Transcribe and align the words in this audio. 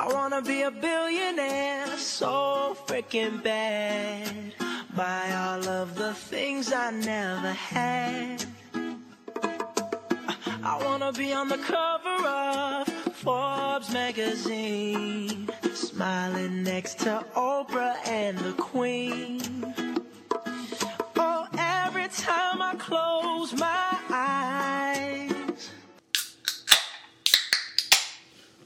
I 0.00 0.06
wanna 0.14 0.40
be 0.40 0.62
a 0.62 0.70
billionaire 0.70 1.98
so 1.98 2.74
freaking 2.86 3.42
bad. 3.42 4.54
Buy 4.96 5.30
all 5.34 5.68
of 5.68 5.94
the 5.94 6.14
things 6.14 6.72
I 6.72 6.90
never 6.90 7.52
had. 7.52 8.42
I 10.64 10.82
wanna 10.82 11.12
be 11.12 11.34
on 11.34 11.50
the 11.50 11.58
cover 11.58 12.26
of 12.26 12.88
Forbes 13.14 13.92
magazine, 13.92 15.50
smiling 15.74 16.62
next 16.62 17.00
to 17.00 17.22
Oprah 17.36 17.96
and 18.08 18.38
the 18.38 18.54
Queen. 18.54 19.42
Oh, 21.16 21.46
every 21.58 22.08
time 22.08 22.62
I 22.62 22.74
close 22.78 23.52
my 23.52 23.98
eyes. 24.08 25.70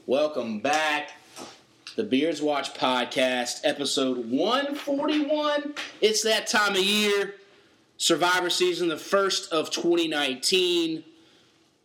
Welcome 0.06 0.60
back. 0.60 1.10
The 1.96 2.02
Beards 2.02 2.42
Watch 2.42 2.74
Podcast, 2.74 3.60
episode 3.62 4.28
141. 4.28 5.74
It's 6.00 6.24
that 6.24 6.48
time 6.48 6.72
of 6.72 6.82
year. 6.82 7.36
Survivor 7.98 8.50
season, 8.50 8.88
the 8.88 8.96
first 8.96 9.52
of 9.52 9.70
2019. 9.70 11.04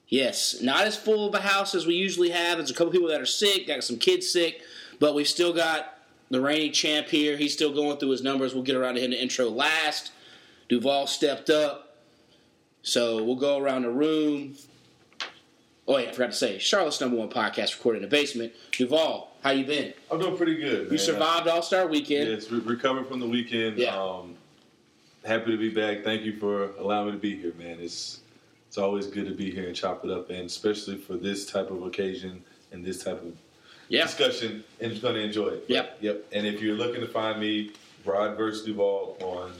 Yes, 0.07 0.63
not 0.63 0.85
as 0.85 0.97
full 0.97 1.27
of 1.27 1.35
a 1.35 1.41
house 1.41 1.75
as 1.75 1.85
we 1.85 1.93
usually 1.93 2.31
have. 2.31 2.57
There's 2.57 2.71
a 2.71 2.73
couple 2.73 2.91
people 2.91 3.09
that 3.09 3.21
are 3.21 3.25
sick, 3.27 3.67
got 3.67 3.83
some 3.83 3.97
kids 3.99 4.27
sick, 4.27 4.63
but 4.99 5.13
we've 5.13 5.27
still 5.27 5.53
got 5.53 5.99
the 6.31 6.41
reigning 6.41 6.73
champ 6.73 7.07
here. 7.07 7.37
He's 7.37 7.53
still 7.53 7.71
going 7.71 7.97
through 7.97 8.09
his 8.09 8.23
numbers. 8.23 8.55
We'll 8.55 8.63
get 8.63 8.75
around 8.75 8.95
to 8.95 9.01
him 9.01 9.05
in 9.05 9.11
the 9.11 9.21
intro 9.21 9.47
last. 9.47 10.11
Duvall 10.69 11.05
stepped 11.05 11.51
up. 11.51 11.97
So 12.81 13.23
we'll 13.23 13.35
go 13.35 13.59
around 13.59 13.83
the 13.83 13.91
room. 13.91 14.55
Oh 15.87 15.97
yeah, 15.97 16.09
I 16.09 16.11
forgot 16.13 16.31
to 16.31 16.37
say, 16.37 16.57
Charlotte's 16.57 16.99
number 16.99 17.15
one 17.15 17.29
podcast 17.29 17.77
recorded 17.77 18.01
in 18.01 18.09
the 18.09 18.15
basement. 18.15 18.53
Duvall, 18.71 19.28
how 19.41 19.51
you 19.51 19.65
been? 19.65 19.93
I'm 20.11 20.19
doing 20.19 20.37
pretty 20.37 20.55
good. 20.55 20.91
You 20.91 20.97
survived 20.97 21.47
All 21.47 21.61
Star 21.61 21.87
Weekend. 21.87 22.29
Yes, 22.29 22.51
re- 22.51 22.59
recovered 22.59 23.07
from 23.07 23.19
the 23.19 23.27
weekend. 23.27 23.77
Yeah. 23.77 23.95
Um, 23.97 24.35
happy 25.25 25.51
to 25.51 25.57
be 25.57 25.69
back. 25.69 26.03
Thank 26.03 26.23
you 26.23 26.37
for 26.37 26.71
allowing 26.77 27.07
me 27.07 27.11
to 27.13 27.17
be 27.17 27.37
here, 27.37 27.53
man. 27.57 27.77
It's 27.79 28.21
it's 28.67 28.77
always 28.77 29.07
good 29.07 29.25
to 29.27 29.33
be 29.33 29.49
here 29.49 29.67
and 29.67 29.75
chop 29.75 30.05
it 30.05 30.11
up, 30.11 30.29
and 30.29 30.45
especially 30.45 30.97
for 30.97 31.15
this 31.15 31.45
type 31.49 31.71
of 31.71 31.83
occasion 31.83 32.43
and 32.71 32.85
this 32.85 33.03
type 33.03 33.21
of 33.23 33.35
Yeah, 33.87 34.03
discussion, 34.03 34.63
and 34.79 34.91
just 34.91 35.01
going 35.01 35.15
to 35.15 35.21
enjoy 35.21 35.47
it. 35.47 35.65
Yep. 35.67 35.97
Yep. 36.01 36.25
And 36.33 36.45
if 36.45 36.61
you're 36.61 36.75
looking 36.75 37.01
to 37.01 37.07
find 37.07 37.39
me, 37.39 37.71
Rod 38.05 38.37
versus 38.37 38.63
Duvall 38.65 39.17
on 39.21 39.51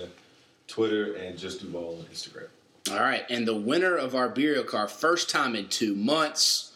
Twitter 0.68 1.14
and 1.16 1.38
just 1.38 1.62
Duvall 1.62 1.98
on 2.00 2.06
Instagram. 2.14 2.50
All 2.92 3.00
right, 3.02 3.24
and 3.30 3.48
the 3.48 3.56
winner 3.56 3.96
of 3.96 4.16
our 4.16 4.30
Mario 4.30 4.64
Kart, 4.64 4.90
first 4.90 5.30
time 5.30 5.56
in 5.56 5.68
two 5.68 5.96
months, 5.96 6.72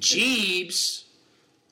Jeebs. 0.00 1.03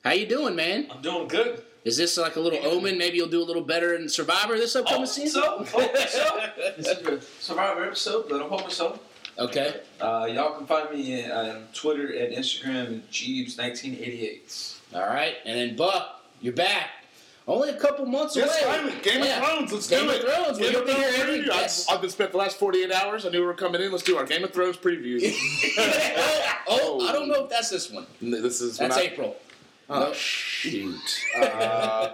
How 0.03 0.11
you 0.11 0.25
doing, 0.25 0.55
man? 0.55 0.87
I'm 0.91 1.01
doing 1.01 1.27
good. 1.27 1.63
Is 1.85 1.97
this 1.97 2.17
like 2.17 2.35
a 2.35 2.39
little 2.39 2.59
omen? 2.65 2.97
Maybe 2.97 3.17
you'll 3.17 3.27
do 3.29 3.41
a 3.41 3.43
little 3.43 3.61
better 3.61 3.95
in 3.95 4.07
Survivor 4.09 4.57
this 4.57 4.75
upcoming 4.75 5.03
Oh, 5.03 5.05
season. 5.05 5.41
so, 5.43 5.63
hope 5.65 5.97
so. 5.97 6.39
This 6.77 6.87
is 6.87 7.01
your 7.03 7.19
Survivor 7.39 7.85
episode, 7.85 8.25
but 8.29 8.41
I'm 8.41 8.49
hoping 8.49 8.69
so. 8.69 8.99
Okay. 9.37 9.81
Uh, 9.99 10.27
y'all 10.31 10.55
can 10.57 10.65
find 10.65 10.89
me 10.91 11.29
on 11.29 11.67
Twitter 11.73 12.07
and 12.07 12.33
Instagram 12.35 12.97
at 12.99 13.11
Jeebs1988. 13.11 14.77
All 14.95 15.01
right, 15.07 15.35
and 15.45 15.57
then 15.57 15.75
Buck, 15.75 16.21
you're 16.41 16.53
back. 16.53 16.89
Only 17.45 17.69
a 17.71 17.75
couple 17.77 18.05
months 18.05 18.37
Yes, 18.37 18.61
away. 18.63 18.73
finally. 18.73 18.93
Game 19.01 19.21
Yeah. 19.21 19.39
of 19.41 19.45
Thrones. 19.45 19.73
Let's 19.73 19.87
Game 19.89 20.03
do 20.05 20.09
of 20.11 20.15
it. 20.15 20.21
Thrones. 20.21 20.57
Game 20.59 20.75
of 20.75 20.85
be 20.85 20.93
here 20.93 21.03
Thrones 21.11 21.19
every- 21.19 21.39
preview. 21.39 21.47
yes. 21.47 21.87
I've, 21.89 21.95
I've 21.95 22.01
been 22.01 22.09
spent 22.09 22.31
the 22.31 22.37
last 22.37 22.57
48 22.57 22.91
hours. 22.93 23.25
I 23.25 23.29
knew 23.29 23.39
we 23.41 23.45
were 23.45 23.53
coming 23.53 23.81
in. 23.81 23.91
Let's 23.91 24.03
do 24.03 24.15
our 24.15 24.23
Game 24.23 24.45
of 24.45 24.51
Thrones 24.53 24.77
preview. 24.77 25.19
oh, 25.77 26.99
oh, 27.01 27.05
I 27.07 27.11
don't 27.11 27.27
know 27.27 27.43
if 27.43 27.49
that's 27.49 27.69
this 27.69 27.89
one. 27.91 28.05
this 28.21 28.61
is 28.61 28.79
when 28.79 28.87
That's 28.89 29.01
I, 29.01 29.05
April. 29.07 29.35
Oh, 29.95 30.13
shoot. 30.13 31.23
uh, 31.37 32.13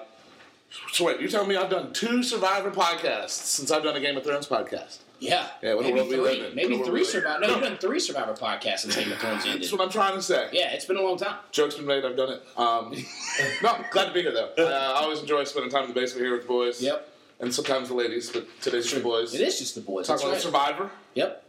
so 0.91 1.05
wait, 1.05 1.19
you're 1.19 1.29
telling 1.29 1.49
me 1.49 1.55
I've 1.55 1.69
done 1.69 1.93
two 1.93 2.23
Survivor 2.23 2.71
podcasts 2.71 3.29
since 3.31 3.71
I've 3.71 3.83
done 3.83 3.95
a 3.95 3.99
Game 3.99 4.17
of 4.17 4.23
Thrones 4.23 4.47
podcast? 4.47 4.99
Yeah. 5.19 5.47
Yeah, 5.61 5.73
what 5.73 5.85
a 5.85 5.89
maybe 5.89 5.97
world 5.99 6.09
we 6.09 6.15
three. 6.15 6.23
live 6.23 6.49
in. 6.51 6.55
Maybe 6.55 6.77
What 6.77 6.85
three 6.87 6.99
we. 7.01 7.05
Survivor. 7.05 7.39
No, 7.41 7.47
No. 7.47 7.53
you've 7.55 7.63
done 7.63 7.77
three 7.77 7.99
Survivor 7.99 8.33
podcasts 8.33 8.79
since 8.79 8.95
Game 8.95 9.11
of 9.11 9.17
Thrones 9.19 9.45
ended. 9.45 9.61
That's 9.61 9.71
what 9.71 9.81
I'm 9.81 9.89
trying 9.89 10.13
to 10.15 10.21
say. 10.21 10.49
Yeah, 10.53 10.71
it's 10.71 10.85
been 10.85 10.97
a 10.97 11.01
long 11.01 11.17
time. 11.17 11.35
Joke's 11.51 11.75
been 11.75 11.85
made. 11.85 12.05
I've 12.05 12.15
done 12.15 12.29
it. 12.33 12.43
Um, 12.57 12.93
no, 13.63 13.77
glad 13.91 14.05
to 14.05 14.13
be 14.13 14.21
here 14.21 14.31
though. 14.31 14.51
Uh, 14.57 14.93
I 14.97 15.01
always 15.01 15.19
enjoy 15.19 15.43
spending 15.43 15.71
time 15.71 15.83
in 15.83 15.89
the 15.89 15.93
basement 15.99 16.23
here 16.25 16.31
with 16.33 16.43
the 16.43 16.47
boys. 16.47 16.81
Yep. 16.81 17.07
And 17.41 17.53
sometimes 17.53 17.87
the 17.89 17.93
ladies, 17.95 18.29
but 18.29 18.47
today's 18.61 18.83
just 18.85 18.95
the 18.95 19.01
boys. 19.01 19.33
It 19.33 19.41
is 19.41 19.57
just 19.59 19.75
the 19.75 19.81
boys. 19.81 20.07
Talk 20.07 20.15
That's 20.21 20.23
about 20.23 20.33
right. 20.33 20.41
Survivor. 20.41 20.91
Yep. 21.15 21.43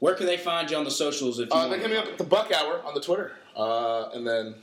Where 0.00 0.14
can 0.14 0.24
they 0.26 0.36
find 0.38 0.70
you 0.70 0.76
on 0.78 0.84
the 0.84 0.90
socials 0.90 1.38
if 1.40 1.48
you 1.50 1.54
Uh, 1.54 1.58
want 1.68 1.70
they 1.72 1.78
hit 1.78 1.90
me 1.90 1.96
up 1.98 2.06
at 2.06 2.16
the 2.18 2.24
Buck 2.24 2.50
Hour 2.52 2.80
on 2.84 2.94
the 2.94 3.00
Twitter, 3.02 3.32
uh, 3.54 4.08
and 4.14 4.26
then 4.26 4.54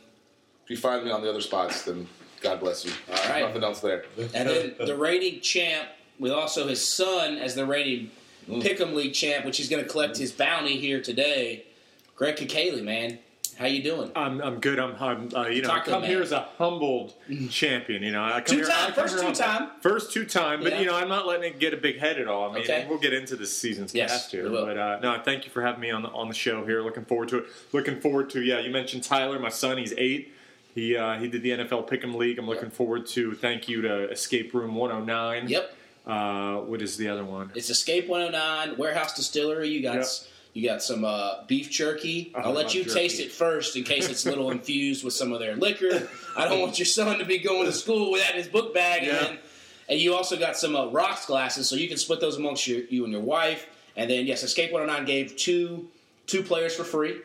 if 0.67 0.71
you 0.71 0.75
find 0.75 1.05
me 1.05 1.11
on 1.11 1.21
the 1.21 1.29
other 1.29 1.39
spots, 1.39 1.83
then 1.83 2.05
God 2.41 2.59
bless 2.59 2.83
you. 2.83 2.91
All 3.09 3.29
right. 3.29 3.45
Nothing 3.45 3.63
else 3.63 3.79
there. 3.79 4.03
And 4.33 4.49
then 4.49 4.75
the 4.77 4.97
reigning 4.97 5.39
champ 5.39 5.87
with 6.19 6.33
also 6.33 6.67
his 6.67 6.85
son 6.85 7.37
as 7.37 7.55
the 7.55 7.65
reigning 7.65 8.11
Pick'em 8.49 8.93
League 8.93 9.13
champ, 9.13 9.45
which 9.45 9.55
he's 9.55 9.69
going 9.69 9.81
to 9.81 9.89
collect 9.89 10.17
his 10.17 10.33
bounty 10.33 10.77
here 10.77 11.01
today. 11.01 11.63
Greg 12.17 12.35
Kakali, 12.35 12.83
man, 12.83 13.17
how 13.57 13.65
you 13.65 13.81
doing? 13.81 14.11
I'm, 14.13 14.41
I'm 14.41 14.59
good. 14.59 14.77
I'm, 14.77 14.93
I'm 15.01 15.29
uh, 15.33 15.47
you 15.47 15.61
know, 15.61 15.69
I 15.69 15.79
come 15.79 16.01
man. 16.01 16.09
here 16.09 16.21
as 16.21 16.33
a 16.33 16.49
humbled 16.57 17.13
champion. 17.49 18.03
You 18.03 18.11
know, 18.11 18.21
I 18.25 18.41
come 18.41 18.43
two 18.43 18.55
here, 18.57 18.65
time, 18.65 18.91
I 18.91 18.91
come 18.91 19.07
first 19.07 19.21
here 19.21 19.29
two 19.29 19.35
time, 19.35 19.69
first 19.79 20.11
two 20.11 20.25
time. 20.25 20.63
But 20.63 20.73
yeah. 20.73 20.79
you 20.81 20.85
know, 20.87 20.97
I'm 20.97 21.07
not 21.07 21.25
letting 21.27 21.53
it 21.53 21.59
get 21.59 21.73
a 21.73 21.77
big 21.77 21.97
head 21.97 22.19
at 22.19 22.27
all. 22.27 22.49
I 22.49 22.53
mean, 22.53 22.63
Okay. 22.63 22.85
we'll 22.89 22.99
get 22.99 23.13
into 23.13 23.37
this 23.37 23.57
season's 23.57 23.95
Yes, 23.95 24.11
cast 24.11 24.31
here. 24.31 24.49
But 24.49 24.77
uh, 24.77 24.99
no, 24.99 25.21
thank 25.23 25.45
you 25.45 25.51
for 25.51 25.61
having 25.61 25.79
me 25.79 25.91
on 25.91 26.01
the 26.01 26.09
on 26.09 26.27
the 26.27 26.33
show 26.33 26.65
here. 26.65 26.81
Looking 26.81 27.05
forward 27.05 27.29
to 27.29 27.37
it. 27.37 27.45
Looking 27.71 28.01
forward 28.01 28.29
to 28.31 28.41
yeah. 28.41 28.59
You 28.59 28.69
mentioned 28.69 29.03
Tyler, 29.03 29.39
my 29.39 29.49
son. 29.49 29.77
He's 29.77 29.93
eight. 29.97 30.33
He 30.77 30.95
uh, 30.95 31.17
he 31.17 31.27
did 31.27 31.41
the 31.41 31.49
NFL 31.49 31.89
Pick'em 31.89 32.13
League. 32.13 32.37
I'm 32.37 32.45
looking 32.45 32.69
forward 32.69 33.07
to. 33.07 33.33
Thank 33.33 33.67
you 33.67 33.81
to 33.81 34.11
Escape 34.11 34.53
Room 34.53 34.75
109. 34.75 35.47
Yep. 35.49 35.75
Uh, 36.05 36.57
what 36.57 36.83
is 36.83 36.97
the 36.97 37.07
other 37.07 37.25
one? 37.25 37.51
It's 37.55 37.71
Escape 37.71 38.07
109 38.07 38.77
Warehouse 38.77 39.15
Distillery. 39.15 39.69
You 39.69 39.81
got 39.81 39.95
Yep. 39.95 40.05
you 40.53 40.69
got 40.69 40.83
some 40.83 41.03
uh, 41.03 41.45
beef 41.47 41.71
jerky. 41.71 42.31
Oh, 42.35 42.41
I'll 42.41 42.51
let 42.51 42.75
you 42.75 42.83
jerky. 42.83 42.93
taste 42.93 43.19
it 43.19 43.31
first 43.31 43.75
in 43.75 43.85
case 43.85 44.07
it's 44.07 44.23
a 44.27 44.29
little 44.29 44.51
infused 44.57 45.03
with 45.03 45.15
some 45.15 45.33
of 45.33 45.39
their 45.39 45.55
liquor. 45.55 46.07
I 46.37 46.47
don't 46.47 46.59
want 46.61 46.77
your 46.77 46.85
son 46.85 47.17
to 47.17 47.25
be 47.25 47.39
going 47.39 47.65
to 47.65 47.73
school 47.73 48.11
with 48.11 48.21
that 48.21 48.33
in 48.33 48.37
his 48.37 48.47
book 48.47 48.71
bag. 48.75 49.01
Yeah. 49.01 49.17
And, 49.17 49.25
then, 49.25 49.37
and 49.89 49.99
you 49.99 50.13
also 50.13 50.37
got 50.37 50.57
some 50.57 50.75
uh, 50.75 50.85
rocks 50.91 51.25
glasses, 51.25 51.67
so 51.67 51.75
you 51.75 51.87
can 51.87 51.97
split 51.97 52.21
those 52.21 52.37
amongst 52.37 52.67
your, 52.67 52.81
you 52.81 53.03
and 53.03 53.11
your 53.11 53.23
wife. 53.23 53.67
And 53.95 54.07
then 54.11 54.27
yes, 54.27 54.43
Escape 54.43 54.71
109 54.71 55.07
gave 55.07 55.35
two 55.37 55.87
two 56.27 56.43
players 56.43 56.75
for 56.75 56.83
free 56.83 57.21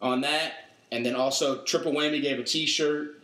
on 0.00 0.22
that, 0.22 0.63
and 0.92 1.04
then 1.04 1.14
also 1.14 1.62
Triple 1.62 1.92
Whammy 1.92 2.20
gave 2.22 2.38
a 2.38 2.44
T-shirt. 2.44 3.20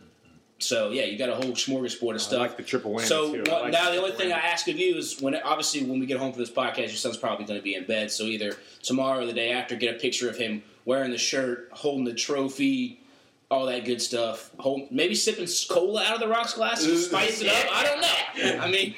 So 0.59 0.91
yeah, 0.91 1.05
you 1.05 1.17
got 1.17 1.29
a 1.29 1.35
whole 1.35 1.53
smorgasbord 1.53 2.09
of 2.11 2.15
I 2.15 2.17
stuff. 2.17 2.39
like 2.39 2.57
the 2.57 2.61
triple 2.63 2.91
whammy 2.91 3.01
So 3.01 3.33
too. 3.33 3.43
I 3.51 3.61
like 3.61 3.71
now 3.71 3.85
the 3.85 3.91
triple 3.93 4.05
only 4.05 4.11
thing 4.15 4.31
I 4.31 4.37
ask 4.37 4.67
of 4.67 4.77
you 4.77 4.95
is 4.95 5.19
when 5.19 5.33
obviously 5.35 5.83
when 5.83 5.99
we 5.99 6.05
get 6.05 6.19
home 6.19 6.31
for 6.31 6.37
this 6.37 6.51
podcast, 6.51 6.77
your 6.77 6.89
son's 6.89 7.17
probably 7.17 7.45
going 7.45 7.59
to 7.59 7.63
be 7.63 7.73
in 7.73 7.85
bed. 7.85 8.11
So 8.11 8.25
either 8.25 8.53
tomorrow 8.83 9.23
or 9.23 9.25
the 9.25 9.33
day 9.33 9.51
after, 9.51 9.75
get 9.75 9.95
a 9.95 9.99
picture 9.99 10.29
of 10.29 10.37
him 10.37 10.61
wearing 10.85 11.09
the 11.09 11.17
shirt, 11.17 11.69
holding 11.71 12.05
the 12.05 12.13
trophy, 12.13 13.01
all 13.49 13.65
that 13.65 13.85
good 13.85 14.01
stuff. 14.01 14.51
Hold, 14.59 14.91
maybe 14.91 15.15
sipping 15.15 15.47
cola 15.69 16.03
out 16.03 16.13
of 16.13 16.19
the 16.19 16.27
rocks 16.27 16.53
glass, 16.53 16.83
to 16.83 16.95
spice 16.97 17.41
it 17.41 17.47
up. 17.47 17.65
I 17.75 17.83
don't 17.83 18.01
know. 18.01 18.63
I 18.63 18.69
mean, 18.69 18.93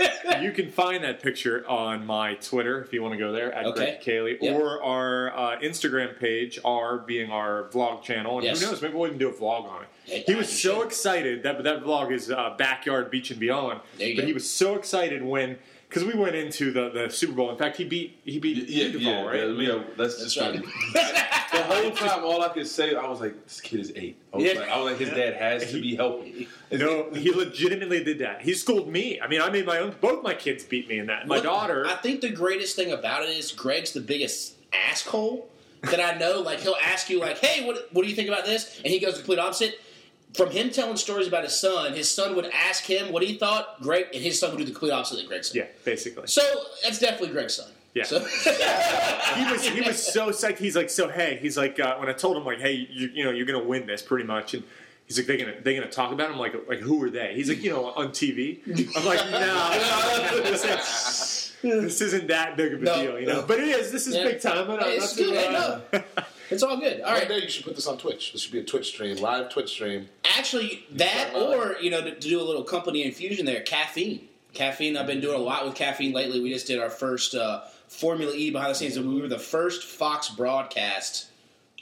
you 0.40 0.52
can 0.52 0.70
find 0.70 1.04
that 1.04 1.22
picture 1.22 1.68
on 1.68 2.04
my 2.06 2.34
Twitter 2.34 2.82
if 2.82 2.92
you 2.92 3.02
want 3.02 3.12
to 3.14 3.18
go 3.18 3.32
there 3.32 3.52
at 3.52 3.66
Okay. 3.66 3.76
Greg 3.76 4.00
Cayley, 4.00 4.38
Yep. 4.40 4.60
or 4.60 4.82
our 4.82 5.36
uh, 5.36 5.58
Instagram 5.60 6.18
page, 6.18 6.58
R 6.64 6.98
being 6.98 7.30
our 7.30 7.64
vlog 7.72 8.02
channel. 8.02 8.36
And 8.38 8.44
Yes. 8.44 8.60
who 8.60 8.66
knows, 8.70 8.82
maybe 8.82 8.94
we'll 8.94 9.06
even 9.06 9.18
do 9.18 9.28
a 9.28 9.32
vlog 9.32 9.64
on 9.68 9.82
it. 9.82 9.88
Yeah, 10.06 10.18
He 10.26 10.34
was 10.34 10.48
so 10.50 10.78
should. 10.78 10.86
excited 10.86 11.42
that 11.44 11.62
that 11.64 11.82
vlog 11.82 12.12
is 12.12 12.30
uh, 12.30 12.54
backyard 12.58 13.10
beach 13.10 13.30
and 13.30 13.40
beyond. 13.40 13.80
But 13.98 14.16
go. 14.16 14.26
he 14.26 14.32
was 14.32 14.48
so 14.50 14.74
excited 14.74 15.22
when 15.22 15.58
because 15.94 16.12
we 16.12 16.18
went 16.18 16.34
into 16.34 16.72
the, 16.72 16.88
the 16.90 17.08
Super 17.08 17.34
Bowl. 17.34 17.50
In 17.50 17.56
fact, 17.56 17.76
he 17.76 17.84
beat 17.84 18.18
he 18.24 18.40
beat 18.40 18.68
Yeah, 18.68 18.88
Duvall, 18.90 19.12
yeah, 19.12 19.22
right? 19.24 19.48
yeah, 19.48 19.72
yeah, 19.76 19.82
That's 19.96 20.18
that's 20.18 20.34
just 20.34 20.40
right. 20.40 20.60
the 21.52 21.62
whole 21.62 21.90
time. 21.92 22.24
All 22.24 22.42
I 22.42 22.48
could 22.48 22.66
say, 22.66 22.96
I 22.96 23.06
was 23.08 23.20
like, 23.20 23.44
"This 23.44 23.60
kid 23.60 23.78
is 23.78 23.92
eight. 23.94 24.16
I 24.32 24.36
was, 24.36 24.44
Yeah. 24.44 24.58
like, 24.60 24.68
I 24.70 24.80
was 24.80 24.90
like, 24.90 24.98
his 25.00 25.10
dad 25.10 25.34
has 25.34 25.70
to 25.70 25.80
be 25.80 25.94
helping. 25.94 26.46
No, 26.72 27.08
he 27.12 27.30
legitimately 27.30 28.02
did 28.02 28.18
that. 28.18 28.42
He 28.42 28.52
schooled 28.54 28.88
me. 28.88 29.20
I 29.20 29.28
mean, 29.28 29.40
I 29.40 29.48
made 29.48 29.64
my 29.64 29.78
own. 29.78 29.94
Both 30.00 30.24
my 30.24 30.34
kids 30.34 30.64
beat 30.64 30.88
me 30.88 30.98
in 30.98 31.06
that. 31.06 31.28
My 31.28 31.36
Look, 31.36 31.44
daughter. 31.44 31.86
I 31.86 31.94
think 31.94 32.20
the 32.20 32.30
greatest 32.30 32.74
thing 32.74 32.90
about 32.90 33.22
it 33.22 33.28
is 33.28 33.52
Greg's 33.52 33.92
the 33.92 34.00
biggest 34.00 34.54
asshole 34.90 35.48
that 35.82 36.00
I 36.00 36.18
know. 36.18 36.40
Like 36.40 36.58
he'll 36.58 36.74
ask 36.82 37.08
you, 37.08 37.20
like, 37.20 37.38
"Hey, 37.38 37.64
what 37.64 37.88
what 37.92 38.02
do 38.02 38.08
you 38.08 38.16
think 38.16 38.26
about 38.26 38.44
this?" 38.44 38.80
And 38.84 38.88
he 38.92 38.98
goes 38.98 39.12
the 39.12 39.18
complete 39.20 39.38
opposite. 39.38 39.80
From 40.34 40.50
him 40.50 40.70
telling 40.70 40.96
stories 40.96 41.28
about 41.28 41.44
his 41.44 41.58
son, 41.58 41.92
his 41.94 42.10
son 42.10 42.34
would 42.34 42.46
ask 42.52 42.84
him 42.84 43.12
what 43.12 43.22
he 43.22 43.34
thought. 43.38 43.80
Greg 43.80 44.06
and 44.12 44.22
his 44.22 44.38
son 44.38 44.50
would 44.50 44.58
do 44.58 44.64
the 44.64 44.72
complete 44.72 44.90
opposite 44.90 45.16
that 45.18 45.28
Greg 45.28 45.44
said. 45.44 45.56
yeah, 45.56 45.66
basically. 45.84 46.26
So 46.26 46.42
that's 46.82 46.98
definitely 46.98 47.28
Greg's 47.28 47.54
son. 47.54 47.70
Yeah. 47.94 48.02
So, 48.02 48.18
he 49.36 49.52
was 49.52 49.64
he 49.68 49.80
was 49.82 50.04
so 50.12 50.30
psyched. 50.30 50.58
He's 50.58 50.74
like, 50.74 50.90
so 50.90 51.08
hey, 51.08 51.38
he's 51.40 51.56
like, 51.56 51.78
uh, 51.78 51.96
when 51.98 52.08
I 52.08 52.12
told 52.12 52.36
him 52.36 52.44
like, 52.44 52.58
hey, 52.58 52.88
you, 52.90 53.08
you 53.14 53.22
know, 53.24 53.30
you're 53.30 53.46
gonna 53.46 53.62
win 53.62 53.86
this 53.86 54.02
pretty 54.02 54.24
much, 54.24 54.54
and 54.54 54.64
he's 55.06 55.16
like, 55.16 55.28
they 55.28 55.36
gonna 55.36 55.54
they 55.62 55.76
gonna 55.76 55.88
talk 55.88 56.10
about 56.10 56.32
him 56.32 56.38
like 56.38 56.54
like 56.68 56.80
who 56.80 57.00
are 57.04 57.10
they? 57.10 57.34
He's 57.36 57.48
like, 57.48 57.62
you 57.62 57.70
know, 57.70 57.92
on 57.92 58.08
TV. 58.08 58.58
I'm 58.96 59.04
like, 59.04 59.20
no, 59.30 59.70
this, 61.62 62.00
isn't 62.00 62.26
that 62.28 62.56
big 62.56 62.74
of 62.74 62.82
a 62.82 62.84
No. 62.84 62.94
deal, 63.02 63.20
you 63.20 63.26
know. 63.26 63.44
But 63.46 63.60
it 63.60 63.68
is. 63.68 63.92
This 63.92 64.06
is 64.08 64.16
Yeah. 64.16 64.24
big 64.24 64.40
time. 64.40 64.70
I 64.70 64.76
know, 64.76 64.82
Hey, 64.82 64.96
it's 64.96 65.14
good. 65.16 65.54
Uh, 65.54 65.80
no. 65.92 66.02
It's 66.54 66.62
all 66.62 66.76
good. 66.78 67.00
All 67.02 67.12
One 67.12 67.20
right. 67.20 67.28
day 67.28 67.38
you 67.40 67.48
should 67.48 67.64
put 67.64 67.74
this 67.74 67.86
on 67.86 67.98
Twitch. 67.98 68.32
This 68.32 68.42
should 68.42 68.52
be 68.52 68.60
a 68.60 68.64
Twitch 68.64 68.88
stream, 68.88 69.16
live 69.18 69.50
Twitch 69.50 69.70
stream. 69.70 70.08
actually, 70.38 70.86
that 70.92 71.34
or 71.34 71.76
you 71.80 71.90
know 71.90 72.00
to, 72.02 72.14
to 72.14 72.28
do 72.28 72.40
a 72.40 72.42
little 72.44 72.64
company 72.64 73.04
infusion 73.04 73.44
there, 73.46 73.60
caffeine. 73.62 74.28
Caffeine. 74.54 74.96
I've 74.96 75.06
been 75.06 75.20
doing 75.20 75.34
a 75.34 75.42
lot 75.42 75.64
with 75.64 75.74
caffeine 75.74 76.12
lately. 76.12 76.40
We 76.40 76.52
just 76.52 76.66
did 76.66 76.78
our 76.78 76.90
first 76.90 77.34
uh, 77.34 77.62
Formula 77.88 78.32
E 78.34 78.50
behind 78.50 78.70
the 78.70 78.74
scenes, 78.76 78.96
and 78.96 79.12
we 79.12 79.20
were 79.20 79.28
the 79.28 79.38
first 79.38 79.82
Fox 79.84 80.28
broadcast, 80.30 81.26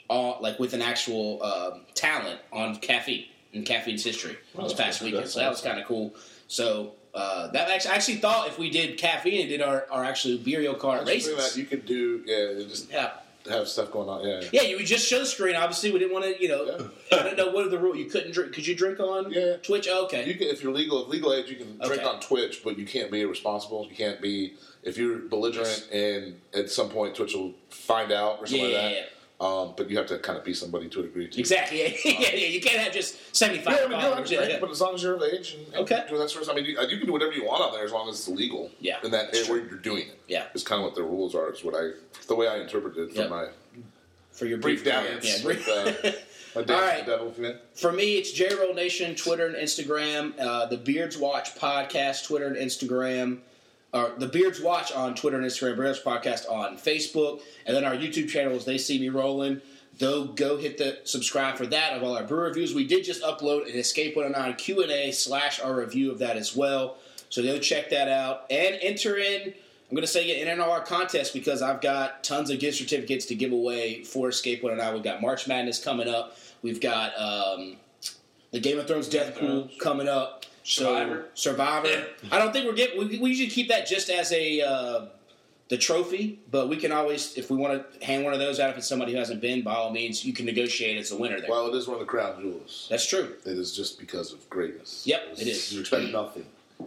all 0.09 0.39
like 0.41 0.59
with 0.59 0.73
an 0.73 0.81
actual 0.81 1.41
um 1.43 1.81
talent 1.93 2.39
on 2.51 2.75
caffeine 2.77 3.25
in 3.53 3.63
caffeine's 3.63 4.03
history 4.03 4.35
Oh, 4.57 4.63
this 4.63 4.73
past 4.73 5.01
weekend. 5.01 5.27
So 5.29 5.39
that 5.39 5.49
was 5.49 5.61
kind 5.61 5.79
of 5.79 5.85
cool. 5.87 6.13
So. 6.47 6.93
Uh, 7.15 7.51
that 7.51 7.69
actually, 7.69 7.91
I 7.91 7.93
actually 7.93 8.15
thought 8.15 8.47
if 8.47 8.57
we 8.57 8.71
did 8.71 8.97
caffeine 8.97 9.41
and 9.41 9.47
did 9.47 9.61
our, 9.61 9.85
our 9.91 10.03
kart 10.03 11.05
That's 11.05 11.25
something 11.25 11.37
races, 11.37 11.55
you 11.55 11.65
could 11.65 11.85
do. 11.85 12.23
Yeah, 12.25 12.67
just 12.67 12.91
yeah, 12.91 13.11
have 13.49 13.67
stuff 13.67 13.91
going 13.91 14.09
on. 14.09 14.25
Yeah. 14.25 14.41
yeah, 14.51 14.61
you 14.63 14.77
would 14.77 14.85
just 14.85 15.07
show 15.07 15.19
the 15.19 15.25
screen. 15.25 15.55
Obviously, 15.55 15.91
we 15.91 15.99
didn't 15.99 16.13
want 16.13 16.25
to, 16.25 16.41
you 16.41 16.47
know, 16.49 16.65
Yeah. 17.11 17.17
I 17.19 17.23
don't 17.23 17.37
know 17.37 17.49
what 17.51 17.65
are 17.65 17.69
the 17.69 17.79
rule. 17.79 17.95
You 17.95 18.05
couldn't 18.05 18.31
drink. 18.31 18.53
Could 18.53 18.65
you 18.65 18.75
drink 18.75 18.99
on 18.99 19.31
Yeah. 19.31 19.57
Twitch? 19.57 19.87
Oh, 19.91 20.05
okay. 20.05 20.25
You 20.25 20.35
can, 20.35 20.47
if 20.47 20.63
you're 20.63 20.73
legal, 20.73 21.03
if 21.03 21.09
legal 21.09 21.33
age, 21.33 21.49
you 21.49 21.57
can 21.57 21.77
drink 21.77 22.01
Okay. 22.01 22.03
on 22.03 22.19
Twitch, 22.19 22.61
but 22.63 22.77
you 22.77 22.85
can't 22.85 23.11
be 23.11 23.21
irresponsible. 23.21 23.87
You 23.89 23.95
can't 23.95 24.21
be 24.21 24.53
if 24.83 24.97
you're 24.97 25.19
belligerent, 25.19 25.87
and 25.91 26.39
at 26.53 26.69
some 26.69 26.89
point 26.89 27.15
Twitch 27.15 27.33
will 27.33 27.53
find 27.69 28.11
out 28.11 28.39
or 28.39 28.47
something 28.47 28.69
yeah, 28.69 28.77
like 28.77 28.91
that. 28.95 29.09
Um, 29.43 29.73
but 29.75 29.89
you 29.89 29.97
have 29.97 30.05
to 30.07 30.19
kind 30.19 30.37
of 30.37 30.45
be 30.45 30.53
somebody 30.53 30.87
to 30.89 30.99
a 31.01 31.03
degree. 31.03 31.27
Too. 31.27 31.39
Exactly. 31.39 31.79
Yeah, 32.05 32.11
yeah, 32.21 32.35
yeah. 32.35 32.47
You 32.47 32.61
can't 32.61 32.79
have 32.81 32.93
just 32.93 33.17
seventy 33.35 33.61
Yeah, 33.61 33.69
I 33.69 33.71
mean, 33.73 33.81
you 33.83 33.89
don't 33.89 33.91
have 33.99 34.11
followers. 34.11 34.29
to 34.29 34.35
Yeah, 34.35 34.45
drink, 34.45 34.61
but 34.61 34.69
as 34.71 34.79
long 34.81 34.93
as 34.95 35.03
you're 35.03 35.15
of 35.15 35.23
age 35.23 35.55
and, 35.57 35.67
and 35.67 35.75
Okay. 35.83 36.05
do 36.09 36.17
that 36.17 36.29
sort 36.29 36.41
of 36.41 36.45
stuff, 36.45 36.57
I 36.57 36.61
mean, 36.61 36.65
you, 36.65 36.79
you 36.81 36.97
can 36.97 37.05
do 37.07 37.11
whatever 37.11 37.33
you 37.33 37.45
want 37.45 37.61
on 37.63 37.73
there 37.73 37.83
as 37.83 37.91
long 37.91 38.07
as 38.09 38.15
it's 38.19 38.27
legal. 38.29 38.71
Yeah, 38.79 38.97
in 39.03 39.11
that 39.11 39.33
where 39.49 39.57
you're 39.57 39.77
doing 39.79 40.07
it. 40.07 40.19
Yeah. 40.27 40.45
is 40.53 40.63
kind 40.63 40.79
of 40.81 40.85
what 40.85 40.95
the 40.95 41.03
rules 41.03 41.35
are. 41.35 41.51
Is 41.51 41.63
what 41.63 41.75
I 41.75 41.91
the 42.27 42.35
way 42.35 42.47
I 42.47 42.57
interpreted 42.57 43.09
it 43.09 43.13
from 43.13 43.21
Yep. 43.23 43.29
my 43.29 43.47
For 44.31 44.45
your 44.45 44.59
brief 44.59 44.83
brief 44.83 44.93
dalliance 44.93 45.25
Yeah, 45.41 45.45
with 45.45 45.67
uh, 45.67 45.83
dance 45.91 46.15
All 46.55 46.63
right. 46.63 46.97
with 46.97 47.05
the 47.05 47.11
devil. 47.11 47.33
Man. 47.37 47.57
For 47.75 47.91
me, 47.91 48.15
it's 48.17 48.31
J 48.31 48.53
Roll 48.55 48.73
Nation, 48.73 49.15
Twitter 49.15 49.47
and 49.47 49.55
Instagram. 49.55 50.39
Uh, 50.39 50.67
the 50.67 50.77
Beards 50.77 51.17
Watch 51.17 51.55
podcast, 51.55 52.25
Twitter 52.27 52.47
and 52.47 52.55
Instagram. 52.55 53.39
Or 53.93 54.13
the 54.17 54.27
Beards 54.27 54.59
Watch 54.59 54.91
on 54.91 55.13
Twitter 55.15 55.37
and 55.37 55.45
Instagram. 55.45 55.77
Beards 55.77 56.01
Podcast 56.01 56.49
on 56.49 56.77
Facebook, 56.77 57.41
and 57.65 57.75
then 57.75 57.85
our 57.85 57.95
YouTube 57.95 58.27
channel 58.27 58.53
is 58.53 58.65
They 58.65 58.77
See 58.77 58.99
Me 58.99 59.09
Rolling. 59.09 59.61
Though 59.99 60.25
go 60.25 60.57
hit 60.57 60.79
the 60.79 60.97
subscribe 61.03 61.55
for 61.55 61.67
that 61.67 61.93
of 61.93 62.01
all 62.01 62.17
our 62.17 62.23
brew 62.23 62.39
reviews. 62.39 62.73
We 62.73 62.87
did 62.87 63.03
just 63.03 63.21
upload 63.21 63.69
an 63.69 63.77
Escape 63.77 64.15
109 64.15 64.55
Q 64.55 64.81
and 64.81 64.91
A 64.91 65.11
slash 65.11 65.59
our 65.59 65.75
review 65.75 66.11
of 66.11 66.17
that 66.19 66.35
as 66.35 66.55
well. 66.55 66.97
So 67.29 67.43
go 67.43 67.59
check 67.59 67.91
that 67.91 68.07
out 68.07 68.45
and 68.49 68.77
enter 68.81 69.17
in. 69.17 69.41
I'm 69.93 69.95
going 69.95 70.01
to 70.01 70.07
say 70.07 70.25
get 70.25 70.47
in 70.47 70.59
on 70.59 70.67
our 70.67 70.81
contest 70.81 71.33
because 71.33 71.61
I've 71.61 71.79
got 71.79 72.23
tons 72.23 72.49
of 72.49 72.57
gift 72.59 72.79
certificates 72.79 73.27
to 73.27 73.35
give 73.35 73.51
away 73.51 74.03
for 74.03 74.29
Escape 74.29 74.63
109. 74.63 74.93
We've 74.95 75.03
got 75.03 75.21
March 75.21 75.47
Madness 75.47 75.83
coming 75.83 76.07
up. 76.07 76.35
We've 76.63 76.81
got 76.81 77.11
um, 77.15 77.75
the 78.49 78.59
Game 78.59 78.79
of 78.79 78.87
Thrones 78.87 79.07
Death 79.07 79.37
Pool 79.37 79.69
coming 79.79 80.07
up. 80.07 80.45
So, 80.63 80.83
Survivor. 80.85 81.25
Survivor. 81.33 82.05
I 82.31 82.37
don't 82.39 82.53
think 82.53 82.65
we're 82.65 82.73
getting. 82.73 82.97
We, 82.97 83.19
we 83.19 83.29
usually 83.29 83.49
keep 83.49 83.67
that 83.67 83.85
just 83.85 84.09
as 84.09 84.31
a 84.31 84.61
uh, 84.61 85.05
the 85.69 85.77
trophy, 85.77 86.39
but 86.51 86.69
we 86.69 86.77
can 86.77 86.91
always, 86.91 87.37
if 87.37 87.49
we 87.51 87.57
want 87.57 87.99
to 87.99 88.05
hand 88.05 88.23
one 88.23 88.33
of 88.33 88.39
those 88.39 88.59
out, 88.59 88.69
if 88.69 88.77
it's 88.77 88.87
somebody 88.87 89.11
who 89.11 89.17
hasn't 89.17 89.41
been, 89.41 89.61
by 89.61 89.73
all 89.75 89.91
means, 89.91 90.23
you 90.23 90.31
can 90.33 90.45
negotiate 90.45 90.97
as 90.97 91.11
a 91.11 91.17
winner 91.17 91.39
there. 91.41 91.49
Well, 91.49 91.67
it 91.67 91.75
is 91.77 91.87
one 91.87 91.95
of 91.95 91.99
the 91.99 92.05
crown 92.05 92.41
jewels. 92.41 92.87
That's 92.89 93.05
true. 93.07 93.33
It 93.45 93.57
is 93.57 93.75
just 93.75 93.99
because 93.99 94.31
of 94.33 94.49
greatness. 94.49 95.03
Yep, 95.05 95.21
It's- 95.23 95.39
it 95.41 95.47
is. 95.47 95.73
You 95.73 95.79
expect 95.81 96.11
nothing. 96.11 96.45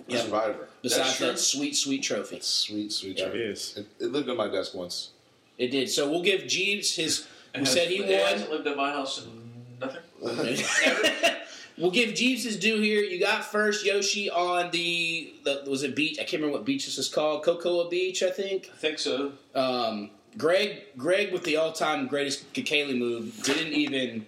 Yep. 0.08 0.24
Survivor. 0.24 0.68
Besides 0.82 1.16
true. 1.16 1.26
that 1.28 1.38
sweet, 1.38 1.74
sweet 1.76 2.02
trophy, 2.02 2.36
It's 2.36 2.46
sweet, 2.48 2.92
sweet. 2.92 3.18
Yeah, 3.18 3.24
trophy. 3.26 3.38
it 3.40 3.50
is. 3.50 3.76
It, 3.76 3.86
it 4.04 4.12
lived 4.12 4.28
on 4.28 4.36
my 4.36 4.48
desk 4.48 4.74
once. 4.74 5.10
it 5.58 5.68
did. 5.70 5.88
So 5.90 6.08
we'll 6.10 6.22
give 6.22 6.42
Jeebs 6.42 6.94
his. 6.96 7.26
We 7.58 7.64
said 7.64 7.88
he 7.88 7.98
has- 7.98 8.10
It 8.10 8.20
won. 8.20 8.32
hasn't 8.32 8.50
lived 8.50 8.66
at 8.66 8.76
my 8.76 8.90
house 8.90 9.24
in 9.24 9.78
nothing. 9.80 10.02
we'll 11.78 11.90
give 11.90 12.10
Jeebs 12.10 12.42
his 12.44 12.58
due 12.58 12.80
here. 12.80 13.00
You 13.02 13.20
got 13.20 13.44
first 13.44 13.84
Yoshi 13.84 14.30
on 14.30 14.70
the, 14.70 15.32
the 15.44 15.64
was 15.68 15.82
it 15.82 15.94
beach? 15.96 16.16
I 16.18 16.22
can't 16.22 16.34
remember 16.42 16.58
what 16.58 16.64
beach 16.64 16.84
this 16.86 16.98
is 16.98 17.08
called. 17.08 17.42
Cocoa 17.44 17.88
Beach, 17.88 18.22
I 18.22 18.30
think. 18.30 18.70
I 18.72 18.76
think 18.76 18.98
so. 18.98 19.32
Um, 19.54 20.10
Greg, 20.38 20.82
Greg 20.96 21.32
with 21.32 21.44
the 21.44 21.56
all-time 21.56 22.06
greatest 22.08 22.52
Kakele 22.52 22.96
move 22.96 23.42
didn't 23.42 23.72
even 23.72 24.26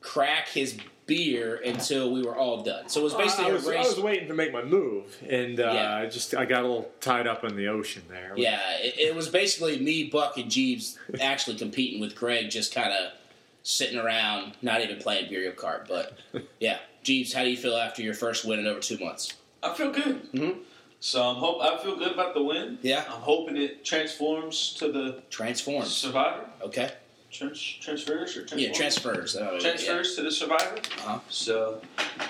crack 0.00 0.48
his 0.48 0.76
beer 1.06 1.60
until 1.64 2.12
we 2.12 2.22
were 2.22 2.36
all 2.36 2.62
done. 2.62 2.88
So 2.88 3.00
it 3.00 3.02
was 3.04 3.14
basically 3.14 3.46
I 3.46 3.48
a 3.48 3.52
was, 3.54 3.66
I 3.66 3.70
race. 3.72 3.86
was 3.96 4.00
waiting 4.00 4.28
to 4.28 4.34
make 4.34 4.52
my 4.52 4.62
move, 4.62 5.16
and 5.28 5.58
uh, 5.58 5.72
Yeah. 5.74 5.96
I 5.96 6.06
just 6.06 6.36
I 6.36 6.44
got 6.44 6.60
a 6.62 6.68
little 6.68 6.90
tied 7.00 7.26
up 7.26 7.42
in 7.42 7.56
the 7.56 7.66
ocean 7.66 8.02
there. 8.08 8.32
yeah, 8.36 8.60
it, 8.78 8.94
it 8.96 9.14
was 9.16 9.28
basically 9.28 9.80
me, 9.80 10.04
Buck, 10.04 10.36
and 10.38 10.48
Jeebs 10.48 10.96
actually 11.20 11.56
competing 11.56 12.00
with 12.00 12.14
Greg, 12.14 12.48
just 12.48 12.72
kind 12.72 12.92
of 12.92 13.10
sitting 13.62 13.98
around, 13.98 14.52
not 14.62 14.80
even 14.82 14.98
playing 14.98 15.30
Mario 15.30 15.52
Kart. 15.52 15.86
But 15.88 16.18
yeah, 16.60 16.78
Jeebs, 17.04 17.32
how 17.32 17.42
do 17.44 17.50
you 17.50 17.56
feel 17.56 17.76
after 17.76 18.02
your 18.02 18.14
first 18.14 18.44
win 18.44 18.58
in 18.58 18.66
over 18.66 18.80
two 18.80 18.98
months? 18.98 19.34
I 19.62 19.74
feel 19.74 19.90
good. 19.92 20.32
Mhm. 20.32 20.60
So 21.00 21.22
I'm 21.22 21.36
hope 21.36 21.62
I 21.62 21.82
feel 21.82 21.96
good 21.96 22.12
about 22.12 22.34
the 22.34 22.42
win. 22.42 22.78
Yeah. 22.82 23.04
I'm 23.08 23.20
hoping 23.22 23.56
it 23.56 23.84
transforms 23.84 24.74
to 24.74 24.92
the 24.92 25.22
Transform. 25.30 25.84
survivor. 25.86 26.44
Okay. 26.62 26.90
Trans- 27.30 27.58
transfers 27.80 28.36
or 28.36 28.40
transforms? 28.44 28.62
Yeah, 28.62 28.72
transfers. 28.72 29.36
Uh, 29.36 29.58
transfers 29.60 30.16
to 30.16 30.22
the 30.22 30.30
survivor. 30.32 30.76
Uh-huh. 30.98 31.20
So 31.30 31.80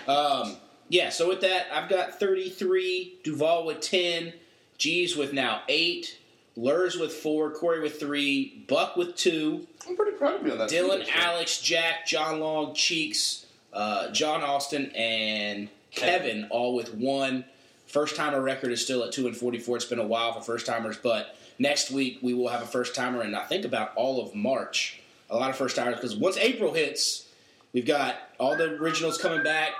Um, 0.07 0.57
yeah, 0.89 1.09
so 1.09 1.29
with 1.29 1.41
that, 1.41 1.67
I've 1.73 1.89
got 1.89 2.19
33, 2.21 3.15
Duvall 3.25 3.65
with 3.65 3.81
10, 3.81 4.35
Jeebs 4.79 5.17
with 5.17 5.33
now 5.33 5.63
8, 5.69 6.17
Lurs 6.61 6.97
with 6.97 7.13
4, 7.13 7.53
Corey 7.53 7.81
with 7.81 7.99
3, 7.99 8.65
Buck 8.69 8.97
with 8.97 9.17
2, 9.17 9.67
I'm 9.89 9.97
pretty 9.97 10.17
proud 10.17 10.41
of 10.41 10.47
you 10.47 10.53
on 10.53 10.59
that. 10.59 10.69
Dylan, 10.69 11.05
too, 11.05 11.11
Alex, 11.15 11.61
Jack, 11.61 12.07
John 12.07 12.39
Long, 12.41 12.75
Cheeks, 12.75 13.47
uh, 13.73 14.11
John 14.11 14.43
Austin, 14.43 14.91
and 14.95 15.71
Kevin 15.91 16.47
all 16.51 16.75
with 16.75 16.95
1. 16.95 17.45
First 17.87 18.15
timer 18.15 18.41
record 18.41 18.73
is 18.73 18.83
still 18.83 19.03
at 19.03 19.13
2 19.13 19.27
and 19.27 19.37
44. 19.37 19.77
It's 19.77 19.85
been 19.87 19.99
a 19.99 20.07
while 20.07 20.35
for 20.35 20.43
first 20.43 20.67
timers, 20.67 20.99
but 20.99 21.35
next 21.59 21.91
week 21.91 22.19
we 22.21 22.35
will 22.35 22.49
have 22.49 22.63
a 22.63 22.67
first 22.67 22.95
timer, 22.95 23.23
and 23.23 23.35
I 23.35 23.45
think 23.45 23.65
about 23.65 23.93
all 23.97 24.21
of 24.23 24.35
March. 24.35 25.01
A 25.31 25.37
lot 25.37 25.49
of 25.49 25.57
first 25.57 25.77
timers, 25.77 25.97
because 25.97 26.15
once 26.15 26.37
April 26.37 26.75
hits, 26.75 27.27
we've 27.73 27.87
got 27.87 28.17
all 28.39 28.57
the 28.57 28.75
originals 28.75 29.17
coming 29.17 29.43
back. 29.43 29.71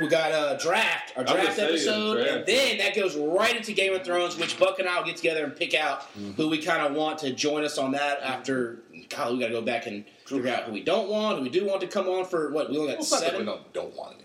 We 0.00 0.08
got 0.08 0.32
a 0.32 0.60
draft, 0.60 1.12
our 1.16 1.22
draft 1.22 1.58
episode, 1.58 2.16
draft. 2.16 2.30
and 2.30 2.46
then 2.46 2.78
that 2.78 2.96
goes 2.96 3.14
right 3.16 3.54
into 3.54 3.72
Game 3.72 3.94
of 3.94 4.02
Thrones, 4.02 4.36
which 4.36 4.58
Buck 4.58 4.80
and 4.80 4.88
I 4.88 4.98
will 4.98 5.06
get 5.06 5.16
together 5.16 5.44
and 5.44 5.54
pick 5.54 5.74
out 5.74 6.02
mm-hmm. 6.18 6.32
who 6.32 6.48
we 6.48 6.58
kind 6.58 6.84
of 6.84 6.94
want 6.94 7.18
to 7.20 7.32
join 7.32 7.64
us 7.64 7.78
on 7.78 7.92
that. 7.92 8.20
After, 8.20 8.78
God, 9.08 9.32
we 9.32 9.38
got 9.38 9.46
to 9.46 9.52
go 9.52 9.62
back 9.62 9.86
and 9.86 10.04
figure 10.26 10.50
out 10.50 10.64
who 10.64 10.72
we 10.72 10.82
don't 10.82 11.08
want, 11.08 11.38
who 11.38 11.44
we 11.44 11.50
do 11.50 11.64
want 11.64 11.80
to 11.82 11.86
come 11.86 12.08
on 12.08 12.24
for. 12.24 12.50
What 12.50 12.70
we 12.70 12.78
only 12.78 12.94
got 12.94 13.00
Well, 13.00 13.20
that 13.20 13.20
we 13.20 13.26
seven. 13.26 13.46
don't, 13.46 13.72
don't 13.72 13.96
want. 13.96 14.16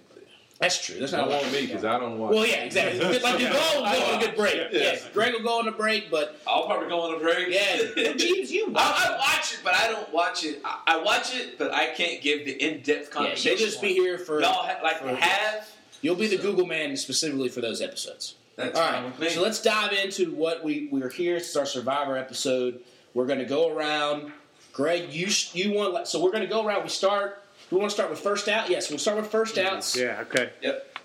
That's 0.60 0.86
true. 0.86 1.00
That's 1.00 1.14
not 1.14 1.20
Don't 1.20 1.28
a 1.30 1.32
lot. 1.36 1.42
want 1.44 1.54
me 1.54 1.66
because 1.68 1.86
I 1.86 1.98
don't 2.00 2.20
watch. 2.20 2.34
Well, 2.34 2.46
yeah, 2.46 2.64
exactly. 2.64 3.00
Like 3.24 3.38
Duvall 3.40 3.82
will 3.82 3.92
go 3.92 4.06
on 4.14 4.22
a 4.22 4.26
good 4.26 4.36
break. 4.36 4.56
Yeah. 4.56 4.68
Yes, 4.74 5.08
Greg 5.14 5.34
will 5.34 5.42
go 5.44 5.60
on 5.60 5.68
a 5.70 5.72
break, 5.72 6.12
but 6.12 6.38
I'll 6.46 6.66
probably 6.66 6.90
go 6.90 7.00
on 7.02 7.16
a 7.16 7.20
break. 7.20 7.48
yeah, 7.50 7.78
well, 7.96 8.14
Jeebs, 8.16 8.50
you. 8.50 8.72
I, 8.76 9.08
I 9.08 9.18
watch 9.18 9.54
it, 9.54 9.60
but 9.64 9.74
I 9.74 9.88
don't 9.88 10.14
watch 10.14 10.44
it. 10.44 10.62
I, 10.66 10.80
I 10.88 11.02
watch 11.02 11.34
it, 11.34 11.58
but 11.58 11.74
I 11.74 11.88
can't 11.88 12.22
give 12.22 12.44
the 12.46 12.52
in-depth 12.62 13.08
Yeah, 13.08 13.14
conversation. 13.14 13.52
you'll 13.58 13.68
just 13.70 13.82
be 13.82 13.94
here 13.94 14.18
for. 14.18 14.42
Y'all 14.42 14.52
ha- 14.52 14.80
like 14.84 15.00
for- 15.00 15.16
have. 15.16 15.70
You'll 16.02 16.16
be 16.18 16.28
the 16.28 16.38
Google 16.38 16.66
man 16.66 16.96
specifically 16.98 17.48
for 17.50 17.62
those 17.62 17.82
episodes. 17.82 18.36
That's 18.58 18.78
All 18.78 18.86
fine 18.86 19.06
with 19.06 19.18
me. 19.20 19.30
so 19.30 19.42
let's 19.42 19.62
dive 19.62 19.94
into 19.94 20.34
what 20.34 20.62
we 20.64 20.90
we're 20.92 21.10
here. 21.10 21.36
This 21.36 21.52
is 21.52 21.56
our 21.56 21.66
Survivor 21.66 22.18
episode. 22.18 22.82
We're 23.14 23.26
going 23.28 23.40
to 23.40 23.46
go 23.46 23.74
around. 23.74 24.34
Greg, 24.74 25.14
you 25.14 25.28
you 25.54 25.72
want 25.74 26.06
so 26.08 26.22
we're 26.22 26.32
going 26.32 26.44
to 26.44 26.50
go 26.50 26.66
around. 26.66 26.84
We 26.84 26.90
start. 26.90 27.44
We 27.72 27.78
want 27.78 27.90
to 27.92 27.94
start 27.94 28.10
with 28.10 28.20
first 28.20 28.48
out. 28.48 28.70
Yes, 28.70 28.90
we'll 28.90 29.00
start 29.00 29.18
with 29.18 29.28
first 29.28 29.58
outs. 29.58 29.96
Yeah. 29.96 30.22
Okay. 30.22 30.50
Yep. 30.62 30.98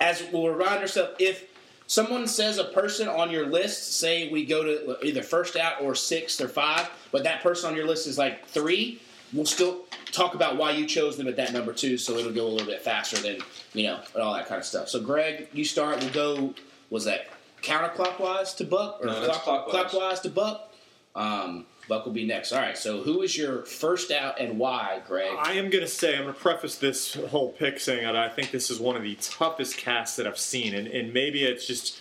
As 0.00 0.22
we'll 0.32 0.48
remind 0.48 0.80
ourselves, 0.80 1.12
if 1.18 1.46
someone 1.86 2.26
says 2.26 2.58
a 2.58 2.64
person 2.64 3.08
on 3.08 3.30
your 3.30 3.46
list, 3.46 3.98
say 3.98 4.30
we 4.30 4.44
go 4.44 4.62
to 4.62 5.04
either 5.06 5.22
first 5.22 5.56
out 5.56 5.80
or 5.82 5.94
sixth 5.94 6.40
or 6.40 6.48
five, 6.48 6.88
but 7.12 7.24
that 7.24 7.42
person 7.42 7.70
on 7.70 7.76
your 7.76 7.86
list 7.86 8.06
is 8.06 8.16
like 8.18 8.46
three, 8.46 9.00
we'll 9.32 9.46
still 9.46 9.84
talk 10.12 10.34
about 10.34 10.56
why 10.56 10.70
you 10.72 10.86
chose 10.86 11.16
them 11.16 11.28
at 11.28 11.36
that 11.36 11.52
number 11.52 11.72
two, 11.72 11.96
so 11.98 12.16
it'll 12.16 12.32
go 12.32 12.46
a 12.46 12.48
little 12.48 12.66
bit 12.66 12.82
faster 12.82 13.16
than 13.18 13.38
you 13.74 13.84
know 13.86 14.00
and 14.14 14.22
all 14.22 14.34
that 14.34 14.46
kind 14.46 14.58
of 14.58 14.64
stuff. 14.64 14.88
So, 14.88 15.00
Greg, 15.00 15.48
you 15.52 15.64
start. 15.64 16.00
We'll 16.00 16.12
go. 16.12 16.54
Was 16.90 17.04
that 17.04 17.28
counterclockwise 17.62 18.56
to 18.56 18.64
Buck 18.64 18.98
or 19.00 19.06
No, 19.06 19.26
that's 19.26 19.38
clockwise. 19.38 19.70
clockwise 19.70 20.20
to 20.20 20.30
Buck? 20.30 20.72
Um, 21.14 21.66
Buck 21.90 22.06
will 22.06 22.12
be 22.12 22.24
next. 22.24 22.52
All 22.52 22.60
right. 22.60 22.78
So, 22.78 23.02
who 23.02 23.20
is 23.20 23.36
your 23.36 23.64
first 23.66 24.10
out 24.10 24.40
and 24.40 24.58
why, 24.58 25.02
Greg? 25.06 25.34
I 25.38 25.52
am 25.54 25.68
going 25.68 25.84
to 25.84 25.90
say, 25.90 26.16
I'm 26.16 26.22
going 26.22 26.32
to 26.34 26.40
preface 26.40 26.76
this 26.76 27.14
whole 27.14 27.50
pick 27.52 27.78
saying 27.80 28.04
that 28.04 28.16
I 28.16 28.28
think 28.30 28.52
this 28.52 28.70
is 28.70 28.80
one 28.80 28.96
of 28.96 29.02
the 29.02 29.16
toughest 29.16 29.76
casts 29.76 30.16
that 30.16 30.26
I've 30.26 30.38
seen, 30.38 30.74
and, 30.74 30.86
and 30.86 31.12
maybe 31.12 31.44
it's 31.44 31.66
just 31.66 32.00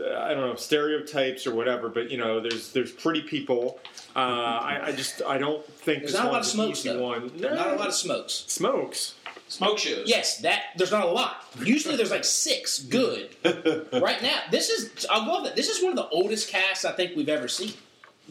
uh, 0.00 0.18
I 0.18 0.34
don't 0.34 0.40
know 0.48 0.54
stereotypes 0.56 1.46
or 1.46 1.54
whatever, 1.54 1.88
but 1.88 2.10
you 2.10 2.16
know, 2.16 2.40
there's 2.40 2.72
there's 2.72 2.90
pretty 2.90 3.22
people. 3.22 3.78
Uh, 4.16 4.20
I, 4.20 4.80
I 4.86 4.92
just 4.92 5.22
I 5.22 5.38
don't 5.38 5.64
think 5.64 6.00
There's 6.00 6.12
this 6.12 6.20
not 6.20 6.30
a 6.30 6.32
lot 6.32 6.40
of 6.40 6.46
smokes, 6.46 6.80
easy 6.80 6.88
though. 6.90 7.02
one. 7.02 7.30
No, 7.36 7.54
Not 7.54 7.68
a 7.68 7.76
lot 7.76 7.88
of 7.88 7.94
smokes. 7.94 8.44
smokes. 8.48 9.14
Smoke 9.48 9.78
shows. 9.78 10.06
Yes, 10.06 10.38
that 10.38 10.64
there's 10.76 10.90
not 10.90 11.04
a 11.04 11.10
lot. 11.10 11.44
Usually 11.62 11.96
there's 11.96 12.10
like 12.10 12.24
six 12.24 12.80
good. 12.80 13.30
right 13.92 14.22
now, 14.22 14.40
this 14.50 14.68
is 14.68 15.06
I'll 15.10 15.24
go 15.24 15.42
with. 15.42 15.54
This 15.54 15.68
is 15.68 15.82
one 15.82 15.92
of 15.92 15.96
the 15.96 16.08
oldest 16.08 16.50
casts 16.50 16.84
I 16.84 16.92
think 16.92 17.16
we've 17.16 17.28
ever 17.28 17.48
seen. 17.48 17.72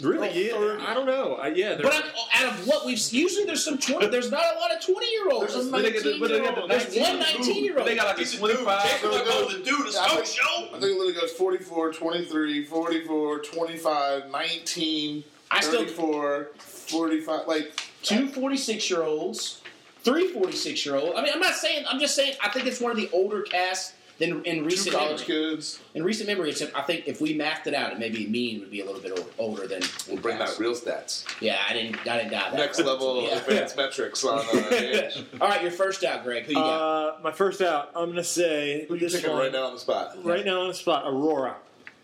Really? 0.01 0.51
Oh, 0.51 0.75
Yeah. 0.77 0.85
I 0.87 0.93
don't 0.93 1.07
know. 1.07 1.37
Uh, 1.41 1.47
yeah, 1.47 1.75
But 1.81 1.93
I'm, 1.93 2.03
out 2.45 2.53
of 2.53 2.67
what 2.67 2.85
we've 2.85 2.99
usually 3.11 3.45
there's 3.45 3.63
some 3.65 3.79
twenty. 3.79 4.07
There's 4.07 4.29
not 4.29 4.43
a 4.55 4.59
lot 4.59 4.71
of 4.75 4.85
twenty 4.85 5.09
year 5.11 5.29
olds. 5.31 5.53
There's 5.53 5.67
a 5.67 5.71
But 5.71 5.81
they 5.81 5.91
got 5.91 6.03
the- 6.03 6.17
but 6.19 6.29
they 6.29 6.39
got 6.39 6.55
the 6.55 6.67
There's 6.67 6.83
19 6.95 7.03
one 7.03 7.19
19 7.19 7.63
year 7.63 7.73
But 7.73 7.79
old. 7.81 7.89
they 7.89 7.95
got 7.95 8.05
like 8.07 8.17
a 8.17 8.19
He's 8.19 8.33
a 8.35 8.37
dude. 8.37 8.49
25. 8.57 8.83
Jacob 8.91 9.11
might 9.11 9.25
go 9.25 9.47
the 9.49 9.57
dude 9.57 9.87
a 9.87 9.91
Yeah, 9.91 10.01
I 10.01 10.09
think- 10.09 10.25
show. 10.27 10.43
I 10.65 10.69
think 10.71 10.83
it 10.83 10.85
literally 10.85 11.13
goes 11.13 11.31
44, 11.31 11.93
23, 11.93 12.65
44, 12.65 13.39
25, 13.39 14.29
19, 14.29 15.23
I 15.49 15.59
still 15.61 15.79
34, 15.79 16.49
45. 16.57 17.47
Like, 17.47 17.71
two 18.03 18.27
46 18.27 18.89
year 18.91 19.01
olds, 19.03 19.61
three 20.03 20.27
46 20.27 20.85
year 20.85 20.95
olds. 20.95 21.13
I 21.17 21.23
mean, 21.23 21.31
I'm 21.33 21.39
not 21.39 21.55
saying. 21.55 21.85
I'm 21.89 21.99
just 21.99 22.15
saying. 22.15 22.35
I 22.43 22.49
think 22.49 22.67
it's 22.67 22.79
one 22.79 22.91
of 22.91 22.97
the 22.97 23.09
older 23.11 23.41
casts 23.41 23.93
than 24.19 24.43
in 24.45 24.57
two 24.59 24.63
recent 24.65 24.95
college 24.95 25.27
memory. 25.27 25.51
kids. 25.55 25.79
In 25.93 26.03
recent 26.03 26.27
memory, 26.27 26.49
it's, 26.49 26.61
I 26.61 26.81
think 26.81 27.07
if 27.07 27.21
we 27.21 27.33
mathed 27.35 27.67
it 27.67 27.73
out, 27.73 27.91
it 27.91 27.99
maybe 27.99 28.25
mean 28.27 28.59
would 28.59 28.71
be 28.71 28.81
a 28.81 28.85
little 28.85 29.01
bit 29.01 29.11
older, 29.11 29.29
older 29.37 29.67
than. 29.67 29.81
We'll 30.07 30.17
bring 30.17 30.37
past. 30.37 30.53
out 30.55 30.59
real 30.59 30.73
stats. 30.73 31.25
Yeah, 31.41 31.57
I 31.69 31.73
didn't. 31.73 31.99
I 32.07 32.17
didn't 32.17 32.31
die 32.31 32.49
that. 32.49 32.53
Next 32.55 32.79
far. 32.79 32.87
level 32.87 33.23
Yeah. 33.23 33.37
advanced 33.37 33.77
metrics 33.77 34.23
on 34.23 34.39
uh. 34.39 35.11
All 35.41 35.47
right, 35.49 35.61
you're 35.61 35.71
first 35.71 36.03
out, 36.03 36.23
Greg. 36.23 36.43
Who 36.45 36.49
you 36.51 36.55
got? 36.55 37.15
Uh, 37.17 37.19
my 37.23 37.31
first 37.31 37.61
out, 37.61 37.91
I'm 37.95 38.09
gonna 38.09 38.23
say 38.23 38.85
Who 38.87 38.95
you 38.95 39.01
this 39.01 39.15
picking 39.15 39.31
one 39.31 39.39
right 39.41 39.51
now 39.51 39.65
on 39.67 39.73
the 39.73 39.79
spot? 39.79 40.17
right 40.23 40.45
now 40.45 40.61
on 40.61 40.67
the 40.69 40.73
spot, 40.73 41.03
Aurora. 41.05 41.55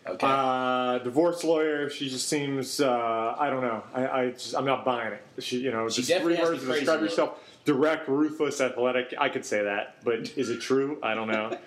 okay. 0.05 0.27
Uh, 0.29 0.99
divorce 0.99 1.43
lawyer. 1.43 1.89
She 1.89 2.09
just 2.09 2.27
seems. 2.27 2.79
Uh, 2.79 3.35
I 3.39 3.49
don't 3.49 3.61
know. 3.61 3.83
I, 3.93 4.07
I 4.07 4.29
just, 4.31 4.55
I'm 4.55 4.65
not 4.65 4.85
buying 4.85 5.13
it. 5.13 5.43
She, 5.43 5.59
you 5.59 5.71
know, 5.71 5.89
She 5.89 6.03
just 6.03 6.21
three 6.21 6.35
words 6.35 6.61
to 6.63 6.71
describe 6.73 7.01
yourself: 7.01 7.39
direct, 7.65 8.07
ruthless, 8.07 8.59
athletic. 8.61 9.13
I 9.17 9.29
could 9.29 9.45
say 9.45 9.63
that, 9.63 9.97
but 10.03 10.31
is 10.37 10.49
it 10.49 10.59
true? 10.61 10.99
I 11.01 11.15
don't 11.15 11.27
know. 11.27 11.57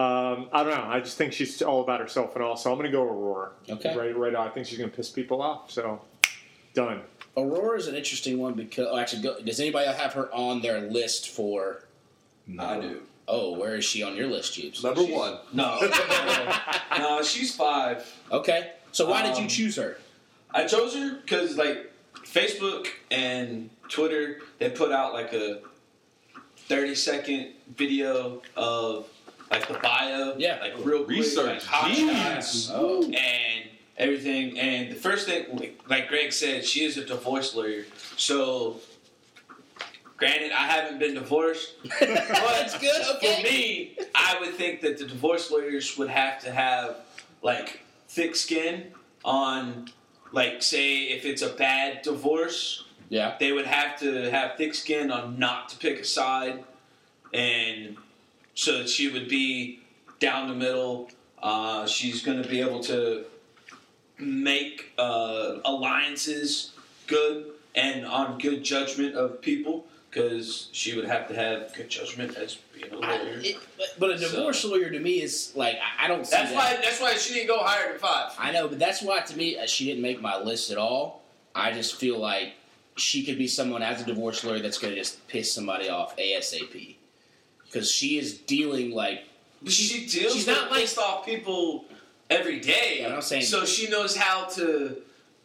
Um, 0.00 0.48
I 0.52 0.62
don't 0.62 0.74
know. 0.74 0.84
I 0.88 1.00
just 1.00 1.18
think 1.18 1.32
she's 1.32 1.60
all 1.60 1.82
about 1.82 2.00
herself 2.00 2.34
and 2.34 2.42
all. 2.44 2.56
So 2.56 2.70
I'm 2.70 2.78
going 2.78 2.90
to 2.90 2.96
go 2.96 3.02
Aurora. 3.02 3.50
Okay. 3.68 3.94
Right, 3.96 4.16
right. 4.16 4.34
on. 4.34 4.48
I 4.48 4.50
think 4.50 4.66
she's 4.66 4.78
going 4.78 4.90
to 4.90 4.96
piss 4.96 5.10
people 5.10 5.42
off. 5.42 5.70
So 5.70 6.00
done. 6.74 7.02
Aurora 7.36 7.78
is 7.78 7.86
an 7.86 7.94
interesting 7.94 8.38
one 8.38 8.54
because 8.54 8.88
oh, 8.90 8.96
actually, 8.98 9.22
go, 9.22 9.40
does 9.40 9.60
anybody 9.60 9.86
have 9.86 10.14
her 10.14 10.32
on 10.34 10.62
their 10.62 10.80
list 10.80 11.28
for? 11.28 11.84
I 12.58 12.80
do. 12.80 13.02
Oh, 13.28 13.56
where 13.56 13.76
is 13.76 13.84
she 13.84 14.02
on 14.02 14.16
your 14.16 14.26
list, 14.26 14.58
Jeebs? 14.58 14.82
Number 14.82 15.04
one. 15.04 15.38
No, 15.52 15.78
no, 16.98 17.22
she's 17.22 17.54
five. 17.54 18.04
Okay, 18.32 18.72
so 18.90 19.08
why 19.08 19.22
did 19.22 19.36
you 19.36 19.44
Um, 19.44 19.48
choose 19.48 19.76
her? 19.76 19.98
I 20.52 20.66
chose 20.66 20.96
her 20.96 21.18
because 21.20 21.56
like 21.56 21.92
Facebook 22.24 22.88
and 23.12 23.70
Twitter, 23.88 24.38
they 24.58 24.70
put 24.70 24.90
out 24.90 25.12
like 25.12 25.32
a 25.32 25.60
thirty 26.56 26.96
second 26.96 27.52
video 27.76 28.42
of 28.56 29.06
like 29.50 29.66
the 29.68 29.74
bio, 29.74 30.34
Yeah. 30.38 30.58
like 30.60 30.74
real 30.84 31.04
quick, 31.04 31.18
Research. 31.18 31.46
like 31.46 31.62
hot 31.62 31.90
Jeez. 31.90 32.70
Oh, 32.72 33.02
and 33.04 33.64
everything. 33.96 34.58
And 34.58 34.90
the 34.92 34.96
first 34.96 35.26
thing, 35.26 35.76
like 35.88 36.08
Greg 36.08 36.32
said, 36.32 36.64
she 36.64 36.84
is 36.84 36.96
a 36.96 37.04
divorce 37.04 37.54
lawyer. 37.54 37.84
So, 38.16 38.80
granted, 40.16 40.52
I 40.52 40.66
haven't 40.68 40.98
been 40.98 41.14
divorced, 41.14 41.74
that's 42.00 42.78
good. 42.78 43.16
Okay. 43.16 43.36
for 43.36 43.42
me, 43.42 43.98
I 44.14 44.36
would 44.40 44.54
think 44.54 44.80
that 44.82 44.98
the 44.98 45.04
divorce 45.06 45.50
lawyers 45.50 45.96
would 45.98 46.10
have 46.10 46.40
to 46.42 46.52
have 46.52 46.96
like 47.42 47.80
thick 48.08 48.36
skin 48.36 48.92
on, 49.24 49.88
like, 50.32 50.62
say 50.62 51.04
if 51.08 51.24
it's 51.24 51.42
a 51.42 51.48
bad 51.48 52.02
divorce, 52.02 52.84
Yeah. 53.08 53.36
they 53.40 53.50
would 53.52 53.66
have 53.66 53.98
to 54.00 54.30
have 54.30 54.56
thick 54.56 54.74
skin 54.74 55.10
on 55.10 55.38
not 55.38 55.68
to 55.70 55.76
pick 55.78 55.98
a 56.00 56.04
side, 56.04 56.62
and 57.34 57.96
so 58.54 58.78
that 58.78 58.88
she 58.88 59.10
would 59.10 59.28
be 59.28 59.80
down 60.18 60.48
the 60.48 60.54
middle. 60.54 61.10
Uh, 61.42 61.86
she's 61.86 62.22
going 62.22 62.42
to 62.42 62.48
be 62.48 62.60
able 62.60 62.80
to 62.80 63.24
make 64.18 64.92
uh, 64.98 65.58
alliances 65.64 66.72
good 67.06 67.50
and 67.74 68.04
on 68.04 68.38
good 68.38 68.62
judgment 68.62 69.14
of 69.14 69.40
people 69.40 69.86
because 70.10 70.68
she 70.72 70.96
would 70.96 71.04
have 71.04 71.28
to 71.28 71.34
have 71.34 71.72
good 71.74 71.88
judgment 71.88 72.36
as 72.36 72.56
being 72.74 72.92
a 72.92 72.98
I, 72.98 73.16
lawyer. 73.16 73.40
it, 73.42 73.56
but, 73.78 73.86
but 73.98 74.10
a 74.10 74.18
divorce 74.18 74.64
lawyer 74.64 74.90
to 74.90 74.98
me 74.98 75.22
is 75.22 75.52
like 75.54 75.76
I, 75.76 76.04
I 76.04 76.08
don't 76.08 76.26
see 76.26 76.34
that's 76.36 76.50
that. 76.50 76.56
why. 76.56 76.82
That's 76.82 77.00
why 77.00 77.14
she 77.14 77.34
didn't 77.34 77.48
go 77.48 77.58
higher 77.62 77.90
than 77.90 77.98
five. 77.98 78.32
I 78.38 78.50
know, 78.50 78.68
but 78.68 78.78
that's 78.78 79.02
why 79.02 79.20
to 79.20 79.36
me 79.36 79.56
uh, 79.56 79.66
she 79.66 79.84
didn't 79.86 80.02
make 80.02 80.20
my 80.20 80.38
list 80.38 80.70
at 80.70 80.78
all. 80.78 81.22
I 81.54 81.72
just 81.72 81.96
feel 81.96 82.18
like 82.18 82.54
she 82.96 83.24
could 83.24 83.38
be 83.38 83.46
someone 83.46 83.82
as 83.82 84.02
a 84.02 84.04
divorce 84.04 84.44
lawyer 84.44 84.58
that's 84.60 84.78
going 84.78 84.92
to 84.94 84.98
just 84.98 85.26
piss 85.28 85.52
somebody 85.52 85.88
off 85.88 86.16
ASAP 86.16 86.96
because 87.70 87.90
she 87.90 88.18
is 88.18 88.38
dealing 88.38 88.90
like 88.92 89.24
But 89.62 89.72
she 89.72 90.06
deals 90.06 90.32
she's 90.34 90.46
with 90.46 90.56
not 90.56 90.70
like- 90.70 90.80
pissed 90.80 90.98
off 90.98 91.24
people 91.24 91.84
every 92.28 92.60
day. 92.60 92.98
Yeah, 93.00 93.14
I'm 93.14 93.22
saying- 93.22 93.42
so 93.44 93.64
she 93.64 93.88
knows 93.88 94.16
how 94.16 94.44
to 94.56 94.96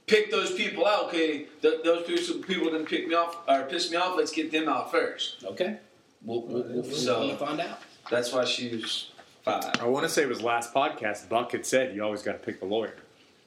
pick 0.07 0.31
those 0.31 0.51
people 0.53 0.85
out. 0.85 1.05
Okay, 1.07 1.45
th- 1.61 1.83
those 1.83 2.05
people, 2.05 2.43
people 2.43 2.65
didn't 2.71 2.85
pick 2.87 3.07
me 3.07 3.15
off 3.15 3.37
or 3.47 3.63
piss 3.63 3.89
me 3.91 3.97
off. 3.97 4.15
Let's 4.17 4.31
get 4.31 4.51
them 4.51 4.67
out 4.69 4.91
first. 4.91 5.43
okay. 5.45 5.77
We'll, 6.23 6.41
we'll, 6.41 6.63
we'll, 6.63 6.83
So- 6.83 7.19
we'll 7.27 7.37
find 7.37 7.59
out. 7.61 7.79
That's 8.09 8.31
why 8.33 8.45
she 8.45 8.75
was 8.75 9.11
five. 9.43 9.73
I 9.79 9.85
want 9.85 10.05
to 10.05 10.09
say 10.09 10.23
it 10.23 10.29
was 10.29 10.41
last 10.41 10.73
podcast. 10.73 11.27
Buck 11.29 11.51
had 11.51 11.65
said 11.65 11.95
you 11.95 12.03
always 12.03 12.21
got 12.23 12.33
to 12.33 12.39
pick 12.39 12.59
the 12.59 12.65
lawyer. 12.65 12.95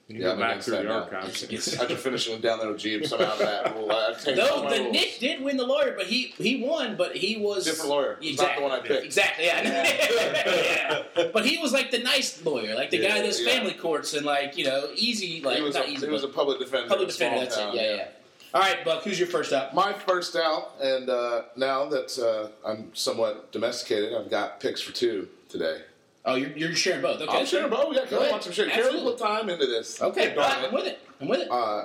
You 0.09 0.21
Yeah, 0.21 0.35
go 0.35 0.41
back 0.41 0.62
through 0.62 0.79
the 0.79 0.91
archives. 0.91 1.43
It's- 1.43 1.79
After 1.79 1.95
finishing 1.95 2.41
down 2.41 2.61
there 2.61 2.69
with 2.69 2.79
Jeebs, 2.81 3.09
somehow 3.09 3.37
that 3.37 3.75
rule. 3.77 3.93
I 3.93 4.15
no, 4.35 4.67
the 4.71 4.79
rules. 4.81 4.93
Nick 4.93 5.19
did 5.21 5.43
win 5.43 5.59
the 5.59 5.67
lawyer, 5.67 5.93
but 5.95 6.07
he 6.07 6.33
he 6.38 6.62
won, 6.65 6.97
but 6.97 7.15
he 7.15 7.37
was 7.37 7.67
Different 7.67 7.91
lawyer. 7.91 8.19
It's 8.23 8.41
not 8.41 8.57
Exactly. 8.57 8.65
the 8.65 8.69
one 8.71 8.79
I 8.81 8.83
picked. 8.88 9.05
Exactly. 9.05 9.45
Yeah. 9.45 11.03
yeah. 11.19 11.29
But 11.31 11.45
he 11.45 11.59
was 11.59 11.75
like 11.75 11.91
the 11.91 11.99
nice 11.99 12.43
lawyer, 12.43 12.75
like 12.75 12.88
the 12.88 12.97
guy 12.99 13.09
Yeah, 13.09 13.15
that 13.17 13.25
does 13.25 13.43
yeah. 13.43 13.53
family 13.53 13.75
courts 13.75 14.15
and 14.15 14.25
like 14.25 14.57
you 14.57 14.65
know 14.65 14.88
easy, 14.95 15.43
like 15.43 15.59
he 15.59 15.62
was, 15.62 15.75
not 15.75 15.85
a, 15.87 15.91
easy, 15.91 16.07
he 16.07 16.12
was 16.12 16.25
a 16.25 16.29
public 16.29 16.59
defender. 16.59 16.88
public 16.88 17.09
in 17.09 17.11
a 17.11 17.12
small 17.12 17.29
defender. 17.29 17.45
That's 17.45 17.57
town, 17.59 17.77
it. 17.77 17.83
Yeah, 17.83 17.97
yeah. 17.97 18.09
All 18.55 18.62
right, 18.62 18.83
Buck. 18.87 19.03
Who's 19.05 19.19
your 19.19 19.29
first 19.29 19.53
up? 19.53 19.75
My 19.75 19.93
first 19.93 20.35
out, 20.37 20.73
and 20.81 21.11
uh, 21.11 21.43
now 21.57 21.85
that 21.91 22.19
uh, 22.19 22.67
I'm 22.67 22.95
somewhat 22.95 23.53
domesticated, 23.53 24.15
I've 24.15 24.31
got 24.31 24.59
picks 24.59 24.81
for 24.81 24.93
two 24.93 25.29
today. 25.50 25.83
Oh, 26.28 26.35
you're, 26.37 26.50
you're 26.56 26.75
sharing 26.75 27.02
both. 27.02 27.20
Okay. 27.20 27.38
I'm 27.38 27.47
sharing 27.47 27.70
both. 27.70 27.94
Yeah, 27.94 28.02
Go 28.02 28.06
Kelly 28.06 28.20
ahead. 28.23 28.30
wants 28.32 28.47
some 28.47 28.52
shit. 28.52 28.68
Kelly 28.70 28.82
Absolutely. 28.87 29.12
put 29.12 29.18
time 29.20 29.49
into 29.49 29.66
this. 29.66 30.00
Okay, 30.02 30.35
Darn 30.35 30.64
I'm 30.64 30.73
with 30.75 30.87
it. 30.87 31.00
I'm 31.20 31.28
with 31.28 31.40
it. 31.40 31.50
Uh, 31.50 31.85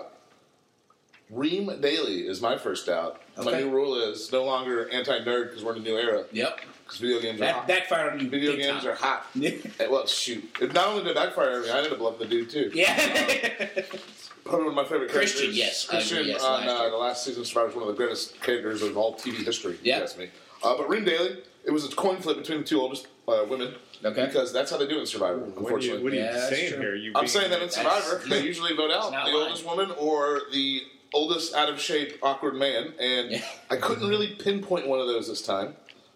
Reem 1.29 1.67
Daly 1.81 2.27
is 2.27 2.41
my 2.41 2.57
first 2.57 2.89
out. 2.89 3.21
My 3.43 3.59
new 3.59 3.69
rule 3.71 3.95
is 3.95 4.31
no 4.31 4.43
longer 4.43 4.87
anti-nerd 4.89 5.49
because 5.49 5.63
we're 5.63 5.75
in 5.75 5.81
a 5.81 5.85
new 5.85 5.97
era. 5.97 6.25
Yep. 6.31 6.59
Because 6.83 6.99
video 6.99 7.19
games 7.21 7.41
are 7.41 7.51
hot. 7.51 7.67
backfired 7.67 8.13
on 8.13 8.19
you. 8.19 8.29
Video 8.29 8.55
games 8.55 8.83
time. 8.83 8.91
are 8.91 8.95
hot. 8.95 9.25
Well, 9.89 10.05
shoot. 10.05 10.55
It 10.61 10.73
not 10.73 10.89
only 10.89 11.03
did 11.03 11.11
it 11.11 11.15
backfire 11.15 11.55
on 11.55 11.61
me, 11.63 11.69
I 11.71 11.77
ended 11.77 11.93
up 11.93 11.99
loving 12.01 12.19
the 12.19 12.25
dude 12.27 12.49
too. 12.49 12.69
yeah. 12.73 13.67
Probably 14.43 14.65
one 14.65 14.67
of 14.67 14.75
my 14.75 14.83
favorite 14.83 15.09
Christian, 15.09 15.53
characters. 15.53 15.57
yes, 15.57 15.85
Christian 15.87 16.17
agree, 16.17 16.31
yes, 16.33 16.43
on 16.43 16.67
uh, 16.67 16.89
the 16.89 16.97
last 16.97 17.23
season 17.23 17.41
of 17.41 17.47
Survivor 17.47 17.69
is 17.69 17.75
one 17.75 17.83
of 17.83 17.87
the 17.87 17.95
greatest 17.95 18.41
characters 18.41 18.81
of 18.81 18.97
all 18.97 19.15
TV 19.15 19.37
history. 19.45 19.75
if 19.75 19.85
you 19.85 19.93
ask 19.93 20.17
me. 20.17 20.29
Uh, 20.61 20.75
but 20.77 20.89
Reem 20.89 21.05
Daly, 21.05 21.37
it 21.63 21.71
was 21.71 21.85
a 21.91 21.95
coin 21.95 22.17
flip 22.17 22.37
between 22.37 22.57
the 22.59 22.63
two 22.65 22.81
oldest 22.81 23.07
uh, 23.29 23.45
women. 23.49 23.73
Okay. 24.05 24.25
Because 24.25 24.51
that's 24.51 24.69
how 24.71 24.77
they 24.77 24.87
do 24.87 24.97
it 24.97 25.01
in 25.01 25.05
Survivor, 25.05 25.37
What 25.39 25.45
are 25.45 25.49
you, 25.51 25.57
unfortunately. 25.59 26.03
what 26.03 26.11
are 26.13 26.15
you 26.15 26.21
Yeah, 26.23 26.31
that's 26.33 26.49
saying 26.49 26.71
true. 26.73 26.81
here? 26.81 26.95
You 26.95 27.11
I'm 27.15 27.21
being- 27.21 27.27
saying 27.27 27.49
that 27.51 27.61
in 27.61 27.69
That's- 27.69 28.03
Survivor, 28.05 28.27
they 28.29 28.41
usually 28.43 28.75
vote 28.75 28.91
out 28.91 29.11
not 29.11 29.25
the 29.25 29.31
lying. 29.31 29.43
oldest 29.47 29.65
woman 29.65 29.91
or 29.97 30.41
the 30.51 30.81
oldest 31.13 31.53
out 31.53 31.69
of 31.69 31.79
shape 31.79 32.17
awkward 32.21 32.55
man, 32.55 32.93
and 32.99 33.31
Yeah. 33.31 33.45
I 33.69 33.77
couldn't 33.77 34.07
really 34.09 34.35
pinpoint 34.35 34.87
one 34.87 34.99
of 34.99 35.07
those 35.07 35.27
this 35.27 35.41
time. 35.41 35.75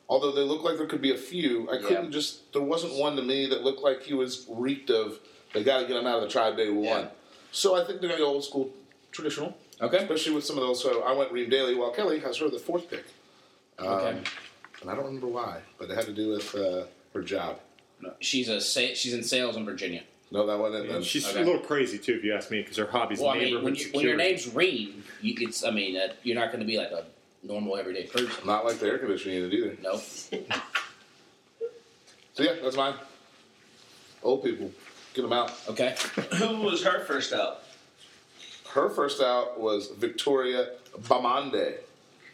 Although 0.10 0.32
they 0.32 0.42
look 0.42 0.64
like 0.64 0.78
there 0.78 0.88
could 0.88 1.02
be 1.02 1.12
a 1.14 1.18
few, 1.18 1.70
I 1.70 1.78
couldn't 1.78 2.06
Yeah. 2.06 2.10
just. 2.12 2.52
There 2.54 2.62
wasn't 2.62 2.94
one 2.96 3.16
to 3.18 3.22
me 3.22 3.46
that 3.48 3.64
looked 3.64 3.82
like 3.82 4.04
he 4.04 4.14
was 4.14 4.46
reeked 4.50 4.90
of. 4.90 5.20
They 5.54 5.64
got 5.64 5.80
to 5.82 5.86
get 5.86 5.98
him 5.98 6.08
out 6.08 6.18
of 6.18 6.24
the 6.24 6.30
tribe 6.30 6.56
day 6.58 6.70
one. 6.70 6.84
Yeah. 6.86 7.08
So 7.52 7.76
I 7.76 7.86
think 7.86 8.00
they're 8.02 8.10
going 8.10 8.20
to 8.20 8.26
go 8.26 8.32
old 8.32 8.44
school, 8.44 8.70
traditional, 9.12 9.58
Okay. 9.82 9.98
especially 9.98 10.34
with 10.34 10.46
some 10.46 10.58
of 10.58 10.64
those. 10.64 10.82
So 10.82 11.02
I 11.04 11.12
went 11.14 11.32
Reem 11.32 11.50
Daly, 11.50 11.76
while 11.76 11.92
Kelly 11.92 12.20
has 12.20 12.38
her 12.38 12.50
the 12.50 12.60
fourth 12.60 12.90
pick. 12.90 13.06
Um, 13.80 13.88
Okay. 13.88 14.18
And 14.82 14.92
I 14.92 14.96
don't 14.96 15.06
remember 15.06 15.28
why, 15.28 15.62
but 15.78 15.90
it 15.90 15.96
had 15.96 16.06
to 16.06 16.14
do 16.14 16.30
with 16.30 16.54
uh, 16.56 16.84
her 17.14 17.22
job. 17.22 17.60
No, 18.02 18.14
she's 18.20 18.50
a 18.50 18.62
sa- 18.62 18.94
she's 18.94 19.14
in 19.14 19.24
sales 19.24 19.56
in 19.56 19.66
Virginia. 19.66 20.04
No, 20.30 20.46
that 20.46 20.60
wasn't. 20.60 20.90
Yeah, 20.90 21.02
she's 21.02 21.26
Okay. 21.28 21.42
a 21.42 21.46
little 21.46 21.62
crazy 21.62 21.98
too, 21.98 22.14
if 22.16 22.24
you 22.24 22.34
ask 22.34 22.52
me, 22.52 22.62
because 22.62 22.78
her 22.78 22.86
hobby's 22.86 23.20
Well, 23.20 23.30
I 23.30 23.40
mean, 23.40 23.64
when, 23.64 23.76
you, 23.76 23.86
when 23.94 24.06
your 24.06 24.18
name's 24.18 24.54
Reem, 24.54 25.04
you, 25.22 25.34
it's 25.40 25.64
I 25.64 25.72
mean, 25.72 25.96
uh, 25.98 26.10
you're 26.24 26.36
not 26.36 26.48
going 26.48 26.60
to 26.60 26.66
be 26.66 26.78
like 26.78 26.92
a 26.92 27.06
normal 27.44 27.78
everyday 27.78 28.04
person. 28.08 28.30
Not 28.46 28.66
like 28.66 28.80
the 28.80 28.88
air 28.88 28.98
conditioning 28.98 29.38
unit 29.38 29.54
either. 29.54 29.78
No. 29.82 30.02
So 32.34 32.44
yeah, 32.44 32.54
that's 32.62 32.78
mine. 32.78 32.94
Old 34.22 34.44
people, 34.44 34.70
get 35.16 35.24
them 35.24 35.34
out. 35.34 35.52
Okay. 35.68 35.96
Who 36.38 36.58
was 36.58 36.84
her 36.84 37.04
first 37.06 37.34
out? 37.34 37.64
Her 38.74 38.92
first 38.92 39.22
out 39.24 39.60
was 39.60 39.88
Victoria 39.98 40.68
Baamonde. 41.00 41.78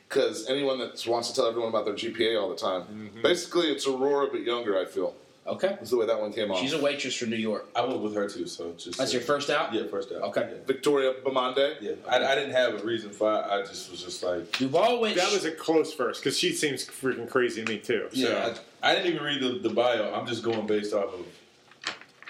Because 0.09 0.45
anyone 0.47 0.77
that 0.79 1.01
wants 1.07 1.29
to 1.29 1.35
tell 1.35 1.47
everyone 1.47 1.69
about 1.69 1.85
their 1.85 1.93
GPA 1.93 2.37
all 2.39 2.49
the 2.49 2.55
time, 2.57 3.11
basically 3.23 3.67
it's 3.67 3.87
Aurora 3.87 4.27
but 4.29 4.41
younger. 4.43 4.77
I 4.77 4.83
feel 4.85 5.15
Okay. 5.45 5.67
that's 5.67 5.89
the 5.89 5.97
way 5.97 6.05
that 6.05 6.19
one 6.19 6.31
came 6.31 6.51
off. 6.51 6.59
She's 6.59 6.73
a 6.73 6.81
waitress 6.81 7.15
from 7.15 7.29
New 7.29 7.35
York. 7.35 7.67
I 7.75 7.83
went 7.85 7.99
with 7.99 8.15
her 8.15 8.29
too, 8.29 8.47
so 8.47 8.73
just 8.77 8.97
That's 8.97 9.11
your 9.11 9.21
first 9.21 9.49
out. 9.49 9.73
Yeah, 9.73 9.87
first 9.87 10.11
out. 10.11 10.21
Okay. 10.21 10.49
Yeah. 10.51 10.57
Victoria 10.65 11.13
Baamonde. 11.23 11.75
Yeah, 11.81 11.91
I, 12.07 12.23
I 12.25 12.35
didn't 12.35 12.51
have 12.51 12.81
a 12.81 12.85
reason 12.85 13.09
for 13.09 13.33
it. 13.33 13.45
I 13.49 13.61
just 13.61 13.91
was 13.91 14.01
just 14.03 14.23
like, 14.23 14.51
Duvall 14.57 15.01
went. 15.01 15.17
That 15.17 15.31
was 15.33 15.43
a 15.43 15.51
close 15.51 15.93
first, 15.93 16.21
because 16.21 16.37
she 16.37 16.53
seems 16.53 16.85
freaking 16.85 17.29
crazy 17.29 17.63
to 17.63 17.71
me 17.71 17.79
too. 17.79 18.07
So. 18.13 18.19
yeah, 18.19 18.55
I, 18.81 18.91
I 18.91 18.95
didn't 18.95 19.13
even 19.13 19.23
read 19.23 19.41
the, 19.41 19.67
the 19.67 19.73
bio. 19.73 20.13
I'm 20.13 20.25
just 20.25 20.43
going 20.43 20.65
based 20.65 20.93
off 20.93 21.13
of 21.13 21.25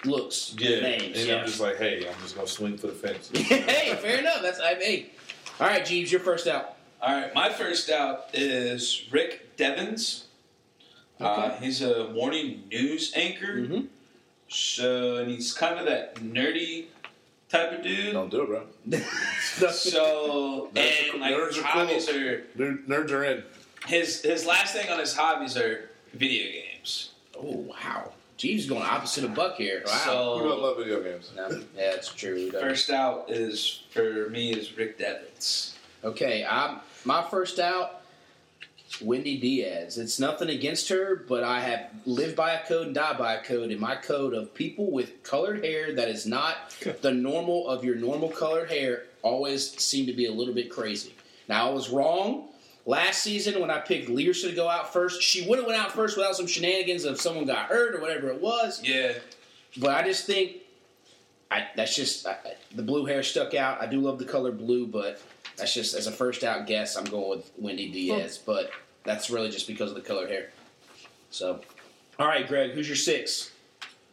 looks, 0.04 0.54
Yeah, 0.58 0.80
names. 0.80 1.18
and 1.18 1.28
yeah. 1.28 1.36
I'm 1.36 1.46
just 1.46 1.60
like, 1.60 1.76
hey, 1.76 2.06
I'm 2.08 2.20
just 2.20 2.34
gonna 2.34 2.48
swing 2.48 2.76
for 2.76 2.88
the 2.88 2.92
fence. 2.94 3.30
hey, 3.34 3.94
fair 3.96 4.18
enough. 4.18 4.42
That's 4.42 4.60
I 4.60 4.74
mean. 4.78 5.06
All 5.60 5.68
right, 5.68 5.84
Jeebs, 5.84 6.10
you're 6.10 6.20
first 6.20 6.48
out. 6.48 6.76
All 7.00 7.14
right, 7.14 7.32
my 7.34 7.50
first 7.50 7.90
out 7.90 8.26
is 8.32 9.06
Rick 9.12 9.56
Devens. 11.18 11.52
Uh, 11.52 11.56
he's 11.60 11.82
a 11.82 12.08
morning 12.10 12.64
news 12.70 13.12
anchor. 13.14 13.54
Mhm. 13.58 13.86
So, 14.48 15.16
and 15.16 15.30
he's 15.30 15.52
kind 15.52 15.78
of 15.78 15.86
that 15.86 16.16
nerdy 16.16 16.86
type 17.48 17.72
of 17.72 17.82
dude. 17.82 18.12
Don't 18.12 18.30
do 18.30 18.42
it, 18.42 18.46
bro. 18.48 18.66
So, 19.72 20.70
Nerds 20.74 20.76
are 20.76 20.80
and 20.80 21.10
cool- 21.12 21.20
like 21.20 21.34
nerds 21.34 21.46
his 21.48 21.58
are 21.58 21.60
cool. 21.62 21.70
hobbies 21.70 22.08
are 22.08 22.44
Nerd- 22.56 22.86
Nerds 22.86 23.10
are 23.10 23.24
in. 23.24 23.44
his 23.86 24.22
his 24.22 24.44
last 24.46 24.74
thing 24.74 24.88
on 24.90 24.98
his 24.98 25.14
hobbies 25.14 25.56
are 25.56 25.90
video 26.12 26.50
games. 26.50 27.10
Oh 27.36 27.64
wow, 27.68 28.12
Jeebs 28.38 28.58
is 28.58 28.66
going 28.68 28.82
opposite 28.82 29.24
of 29.24 29.34
Buck 29.34 29.56
here. 29.56 29.82
Wow. 29.86 29.92
So, 30.04 30.36
You 30.42 30.42
don't 30.48 30.62
love 30.62 30.76
video 30.78 31.02
games. 31.02 31.30
No, 31.36 31.48
yeah, 31.50 31.90
that's 31.92 32.12
true. 32.12 32.50
First 32.52 32.90
out 32.90 33.26
is 33.30 33.82
for 33.90 34.28
me 34.30 34.52
is 34.52 34.76
Rick 34.76 34.98
Devens. 34.98 35.74
Okay, 36.02 36.44
I'm 36.44 36.80
my 37.04 37.22
first 37.22 37.58
out. 37.58 38.02
Wendy 39.02 39.38
Diaz. 39.38 39.98
It's 39.98 40.20
nothing 40.20 40.50
against 40.50 40.88
her, 40.88 41.24
but 41.28 41.42
I 41.42 41.60
have 41.60 41.90
lived 42.06 42.36
by 42.36 42.52
a 42.52 42.66
code 42.66 42.86
and 42.86 42.94
die 42.94 43.16
by 43.16 43.34
a 43.34 43.42
code. 43.42 43.70
And 43.70 43.80
my 43.80 43.96
code 43.96 44.34
of 44.34 44.54
people 44.54 44.90
with 44.90 45.22
colored 45.22 45.64
hair 45.64 45.94
that 45.94 46.08
is 46.08 46.26
not 46.26 46.74
the 47.02 47.12
normal 47.12 47.68
of 47.68 47.84
your 47.84 47.96
normal 47.96 48.28
colored 48.28 48.70
hair 48.70 49.04
always 49.22 49.70
seem 49.82 50.06
to 50.06 50.12
be 50.12 50.26
a 50.26 50.32
little 50.32 50.54
bit 50.54 50.70
crazy. 50.70 51.14
Now 51.48 51.70
I 51.70 51.72
was 51.72 51.90
wrong. 51.90 52.48
Last 52.86 53.22
season 53.22 53.60
when 53.60 53.70
I 53.70 53.78
picked 53.80 54.10
Learsa 54.10 54.50
to 54.50 54.54
go 54.54 54.68
out 54.68 54.92
first, 54.92 55.22
she 55.22 55.48
would 55.48 55.58
have 55.58 55.66
went 55.66 55.78
out 55.80 55.92
first 55.92 56.16
without 56.18 56.36
some 56.36 56.46
shenanigans 56.46 57.04
of 57.04 57.18
someone 57.20 57.46
got 57.46 57.66
hurt 57.68 57.94
or 57.94 58.00
whatever 58.00 58.28
it 58.28 58.40
was. 58.42 58.82
Yeah, 58.84 59.14
But 59.78 59.90
I 59.92 60.02
just 60.06 60.26
think 60.26 60.56
I, 61.50 61.66
that's 61.76 61.96
just 61.96 62.26
I, 62.26 62.32
I- 62.32 62.54
the 62.74 62.82
blue 62.82 63.06
hair 63.06 63.22
stuck 63.22 63.54
out. 63.54 63.80
I 63.80 63.86
do 63.86 64.00
love 64.00 64.18
the 64.18 64.24
color 64.26 64.52
blue, 64.52 64.86
but 64.86 65.20
that's 65.56 65.72
just 65.72 65.94
as 65.94 66.06
a 66.06 66.12
first 66.12 66.44
out 66.44 66.66
guess. 66.66 66.96
I'm 66.96 67.04
going 67.04 67.30
with 67.38 67.50
Wendy 67.56 67.90
Diaz, 67.90 68.38
but 68.44 68.70
that's 69.04 69.30
really 69.30 69.50
just 69.50 69.66
because 69.66 69.90
of 69.90 69.94
the 69.96 70.02
colored 70.02 70.30
hair. 70.30 70.50
So, 71.30 71.60
all 72.18 72.26
right, 72.26 72.46
Greg, 72.46 72.72
who's 72.72 72.88
your 72.88 72.96
six? 72.96 73.50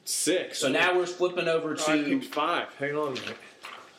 Six. 0.05 0.59
So 0.59 0.69
now 0.69 0.95
we're 0.97 1.05
flipping 1.05 1.47
over 1.47 1.75
Oh, 1.79 1.83
I 1.91 1.97
to 1.97 2.03
picked 2.19 2.33
five. 2.33 2.67
Hang 2.79 2.95
on 2.95 3.09
a 3.09 3.11
minute. 3.11 3.37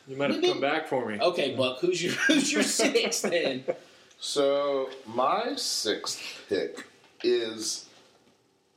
You 0.09 0.17
might 0.17 0.31
have 0.31 0.43
come 0.43 0.61
back 0.61 0.89
for 0.89 1.07
me. 1.09 1.19
okay, 1.21 1.55
Buck. 1.55 1.79
Who's 1.81 2.03
your 2.03 2.13
who's 2.27 2.53
your 2.53 2.63
six 2.65 3.21
then? 3.21 3.65
So 4.19 4.91
my 5.07 5.55
sixth 5.57 6.21
pick 6.49 6.85
is, 7.23 7.87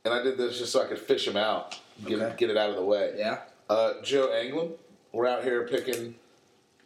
and 0.03 0.13
I 0.13 0.21
did 0.23 0.37
this 0.37 0.59
just 0.59 0.71
so 0.71 0.83
I 0.83 0.87
could 0.87 0.99
fish 0.99 1.27
him 1.27 1.35
out, 1.37 1.79
get 2.05 2.19
Okay. 2.21 2.35
get 2.37 2.49
it 2.51 2.57
out 2.57 2.69
of 2.69 2.75
the 2.75 2.83
way. 2.83 3.13
Yeah. 3.17 3.39
Uh, 3.69 3.93
Joe 4.03 4.27
Anglim. 4.27 4.71
We're 5.11 5.27
out 5.27 5.43
here 5.43 5.67
picking. 5.67 6.15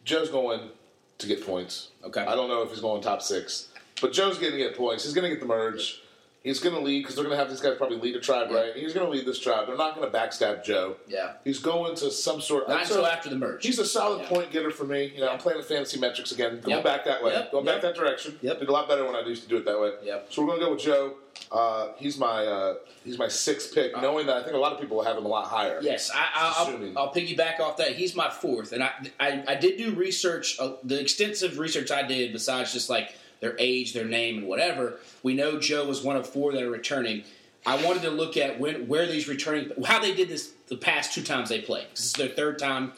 Joe's 0.04 0.30
going 0.30 0.70
to 1.18 1.26
get 1.26 1.44
points. 1.44 1.88
Okay. 2.04 2.22
I 2.22 2.34
don't 2.34 2.48
know 2.48 2.62
if 2.62 2.70
he's 2.70 2.80
going 2.80 3.02
top 3.02 3.20
six, 3.20 3.68
but 4.00 4.12
Joe's 4.12 4.38
going 4.38 4.52
to 4.52 4.58
get 4.58 4.76
points. 4.76 5.04
He's 5.04 5.12
going 5.14 5.24
to 5.24 5.30
get 5.30 5.40
the 5.40 5.46
merge. 5.46 6.00
He's 6.42 6.58
going 6.58 6.74
to 6.74 6.80
lead 6.80 7.00
because 7.02 7.16
they're 7.16 7.24
going 7.24 7.36
to 7.36 7.38
have 7.38 7.50
these 7.50 7.60
guys 7.60 7.76
probably 7.76 7.98
lead 7.98 8.16
a 8.16 8.20
tribe, 8.20 8.48
Yeah. 8.50 8.56
right? 8.56 8.74
He's 8.74 8.94
going 8.94 9.04
to 9.04 9.12
lead 9.12 9.26
this 9.26 9.38
tribe. 9.38 9.66
They're 9.66 9.76
not 9.76 9.94
going 9.94 10.10
to 10.10 10.18
backstab 10.18 10.64
Joe. 10.64 10.96
Yeah. 11.06 11.32
He's 11.44 11.58
going 11.58 11.94
to 11.96 12.10
some 12.10 12.40
sort. 12.40 12.66
Not 12.66 12.80
until 12.80 13.04
after 13.04 13.28
the 13.28 13.36
merge. 13.36 13.62
He's 13.62 13.78
a 13.78 13.84
solid 13.84 14.22
Yeah. 14.22 14.28
point 14.28 14.50
getter 14.50 14.70
for 14.70 14.84
me. 14.84 15.12
You 15.14 15.20
know, 15.20 15.28
I'm 15.28 15.38
playing 15.38 15.58
the 15.60 15.66
fantasy 15.66 16.00
metrics 16.00 16.32
again. 16.32 16.60
Going 16.60 16.76
Yep. 16.76 16.84
back 16.84 17.04
that 17.04 17.22
way. 17.22 17.32
Yep. 17.32 17.52
Going 17.52 17.66
Yep. 17.66 17.74
back 17.74 17.82
that 17.82 17.94
direction. 17.94 18.38
Yep. 18.40 18.58
Did 18.58 18.68
a 18.70 18.72
lot 18.72 18.88
better 18.88 19.04
when 19.04 19.14
I 19.16 19.20
used 19.20 19.42
to 19.42 19.50
do 19.50 19.58
it 19.58 19.66
that 19.66 19.78
way. 19.78 19.92
Yep. 20.02 20.28
So 20.30 20.40
we're 20.40 20.48
going 20.48 20.60
to 20.60 20.64
go 20.64 20.72
with 20.72 20.80
Joe. 20.80 21.14
Uh, 21.52 21.88
he's 21.98 22.16
my 22.16 22.46
uh, 22.46 22.74
he's 23.04 23.18
my 23.18 23.28
sixth 23.28 23.74
pick, 23.74 23.94
Uh, 23.96 24.00
knowing 24.00 24.24
that 24.26 24.36
I 24.36 24.42
think 24.42 24.54
a 24.54 24.58
lot 24.58 24.72
of 24.72 24.80
people 24.80 24.96
will 24.96 25.04
have 25.04 25.18
him 25.18 25.26
a 25.26 25.28
lot 25.28 25.46
higher. 25.46 25.78
Yes, 25.82 26.10
I, 26.14 26.26
I, 26.34 26.62
Assuming. 26.62 26.96
I'll, 26.96 27.04
I'll 27.08 27.14
piggyback 27.14 27.60
off 27.60 27.76
that. 27.78 27.92
He's 27.96 28.14
my 28.14 28.30
fourth, 28.30 28.72
and 28.72 28.82
I, 28.82 28.92
I, 29.18 29.44
I 29.48 29.54
did 29.56 29.76
do 29.76 29.92
research. 29.94 30.56
Uh, 30.58 30.72
the 30.84 30.98
extensive 31.00 31.58
research 31.58 31.90
I 31.90 32.02
did, 32.02 32.32
besides 32.32 32.72
just 32.72 32.88
like 32.90 33.14
their 33.40 33.56
age, 33.58 33.92
their 33.92 34.04
name, 34.04 34.38
and 34.38 34.46
whatever, 34.46 34.98
we 35.22 35.34
know 35.34 35.58
Joe 35.58 35.86
was 35.86 36.02
one 36.02 36.16
of 36.16 36.26
four 36.26 36.52
that 36.52 36.62
are 36.62 36.70
returning. 36.70 37.24
I 37.66 37.82
wanted 37.84 38.02
to 38.02 38.10
look 38.10 38.36
at 38.36 38.58
when, 38.58 38.86
where 38.86 39.06
these 39.06 39.28
returning, 39.28 39.70
how 39.84 40.00
they 40.00 40.14
did 40.14 40.28
this 40.28 40.52
the 40.68 40.76
past 40.76 41.14
two 41.14 41.22
times 41.22 41.48
they 41.48 41.60
played. 41.60 41.86
This 41.92 42.06
is 42.06 42.12
their 42.12 42.28
third 42.28 42.58
time 42.58 42.92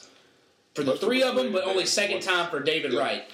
for 0.75 0.83
the 0.83 0.93
Most 0.93 1.03
three 1.03 1.23
of 1.23 1.37
them, 1.37 1.53
but 1.53 1.64
only 1.64 1.87
second 1.87 2.17
once. 2.17 2.27
time 2.27 2.51
for 2.51 2.61
David 2.61 2.93
Yeah. 2.93 3.01
Wright. 3.01 3.25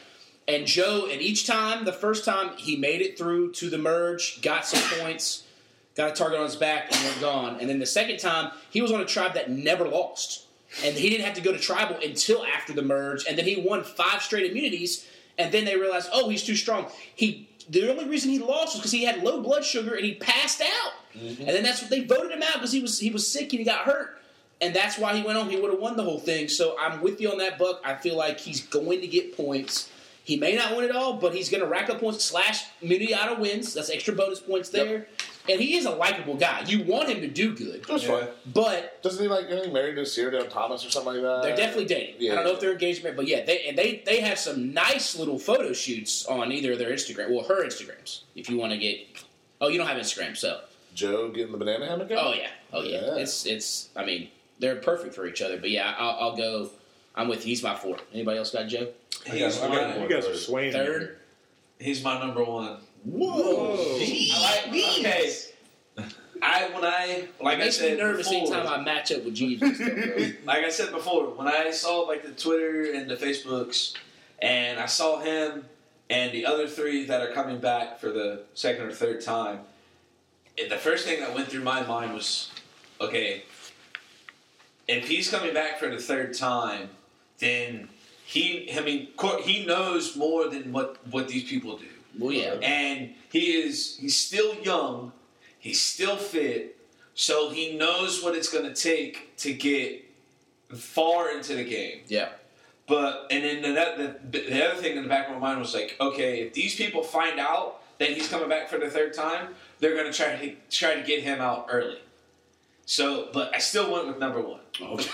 And 0.47 0.67
Joe, 0.67 1.07
and 1.11 1.21
each 1.21 1.47
time, 1.47 1.85
the 1.85 1.93
first 1.93 2.25
time 2.25 2.57
he 2.57 2.77
made 2.77 3.03
it 3.03 3.19
through 3.19 3.53
to 3.53 3.69
the 3.69 3.77
merge, 3.77 4.41
got 4.41 4.65
some 4.65 4.83
points, 5.01 5.45
got 5.95 6.11
a 6.11 6.15
target 6.15 6.39
on 6.39 6.47
his 6.47 6.57
back, 6.57 6.91
and 6.95 7.05
went 7.05 7.21
gone. 7.21 7.59
And 7.61 7.69
then 7.69 7.79
the 7.79 7.87
second 7.87 8.19
time, 8.19 8.53
he 8.71 8.81
was 8.81 8.91
on 8.91 9.01
a 9.01 9.05
tribe 9.05 9.35
that 9.35 9.51
never 9.51 9.87
lost. 9.87 10.47
And 10.85 10.97
he 10.97 11.11
didn't 11.11 11.25
have 11.25 11.35
to 11.35 11.41
go 11.41 11.53
to 11.53 11.59
tribal 11.59 11.97
until 12.03 12.45
after 12.45 12.73
the 12.73 12.83
merge. 12.83 13.27
And 13.27 13.37
then 13.39 13.45
he 13.47 13.57
won 13.61 13.85
five 13.85 14.23
straight 14.23 14.51
immunities. 14.51 15.07
And 15.39 15.53
then 15.53 15.65
they 15.65 15.77
realized, 15.77 16.09
oh, 16.13 16.29
he's 16.29 16.43
too 16.43 16.57
strong. 16.57 16.87
He 17.15 17.49
the 17.69 17.91
only 17.91 18.09
reason 18.09 18.31
he 18.31 18.39
lost 18.39 18.75
was 18.75 18.77
because 18.77 18.93
he 18.93 19.05
had 19.05 19.23
low 19.23 19.43
blood 19.43 19.65
sugar 19.65 19.95
and 19.95 20.05
he 20.05 20.15
passed 20.15 20.61
out. 20.61 20.93
Mm-hmm. 21.15 21.43
And 21.43 21.51
then 21.51 21.63
that's 21.63 21.83
what 21.83 21.91
they 21.91 22.05
voted 22.05 22.33
him 22.33 22.43
out 22.43 22.55
because 22.55 22.73
he 22.73 22.81
was 22.81 22.99
he 22.99 23.11
was 23.11 23.31
sick 23.31 23.53
and 23.53 23.59
he 23.61 23.65
got 23.65 23.81
hurt. 23.81 24.19
And 24.61 24.75
that's 24.75 24.99
why 24.99 25.15
he 25.17 25.23
went 25.23 25.39
on. 25.39 25.49
He 25.49 25.61
would 25.61 25.71
have 25.71 25.81
won 25.81 25.97
the 25.97 26.03
whole 26.03 26.19
thing. 26.19 26.49
So 26.49 26.77
I'm 26.81 27.01
with 27.01 27.21
you 27.21 27.31
on 27.31 27.39
that, 27.39 27.59
Buck. 27.59 27.81
I 27.85 27.95
feel 27.95 28.17
like 28.17 28.41
he's 28.41 28.61
going 28.61 29.01
to 29.03 29.07
get 29.07 29.37
points. 29.37 29.89
He 30.29 30.37
may 30.37 30.55
not 30.55 30.77
win 30.77 30.85
it 30.85 30.95
all, 30.95 31.15
but 31.15 31.35
he's 31.35 31.49
going 31.49 31.63
to 31.63 31.67
rack 31.67 31.89
up 31.89 32.01
points 32.01 32.23
slash 32.23 32.67
immunity 32.83 33.15
wins. 33.39 33.73
That's 33.73 33.89
extra 33.89 34.15
bonus 34.15 34.41
points 34.41 34.69
there. 34.69 35.07
And 35.49 35.59
he 35.59 35.75
is 35.79 35.87
a 35.87 35.91
likable 35.91 36.35
guy. 36.35 36.65
You 36.67 36.83
want 36.85 37.09
him 37.09 37.23
to 37.23 37.29
do 37.29 37.55
good, 37.55 37.77
It 37.77 37.89
was 37.89 38.03
Yeah. 38.05 38.11
fun. 38.19 38.29
but 38.45 39.03
Doesn't 39.03 39.23
he 39.23 39.27
like 39.27 39.47
anything 39.49 39.73
married 39.73 39.95
to 39.95 40.05
Sierra 40.05 40.33
Dawn 40.33 40.51
Thomas 40.51 40.85
or 40.85 40.91
something 40.91 41.15
like 41.15 41.23
that? 41.23 41.43
they're 41.45 41.57
definitely 41.57 41.87
dating. 41.87 42.17
yeah. 42.19 42.33
I 42.33 42.35
don't 42.35 42.45
know 42.45 42.53
if 42.53 42.61
they're 42.61 42.73
engaged, 42.73 43.03
but 43.17 43.27
yeah, 43.27 43.43
they 43.43 43.69
and 43.69 43.79
they 43.79 44.03
they 44.05 44.21
have 44.21 44.39
some 44.39 44.75
nice 44.75 45.17
little 45.17 45.39
photo 45.39 45.73
shoots 45.73 46.27
on 46.27 46.53
either 46.53 46.73
of 46.73 46.79
their 46.79 46.91
Instagram, 46.91 47.31
well, 47.31 47.45
her 47.45 47.65
Instagrams. 47.65 48.21
If 48.37 48.51
you 48.51 48.59
want 48.59 48.73
to 48.73 48.79
get, 48.79 48.99
oh, 49.63 49.69
you 49.69 49.79
don't 49.79 49.87
have 49.87 49.97
Instagram, 49.97 50.37
so 50.37 50.61
Joe 50.95 51.31
getting 51.31 51.53
the 51.53 51.57
banana 51.59 51.87
hammock. 51.87 52.11
out? 52.11 52.19
oh 52.27 52.35
yeah, 52.35 52.49
oh 52.75 52.83
yeah, 52.83 53.01
Yeah. 53.07 53.23
it's 53.23 53.47
it's. 53.47 53.89
I 53.97 54.05
mean, 54.05 54.29
they're 54.59 54.77
perfect 54.77 55.15
for 55.15 55.27
each 55.27 55.41
other. 55.41 55.57
But 55.57 55.71
yeah, 55.71 55.95
I'll, 55.97 56.17
I'll 56.21 56.37
go. 56.37 56.69
I'm 57.19 57.29
with. 57.29 57.43
He's 57.45 57.63
my 57.63 57.75
four. 57.75 57.99
Anybody 58.15 58.39
else 58.39 58.53
got 58.53 58.69
Joe? 58.69 58.89
he's, 59.27 59.61
I 59.61 59.69
got 59.69 59.71
my, 59.71 59.97
one. 59.99 60.03
You 60.03 60.09
guys 60.17 60.27
are 60.27 60.35
swaying. 60.37 60.73
Third. 60.73 61.01
here. 61.03 61.19
he's 61.81 62.03
my 62.03 62.19
number 62.19 62.43
one. 62.45 62.79
Whoa! 63.05 63.75
I 63.77 64.69
like, 64.71 64.99
okay. 64.99 65.33
I 66.41 66.69
when 66.73 66.85
I 66.85 67.27
like 67.41 67.55
it 67.55 67.57
I 67.57 67.57
makes 67.57 67.81
me 67.81 67.89
said 67.89 67.99
nervous 67.99 68.29
before, 68.29 68.55
anytime 68.55 68.81
I 68.81 68.83
match 68.85 69.11
up 69.11 69.25
with 69.25 69.35
Jeebs 69.35 69.61
and 69.63 69.75
stuff, 69.77 69.89
bro. 69.93 70.31
like 70.45 70.65
I 70.65 70.69
said 70.71 70.93
before, 70.93 71.31
when 71.31 71.49
I 71.49 71.71
saw 71.73 72.01
like 72.03 72.23
the 72.23 72.31
Twitter 72.33 72.93
and 72.93 73.11
the 73.11 73.17
Facebooks, 73.17 73.95
and 74.41 74.79
I 74.79 74.87
saw 74.87 75.19
him 75.21 75.65
and 76.11 76.33
the 76.33 76.47
other 76.47 76.69
three 76.69 77.05
that 77.07 77.21
are 77.21 77.33
coming 77.33 77.59
back 77.59 77.99
for 77.99 78.11
the 78.11 78.43
second 78.55 78.87
or 78.87 78.93
third 78.93 79.21
time, 79.21 79.61
it- 80.57 80.71
the 80.71 80.77
first 80.79 81.05
thing 81.07 81.21
that 81.21 81.35
went 81.35 81.49
through 81.49 81.63
my 81.65 81.83
mind 81.83 82.15
was, 82.15 82.51
okay, 83.01 83.43
if 84.87 85.09
he's 85.09 85.29
coming 85.31 85.53
back 85.53 85.79
for 85.79 85.89
the 85.89 85.99
third 85.99 86.35
time, 86.35 86.89
then 87.39 87.89
he, 88.25 88.71
I 88.77 88.81
mean, 88.83 89.09
he 89.43 89.65
knows 89.65 90.17
more 90.17 90.49
than 90.49 90.73
what 90.73 90.97
what 91.11 91.29
these 91.29 91.45
people 91.45 91.77
do 91.79 91.87
Well, 92.19 92.33
yeah. 92.33 92.55
and 92.63 93.15
he 93.31 93.53
is 93.53 93.97
he's 94.01 94.17
still 94.17 94.55
young 94.57 95.13
he's 95.59 95.81
still 95.81 96.17
fit 96.17 96.77
so 97.15 97.51
he 97.51 97.77
knows 97.77 98.23
what 98.23 98.35
it's 98.37 98.49
going 98.49 98.65
to 98.65 98.75
take 98.75 99.37
to 99.39 99.53
get 99.53 100.05
far 100.75 101.31
into 101.31 101.55
the 101.55 101.65
game 101.65 102.01
Yeah. 102.09 102.29
but 102.87 103.27
and 103.31 103.45
then 103.45 103.63
the, 103.63 104.17
the, 104.31 104.39
the 104.51 104.69
other 104.71 104.81
thing 104.81 104.97
in 104.97 105.03
the 105.03 105.09
back 105.09 105.29
of 105.29 105.35
my 105.35 105.41
mind 105.41 105.61
was 105.61 105.75
like 105.75 105.97
okay 106.01 106.43
if 106.43 106.53
these 106.55 106.75
people 106.77 107.03
find 107.03 107.41
out 107.41 107.83
that 107.99 108.11
he's 108.11 108.29
coming 108.29 108.49
back 108.49 108.69
for 108.69 108.79
the 108.79 108.91
third 108.91 109.15
time 109.15 109.55
they're 109.81 109.95
going 109.95 110.11
to 110.11 110.17
try 110.17 110.37
to 110.37 110.55
try 110.71 110.95
to 110.95 111.03
get 111.07 111.23
him 111.23 111.41
out 111.41 111.67
early 111.71 111.99
so 112.91 113.29
but 113.35 113.55
i 113.55 113.59
still 113.59 113.93
went 113.93 114.07
with 114.09 114.19
number 114.19 114.41
one 114.41 114.61
Okay. 114.81 115.11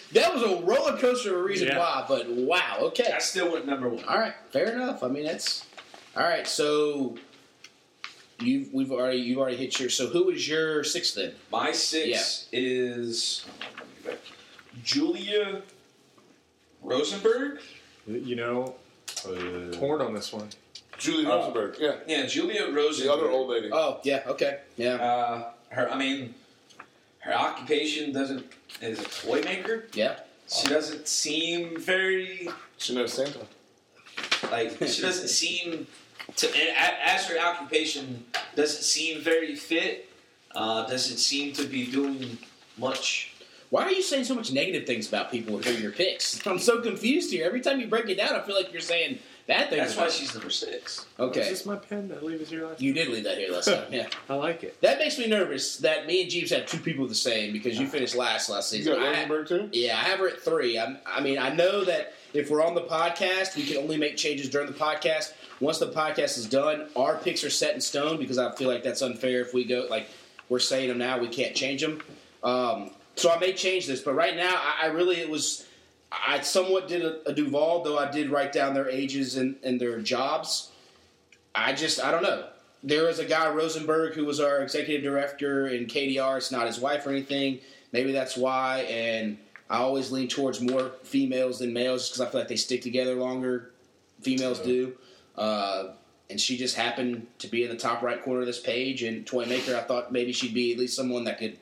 that 0.12 0.32
was 0.32 0.42
a 0.42 0.62
roller 0.62 0.96
coaster 0.96 1.34
of 1.34 1.40
a 1.40 1.44
reason 1.44 1.68
Yeah. 1.68 1.78
why, 1.78 2.04
but 2.08 2.26
wow. 2.30 2.76
Okay. 2.88 3.12
i 3.12 3.18
still 3.18 3.52
went 3.52 3.66
number 3.66 3.88
one 3.88 4.02
All 4.04 4.18
right, 4.18 4.32
fair 4.50 4.72
enough. 4.72 5.02
I 5.02 5.08
mean, 5.08 5.24
that's 5.24 5.66
all 6.16 6.22
right. 6.22 6.46
So 6.46 7.16
you've 8.40 8.72
we've 8.72 8.92
already 8.92 9.18
you've 9.18 9.38
already 9.38 9.56
hit 9.56 9.78
your. 9.80 9.90
So 9.90 10.06
who 10.06 10.30
is 10.30 10.48
your 10.48 10.84
sixth 10.84 11.16
then? 11.16 11.34
my 11.50 11.72
six 11.72 12.48
is 12.52 13.44
julia 14.84 15.62
rosenberg 16.82 17.58
You 18.06 18.36
know, 18.36 18.74
yeah. 19.28 19.72
torn 19.78 20.00
on 20.00 20.14
this 20.14 20.32
one. 20.32 20.48
Julia 20.98 21.28
Oh. 21.28 21.38
Rosenberg. 21.38 21.76
Yeah, 21.80 21.96
yeah 22.06 22.26
julia 22.26 22.70
rosenberg 22.72 23.06
the 23.06 23.12
other 23.12 23.30
old 23.30 23.48
lady. 23.50 23.68
Oh 23.72 23.98
yeah, 24.04 24.22
okay, 24.28 24.60
yeah, 24.76 24.94
Uh, 24.94 25.50
her, 25.70 25.90
I 25.90 25.98
mean, 25.98 26.34
her 27.26 27.34
occupation 27.34 28.12
doesn't 28.12 28.44
is 28.80 28.98
a 29.00 29.04
toy 29.04 29.42
maker. 29.42 29.86
yeah. 29.94 30.20
She 30.48 30.68
doesn't 30.68 31.08
seem 31.08 31.76
very 31.80 32.48
She 32.78 32.94
knows 32.94 33.12
Santa. 33.14 33.40
like 34.50 34.70
she 34.86 35.02
doesn't 35.08 35.28
seem 35.28 35.86
to 36.36 36.46
a- 36.46 37.04
as 37.08 37.26
her 37.26 37.38
occupation 37.38 38.24
doesn't 38.54 38.82
seem 38.82 39.20
very 39.22 39.56
fit. 39.56 40.08
Uh, 40.54 40.86
doesn't 40.86 41.18
seem 41.18 41.52
to 41.52 41.64
be 41.66 41.86
doing 41.90 42.38
much. 42.78 43.32
Why 43.70 43.82
are 43.82 43.90
you 43.90 44.02
saying 44.02 44.24
so 44.24 44.34
much 44.34 44.52
negative 44.52 44.86
things 44.86 45.08
about 45.08 45.30
people 45.30 45.58
who 45.58 45.68
are 45.70 45.78
your 45.78 45.90
picks? 45.92 46.46
I'm 46.46 46.58
so 46.60 46.80
confused 46.80 47.30
here. 47.32 47.44
Every 47.44 47.60
time 47.60 47.80
you 47.80 47.88
break 47.88 48.08
it 48.08 48.16
down, 48.16 48.34
I 48.34 48.40
feel 48.40 48.54
like 48.54 48.72
you're 48.72 48.80
saying 48.80 49.18
bad 49.46 49.70
things. 49.70 49.94
That's 49.94 49.96
why 49.96 50.08
she's 50.08 50.34
number 50.34 50.50
six. 50.50 51.06
Okay. 51.18 51.40
Is 51.40 51.46
okay. 51.46 51.50
this 51.50 51.66
my 51.66 51.76
pen? 51.76 52.08
Did 52.08 52.18
I 52.18 52.20
leave 52.20 52.40
it 52.40 52.48
here 52.48 52.66
last 52.66 52.80
You 52.80 52.92
did 52.92 53.08
leave 53.08 53.24
that 53.24 53.38
here 53.38 53.50
last 53.52 53.66
time. 53.66 53.84
Yeah, 53.92 54.08
I 54.28 54.34
like 54.34 54.62
it. 54.64 54.80
that 54.80 54.98
makes 54.98 55.18
me 55.18 55.26
nervous. 55.26 55.76
That 55.78 56.06
me 56.06 56.22
and 56.22 56.30
Jeebs 56.30 56.50
have 56.50 56.66
two 56.66 56.78
people 56.78 57.06
the 57.06 57.14
same 57.14 57.52
because 57.52 57.78
you 57.78 57.86
finished 57.86 58.14
last 58.16 58.48
last 58.50 58.72
You 58.72 58.78
season. 58.78 58.94
got 58.94 59.02
I- 59.02 59.10
Rosenberg 59.10 59.48
too? 59.48 59.68
Yeah, 59.72 59.94
I 59.96 60.00
have 60.04 60.18
her 60.18 60.28
at 60.28 60.40
three. 60.40 60.78
I'm, 60.78 60.98
I 61.06 61.20
mean, 61.20 61.38
I 61.38 61.54
know 61.54 61.84
that 61.84 62.14
if 62.34 62.50
we're 62.50 62.64
on 62.64 62.74
the 62.74 62.82
podcast, 62.82 63.56
we 63.56 63.64
can 63.64 63.78
only 63.78 63.96
make 63.96 64.16
changes 64.16 64.48
during 64.50 64.66
the 64.66 64.74
podcast. 64.76 65.32
Once 65.60 65.78
the 65.78 65.86
podcast 65.90 66.36
is 66.38 66.46
done, 66.46 66.88
our 66.96 67.16
picks 67.16 67.42
are 67.44 67.50
set 67.50 67.74
in 67.74 67.80
stone 67.80 68.18
because 68.18 68.38
I 68.38 68.52
feel 68.56 68.68
like 68.68 68.82
that's 68.82 69.00
unfair 69.02 69.40
if 69.40 69.54
we 69.54 69.64
go 69.64 69.86
like 69.88 70.08
we're 70.48 70.58
saying 70.58 70.88
them 70.88 70.98
now, 70.98 71.18
we 71.18 71.28
can't 71.28 71.54
change 71.56 71.80
them. 71.80 72.00
Um, 72.44 72.90
so 73.16 73.30
I 73.32 73.38
may 73.38 73.52
change 73.54 73.86
this, 73.86 74.00
but 74.02 74.14
right 74.14 74.36
now, 74.36 74.54
I, 74.54 74.84
I 74.84 74.86
really 74.88 75.16
it 75.16 75.28
was. 75.30 75.65
I 76.26 76.40
somewhat 76.40 76.88
did 76.88 77.04
a, 77.04 77.28
a 77.28 77.32
Duvall, 77.32 77.82
though 77.82 77.98
I 77.98 78.10
did 78.10 78.30
write 78.30 78.52
down 78.52 78.74
their 78.74 78.88
ages 78.88 79.36
and, 79.36 79.56
and 79.62 79.80
their 79.80 80.00
jobs. 80.00 80.70
I 81.54 81.72
just 81.72 82.02
I 82.02 82.10
don't 82.10 82.22
know. 82.22 82.48
There 82.82 83.04
was 83.04 83.18
a 83.18 83.24
guy 83.24 83.50
Rosenberg 83.50 84.14
who 84.14 84.24
was 84.24 84.38
our 84.38 84.62
executive 84.62 85.02
director 85.02 85.66
in 85.66 85.86
KDR. 85.86 86.36
It's 86.36 86.52
not 86.52 86.66
his 86.66 86.78
wife 86.78 87.06
or 87.06 87.10
anything. 87.10 87.60
Maybe 87.92 88.12
that's 88.12 88.36
why. 88.36 88.80
And 88.82 89.38
I 89.68 89.78
always 89.78 90.12
lean 90.12 90.28
towards 90.28 90.60
more 90.60 90.92
females 91.02 91.58
than 91.58 91.72
males 91.72 92.08
because 92.08 92.20
I 92.20 92.30
feel 92.30 92.40
like 92.40 92.48
they 92.48 92.56
stick 92.56 92.82
together 92.82 93.14
longer. 93.14 93.72
Females 94.20 94.60
do. 94.60 94.96
Uh, 95.36 95.88
and 96.30 96.40
she 96.40 96.56
just 96.56 96.76
happened 96.76 97.26
to 97.38 97.48
be 97.48 97.64
in 97.64 97.70
the 97.70 97.76
top 97.76 98.02
right 98.02 98.22
corner 98.22 98.40
of 98.40 98.46
this 98.46 98.60
page. 98.60 99.02
And 99.02 99.26
Toy 99.26 99.46
Maker, 99.46 99.76
I 99.76 99.80
thought 99.80 100.12
maybe 100.12 100.32
she'd 100.32 100.54
be 100.54 100.72
at 100.72 100.78
least 100.78 100.94
someone 100.94 101.24
that 101.24 101.38
could 101.38 101.58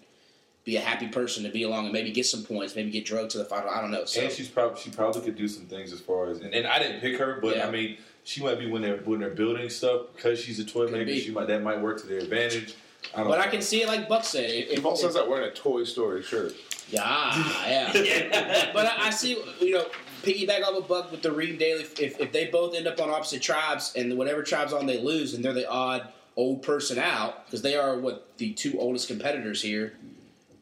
be 0.65 0.77
a 0.77 0.81
happy 0.81 1.09
person 1.09 1.45
to 1.45 1.51
be 1.51 1.63
along 1.63 1.85
and 1.85 1.93
maybe 1.93 2.11
get 2.11 2.27
some 2.27 2.43
points, 2.43 2.75
maybe 2.75 2.91
get 2.91 3.05
drugged 3.05 3.31
to 3.33 3.39
the 3.39 3.45
final. 3.45 3.69
I 3.69 3.81
don't 3.81 3.91
know. 3.91 4.05
So 4.07 4.23
And 4.23 4.33
she's 4.33 4.49
probably 4.49 4.81
she 4.81 4.91
probably 4.91 5.21
could 5.21 5.37
do 5.37 5.47
some 5.47 5.67
things 5.67 5.93
as 5.93 6.01
far 6.01 6.31
as 6.31 6.41
and, 6.41 6.55
and 6.55 6.67
I 6.67 6.79
didn't 6.79 7.01
pick 7.01 7.19
her, 7.19 7.39
but 7.41 7.57
Yeah. 7.57 7.69
I 7.69 7.71
mean 7.71 7.99
she 8.25 8.43
might 8.43 8.59
be 8.59 8.71
when 8.71 8.81
they're 8.81 8.97
when 8.99 9.21
they're 9.21 9.31
building 9.31 9.69
stuff 9.69 10.07
because 10.17 10.41
she's 10.41 10.59
a 10.59 10.65
toy 10.65 10.85
Could 10.85 10.93
maker. 10.93 11.05
be. 11.07 11.21
She 11.21 11.31
might 11.31 11.47
that 11.49 11.63
might 11.63 11.81
work 11.81 12.01
to 12.01 12.07
their 12.07 12.19
advantage. 12.21 12.75
I 13.13 13.19
don't 13.19 13.29
but 13.29 13.37
know. 13.37 13.45
I 13.45 13.49
can 13.49 13.61
see 13.61 13.83
it 13.83 13.87
like 13.87 14.09
Buck 14.09 14.25
said. 14.25 14.49
If, 14.49 14.77
Duvall 14.77 14.97
says 14.97 15.13
that 15.15 15.29
wearing 15.29 15.47
a 15.47 15.53
Toy 15.53 15.85
Story 15.85 16.23
shirt. 16.23 16.55
Yeah, 16.89 17.69
yeah. 17.69 18.71
but 18.75 18.87
I, 18.87 19.09
I 19.09 19.11
see, 19.11 19.39
you 19.61 19.73
know, 19.73 19.87
piggyback 20.23 20.63
off 20.63 20.75
of 20.77 20.89
Buck 20.89 21.11
with 21.11 21.21
the 21.23 21.31
Reem 21.31 21.59
Daly. 21.59 21.83
If, 21.83 22.19
if 22.21 22.33
they 22.33 22.47
both 22.47 22.75
end 22.75 22.87
up 22.87 22.99
on 23.01 23.11
opposite 23.11 23.43
tribes 23.43 23.93
and 23.95 24.17
whatever 24.17 24.43
tribe's 24.43 24.73
on 24.73 24.87
they 24.87 24.99
lose, 25.01 25.35
and 25.35 25.45
they're 25.45 25.53
the 25.53 25.69
odd 25.69 26.09
old 26.37 26.63
person 26.63 26.99
out 26.99 27.45
because 27.47 27.61
they 27.63 27.77
are 27.77 27.99
what 27.99 28.37
the 28.39 28.53
two 28.55 28.79
oldest 28.79 29.09
competitors 29.09 29.61
here. 29.61 29.95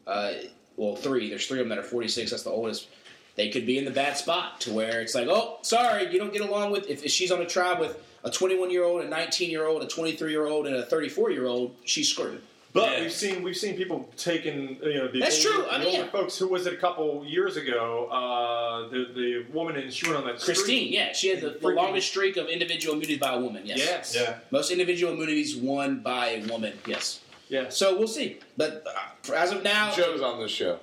Uh, 0.07 0.33
well, 0.77 0.95
three. 0.95 1.29
There's 1.29 1.45
three 1.47 1.59
of 1.59 1.67
them 1.67 1.69
that 1.77 1.83
are 1.83 1.87
46. 1.87 2.31
That's 2.31 2.43
the 2.43 2.49
oldest. 2.49 2.87
They 3.35 3.49
could 3.49 3.65
be 3.65 3.77
in 3.77 3.85
the 3.85 3.91
bad 3.91 4.15
spot 4.17 4.61
to 4.61 4.71
where 4.73 5.01
it's 5.01 5.15
like, 5.15 5.27
oh, 5.27 5.57
sorry, 5.63 6.11
you 6.11 6.19
don't 6.19 6.33
get 6.33 6.41
along 6.41 6.71
with. 6.71 6.87
If, 6.89 7.03
if 7.03 7.11
she's 7.11 7.31
on 7.31 7.41
a 7.41 7.47
tribe 7.47 7.79
with 7.79 7.97
a 8.23 8.29
21 8.29 8.69
year 8.69 8.83
old, 8.83 9.03
a 9.03 9.07
19 9.07 9.49
year 9.49 9.65
old, 9.65 9.81
a 9.81 9.87
23 9.87 10.29
year 10.31 10.45
old, 10.45 10.67
and 10.67 10.75
a 10.75 10.85
34 10.85 11.31
year 11.31 11.47
old, 11.47 11.75
she's 11.83 12.09
screwed. 12.09 12.41
But 12.73 12.91
Yeah. 12.91 13.01
we've 13.01 13.11
seen 13.11 13.43
we've 13.43 13.55
seen 13.57 13.75
people 13.77 14.09
taking 14.17 14.77
you 14.81 14.95
know 14.95 15.07
the 15.07 15.19
That's 15.19 15.45
older, 15.45 15.59
true. 15.59 15.67
I 15.69 15.77
the 15.77 15.85
mean, 15.85 15.87
older 15.95 16.05
yeah. 16.05 16.11
folks. 16.11 16.37
Who 16.39 16.47
was 16.47 16.65
it 16.65 16.73
a 16.73 16.77
couple 16.77 17.23
years 17.25 17.55
ago? 17.55 18.07
Uh, 18.11 18.87
the 18.89 19.05
the 19.13 19.45
woman 19.53 19.75
and 19.75 19.93
she 19.93 20.07
went 20.07 20.17
on 20.17 20.25
that 20.25 20.41
streak. 20.41 20.57
Christine, 20.57 20.91
yeah, 20.91 21.13
she 21.13 21.29
had 21.29 21.41
the, 21.41 21.51
the 21.61 21.67
longest 21.69 22.07
streak 22.09 22.35
of 22.35 22.47
individual 22.47 22.95
immunity 22.95 23.17
by 23.19 23.33
a 23.35 23.39
woman. 23.39 23.61
Yes. 23.65 23.77
Yes. 23.77 24.15
Yeah. 24.19 24.37
Most 24.49 24.71
individual 24.71 25.13
immunities 25.13 25.55
won 25.55 25.99
by 25.99 26.29
a 26.29 26.45
woman. 26.47 26.73
Yes. 26.87 27.19
Yes. 27.53 27.77
So 27.77 27.97
we'll 27.97 28.07
see. 28.07 28.39
But 28.57 28.83
uh, 28.87 29.33
as 29.33 29.51
of 29.51 29.61
now, 29.63 29.93
Joe's 29.93 30.21
on 30.21 30.39
this 30.39 30.51
show. 30.51 30.79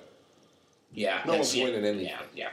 yeah, 0.95 1.23
No 1.27 1.35
one's 1.35 1.53
it. 1.55 1.65
winning 1.65 1.85
anything. 1.85 2.07
Yeah, 2.07 2.21
yeah. 2.35 2.51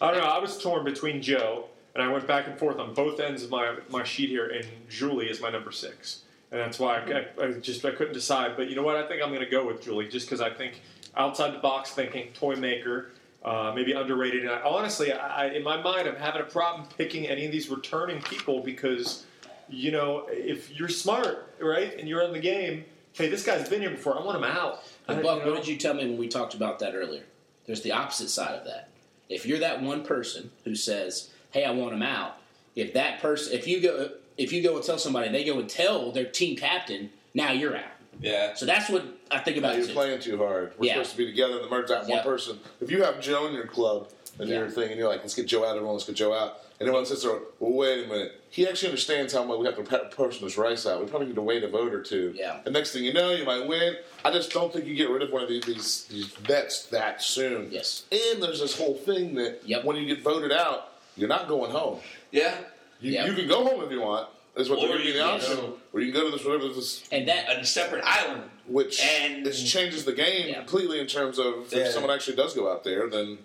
I 0.00 0.10
don't 0.10 0.20
know. 0.20 0.26
I 0.26 0.38
was 0.38 0.56
torn 0.58 0.84
between 0.84 1.20
Joe 1.20 1.66
and 1.94 2.02
I 2.02 2.10
went 2.10 2.26
back 2.26 2.46
and 2.46 2.58
forth 2.58 2.78
on 2.78 2.94
both 2.94 3.20
ends 3.20 3.42
of 3.42 3.50
my 3.50 3.76
my 3.90 4.04
sheet 4.04 4.30
here, 4.30 4.46
and 4.48 4.66
Julie 4.88 5.26
is 5.28 5.40
my 5.42 5.50
number 5.50 5.70
six, 5.72 6.22
and 6.50 6.60
that's 6.60 6.78
why 6.78 6.96
I, 6.98 7.42
I, 7.42 7.46
I 7.46 7.52
just 7.54 7.84
I 7.84 7.90
couldn't 7.90 8.14
decide. 8.14 8.56
But 8.56 8.70
you 8.70 8.76
know 8.76 8.82
what? 8.82 8.96
I 8.96 9.06
think 9.06 9.22
I'm 9.22 9.28
going 9.28 9.44
to 9.44 9.50
go 9.50 9.66
with 9.66 9.82
Julie 9.82 10.08
just 10.08 10.26
because 10.26 10.40
I 10.40 10.50
think 10.50 10.80
outside 11.16 11.52
the 11.52 11.58
box 11.58 11.90
thinking, 11.90 12.28
toy 12.32 12.56
maker. 12.56 13.10
Uh, 13.44 13.72
maybe 13.72 13.92
underrated. 13.92 14.42
And 14.42 14.50
I, 14.50 14.60
honestly, 14.62 15.12
I, 15.12 15.44
I, 15.44 15.46
in 15.50 15.62
my 15.62 15.80
mind, 15.80 16.08
I'm 16.08 16.16
having 16.16 16.40
a 16.42 16.44
problem 16.44 16.88
picking 16.98 17.28
any 17.28 17.46
of 17.46 17.52
these 17.52 17.68
returning 17.70 18.20
people 18.20 18.60
because, 18.64 19.26
you 19.68 19.92
know, 19.92 20.26
if 20.28 20.76
you're 20.76 20.88
smart, 20.88 21.54
right, 21.60 21.96
and 21.96 22.08
you're 22.08 22.20
in 22.22 22.32
the 22.32 22.40
game, 22.40 22.84
hey, 23.14 23.28
this 23.28 23.44
guy's 23.44 23.68
been 23.68 23.80
here 23.80 23.90
before. 23.90 24.18
I 24.18 24.22
want 24.24 24.36
him 24.38 24.44
out. 24.44 24.82
But 25.06 25.18
I- 25.18 25.22
Buck, 25.22 25.38
you 25.40 25.44
know? 25.46 25.52
what 25.52 25.60
did 25.64 25.68
you 25.68 25.76
tell 25.76 25.94
me 25.94 26.04
when 26.04 26.18
we 26.18 26.28
talked 26.28 26.54
about 26.54 26.78
that 26.80 26.94
earlier? 26.94 27.24
There's 27.66 27.82
the 27.82 27.92
opposite 27.92 28.28
side 28.30 28.54
of 28.58 28.64
that. 28.64 28.88
If 29.28 29.44
you're 29.44 29.58
that 29.58 29.82
one 29.82 30.04
person 30.04 30.50
who 30.64 30.74
says, 30.74 31.30
"Hey, 31.50 31.64
I 31.64 31.70
want 31.70 31.92
him 31.92 32.02
out," 32.02 32.38
if 32.74 32.92
that 32.94 33.20
person, 33.20 33.52
if 33.52 33.66
you 33.68 33.80
go, 33.80 34.10
if 34.38 34.52
you 34.52 34.62
go 34.62 34.76
and 34.76 34.84
tell 34.84 34.98
somebody, 34.98 35.28
they 35.30 35.44
go 35.44 35.58
and 35.58 35.68
tell 35.68 36.10
their 36.12 36.24
team 36.24 36.56
captain, 36.56 37.10
now 37.34 37.52
you're 37.52 37.76
out. 37.76 37.84
Yeah. 38.20 38.54
So 38.54 38.64
that's 38.66 38.88
what 38.88 39.04
I 39.30 39.38
think 39.40 39.58
Now 39.58 39.68
about 39.68 39.78
you're 39.78 39.86
too. 39.86 39.92
playing 39.92 40.20
too 40.20 40.38
hard. 40.38 40.72
We're 40.78 40.86
Yeah. 40.86 40.92
supposed 40.94 41.10
to 41.12 41.16
be 41.18 41.26
together 41.26 41.56
and 41.56 41.64
the 41.64 41.68
merge 41.68 41.88
that 41.88 42.06
one 42.06 42.22
person. 42.22 42.58
If 42.80 42.90
you 42.90 43.02
have 43.02 43.20
Joe 43.20 43.46
in 43.46 43.52
your 43.52 43.66
club 43.66 44.08
and 44.38 44.48
Yeah. 44.48 44.60
your 44.60 44.70
thing, 44.70 44.88
and 44.90 44.98
you're 44.98 45.08
like, 45.08 45.20
let's 45.20 45.34
get 45.34 45.46
Joe 45.46 45.64
out, 45.64 45.76
everyone, 45.76 45.94
let's 45.94 46.06
get 46.06 46.14
Joe 46.16 46.32
out. 46.32 46.62
And 46.80 46.88
everyone 46.88 47.06
sits 47.06 47.24
there, 47.24 47.32
well, 47.58 47.72
wait 47.72 48.04
a 48.04 48.08
minute. 48.08 48.40
He 48.50 48.66
actually 48.68 48.90
understands 48.90 49.32
how 49.32 49.42
much 49.42 49.58
we 49.58 49.66
have 49.66 49.74
to 49.76 49.82
pe- 49.82 50.08
portion 50.10 50.44
this 50.44 50.56
rice 50.56 50.86
out. 50.86 51.00
We 51.00 51.06
probably 51.08 51.26
need 51.26 51.34
to 51.34 51.42
wait 51.42 51.64
a 51.64 51.68
vote 51.68 51.92
or 51.92 52.02
two. 52.02 52.32
Yeah. 52.36 52.60
The 52.64 52.70
next 52.70 52.92
thing 52.92 53.02
you 53.04 53.12
know, 53.12 53.32
you 53.32 53.44
might 53.44 53.66
win. 53.66 53.96
I 54.24 54.30
just 54.30 54.52
don't 54.52 54.72
think 54.72 54.86
you 54.86 54.94
get 54.94 55.10
rid 55.10 55.22
of 55.22 55.32
one 55.32 55.42
of 55.42 55.48
these 55.48 55.64
these, 55.64 56.04
these 56.04 56.28
bets 56.46 56.86
that 56.86 57.20
soon. 57.20 57.68
Yes. 57.72 58.04
And 58.12 58.40
there's 58.40 58.60
this 58.60 58.78
whole 58.78 58.94
thing 58.94 59.34
that 59.34 59.60
Yep. 59.66 59.84
when 59.84 59.96
you 59.96 60.06
get 60.06 60.22
voted 60.22 60.52
out, 60.52 60.92
you're 61.16 61.28
not 61.28 61.48
going 61.48 61.72
home. 61.72 61.98
Yeah. 62.30 62.54
You, 63.00 63.12
Yep. 63.12 63.26
you 63.28 63.34
can 63.34 63.48
go 63.48 63.64
home 63.66 63.82
if 63.82 63.90
you 63.90 64.00
want. 64.00 64.28
Is 64.56 64.68
what 64.68 64.78
Or 64.80 64.88
they're 64.88 64.98
giving 64.98 65.06
you 65.06 65.12
you 65.14 65.18
the 65.18 65.24
can 65.24 65.34
option. 65.34 65.56
go- 65.56 65.78
Or 65.92 66.00
you 66.00 66.12
can 66.12 66.20
go 66.20 66.30
to 66.30 66.36
this 66.36 66.44
whatever 66.46 66.68
this 66.68 67.04
And 67.12 67.28
that 67.28 67.48
A 67.60 67.64
separate 67.64 68.02
island. 68.04 68.42
which 68.66 69.00
And- 69.02 69.44
this 69.46 69.62
changes 69.70 70.04
the 70.04 70.12
game 70.12 70.48
Yeah. 70.48 70.54
completely 70.58 70.98
in 71.00 71.06
terms 71.08 71.38
of 71.40 71.72
Yeah. 71.72 71.86
if 71.86 71.92
someone 71.92 72.10
actually 72.12 72.36
does 72.36 72.54
go 72.54 72.70
out 72.70 72.82
there, 72.84 73.08
then 73.08 73.38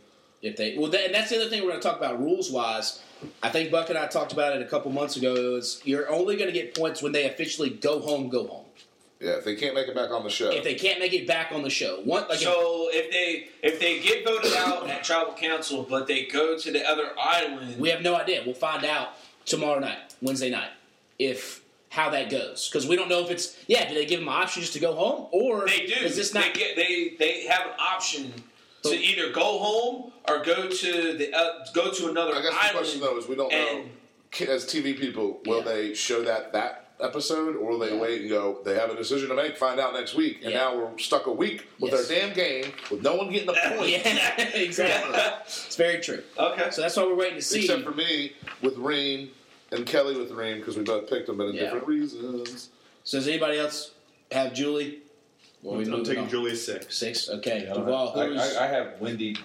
If 0.43 0.57
they 0.57 0.77
well, 0.77 0.91
that, 0.91 1.05
and 1.05 1.15
that's 1.15 1.29
the 1.29 1.37
other 1.37 1.49
thing 1.49 1.63
we're 1.63 1.69
going 1.69 1.81
to 1.81 1.87
talk 1.87 1.97
about 1.97 2.19
rules 2.19 2.51
wise. 2.51 3.01
I 3.41 3.49
think 3.49 3.71
Buck 3.71 3.89
and 3.89 3.97
I 3.97 4.07
talked 4.07 4.33
about 4.33 4.53
it 4.55 4.61
a 4.61 4.65
couple 4.65 4.91
months 4.91 5.15
ago. 5.15 5.55
Is 5.55 5.81
you're 5.85 6.11
only 6.11 6.35
going 6.35 6.47
to 6.47 6.53
get 6.53 6.75
points 6.75 7.01
when 7.01 7.13
they 7.13 7.25
officially 7.25 7.69
go 7.69 8.01
home, 8.01 8.27
go 8.27 8.45
home. 8.45 8.65
yeah, 9.21 9.31
if 9.31 9.45
they 9.45 9.55
can't 9.55 9.73
make 9.73 9.87
it 9.87 9.95
back 9.95 10.11
on 10.11 10.23
the 10.23 10.29
show, 10.29 10.51
If 10.51 10.65
they 10.65 10.75
can't 10.75 10.99
make 10.99 11.13
it 11.13 11.25
back 11.25 11.53
on 11.53 11.63
the 11.63 11.69
show, 11.69 12.01
one 12.03 12.27
like 12.27 12.39
So 12.39 12.89
if 12.91 13.09
they 13.09 13.47
if 13.65 13.79
they 13.79 14.01
get 14.01 14.25
voted 14.25 14.53
out 14.57 14.89
at 14.89 15.05
tribal 15.05 15.33
council, 15.33 15.87
but 15.89 16.07
they 16.07 16.25
go 16.25 16.57
to 16.57 16.71
the 16.71 16.85
other 16.87 17.11
island, 17.17 17.79
we 17.79 17.87
have 17.89 18.01
no 18.01 18.13
idea. 18.15 18.43
We'll 18.45 18.53
find 18.53 18.83
out 18.83 19.11
tomorrow 19.45 19.79
night, 19.79 20.13
Wednesday 20.21 20.49
night, 20.49 20.71
if 21.17 21.63
how 21.89 22.09
that 22.09 22.29
goes 22.29 22.67
because 22.67 22.87
we 22.87 22.95
don't 22.95 23.07
know 23.07 23.21
if 23.23 23.29
it's 23.31 23.55
yeah. 23.67 23.87
Do 23.87 23.93
they 23.93 24.05
give 24.05 24.19
them 24.19 24.27
an 24.27 24.33
option 24.33 24.61
just 24.61 24.73
to 24.73 24.79
go 24.79 24.93
home 24.95 25.27
or 25.31 25.67
they 25.67 25.85
do. 25.85 25.93
Is 25.93 26.17
this 26.17 26.33
not 26.33 26.53
they 26.53 26.59
get 26.59 26.75
they 26.75 27.13
they 27.17 27.45
have 27.45 27.67
an 27.67 27.73
option 27.79 28.33
to 28.83 28.95
either 28.95 29.31
go 29.31 29.57
home 29.59 30.11
or 30.29 30.43
go 30.43 30.67
to 30.69 31.17
the 31.17 31.33
uh, 31.33 31.65
go 31.73 31.91
to 31.91 32.09
another 32.09 32.35
I 32.35 32.41
guess 32.41 32.53
the 32.71 32.77
question 32.77 33.01
though 33.01 33.17
is 33.17 33.27
we 33.27 33.35
don't 33.35 33.51
know 33.51 33.57
and- 33.79 33.89
ki- 34.31 34.47
as 34.47 34.65
TV 34.65 34.97
people 34.97 35.39
will 35.45 35.59
Yeah. 35.59 35.63
they 35.63 35.93
show 35.93 36.21
that 36.23 36.53
that 36.53 36.79
episode 36.99 37.55
or 37.55 37.71
will 37.71 37.79
they 37.79 37.93
Yeah. 37.93 37.99
wait 37.99 38.21
and 38.21 38.29
go 38.29 38.59
they 38.63 38.75
have 38.75 38.89
a 38.89 38.95
decision 38.95 39.29
to 39.29 39.35
make 39.35 39.57
find 39.57 39.79
out 39.79 39.93
next 39.93 40.15
week 40.15 40.39
and 40.43 40.51
Yeah. 40.51 40.59
now 40.59 40.75
we're 40.77 40.97
stuck 40.99 41.25
a 41.27 41.31
week 41.31 41.67
with 41.79 41.91
Yes. 41.91 42.09
our 42.09 42.15
damn 42.15 42.33
game 42.33 42.71
with 42.91 43.01
no 43.01 43.15
one 43.15 43.29
getting 43.31 43.49
a 43.49 43.53
point 43.77 43.89
yeah 43.89 44.41
exactly. 44.53 45.19
it's 45.45 45.75
very 45.75 45.99
true. 46.01 46.23
okay. 46.37 46.69
So 46.71 46.81
that's 46.81 46.95
why 46.95 47.03
we're 47.03 47.15
waiting 47.15 47.35
to 47.37 47.41
see. 47.41 47.61
except 47.61 47.83
for 47.83 47.91
me 47.91 48.33
with 48.61 48.77
Reem 48.77 49.31
and 49.71 49.85
Kelly 49.85 50.17
with 50.17 50.31
Reem 50.31 50.59
because 50.59 50.77
we 50.77 50.83
both 50.83 51.09
picked 51.09 51.27
them 51.27 51.37
but 51.37 51.47
in 51.47 51.55
Yeah. 51.55 51.63
different 51.63 51.87
reasons. 51.87 52.69
so 53.03 53.17
does 53.17 53.27
anybody 53.27 53.59
else 53.59 53.91
have 54.31 54.53
Julie? 54.53 54.99
Or 55.63 55.75
are 55.75 55.77
we 55.79 55.91
I'm 55.91 56.03
taking 56.03 56.23
on? 56.23 56.29
Julie 56.29 56.55
six. 56.55 56.95
Six. 56.97 57.29
Okay. 57.29 57.67
I, 57.69 57.73
Duvall, 57.73 58.11
who's 58.11 58.55
I, 58.57 58.65
I 58.65 58.67
have 58.67 58.99
Wendy 58.99 59.37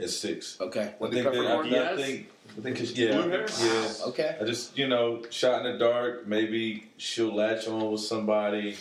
at 0.00 0.10
six. 0.10 0.60
okay? 0.60 0.92
I 0.92 0.94
Wendy 0.98 1.22
think 1.22 1.32
that, 1.32 1.40
I, 1.40 1.46
Peppercorn? 1.46 1.66
I 1.66 1.70
Yes. 1.70 1.96
think 2.00 2.28
I 2.56 2.60
think 2.60 2.76
'cause- 2.78 2.92
yeah 2.92 3.46
yeah. 3.62 4.06
Okay. 4.08 4.36
I 4.40 4.44
just 4.44 4.76
you 4.76 4.86
know 4.88 5.22
shot 5.30 5.64
in 5.64 5.72
the 5.72 5.78
dark. 5.78 6.26
Maybe 6.26 6.86
she'll 6.98 7.34
latch 7.34 7.66
on 7.66 7.90
with 7.90 8.00
somebody, 8.02 8.76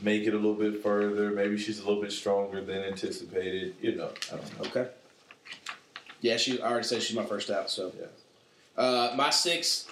make 0.00 0.22
it 0.22 0.30
a 0.34 0.36
little 0.36 0.54
bit 0.54 0.82
further. 0.82 1.30
Maybe 1.30 1.58
she's 1.58 1.80
a 1.80 1.86
little 1.86 2.00
bit 2.02 2.12
stronger 2.12 2.60
than 2.62 2.78
anticipated. 2.82 3.74
You 3.82 3.96
know, 3.96 4.10
I 4.32 4.36
don't 4.36 4.60
know. 4.60 4.66
Okay. 4.68 4.88
Yeah, 6.20 6.36
she 6.36 6.60
I 6.62 6.70
already 6.70 6.86
said 6.86 7.02
she's 7.02 7.16
my 7.16 7.24
first 7.26 7.50
out. 7.50 7.68
So 7.70 7.92
Yeah. 7.98 8.06
uh, 8.82 9.14
my 9.16 9.30
six, 9.30 9.86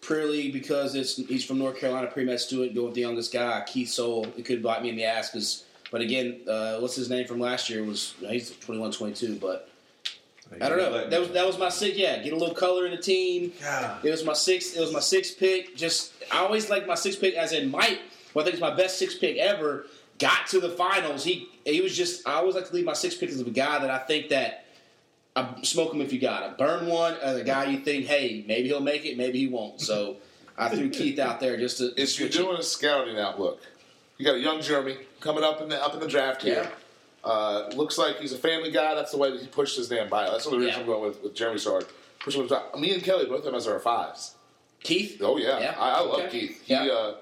purely 0.00 0.50
because 0.50 0.94
it's 0.94 1.16
he's 1.16 1.44
from 1.44 1.58
North 1.58 1.78
Carolina, 1.78 2.06
pre-med 2.06 2.40
student, 2.40 2.74
go 2.74 2.86
with 2.86 2.94
the 2.94 3.00
youngest 3.00 3.32
guy, 3.32 3.62
Keith 3.66 3.88
Sowell. 3.88 4.26
It 4.36 4.44
could 4.44 4.62
bite 4.62 4.82
me 4.82 4.88
in 4.88 4.96
the 4.96 5.04
ass 5.04 5.30
because, 5.30 5.64
but 5.90 6.00
again, 6.00 6.40
uh, 6.48 6.78
what's 6.78 6.96
his 6.96 7.10
name 7.10 7.26
from 7.26 7.38
last 7.40 7.68
year 7.70 7.84
was 7.84 8.14
he's 8.20 8.50
21, 8.58 8.92
22, 8.92 9.36
but 9.36 9.68
I 10.60 10.68
don't 10.68 10.78
know. 10.78 11.08
That 11.08 11.20
was 11.20 11.30
that 11.30 11.46
was 11.46 11.58
my 11.58 11.68
six. 11.68 11.96
Yeah, 11.96 12.18
get 12.22 12.32
a 12.32 12.36
little 12.36 12.54
color 12.54 12.84
in 12.84 12.90
the 12.90 12.98
team. 13.00 13.52
God. 13.60 14.04
It 14.04 14.10
was 14.10 14.24
my 14.24 14.32
six. 14.32 14.74
It 14.74 14.80
was 14.80 14.92
my 14.92 15.00
sixth 15.00 15.38
pick. 15.38 15.76
Just 15.76 16.12
I 16.32 16.38
always 16.38 16.68
like 16.68 16.86
my 16.86 16.96
sixth 16.96 17.20
pick 17.20 17.34
as 17.34 17.52
in 17.52 17.70
Mike. 17.70 18.00
Well, 18.34 18.42
I 18.42 18.46
think 18.46 18.54
it's 18.54 18.60
my 18.60 18.74
best 18.74 18.98
sixth 18.98 19.20
pick 19.20 19.36
ever. 19.36 19.86
got 20.18 20.46
to 20.48 20.60
the 20.60 20.70
finals. 20.70 21.22
He 21.24 21.48
he 21.64 21.80
was 21.80 21.96
just. 21.96 22.26
I 22.26 22.34
always 22.34 22.56
like 22.56 22.66
to 22.68 22.74
leave 22.74 22.84
my 22.84 22.94
six 22.94 23.14
pick 23.14 23.30
of 23.30 23.46
a 23.46 23.50
guy 23.50 23.78
that 23.78 23.90
I 23.90 23.98
think 23.98 24.28
that. 24.30 24.64
I 25.36 25.62
smoke 25.62 25.94
him 25.94 26.00
if 26.00 26.12
you 26.12 26.18
got 26.20 26.42
him. 26.42 26.54
Burn 26.58 26.86
one, 26.86 27.14
and 27.22 27.36
the 27.38 27.44
guy 27.44 27.66
you 27.66 27.78
think, 27.80 28.06
hey, 28.06 28.44
maybe 28.48 28.68
he'll 28.68 28.80
make 28.80 29.04
it, 29.04 29.16
maybe 29.16 29.38
he 29.38 29.46
won't. 29.46 29.80
So 29.80 30.16
I 30.58 30.68
threw 30.68 30.90
Keith 30.90 31.18
out 31.18 31.40
there 31.40 31.56
just 31.56 31.78
to. 31.78 31.86
If 31.92 31.98
you're 31.98 32.06
switch 32.28 32.34
it. 32.36 32.38
doing 32.38 32.56
a 32.58 32.62
scouting 32.62 33.18
outlook, 33.18 33.60
you 34.18 34.24
got 34.26 34.34
a 34.34 34.40
young 34.40 34.60
Jeremy 34.60 34.96
coming 35.20 35.44
up 35.44 35.60
in 35.60 35.68
the 35.68 35.82
up 35.82 35.94
in 35.94 36.00
the 36.00 36.08
draft 36.08 36.42
here. 36.42 36.70
Uh, 37.22 37.68
looks 37.76 37.96
like 37.98 38.16
he's 38.16 38.32
a 38.32 38.38
family 38.38 38.70
guy. 38.70 38.94
That's 38.94 39.12
the 39.12 39.18
way 39.18 39.30
that 39.30 39.40
he 39.40 39.46
pushed 39.46 39.76
his 39.76 39.88
damn 39.88 40.08
bio. 40.08 40.32
That's 40.32 40.44
the 40.46 40.50
reason 40.56 40.68
Yeah. 40.74 40.80
I'm 40.80 40.86
going 40.86 41.02
with, 41.02 41.22
with 41.22 41.34
Jeremy 41.34 41.58
Sard. 41.58 41.86
Push 42.18 42.34
him 42.34 42.48
to. 42.48 42.62
Me 42.78 42.92
and 42.94 43.02
Kelly 43.02 43.26
both 43.26 43.38
of 43.40 43.44
them 43.44 43.54
as 43.54 43.66
our 43.68 43.78
fives. 43.78 44.34
Keith. 44.82 45.20
Oh 45.22 45.36
yeah, 45.36 45.60
Yeah, 45.60 45.74
I, 45.78 45.90
I 45.90 46.00
love 46.00 46.20
okay. 46.20 46.28
Keith. 46.30 46.62
He 46.64 46.72
Yeah. 46.74 46.84
uh, 46.86 47.14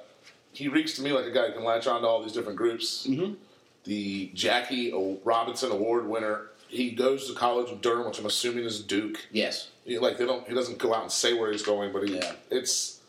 he 0.53 0.69
reeks 0.69 0.95
to 0.95 1.03
me 1.03 1.13
like 1.13 1.27
a 1.27 1.31
guy 1.33 1.49
who 1.49 1.53
can 1.55 1.65
latch 1.65 1.87
on 1.87 2.01
to 2.03 2.07
all 2.07 2.23
these 2.23 2.33
different 2.33 2.57
groups. 2.57 3.07
Mhm. 3.09 3.37
The 3.85 4.31
Jackie 4.35 4.93
Robinson 5.25 5.71
Award 5.73 6.09
winner. 6.09 6.51
He 6.69 6.91
goes 6.91 7.27
to 7.29 7.35
college 7.35 7.71
in 7.71 7.79
Durham, 7.79 8.07
which 8.07 8.19
I'm 8.19 8.27
assuming 8.27 8.65
is 8.65 8.81
Duke. 8.83 9.27
Yes. 9.33 9.69
He, 9.85 9.99
like 9.99 10.19
they 10.19 10.27
don't, 10.27 10.47
he 10.47 10.55
doesn't 10.55 10.79
go 10.79 10.95
out 10.95 11.03
and 11.03 11.11
say 11.13 11.33
where 11.33 11.51
he's 11.51 11.63
going, 11.63 11.93
but 11.93 12.07
he, 12.07 12.17
Yeah. 12.17 12.33
it's 12.51 13.01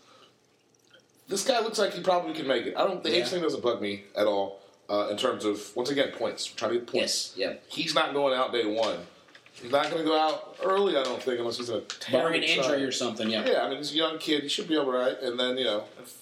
this 1.28 1.46
guy 1.46 1.60
looks 1.60 1.78
like 1.78 1.94
he 1.94 2.02
probably 2.02 2.34
can 2.34 2.48
make 2.48 2.66
it. 2.66 2.76
I 2.76 2.86
don't. 2.88 3.04
The 3.04 3.16
age 3.16 3.28
thing 3.28 3.42
doesn't 3.44 3.62
bug 3.62 3.82
me 3.82 4.04
at 4.18 4.26
all 4.26 4.60
uh, 4.90 5.10
in 5.12 5.18
terms 5.18 5.46
of 5.46 5.62
once 5.76 5.90
again 5.90 6.12
points. 6.12 6.46
Trying 6.46 6.72
to 6.74 6.78
get 6.80 6.88
points. 6.88 7.34
Yes. 7.36 7.50
Yeah. 7.52 7.58
He's 7.68 7.94
not 7.94 8.14
going 8.14 8.34
out 8.38 8.52
day 8.52 8.66
one. 8.66 8.98
He's 9.54 9.72
not 9.72 9.92
going 9.92 9.98
to 9.98 10.04
go 10.08 10.18
out 10.18 10.56
early. 10.64 10.96
I 10.96 11.04
don't 11.04 11.22
think 11.22 11.38
unless 11.40 11.58
he's 11.58 11.70
a 11.70 11.82
terrible 11.82 12.38
an 12.38 12.44
injury 12.44 12.84
or 12.84 12.92
something. 12.94 13.30
Yeah. 13.30 13.46
Yeah, 13.46 13.64
I 13.64 13.70
mean 13.70 13.78
he's 13.80 13.92
a 13.92 13.96
young 13.98 14.18
kid. 14.18 14.42
He 14.44 14.50
should 14.50 14.68
be 14.70 14.78
all 14.78 14.90
right. 14.90 15.20
And 15.22 15.38
then 15.40 15.58
you 15.58 15.66
know, 15.66 15.84
if, 16.02 16.18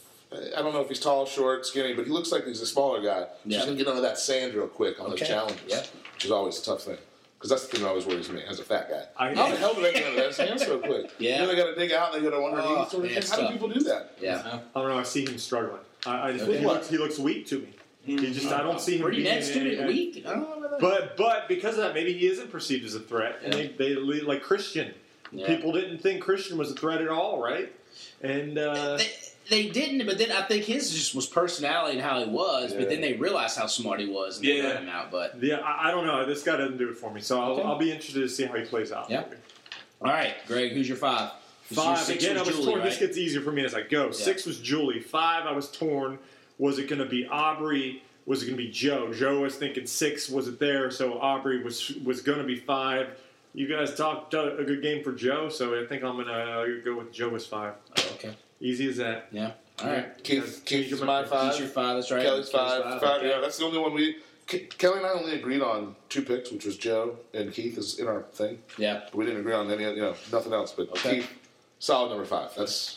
I 0.58 0.62
don't 0.62 0.74
know 0.74 0.82
if 0.82 0.90
he's 0.90 1.00
tall, 1.00 1.26
short, 1.26 1.66
skinny, 1.66 1.94
but 1.94 2.06
he 2.06 2.12
looks 2.12 2.32
like 2.32 2.46
he's 2.46 2.62
a 2.62 2.66
smaller 2.68 3.02
guy. 3.02 3.28
Yeah. 3.46 3.58
He's 3.60 3.66
going 3.66 3.78
to 3.78 3.84
get 3.84 3.90
under 3.90 4.02
that 4.02 4.18
sand 4.18 4.56
real 4.56 4.68
quick 4.68 5.00
on 5.00 5.06
Okay. 5.12 5.20
those 5.20 5.28
challenges, 5.28 5.62
Yeah. 5.68 5.84
which 6.16 6.26
is 6.26 6.32
always 6.32 6.60
a 6.60 6.64
tough 6.66 6.82
thing. 6.84 6.98
Because 7.38 7.52
that's 7.52 7.68
the 7.68 7.74
thing 7.74 7.82
that 7.84 7.90
always 7.90 8.06
worries 8.08 8.30
me 8.32 8.42
as 8.50 8.60
a 8.60 8.64
fat 8.64 8.90
guy. 8.90 9.04
I- 9.16 9.36
How 9.36 9.50
the 9.50 9.58
hell 9.58 9.74
do 9.76 9.82
they 9.82 9.94
get 9.94 10.06
under 10.08 10.22
that 10.24 10.34
sand 10.34 10.60
so 10.60 10.80
quick? 10.80 11.12
Yeah. 11.20 11.34
You 11.34 11.42
know, 11.44 11.48
they 11.48 11.56
got 11.56 11.66
to 11.68 11.76
dig 11.76 11.92
out 11.92 12.16
and 12.16 12.26
they 12.26 12.30
got 12.30 12.36
to 12.36 12.44
underneath. 12.44 12.66
Oh, 12.68 12.88
sort 12.90 12.94
of 12.94 13.00
man, 13.02 13.10
thing. 13.10 13.18
it's 13.20 13.30
How 13.30 13.38
do 13.48 13.48
people 13.54 13.68
do 13.70 13.80
that? 13.82 14.14
Yeah. 14.20 14.60
I 14.76 14.80
don't 14.80 14.90
know. 14.90 14.98
I 14.98 15.04
see 15.04 15.24
him 15.26 15.38
struggling. 15.38 15.82
I, 16.08 16.30
I 16.30 16.32
just, 16.32 16.46
Okay. 16.46 16.58
he, 16.60 16.66
looks, 16.66 16.90
he 16.90 16.98
looks 16.98 17.20
weak 17.20 17.46
to 17.48 17.60
me. 17.60 17.70
He 18.06 18.16
just 18.34 18.48
I 18.48 18.64
don't 18.64 18.80
see 18.80 18.96
him 18.96 19.02
Pretty 19.04 19.18
being 19.24 19.34
net 19.36 19.44
a- 19.44 19.46
student 19.46 19.82
a- 19.84 19.88
week. 19.88 20.24
I 20.26 20.30
don't 20.32 20.62
know. 20.62 20.78
But 20.80 21.18
but 21.18 21.48
because 21.50 21.76
of 21.78 21.84
that, 21.84 21.94
maybe 21.94 22.14
he 22.14 22.26
isn't 22.28 22.50
perceived 22.52 22.86
as 22.86 22.96
a 22.96 23.02
threat, 23.02 23.40
and 23.44 23.54
Yeah. 23.54 23.68
they 23.78 23.94
they 23.96 24.22
like 24.22 24.42
Christian. 24.44 24.94
Yeah. 25.32 25.46
People 25.46 25.74
didn't 25.74 25.98
think 25.98 26.24
Christian 26.24 26.58
was 26.58 26.72
a 26.72 26.74
threat 26.76 27.02
at 27.02 27.10
all, 27.10 27.42
right? 27.44 27.70
And 28.22 28.58
uh, 28.58 28.96
they, 28.98 29.12
they 29.50 29.68
didn't, 29.70 30.06
but 30.06 30.18
then 30.18 30.32
I 30.32 30.42
think 30.44 30.66
his 30.66 30.92
just 30.92 31.16
was 31.16 31.26
personality 31.26 31.98
and 31.98 32.06
how 32.06 32.20
he 32.24 32.30
was. 32.30 32.74
But 32.74 32.90
then 32.90 33.02
they 33.02 33.14
realized 33.14 33.58
how 33.58 33.68
smart 33.68 34.00
he 34.00 34.08
was 34.08 34.38
and 34.38 34.48
they 34.48 34.58
Yeah. 34.58 34.64
let 34.66 34.82
him 34.82 34.90
out. 34.90 35.12
But 35.12 35.42
yeah, 35.42 35.58
I, 35.60 35.88
I 35.88 35.92
don't 35.92 36.06
know. 36.06 36.26
This 36.26 36.44
guy 36.44 36.58
doesn't 36.58 36.78
do 36.78 36.90
it 36.90 36.98
for 36.98 37.12
me, 37.14 37.22
so 37.22 37.40
I'll, 37.42 37.52
Okay. 37.54 37.64
I'll 37.64 37.78
be 37.78 37.92
interested 37.92 38.20
to 38.22 38.30
see 38.30 38.46
how 38.46 38.56
he 38.56 38.64
plays 38.66 38.92
out. 38.92 39.10
Yeah. 39.10 39.24
all 40.02 40.12
right, 40.12 40.34
Greg, 40.48 40.72
who's 40.74 40.88
your 40.88 40.98
five? 40.98 41.32
Five 41.64 42.00
six 42.00 42.24
again. 42.24 42.38
I 42.38 42.42
was 42.42 42.50
Julie, 42.50 42.66
torn. 42.66 42.80
right? 42.80 42.86
This 42.90 42.98
gets 43.00 43.18
easier 43.18 43.42
for 43.42 43.52
me 43.52 43.66
as 43.66 43.76
I 43.76 43.82
go. 43.82 44.12
Six 44.12 44.46
was 44.46 44.60
Julie. 44.60 45.00
Five, 45.02 45.46
I 45.46 45.52
was 45.52 45.70
torn. 45.70 46.18
Was 46.60 46.80
it 46.80 46.88
going 46.88 47.00
to 47.00 47.06
be 47.06 47.26
Aubry? 47.26 48.02
Was 48.26 48.42
it 48.44 48.46
going 48.48 48.58
to 48.58 48.64
be 48.64 48.72
Joe? 48.72 49.14
Joe 49.14 49.42
was 49.42 49.56
thinking 49.56 49.86
six. 49.86 50.30
Was 50.30 50.48
it 50.48 50.60
there? 50.60 50.90
So 50.92 51.14
Aubry 51.20 51.64
was 51.64 51.92
was 52.06 52.22
going 52.22 52.38
to 52.40 52.44
be 52.46 52.56
five. 52.56 53.08
You 53.54 53.68
guys 53.68 53.96
talked 53.96 54.34
a 54.34 54.64
good 54.66 54.82
game 54.82 55.04
for 55.04 55.12
Joe, 55.14 55.50
so 55.50 55.82
I 55.82 55.86
think 55.88 56.04
I'm 56.04 56.16
going 56.16 56.28
to 56.28 56.82
go 56.86 56.96
with 56.98 57.12
Joe 57.12 57.34
as 57.36 57.46
five. 57.46 57.74
Okay. 58.14 58.36
Easy 58.60 58.90
as 58.90 58.98
that. 58.98 59.28
Yeah. 59.32 59.52
All 59.82 59.88
right. 59.90 60.24
Keith, 60.24 60.64
Keith's 60.66 60.90
your 60.90 61.06
my 61.06 61.24
five. 61.24 61.52
He's 61.52 61.60
your 61.60 61.70
five. 61.70 61.96
That's 61.96 62.12
right. 62.12 62.24
Kelly's 62.24 62.50
five. 62.50 62.84
five 63.00 63.04
okay. 63.04 63.30
Yeah, 63.30 63.40
that's 63.40 63.58
the 63.58 63.66
only 63.66 63.78
one 63.78 63.94
we. 63.94 64.18
Ke- 64.48 64.70
Kelly 64.78 64.98
and 65.00 65.06
I 65.06 65.10
only 65.10 65.34
agreed 65.36 65.62
on 65.62 65.96
two 66.10 66.22
picks, 66.22 66.52
which 66.52 66.66
was 66.66 66.78
Joe 66.78 67.18
and 67.34 67.54
Keith 67.54 67.78
is 67.78 68.00
in 68.00 68.08
our 68.08 68.24
thing. 68.24 68.60
Yeah. 68.78 69.02
We 69.14 69.26
didn't 69.26 69.42
agree 69.42 69.54
on 69.54 69.70
any, 69.70 69.84
you 69.84 69.96
know, 69.98 70.16
nothing 70.32 70.54
else. 70.54 70.72
But 70.72 70.90
Okay. 70.92 71.16
Keith, 71.18 71.30
solid 71.80 72.10
number 72.10 72.24
five. 72.26 72.56
That's 72.56 72.96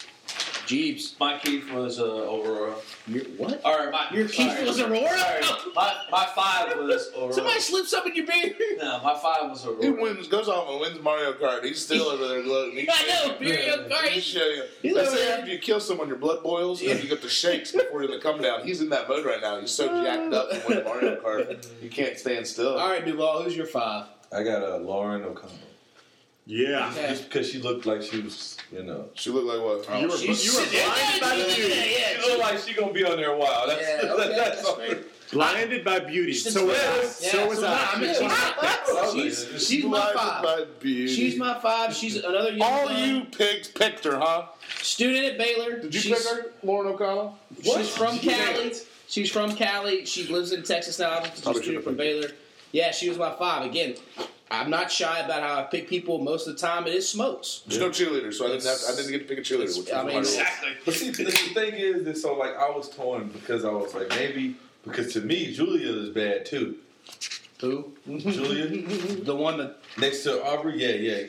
Jeebs. 0.71 1.19
My 1.19 1.37
Keith 1.39 1.69
was 1.73 1.99
uh, 1.99 2.05
Aurora. 2.05 2.75
Your 3.09 3.25
what? 3.37 3.61
Or 3.65 3.91
my 3.91 4.07
Your 4.13 4.29
Keith 4.29 4.63
was 4.65 4.79
Aurora? 4.79 5.19
Sorry. 5.19 5.43
My, 5.75 5.97
my 6.13 6.27
five 6.35 6.77
was 6.79 7.11
Aurora. 7.17 7.33
Somebody 7.33 7.59
slips 7.61 7.93
up 7.93 8.07
in 8.07 8.15
your 8.15 8.27
beard. 8.27 8.55
No, 8.79 9.01
my 9.03 9.15
five 9.19 9.51
was 9.51 9.67
Aurora. 9.67 9.83
he 9.83 9.91
wins, 9.91 10.29
goes 10.29 10.49
off 10.49 10.71
and 10.71 10.81
wins 10.81 11.03
Mario 11.03 11.33
Kart. 11.33 11.65
He's 11.65 11.85
still 11.85 12.05
over 12.05 12.29
there 12.29 12.43
gloating. 12.43 12.77
He's 12.79 12.89
I 12.89 13.27
know. 13.27 13.35
Mario 13.41 13.89
He's 14.11 14.25
Kart. 14.25 14.39
showing. 14.39 14.63
He's 14.83 14.95
They 14.95 15.01
over 15.01 15.11
say 15.17 15.33
after 15.33 15.51
you 15.51 15.59
kill 15.59 15.81
someone, 15.81 16.07
your 16.07 16.19
blood 16.19 16.43
boils 16.45 16.81
and 16.83 17.03
you 17.03 17.09
get 17.09 17.21
the 17.21 17.29
shakes 17.29 17.73
before 17.73 18.05
you 18.05 18.21
come 18.21 18.41
down. 18.41 18.65
He's 18.65 18.81
in 18.81 18.91
that 18.91 19.09
mode 19.09 19.25
right 19.27 19.41
now. 19.41 19.61
He's 19.61 19.73
so 19.73 19.89
jacked 20.05 20.33
up 20.33 20.53
from 20.53 20.69
winning 20.69 20.85
Mario 20.85 21.21
Kart, 21.21 21.67
you 21.83 21.91
can't 21.91 22.17
stand 22.17 22.47
still. 22.47 22.79
All 22.79 22.89
right, 22.89 23.05
Duvall. 23.05 23.43
Who's 23.43 23.57
your 23.57 23.67
five? 23.67 24.07
I 24.33 24.45
got 24.45 24.63
uh, 24.63 24.77
Lauren 24.79 25.25
O'Connell. 25.25 25.57
Yeah. 26.51 26.91
Okay. 26.91 27.09
Just 27.11 27.25
because 27.29 27.49
she 27.49 27.59
looked 27.61 27.87
like 27.87 28.03
she 28.03 28.21
was, 28.21 28.57
you 28.73 28.83
know. 28.83 29.09
She 29.15 29.31
looked 29.31 29.47
like 29.47 29.61
what? 29.89 30.01
You 30.01 30.09
were- 30.09 30.17
she's- 30.19 30.45
you 30.45 30.53
were 30.53 30.67
blinded 30.67 31.21
by 31.21 31.37
the 31.37 31.49
yeah, 31.49 31.55
beauty. 31.55 31.75
yeah, 31.75 32.21
She 32.21 32.29
looked 32.29 32.41
like 32.41 32.59
she 32.59 32.75
gonna 32.75 32.93
be 32.93 33.05
on 33.05 33.17
there 33.19 33.31
a 33.33 33.39
while. 33.39 33.69
That's, 33.69 33.81
Yeah, 33.83 34.11
okay, 34.15 34.29
that's 34.37 34.63
that's 34.63 34.75
great. 34.75 35.31
Blinded 35.31 35.85
by 35.85 36.01
beauty. 36.01 36.33
She's 36.33 36.53
So 36.53 36.67
was 36.67 36.77
I. 36.77 36.97
yeah, 36.97 37.31
So 37.31 37.49
was 37.49 37.63
I. 37.63 37.85
I 37.93 37.99
mean, 38.01 38.15
she's, 39.31 39.47
she's, 39.49 39.67
she's 39.69 39.85
my 39.85 40.13
five. 40.13 40.43
by 40.43 40.65
beauty. 40.81 41.15
She's 41.15 41.37
my 41.39 41.55
five. 41.61 41.95
She's 41.95 42.17
another 42.17 42.51
young 42.51 42.63
All 42.63 42.89
gun. 42.89 43.09
you 43.09 43.25
pigs 43.27 43.69
picked 43.69 44.03
her, 44.05 44.19
huh? 44.19 44.47
student 44.83 45.25
at 45.27 45.39
Baylor. 45.39 45.79
Did 45.79 45.95
you 45.95 46.01
she's, 46.01 46.27
pick 46.27 46.37
her, 46.37 46.51
Lauren 46.65 46.89
O'Connell? 46.93 47.39
She's 47.63 47.89
from 47.91 48.19
She 48.19 48.29
Cali. 48.31 48.71
did. 48.71 48.77
She's 49.07 49.31
from 49.31 49.55
Cali. 49.55 50.05
She 50.05 50.27
lives 50.27 50.51
in 50.51 50.65
Texas 50.65 50.99
now. 50.99 51.23
She's 51.23 51.47
a 51.47 51.55
student 51.55 51.85
from 51.85 51.97
Baylor. 51.97 52.31
Yeah, 52.73 52.91
she 52.91 53.09
was 53.09 53.17
my 53.19 53.33
five. 53.37 53.65
Again, 53.65 53.95
I'm 54.51 54.69
not 54.69 54.91
shy 54.91 55.21
about 55.21 55.43
how 55.43 55.61
I 55.61 55.63
pick 55.65 55.89
people. 55.89 56.19
Most 56.19 56.49
of 56.49 56.55
the 56.55 56.61
time, 56.61 56.87
it 56.87 56.95
is 56.95 57.09
smokes. 57.09 57.63
There's 57.67 57.81
no 57.81 57.91
cheerleader, 57.91 58.35
so 58.35 58.47
I 58.47 58.49
didn't 58.49 58.65
have, 58.65 58.79
I 58.89 58.97
didn't 58.97 59.13
get 59.13 59.19
to 59.21 59.25
pick 59.25 59.39
a 59.39 59.43
cheerleader. 59.43 59.79
Which 59.79 59.89
was 59.89 59.93
I 59.93 60.05
mean. 60.05 60.19
Exactly. 60.19 60.71
But 60.85 60.95
see, 60.95 61.11
the, 61.11 61.25
the 61.25 61.31
thing 61.31 61.75
is 61.75 62.05
that 62.05 62.17
so 62.19 62.35
like 62.35 62.57
I 62.57 62.69
was 62.71 62.89
torn 62.91 63.29
because 63.29 63.65
I 63.65 63.71
was 63.71 63.95
like 63.95 64.09
maybe 64.11 64.57
because 64.85 65.13
to 65.13 65.21
me 65.21 65.53
Julia 65.55 65.93
is 65.93 66.11
bad 66.11 66.47
too. 66.47 66.77
Who? 67.61 67.93
Julia 68.09 68.67
The 69.25 69.37
one 69.37 69.59
that. 69.59 69.79
next 69.99 70.25
to 70.25 70.31
Aubry, 70.31 70.79
yeah, 70.79 70.89
yeah. 70.95 71.27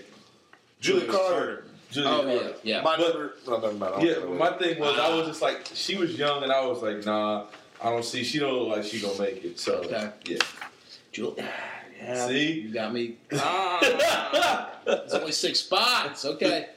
Julia 0.80 1.06
Carter. 1.12 1.66
Julia 1.92 2.10
Oh 2.10 2.22
Carter. 2.24 2.34
yeah, 2.64 2.78
yeah. 2.78 2.82
My 2.82 2.98
But- 2.98 3.10
number. 3.14 3.34
No, 3.48 3.72
never 3.72 4.06
Yeah, 4.06 4.14
but 4.22 4.34
my 4.36 4.52
thing 4.58 4.80
was 4.80 4.98
I 4.98 5.14
was 5.14 5.28
just 5.28 5.42
like 5.42 5.70
she 5.74 5.96
was 5.96 6.18
young 6.18 6.42
and 6.44 6.52
I 6.52 6.66
was 6.66 6.82
like 6.82 7.06
nah 7.06 7.46
I 7.84 7.90
don't 7.92 8.06
see 8.06 8.24
she 8.24 8.40
don't 8.40 8.54
look 8.54 8.78
like 8.78 8.86
she 8.86 9.00
gonna 9.00 9.20
make 9.20 9.44
it 9.44 9.60
so 9.60 9.76
Okay. 9.80 10.10
yeah. 10.26 10.38
Jewel. 11.12 11.38
Yeah, 12.02 12.28
See? 12.28 12.52
you 12.62 12.74
got 12.74 12.94
me. 12.94 13.16
Ah, 13.34 14.72
it's 14.88 15.14
only 15.14 15.32
six 15.32 15.60
spots. 15.60 16.26
Okay. 16.26 16.68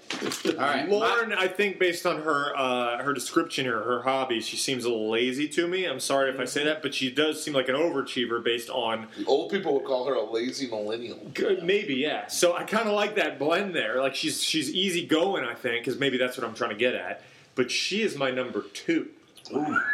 All 0.46 0.52
right. 0.56 0.86
my- 0.88 0.94
Lauren, 0.94 1.32
I 1.32 1.48
think 1.48 1.78
based 1.78 2.04
on 2.04 2.20
her 2.22 2.54
uh, 2.56 3.02
her 3.02 3.14
description 3.14 3.64
here, 3.64 3.80
her 3.80 4.02
hobbies, 4.02 4.46
she 4.46 4.56
seems 4.58 4.84
a 4.84 4.88
little 4.90 5.10
lazy 5.10 5.48
to 5.48 5.66
me. 5.66 5.86
I'm 5.86 6.00
sorry 6.00 6.30
if 6.30 6.38
I 6.38 6.44
say 6.44 6.64
that, 6.64 6.82
but 6.82 6.94
she 6.94 7.10
does 7.10 7.42
seem 7.42 7.54
like 7.54 7.68
an 7.70 7.74
overachiever 7.76 8.44
based 8.44 8.68
on 8.68 9.08
The 9.18 9.24
old 9.24 9.50
people 9.50 9.72
would 9.74 9.84
call 9.84 10.06
her 10.06 10.14
a 10.14 10.30
lazy 10.30 10.68
millennial. 10.68 11.16
Good, 11.32 11.62
maybe, 11.64 11.94
yeah. 11.94 12.26
So 12.26 12.54
I 12.54 12.64
kind 12.64 12.86
of 12.88 12.94
like 12.94 13.14
that 13.16 13.38
blend 13.38 13.74
there. 13.74 14.00
Like 14.02 14.14
she's 14.14 14.42
she's 14.42 14.70
easy 14.70 15.06
going, 15.06 15.44
I 15.44 15.54
think, 15.54 15.84
because 15.84 15.98
maybe 15.98 16.18
that's 16.18 16.36
what 16.36 16.46
I'm 16.46 16.54
trying 16.54 16.70
to 16.70 16.76
get 16.76 16.94
at. 16.94 17.22
But 17.54 17.70
she 17.70 18.02
is 18.02 18.16
my 18.16 18.30
number 18.30 18.64
two. 18.74 19.08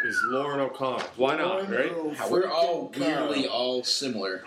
Is 0.04 0.20
Lauren 0.26 0.60
O'Connell? 0.60 1.00
Why 1.16 1.36
not? 1.36 1.70
Right? 1.70 1.92
We're 2.30 2.48
all 2.50 2.92
weirdly 2.96 3.46
all 3.48 3.82
similar. 3.84 4.42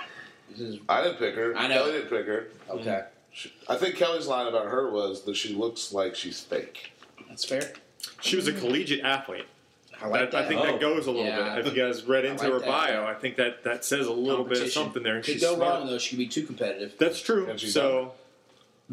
This 0.57 0.61
is 0.75 0.79
I 0.89 1.03
didn't 1.03 1.17
pick 1.17 1.35
her. 1.35 1.55
I 1.57 1.67
know. 1.67 1.75
Kelly 1.75 1.91
didn't 1.93 2.09
pick 2.09 2.25
her. 2.27 2.47
okay. 2.69 3.03
She, 3.31 3.51
I 3.67 3.75
think 3.77 3.95
Kelly's 3.95 4.27
line 4.27 4.47
about 4.47 4.67
her 4.67 4.91
was 4.91 5.23
that 5.23 5.35
she 5.35 5.53
looks 5.55 5.91
like 5.91 6.15
she's 6.15 6.39
fake. 6.39 6.91
That's 7.27 7.43
fair. 7.45 7.73
She 8.21 8.35
was 8.35 8.47
a 8.47 8.53
collegiate 8.53 9.01
athlete. 9.03 9.45
I 10.01 10.07
like 10.07 10.21
I, 10.21 10.25
that. 10.25 10.35
I 10.35 10.47
think 10.47 10.61
Oh. 10.61 10.65
that 10.65 10.79
goes 10.79 11.07
a 11.07 11.11
little 11.11 11.25
Yeah. 11.25 11.55
bit. 11.55 11.65
If 11.65 11.75
you 11.75 11.81
guys 11.83 12.03
read 12.03 12.25
into 12.25 12.43
like 12.43 12.53
her 12.53 12.59
that. 12.59 12.67
bio, 12.67 13.05
I 13.05 13.13
think 13.15 13.37
that 13.37 13.63
that 13.63 13.83
says 13.85 14.05
a 14.07 14.11
little 14.11 14.43
bit 14.45 14.61
of 14.61 14.71
something 14.71 15.01
there. 15.01 15.15
Could 15.17 15.25
She's 15.25 15.41
go 15.41 15.55
smart. 15.55 15.79
wrong 15.79 15.87
though. 15.87 15.97
She 15.97 16.09
could 16.11 16.19
be 16.19 16.27
too 16.27 16.43
competitive. 16.45 16.95
That's 16.99 17.19
true. 17.21 17.47
And 17.49 17.59
she's 17.59 17.73
So 17.73 18.13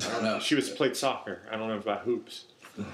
I 0.01 0.05
don't 0.09 0.23
know. 0.25 0.39
she 0.41 0.55
was 0.55 0.71
played 0.71 0.97
soccer. 0.97 1.41
I 1.51 1.57
don't 1.57 1.69
know 1.69 1.77
about 1.77 2.03
hoops. 2.03 2.45
What 2.77 2.87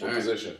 All 0.00 0.06
right. 0.08 0.14
position? 0.16 0.56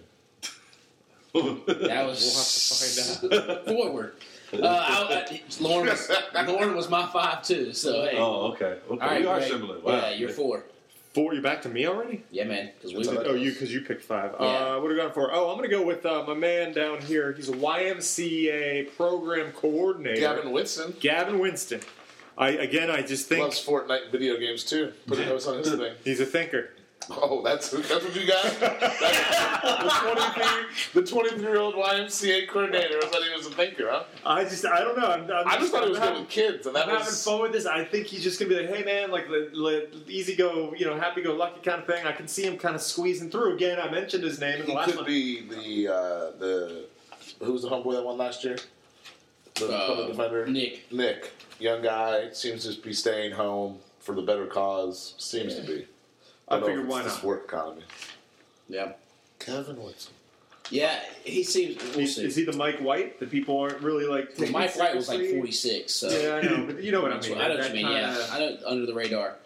That 1.35 2.07
was 2.07 3.21
We'll 3.29 3.29
have 3.37 3.39
to 3.41 3.47
find 3.47 3.51
out. 3.51 3.67
forward. 3.67 4.15
Uh, 4.53 4.59
I, 4.63 5.25
I, 5.29 5.41
Lauren, 5.61 5.89
was, 5.89 6.11
Lauren 6.47 6.77
was 6.77 6.89
my 6.89 7.07
five 7.07 7.43
too. 7.43 7.73
So 7.73 8.05
hey. 8.05 8.17
Oh, 8.17 8.53
okay. 8.53 8.65
Okay. 8.65 8.81
all 8.91 8.97
right, 8.99 9.21
we 9.21 9.27
are 9.27 9.39
Greg. 9.39 9.51
similar. 9.51 9.81
Wow. 9.81 9.93
Yeah, 9.93 10.11
you're 10.11 10.29
four. 10.31 10.65
Four, 11.15 11.33
you 11.35 11.41
back 11.41 11.63
to 11.63 11.71
me 11.71 11.87
already? 11.87 12.25
Yeah, 12.31 12.45
man. 12.45 12.73
Because 12.75 12.93
we 12.93 12.99
That's 12.99 13.09
all 13.09 13.17
right. 13.17 13.27
Oh, 13.29 13.35
you 13.35 13.51
because 13.51 13.73
you 13.73 13.81
picked 13.81 14.03
five. 14.03 14.35
Yeah. 14.39 14.47
Uh, 14.47 14.81
what 14.81 14.87
are 14.87 14.89
we 14.89 14.97
going 14.97 15.13
for? 15.13 15.33
Oh, 15.33 15.49
I'm 15.49 15.57
going 15.57 15.69
to 15.69 15.75
go 15.75 15.83
with 15.83 16.05
uh, 16.05 16.25
my 16.27 16.35
man 16.35 16.75
down 16.75 17.01
here. 17.01 17.33
He's 17.33 17.49
a 17.49 17.55
YMCA 17.55 18.95
program 18.97 19.51
coordinator, 19.53 20.21
Gavin 20.21 20.53
Whitson. 20.53 20.95
Gavin 21.01 21.39
Whitson. 21.39 21.81
I 22.39 22.51
again, 22.51 22.91
I 22.91 23.01
just 23.01 23.29
think 23.29 23.41
loves 23.41 23.65
Fortnite 23.65 24.13
video 24.13 24.37
games 24.37 24.63
too. 24.63 24.93
Putting 25.07 25.27
those 25.27 25.47
on 25.47 25.59
his 25.59 25.71
thing. 25.77 25.95
he's 26.05 26.21
a 26.21 26.27
thinker. 26.27 26.71
Oh, 27.09 27.41
that's 27.45 27.71
that's 27.71 27.89
what 28.05 28.17
you 28.17 28.27
got. 28.27 28.43
That's 28.59 29.01
the 30.95 31.03
23 31.03 31.03
the 31.03 31.07
23 31.09 31.41
year 31.41 31.59
old 31.59 31.75
YMCA 31.77 32.49
coordinator 32.49 32.99
I 33.03 33.07
thought 33.07 33.23
he 33.23 33.33
was 33.37 33.47
a 33.47 33.51
thinker, 33.51 33.89
huh? 33.91 34.05
I 34.25 34.43
just, 34.45 34.67
I 34.67 34.81
don't 34.81 34.99
know. 34.99 35.07
I'm, 35.07 35.23
I'm 35.31 35.47
I 35.49 35.57
just 35.59 35.71
thought 35.73 35.85
it 35.85 35.91
was 35.91 35.99
I'm 35.99 36.03
good 36.03 36.09
having- 36.09 36.21
with 36.23 36.31
kids, 36.31 36.67
and 36.67 36.75
that 36.75 36.89
I'm 36.89 36.97
having 36.99 37.13
fun 37.15 37.43
with 37.43 37.53
this. 37.53 37.65
I 37.67 37.85
think 37.85 38.07
he's 38.09 38.25
just 38.25 38.41
gonna 38.41 38.49
be 38.49 38.61
like, 38.61 38.75
"Hey, 38.75 38.83
man, 38.85 39.11
like 39.13 39.29
the, 39.29 39.51
the 39.55 40.11
easy 40.13 40.35
go, 40.35 40.75
you 40.77 40.85
know, 40.85 40.99
happy 40.99 41.23
go 41.23 41.35
lucky 41.35 41.61
kind 41.61 41.81
of 41.81 41.87
thing." 41.87 42.05
I 42.07 42.13
can 42.13 42.27
see 42.27 42.43
him 42.45 42.59
kind 42.59 42.75
of 42.75 42.83
squeezing 42.83 43.31
through. 43.31 43.55
Again, 43.55 43.79
I 43.79 43.89
mentioned 43.91 44.25
his 44.25 44.41
name 44.41 44.61
in 44.61 44.67
the 44.67 44.73
he 44.73 44.77
last 44.77 44.87
could 44.89 44.97
one. 44.97 45.05
be 45.07 45.43
the 45.49 45.93
uh, 45.95 46.31
the 46.39 46.85
who 47.41 47.53
was 47.53 47.63
the 47.63 47.69
homeboy 47.69 47.93
that 47.93 48.05
won 48.05 48.19
last 48.19 48.43
year? 48.45 48.57
The 49.55 49.69
Uh, 49.69 49.87
public 49.87 50.09
defender 50.09 50.47
Nick. 50.49 50.91
Nick, 50.93 51.33
young 51.61 51.83
guy, 51.83 52.31
seems 52.33 52.65
to 52.73 52.81
be 52.83 52.93
staying 52.93 53.33
home 53.33 53.79
for 54.01 54.15
the 54.15 54.23
better 54.23 54.47
cause. 54.47 55.15
Seems 55.19 55.55
to 55.55 55.63
be. 55.63 55.87
I 56.49 56.59
Don't 56.59 56.61
know 56.61 56.67
if 56.67 56.71
figured 56.73 56.87
it's 56.87 56.93
why 56.93 57.03
not? 57.05 57.25
work 57.25 57.45
economy. 57.45 57.83
Yeah. 58.69 58.93
Gavin 59.45 59.83
Whitson. 59.83 60.13
Yeah, 60.71 60.99
he 61.25 61.45
seems. 61.45 61.81
We'll 61.95 62.01
Is, 62.01 62.17
see. 62.17 62.25
is 62.25 62.35
he 62.35 62.45
the 62.45 62.53
Mike 62.53 62.79
White 62.81 63.21
that 63.21 63.31
people 63.31 63.59
aren't 63.61 63.81
really 63.83 64.05
like? 64.07 64.27
Well, 64.31 64.37
taking 64.39 64.53
Mike 64.53 64.77
Wright 64.77 64.97
was 64.97 65.09
like 65.09 65.21
46, 65.31 65.93
so. 65.95 66.09
Yeah, 66.09 66.35
I 66.37 66.43
know, 66.43 66.67
but 66.67 66.83
you 66.83 66.91
know 66.91 67.03
what 67.03 67.13
I 67.13 67.15
That's 67.15 67.29
mean. 67.29 67.39
I 67.39 67.49
know 67.49 67.55
what 67.55 67.63
That 67.63 67.77
you 67.77 67.85
mean, 67.85 67.93
yeah. 67.93 68.07
kinda- 68.17 68.29
I 68.33 68.39
know 68.41 68.59
under 68.67 68.87
the 68.87 68.95
radar. 68.95 69.37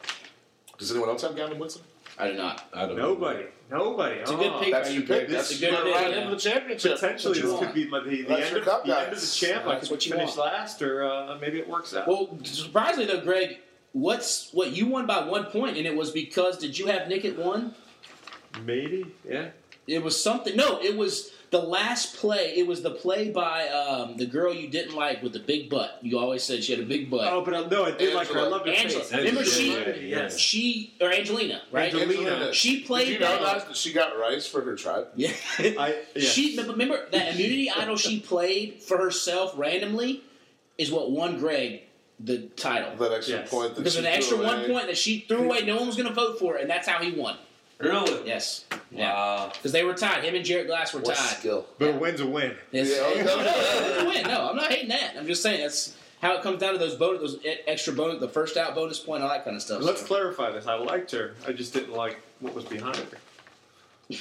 Does 0.78 0.90
anyone 0.90 1.10
else 1.10 1.20
have 1.22 1.36
Gavin 1.36 1.58
Whitson? 1.58 1.82
I 2.18 2.28
do 2.30 2.34
not. 2.38 2.64
I 2.72 2.86
don't 2.86 2.96
Nobody, 2.96 3.44
nobody. 3.70 4.16
It's 4.16 4.30
a 4.30 4.34
good 4.34 4.46
Oh. 4.52 4.60
pick. 4.60 4.72
That's 4.72 4.90
your 4.92 5.02
you 5.02 5.06
pick. 5.08 5.26
good? 5.28 5.36
That's 5.36 5.50
It's 5.50 5.60
a 5.62 5.66
a 5.66 5.70
good 5.70 5.76
good 5.76 5.84
pick, 5.84 5.94
right 5.94 6.10
yeah. 6.10 6.16
into 6.22 6.30
the 6.34 6.40
championship. 6.40 6.94
Potentially, 6.94 7.30
What 7.32 7.44
you 7.44 7.50
this 7.50 7.60
could 7.66 7.74
be 7.74 7.86
my- 7.88 8.00
the, 8.00 8.22
the, 8.22 8.46
end, 8.46 8.56
of, 8.56 8.64
cup 8.64 8.84
the 8.86 8.98
end 8.98 9.10
guys. 9.12 9.22
of 9.22 9.28
the 9.30 9.46
champ. 9.46 9.66
I 9.66 9.68
That's 9.74 9.88
could 9.88 9.90
what 9.96 10.02
finish 10.02 10.36
want. 10.36 10.38
last, 10.38 10.82
or 10.82 11.04
uh, 11.04 11.38
maybe 11.38 11.58
it 11.58 11.68
works 11.68 11.94
out. 11.94 12.08
Well, 12.08 12.38
surprisingly 12.44 13.06
though, 13.06 13.20
Greg, 13.20 13.58
what's 13.92 14.53
what 14.53 14.72
you 14.72 14.87
won 14.87 15.07
by 15.07 15.24
one 15.26 15.46
point, 15.46 15.76
and 15.76 15.87
it 15.87 15.96
was 15.96 16.11
because 16.11 16.59
did 16.59 16.79
you 16.79 16.87
have 16.87 17.09
Nick 17.09 17.24
at 17.24 17.37
one? 17.38 17.74
maybe, 18.64 19.07
yeah. 19.29 19.50
It 19.87 20.03
was 20.03 20.22
something. 20.22 20.57
No, 20.57 20.81
it 20.81 20.96
was 20.96 21.33
the 21.50 21.59
last 21.61 22.16
play. 22.16 22.55
It 22.57 22.66
was 22.66 22.83
the 22.83 22.92
play 22.92 23.31
by 23.31 23.66
um, 23.68 24.16
the 24.16 24.26
girl 24.26 24.55
you 24.55 24.68
didn't 24.68 24.94
like 24.94 25.20
with 25.20 25.33
the 25.33 25.40
big 25.40 25.68
butt. 25.68 25.98
You 26.03 26.18
always 26.18 26.44
said 26.44 26.62
she 26.62 26.72
had 26.72 26.81
a 26.81 26.87
big 26.87 27.11
butt. 27.11 27.33
Oh, 27.33 27.44
but 27.44 27.55
I, 27.55 27.66
no, 27.66 27.85
I 27.85 27.90
did 27.90 28.14
like 28.14 28.29
her. 28.29 28.38
I 28.38 28.42
love 28.42 28.64
her 28.66 28.70
Angela. 28.72 29.03
face. 29.03 29.12
Remember 29.18 29.44
she- 29.44 30.09
yes. 30.09 30.38
She 30.38 30.94
or 31.00 31.11
Angelina, 31.12 31.62
right? 31.72 31.92
Angelina. 31.92 32.53
She 32.53 32.83
played 32.83 33.07
Did 33.07 33.14
you 33.14 33.20
know 33.20 33.33
that- 33.33 33.59
guys, 33.59 33.64
that 33.64 33.76
she 33.76 33.92
got 33.92 34.16
rice 34.16 34.46
for 34.46 34.61
her 34.61 34.76
tribe? 34.76 35.09
Yeah. 35.16 35.33
I, 35.59 36.03
yeah. 36.14 36.22
She 36.22 36.57
remember 36.57 37.09
that 37.11 37.35
immunity 37.35 37.68
idol 37.70 37.96
she 37.96 38.20
played 38.20 38.83
for 38.83 38.98
herself 38.98 39.53
randomly 39.57 40.22
is 40.79 40.92
what 40.92 41.11
won 41.11 41.38
Greg 41.38 41.83
the 42.22 42.38
title. 42.56 42.94
That 42.96 43.12
extra 43.12 43.38
Yes. 43.38 43.50
point 43.50 43.74
that 43.74 43.80
Because 43.80 43.94
she 43.94 43.98
an 44.00 44.06
extra 44.06 44.37
threw 44.37 44.46
one 44.46 44.64
point 44.66 44.87
that 44.87 44.96
she 44.98 45.20
threw 45.28 45.44
away, 45.44 45.64
no 45.64 45.76
one 45.76 45.87
was 45.87 45.96
going 45.96 46.09
to 46.09 46.14
vote 46.14 46.38
for 46.38 46.56
it, 46.56 46.62
and 46.62 46.70
that's 46.70 46.87
how 46.88 46.98
he 47.02 47.12
won. 47.12 47.37
Really? 47.78 48.26
Yes. 48.26 48.66
Yeah. 48.90 49.12
Wow. 49.14 49.50
Because 49.54 49.72
they 49.72 49.85
were 49.85 49.94
tied. 49.94 50.22
Him 50.22 50.35
and 50.35 50.44
Jarrett 50.44 50.66
Glass 50.66 50.92
were 50.92 51.00
What 51.00 51.16
tied. 51.16 51.38
skill? 51.38 51.66
but 51.78 51.94
a 51.94 51.98
win's 51.98 52.20
a 52.20 52.26
win. 52.26 52.54
Yes. 52.72 52.90
Yeah, 52.94 53.02
okay. 53.06 53.22
no, 53.24 53.37
no, 53.37 53.42
no, 53.44 53.52
it's 53.54 54.04
win. 54.04 54.22
No, 54.26 54.50
I'm 54.50 54.56
not 54.56 54.70
hating 54.70 54.90
that. 54.90 55.14
I'm 55.16 55.26
just 55.26 55.42
saying 55.42 55.61
that's 55.62 55.94
how 56.20 56.35
it 56.37 56.42
comes 56.42 56.61
down 56.61 56.74
to 56.74 56.78
those 56.78 56.96
bonus, 56.96 57.20
those 57.33 57.38
extra 57.66 57.94
bonus, 57.94 58.20
the 58.20 58.28
first 58.28 58.59
out 58.59 58.74
bonus 58.74 58.98
point, 58.98 59.22
all 59.22 59.30
that 59.30 59.44
kind 59.44 59.56
of 59.56 59.62
stuff. 59.62 59.80
Let's 59.83 60.02
clarify 60.02 60.50
this. 60.50 60.66
I 60.66 60.74
liked 60.74 61.11
her. 61.12 61.35
I 61.48 61.52
just 61.52 61.72
didn't 61.72 61.94
like 61.94 62.18
what 62.40 62.54
was 62.54 62.64
behind 62.66 62.96
her. 62.96 63.04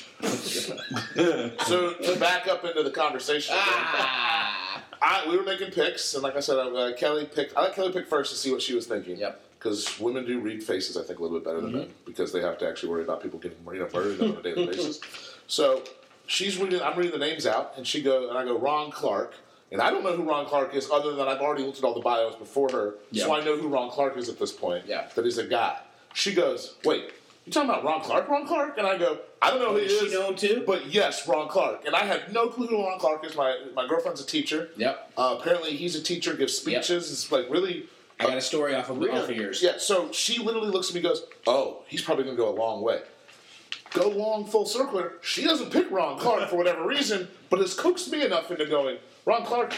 So 1.65 1.93
to 1.93 2.15
back 2.19 2.47
up 2.47 2.63
into 2.63 2.83
the 2.83 2.91
conversation, 2.91 3.55
ah. 3.57 4.58
I, 5.01 5.27
we 5.29 5.37
were 5.37 5.43
making 5.43 5.71
picks, 5.71 6.13
and 6.13 6.23
like 6.23 6.35
I 6.35 6.39
said, 6.39 6.57
uh, 6.57 6.93
Kelly 6.97 7.25
picked. 7.25 7.55
I 7.57 7.61
let 7.61 7.75
Kelly 7.75 7.91
pick 7.91 8.07
first 8.07 8.31
to 8.31 8.37
see 8.37 8.51
what 8.51 8.61
she 8.61 8.75
was 8.75 8.87
thinking. 8.87 9.17
Yep. 9.17 9.41
Because 9.57 9.99
women 9.99 10.25
do 10.25 10.39
read 10.39 10.63
faces, 10.63 10.95
I 10.95 11.03
think, 11.03 11.19
a 11.19 11.21
little 11.21 11.37
bit 11.37 11.45
better 11.45 11.59
than 11.59 11.73
men 11.73 11.89
because 12.05 12.31
they 12.31 12.39
have 12.41 12.57
to 12.59 12.67
actually 12.67 12.89
worry 12.89 13.03
about 13.03 13.21
people 13.21 13.39
getting 13.39 13.57
you 13.73 13.79
know 13.79 13.89
murdered 13.93 14.21
on 14.21 14.37
a 14.37 14.41
daily 14.41 14.67
basis. 14.67 15.01
So 15.47 15.83
she's 16.27 16.57
reading. 16.57 16.81
I'm 16.81 16.97
reading 16.97 17.11
the 17.11 17.25
names 17.25 17.45
out, 17.45 17.73
and 17.75 17.85
she 17.85 18.01
go 18.01 18.29
and 18.29 18.37
I 18.37 18.45
go, 18.45 18.57
Ron 18.57 18.91
Clark. 18.91 19.33
And 19.71 19.81
I 19.81 19.91
don't 19.91 20.03
know 20.03 20.15
who 20.15 20.23
Ron 20.23 20.47
Clark 20.47 20.73
is, 20.73 20.89
other 20.89 21.13
than 21.13 21.27
I've 21.27 21.41
already 21.41 21.63
looked 21.63 21.77
at 21.77 21.83
all 21.83 21.93
the 21.93 21.99
bios 21.99 22.35
before 22.35 22.69
her, 22.71 22.95
so 23.13 23.35
I 23.35 23.43
know 23.43 23.55
who 23.55 23.67
Ron 23.67 23.91
Clark 23.91 24.17
is 24.17 24.27
at 24.27 24.39
this 24.39 24.51
point. 24.51 24.85
Yeah. 24.87 25.07
That 25.13 25.25
he's 25.25 25.37
a 25.37 25.45
guy. 25.45 25.77
She 26.15 26.33
goes, 26.33 26.75
"Wait, 26.83 27.11
you 27.49 27.53
talking 27.53 27.69
about 27.69 27.83
Ron 27.83 28.01
Clark? 28.01 28.29
Ron 28.29 28.45
Clark?" 28.45 28.77
And 28.77 28.85
I 28.85 28.97
go, 28.97 29.19
"I 29.41 29.49
don't 29.49 29.59
know 29.59 29.71
who 29.71 29.77
he 29.77 29.87
Does 29.87 29.99
she 29.99 30.05
is." 30.05 30.13
know 30.13 30.29
him 30.29 30.35
too? 30.35 30.63
But 30.65 30.87
yes, 30.87 31.27
Ron 31.27 31.47
Clark. 31.49 31.85
And 31.85 31.95
I 31.95 32.05
have 32.05 32.31
no 32.31 32.47
clue 32.47 32.67
who 32.67 32.85
Ron 32.85 32.99
Clark 32.99 33.25
is. 33.25 33.35
My 33.35 33.57
my 33.75 33.87
girlfriend's 33.87 34.21
a 34.21 34.25
teacher. 34.25 34.69
Yep. 34.77 35.13
Uh, 35.17 35.35
apparently, 35.39 35.75
he's 35.75 35.95
a 35.95 36.01
teacher, 36.01 36.35
gives 36.35 36.55
speeches. 36.55 37.11
It's 37.11 37.31
like 37.31 37.49
really. 37.49 37.87
I 38.21 38.25
got 38.25 38.37
a 38.37 38.41
story 38.41 38.75
off 38.75 38.89
of, 38.89 39.01
off 39.01 39.29
of 39.29 39.35
yours. 39.35 39.63
Yeah, 39.63 39.77
so 39.77 40.11
she 40.11 40.43
literally 40.43 40.71
looks 40.71 40.89
at 40.89 40.93
me 40.93 40.99
and 40.99 41.07
goes, 41.07 41.25
Oh, 41.47 41.83
he's 41.87 42.01
probably 42.01 42.25
going 42.25 42.35
to 42.35 42.43
go 42.43 42.49
a 42.49 42.57
long 42.57 42.81
way. 42.81 43.01
Go 43.91 44.09
long 44.09 44.45
full 44.45 44.65
circle. 44.65 45.09
She 45.21 45.41
doesn't 45.41 45.71
pick 45.71 45.89
Ron 45.89 46.19
Clark 46.19 46.49
for 46.49 46.57
whatever 46.57 46.85
reason, 46.85 47.29
but 47.49 47.59
has 47.59 47.73
coaxed 47.73 48.11
me 48.11 48.25
enough 48.25 48.51
into 48.51 48.65
going, 48.65 48.97
Ron 49.23 49.45
Clark, 49.45 49.73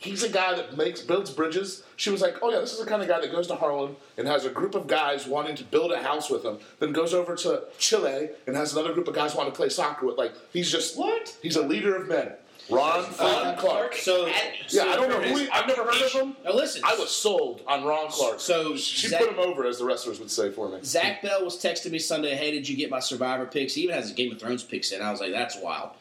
he's 0.00 0.22
a 0.22 0.28
guy 0.28 0.54
that 0.54 0.76
makes 0.76 1.00
builds 1.00 1.30
bridges. 1.30 1.82
She 1.96 2.10
was 2.10 2.20
like, 2.20 2.36
Oh, 2.42 2.50
yeah, 2.50 2.60
this 2.60 2.72
is 2.72 2.78
the 2.78 2.86
kind 2.86 3.02
of 3.02 3.08
guy 3.08 3.20
that 3.20 3.30
goes 3.32 3.46
to 3.48 3.54
Harlem 3.56 3.96
and 4.16 4.26
has 4.28 4.44
a 4.44 4.50
group 4.50 4.74
of 4.74 4.86
guys 4.86 5.26
wanting 5.26 5.56
to 5.56 5.64
build 5.64 5.92
a 5.92 6.02
house 6.02 6.30
with 6.30 6.44
him, 6.44 6.58
then 6.78 6.92
goes 6.92 7.12
over 7.14 7.34
to 7.36 7.64
Chile 7.78 8.30
and 8.46 8.56
has 8.56 8.72
another 8.72 8.92
group 8.92 9.08
of 9.08 9.14
guys 9.14 9.34
wanting 9.34 9.52
to 9.52 9.56
play 9.56 9.68
soccer 9.68 10.06
with. 10.06 10.16
Like, 10.18 10.32
he's 10.52 10.70
just. 10.70 10.96
What? 10.98 11.36
He's 11.42 11.56
a 11.56 11.62
leader 11.62 11.96
of 11.96 12.08
men. 12.08 12.32
Ron 12.70 13.02
freaking 13.04 13.56
Clark. 13.56 13.94
So, 13.94 14.26
Yeah, 14.68 14.82
I 14.84 14.96
don't 14.96 15.08
know 15.08 15.20
who 15.22 15.38
he, 15.38 15.48
I've 15.48 15.66
never 15.66 15.84
heard 15.84 16.02
of 16.02 16.12
him. 16.12 16.36
now 16.44 16.52
listen. 16.52 16.82
I 16.84 16.94
was 16.98 17.08
sold 17.10 17.62
on 17.66 17.82
Ron 17.84 18.08
Clark. 18.10 18.40
So, 18.40 18.76
she 18.76 19.08
Zach- 19.08 19.20
put 19.20 19.30
him 19.30 19.38
over, 19.38 19.64
as 19.66 19.78
the 19.78 19.86
wrestlers 19.86 20.20
would 20.20 20.30
say 20.30 20.50
for 20.52 20.68
me. 20.68 20.78
Zach 20.84 21.22
Bell 21.22 21.42
was 21.44 21.56
texting 21.56 21.92
me 21.92 21.98
Sunday, 21.98 22.34
"Hey, 22.36 22.50
did 22.50 22.68
you 22.68 22.76
get 22.76 22.90
my 22.90 23.00
Survivor 23.00 23.46
picks?" 23.46 23.72
He 23.72 23.84
even 23.84 23.94
has 23.94 24.04
his 24.08 24.12
Game 24.14 24.32
of 24.32 24.38
Thrones 24.38 24.62
picks 24.64 24.92
in. 24.92 25.00
I 25.00 25.10
was 25.10 25.18
like, 25.20 25.32
"That's 25.32 25.56
wild," 25.62 25.92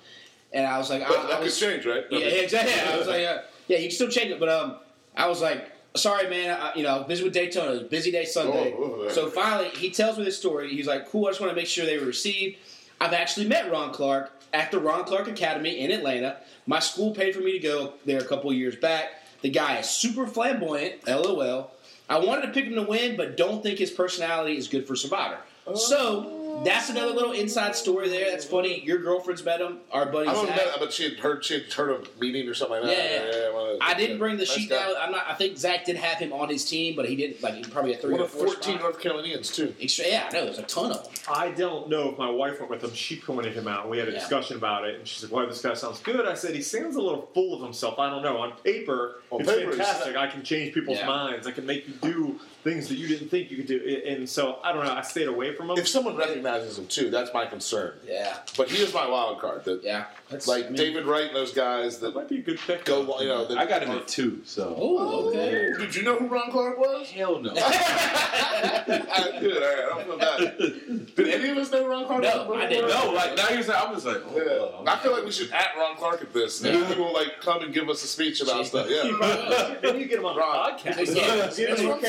and 0.51 0.67
I 0.67 0.77
was 0.77 0.89
like, 0.89 1.03
I, 1.03 1.07
But 1.07 1.19
I 1.19 1.27
that 1.27 1.41
was, 1.41 1.57
could 1.57 1.69
change, 1.71 1.85
right? 1.85 2.03
Yeah, 2.11 2.19
exactly. 2.19 2.73
I 2.81 2.97
was 2.97 3.07
like, 3.07 3.25
uh, 3.25 3.37
yeah, 3.67 3.77
you 3.77 3.87
can 3.87 3.95
still 3.95 4.09
change 4.09 4.31
it, 4.31 4.39
but 4.39 4.49
um, 4.49 4.77
I 5.15 5.27
was 5.27 5.41
like, 5.41 5.71
sorry, 5.95 6.29
man. 6.29 6.57
I, 6.59 6.73
you 6.75 6.83
know, 6.83 7.03
busy 7.03 7.23
with 7.23 7.33
Daytona. 7.33 7.71
It 7.71 7.73
was 7.73 7.81
a 7.81 7.85
busy 7.85 8.11
day 8.11 8.25
Sunday. 8.25 8.73
Oh, 8.77 9.03
oh. 9.03 9.09
So 9.09 9.29
finally, 9.29 9.69
he 9.69 9.89
tells 9.89 10.17
me 10.17 10.23
this 10.23 10.37
story. 10.37 10.69
He's 10.69 10.87
like, 10.87 11.09
cool. 11.09 11.27
I 11.27 11.31
just 11.31 11.41
want 11.41 11.51
to 11.51 11.55
make 11.55 11.67
sure 11.67 11.85
they 11.85 11.97
were 11.97 12.05
received. 12.05 12.57
I've 12.99 13.13
actually 13.13 13.47
met 13.47 13.71
Ron 13.71 13.93
Clark 13.93 14.31
at 14.53 14.71
the 14.71 14.79
Ron 14.79 15.05
Clark 15.05 15.27
Academy 15.27 15.79
in 15.79 15.91
Atlanta. 15.91 16.37
My 16.65 16.79
school 16.79 17.13
paid 17.13 17.35
for 17.35 17.41
me 17.41 17.51
to 17.53 17.59
go 17.59 17.93
there 18.05 18.19
a 18.19 18.25
couple 18.25 18.51
years 18.53 18.75
back. 18.75 19.23
The 19.41 19.49
guy 19.49 19.77
is 19.77 19.89
super 19.89 20.25
flamboyant. 20.25 21.07
LOL. 21.07 21.71
I 22.09 22.19
wanted 22.19 22.43
to 22.43 22.53
pick 22.53 22.65
him 22.65 22.75
to 22.75 22.83
win, 22.83 23.17
but 23.17 23.37
don't 23.37 23.61
think 23.61 23.79
his 23.79 23.91
personality 23.91 24.57
is 24.57 24.67
good 24.67 24.87
for 24.87 24.95
Survivor. 24.95 25.37
So 25.75 26.36
that's 26.63 26.89
another 26.89 27.13
little 27.13 27.31
inside 27.33 27.75
story 27.75 28.09
there. 28.09 28.29
That's 28.31 28.45
funny. 28.45 28.81
Your 28.83 28.97
girlfriend's 28.99 29.43
met 29.43 29.61
him. 29.61 29.79
Our 29.91 30.05
buddy 30.07 30.27
I 30.29 30.33
don't 30.33 30.47
Zach. 30.47 30.55
know, 30.57 30.71
but 30.79 30.91
she 30.93 31.03
had 31.03 31.19
heard 31.19 31.43
she 31.45 31.55
had 31.55 31.71
heard 31.73 31.89
of 31.91 32.19
meeting 32.19 32.47
or 32.47 32.53
something 32.53 32.81
like 32.81 32.89
that. 32.95 32.97
Yeah. 33.33 33.51
one 33.53 33.61
of 33.63 33.67
those- 33.67 33.79
I 33.81 33.93
didn't 33.93 34.11
yeah. 34.11 34.17
bring 34.17 34.37
the 34.37 34.43
Nice 34.45 34.51
sheet 34.53 34.69
guy. 34.69 34.77
down. 34.77 34.95
I'm 34.99 35.11
not. 35.11 35.25
I 35.27 35.33
think 35.35 35.57
Zach 35.57 35.85
did 35.85 35.95
have 35.97 36.17
him 36.19 36.33
on 36.33 36.49
his 36.49 36.65
team, 36.69 36.95
but 36.95 37.07
he 37.07 37.15
didn't. 37.15 37.41
Like 37.41 37.55
he 37.55 37.63
probably 37.63 37.93
a 37.93 37.97
three 37.97 38.13
One 38.13 38.21
or 38.21 38.27
four. 38.27 38.47
14 38.47 38.61
spot. 38.63 38.81
North 38.81 38.99
Carolinians, 38.99 39.55
too. 39.55 39.73
Extra, 39.81 40.05
yeah, 40.07 40.27
I 40.29 40.33
know. 40.33 40.45
There's 40.45 40.57
a 40.59 40.63
ton 40.63 40.91
of 40.91 41.03
them. 41.03 41.13
I 41.29 41.51
don't 41.51 41.89
know 41.89 42.09
if 42.11 42.17
my 42.17 42.29
wife 42.29 42.59
went 42.59 42.71
with 42.71 42.83
him. 42.83 42.93
She 42.93 43.17
pointed 43.17 43.53
him 43.53 43.67
out. 43.67 43.89
We 43.89 43.97
had 43.97 44.07
a 44.07 44.11
Yeah. 44.11 44.19
discussion 44.19 44.57
about 44.57 44.85
it, 44.87 44.95
and 44.95 45.07
she 45.07 45.19
said, 45.19 45.29
"Well, 45.31 45.45
this 45.47 45.61
guy 45.61 45.73
sounds 45.73 45.99
good." 45.99 46.25
I 46.25 46.33
said, 46.33 46.55
"He 46.55 46.61
sounds 46.61 46.95
a 46.95 47.01
little 47.01 47.29
full 47.33 47.53
of 47.55 47.61
himself." 47.61 47.99
I 47.99 48.09
don't 48.09 48.23
know. 48.23 48.37
On 48.37 48.51
paper, 48.63 49.21
On 49.31 49.41
it's 49.41 49.49
paper, 49.49 49.71
he's- 49.73 49.75
fantastic. 49.87 50.15
I 50.15 50.27
can 50.27 50.43
change 50.43 50.73
people's 50.73 50.97
Yeah. 50.97 51.07
minds. 51.07 51.47
I 51.47 51.51
can 51.51 51.65
make 51.65 51.87
you 51.87 51.93
do 52.01 52.39
things 52.63 52.89
that 52.89 52.95
you 52.95 53.07
didn't 53.07 53.29
think 53.29 53.49
you 53.49 53.57
could 53.57 53.67
do. 53.67 54.01
And 54.05 54.27
so 54.29 54.59
I 54.63 54.73
don't 54.73 54.83
know. 54.85 54.91
I 54.93 55.01
stayed 55.01 55.27
away 55.27 55.53
from 55.53 55.69
him. 55.69 55.77
If 55.77 55.87
someone 55.87 56.17
recognizes 56.47 56.77
him, 56.79 56.87
too, 56.87 57.09
that's 57.09 57.33
my 57.33 57.45
concern. 57.45 57.93
Yeah, 58.05 58.37
But 58.57 58.69
he 58.69 58.81
is 58.83 58.93
my 58.93 59.07
wild 59.07 59.39
card. 59.39 59.65
That, 59.65 59.83
yeah. 59.83 60.05
That's 60.29 60.47
Like 60.47 60.65
I 60.65 60.67
mean- 60.69 60.75
David 60.75 61.05
Wright 61.05 61.25
and 61.27 61.35
those 61.35 61.53
guys 61.53 61.99
that 61.99 62.07
that 62.07 62.15
might 62.15 62.29
be 62.29 62.39
a 62.39 62.41
good 62.41 62.57
pick. 62.59 62.85
go, 62.85 63.01
you 63.19 63.27
know. 63.27 63.45
That 63.45 63.57
I 63.57 63.65
got 63.65 63.81
him 63.83 63.91
at 63.91 64.07
two, 64.07 64.41
so. 64.45 64.75
Oh, 64.77 64.97
oh 64.97 65.29
okay. 65.29 65.71
Did 65.77 65.95
you 65.95 66.03
know 66.03 66.15
who 66.17 66.27
Ron 66.27 66.51
Clark 66.51 66.77
was? 66.79 67.09
Hell 67.09 67.39
no. 67.39 67.53
I, 67.55 69.37
good, 69.39 69.61
all 69.61 69.69
right. 69.69 69.79
I 69.79 70.03
don't 70.03 70.05
feel 70.05 70.17
bad. 70.17 71.15
Did 71.15 71.27
any 71.27 71.49
of 71.49 71.57
us 71.57 71.71
know 71.71 71.87
Ron 71.87 72.05
Clark 72.05 72.23
No, 72.23 72.45
was? 72.49 72.59
I 72.63 72.67
didn't. 72.67 72.89
no, 72.89 73.11
like 73.11 73.35
now 73.35 73.49
you're 73.49 73.63
saying, 73.63 73.79
I 73.81 73.91
was 73.91 74.05
like, 74.05 74.17
oh, 74.29 74.81
Yeah. 74.85 74.91
I 74.93 74.97
feel 74.97 75.11
like 75.13 75.25
we 75.25 75.31
should 75.31 75.51
at 75.51 75.69
Ron 75.77 75.95
Clark 75.97 76.21
at 76.21 76.33
this. 76.33 76.61
And 76.63 76.73
Yeah. 76.79 76.93
he 76.93 76.99
will 76.99 77.13
like 77.13 77.39
come 77.41 77.61
and 77.63 77.73
give 77.73 77.89
us 77.89 78.03
a 78.03 78.07
speech 78.07 78.41
about 78.41 78.65
stuff. 78.65 78.87
Yeah. 78.89 79.75
Maybe 79.83 79.99
you 79.99 80.05
get 80.07 80.19
him 80.19 80.25
on 80.25 80.37
a 80.37 80.41
podcast. 80.41 81.15
Yeah. 81.15 81.47
He's 81.47 81.59
in 81.79 81.85
North 81.85 82.01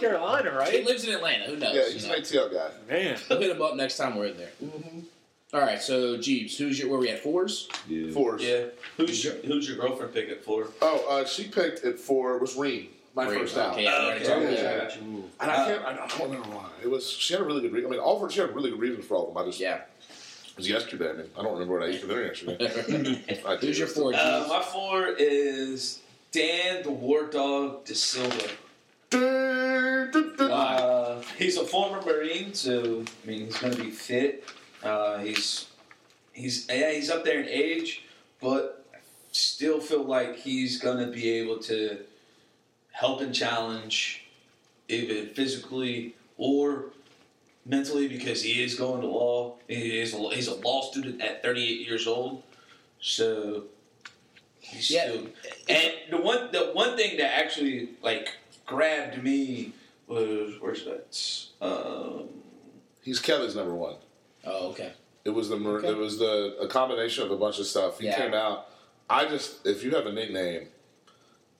Carolina, 0.00 0.52
right? 0.52 0.72
He 0.72 0.82
lives 0.84 1.04
in 1.04 1.14
Atlanta. 1.14 1.44
Who 1.46 1.56
knows? 1.56 1.74
Yeah, 1.74 1.88
he's 1.92 2.06
know? 2.06 2.14
an 2.14 2.20
ATL 2.22 2.52
guy. 2.52 2.70
Man, 2.88 3.18
We'll 3.28 3.40
hit 3.40 3.50
him 3.50 3.62
up 3.62 3.75
next 3.76 3.96
time 3.96 4.16
we're 4.16 4.26
in 4.26 4.36
there. 4.36 4.50
All 5.54 5.60
right, 5.60 5.80
so 5.80 6.16
Jeebs, 6.18 6.56
who's 6.56 6.78
your? 6.78 6.88
Where 6.90 6.98
we 6.98 7.08
at? 7.08 7.20
Fours. 7.20 7.68
yeah. 7.88 8.10
Fours. 8.12 8.42
Yeah. 8.42 8.64
Who's 8.96 9.24
your 9.24 9.34
Who's 9.34 9.68
your 9.68 9.78
girlfriend 9.78 10.12
pick 10.12 10.28
at 10.28 10.44
four? 10.44 10.68
Oh, 10.82 11.06
uh, 11.08 11.24
she 11.24 11.44
picked 11.44 11.84
it 11.84 11.98
for 12.00 12.38
was 12.38 12.56
Reem, 12.56 12.88
my 13.14 13.28
Reem, 13.28 13.40
first 13.40 13.56
out. 13.56 13.74
okay, 13.74 13.84
yeah, 13.84 13.94
Okay, 14.16 14.44
right, 14.44 14.58
yeah, 14.58 14.70
I 14.74 14.78
got 14.78 14.96
you. 15.00 15.24
And 15.40 15.50
I 15.50 15.56
can't, 15.64 15.84
I 15.84 15.94
don't 16.18 16.30
remember 16.30 16.48
why. 16.56 16.68
It 16.82 16.90
was 16.90 17.08
she 17.08 17.32
had 17.34 17.42
a 17.42 17.44
really 17.46 17.60
good 17.62 17.72
reason. 17.72 17.88
I 17.88 17.90
mean, 17.92 18.00
all 18.00 18.16
of 18.16 18.22
her 18.22 18.30
she 18.30 18.40
had 18.40 18.54
really 18.54 18.70
good 18.70 18.80
reasons 18.80 19.06
for 19.06 19.14
all 19.16 19.28
of 19.28 19.34
them. 19.34 19.42
I 19.42 19.46
just 19.46 19.60
Yeah. 19.60 19.76
it 19.76 20.56
was 20.56 20.68
yesterday. 20.68 21.10
I 21.10 21.12
mean, 21.12 21.26
I 21.38 21.42
don't 21.42 21.52
remember 21.52 21.78
what 21.78 21.88
I 21.88 21.92
ate 21.92 22.00
for 22.00 22.08
dinner 22.08 22.24
yesterday. 22.24 23.42
I 23.46 23.56
Who's 23.56 23.78
your 23.78 23.88
four? 23.88 24.12
Uh, 24.14 24.46
my 24.48 24.62
four 24.62 25.08
is 25.16 26.00
Dan 26.32 26.82
the 26.82 26.90
War 26.90 27.26
Dog 27.26 27.84
De 27.84 27.94
Silva. 27.94 28.48
Uh, 30.40 31.22
he's 31.38 31.56
a 31.56 31.64
former 31.64 32.02
Marine, 32.02 32.54
so 32.54 33.04
I 33.24 33.26
mean 33.26 33.46
he's 33.46 33.58
going 33.58 33.74
to 33.74 33.82
be 33.82 33.90
fit. 33.90 34.44
Uh, 34.82 35.18
he's 35.18 35.66
he's 36.32 36.66
yeah 36.68 36.92
he's 36.92 37.10
up 37.10 37.24
there 37.24 37.40
in 37.40 37.48
age, 37.48 38.04
but 38.40 38.84
I 38.94 38.98
still 39.32 39.80
feel 39.80 40.04
like 40.04 40.36
he's 40.36 40.78
going 40.80 40.98
to 41.04 41.10
be 41.12 41.30
able 41.30 41.58
to 41.60 41.98
help 42.92 43.20
and 43.20 43.34
challenge, 43.34 44.24
even 44.88 45.28
physically 45.28 46.14
or 46.38 46.86
mentally, 47.64 48.08
because 48.08 48.42
he 48.42 48.62
is 48.62 48.74
going 48.74 49.00
to 49.02 49.06
law. 49.08 49.54
He 49.68 49.98
is 50.00 50.14
a, 50.14 50.18
he's 50.30 50.48
a 50.48 50.54
law 50.54 50.82
student 50.90 51.20
at 51.20 51.42
38 51.42 51.86
years 51.86 52.06
old, 52.06 52.42
so 53.00 53.64
he's 54.60 54.90
Yeah. 54.90 55.08
still. 55.08 55.26
And 55.68 55.92
the 56.10 56.18
one 56.18 56.50
the 56.52 56.70
one 56.72 56.96
thing 56.96 57.16
that 57.18 57.36
actually 57.36 57.90
like 58.02 58.28
grabbed 58.66 59.22
me 59.22 59.72
was 60.06 60.54
where's 60.60 60.84
that? 60.84 61.66
Um, 61.66 62.28
He's 63.02 63.18
Kevin's 63.20 63.54
number 63.56 63.74
one. 63.74 63.96
Oh, 64.44 64.68
okay. 64.70 64.92
It 65.24 65.30
was 65.30 65.48
the 65.48 65.56
Mar- 65.56 65.76
Okay. 65.78 65.88
it 65.88 65.96
was 65.96 66.18
the 66.18 66.56
a 66.60 66.68
combination 66.68 67.24
of 67.24 67.30
a 67.30 67.36
bunch 67.36 67.58
of 67.58 67.66
stuff. 67.66 67.98
He 68.00 68.06
Yeah. 68.06 68.16
came 68.16 68.34
out. 68.34 68.68
I 69.08 69.26
just 69.26 69.66
if 69.66 69.82
you 69.84 69.92
have 69.92 70.06
a 70.06 70.12
nickname, 70.12 70.68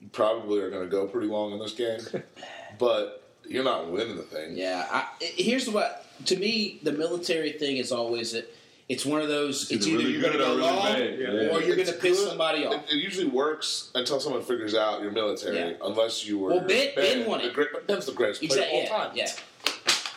you 0.01 0.09
probably 0.11 0.59
are 0.59 0.69
going 0.69 0.83
to 0.83 0.89
go 0.89 1.07
pretty 1.07 1.27
long 1.27 1.53
in 1.53 1.59
this 1.59 1.73
game, 1.73 1.99
but 2.79 3.23
you're 3.47 3.63
not 3.63 3.89
winning 3.91 4.15
the 4.17 4.23
thing. 4.23 4.55
Yeah. 4.57 4.85
I, 4.91 5.07
here's 5.21 5.69
what 5.69 6.05
to 6.25 6.35
me 6.37 6.79
the 6.83 6.91
military 6.91 7.53
thing 7.53 7.77
is 7.77 7.91
always 7.91 8.33
it. 8.33 8.53
It's 8.89 9.05
one 9.05 9.21
of 9.21 9.27
those. 9.27 9.69
It's, 9.69 9.85
either 9.85 9.97
really 9.97 10.11
you're 10.13 10.21
going 10.21 10.33
to 10.33 10.39
go 10.39 10.53
or 10.53 10.57
really 10.57 10.71
long. 10.71 10.97
Yeah. 10.97 11.53
or 11.55 11.61
you're 11.61 11.75
going 11.75 11.87
to 11.87 11.93
piss 11.93 12.19
good. 12.19 12.29
somebody 12.29 12.65
off. 12.65 12.73
It, 12.85 12.93
it 12.93 12.95
usually 13.03 13.27
works 13.27 13.91
until 13.95 14.19
someone 14.21 14.41
figures 14.43 14.75
out 14.75 15.01
you're 15.01 15.11
military, 15.11 15.57
Yeah. 15.57 15.73
unless 15.83 16.25
you 16.25 16.39
were. 16.39 16.51
Well, 16.51 16.61
Ben- 16.61 16.93
Ben 16.95 17.25
won 17.27 17.39
the 17.41 17.47
it. 17.47 17.53
great- 17.53 17.73
but 17.73 17.85
Ben's 17.85 18.05
the 18.05 18.13
greatest 18.13 18.41
player 18.41 18.61
Exactly. 18.61 18.85
of 18.85 18.91
all 18.91 18.97
Yeah. 18.97 19.07
time. 19.07 19.17
Yeah. 19.17 19.31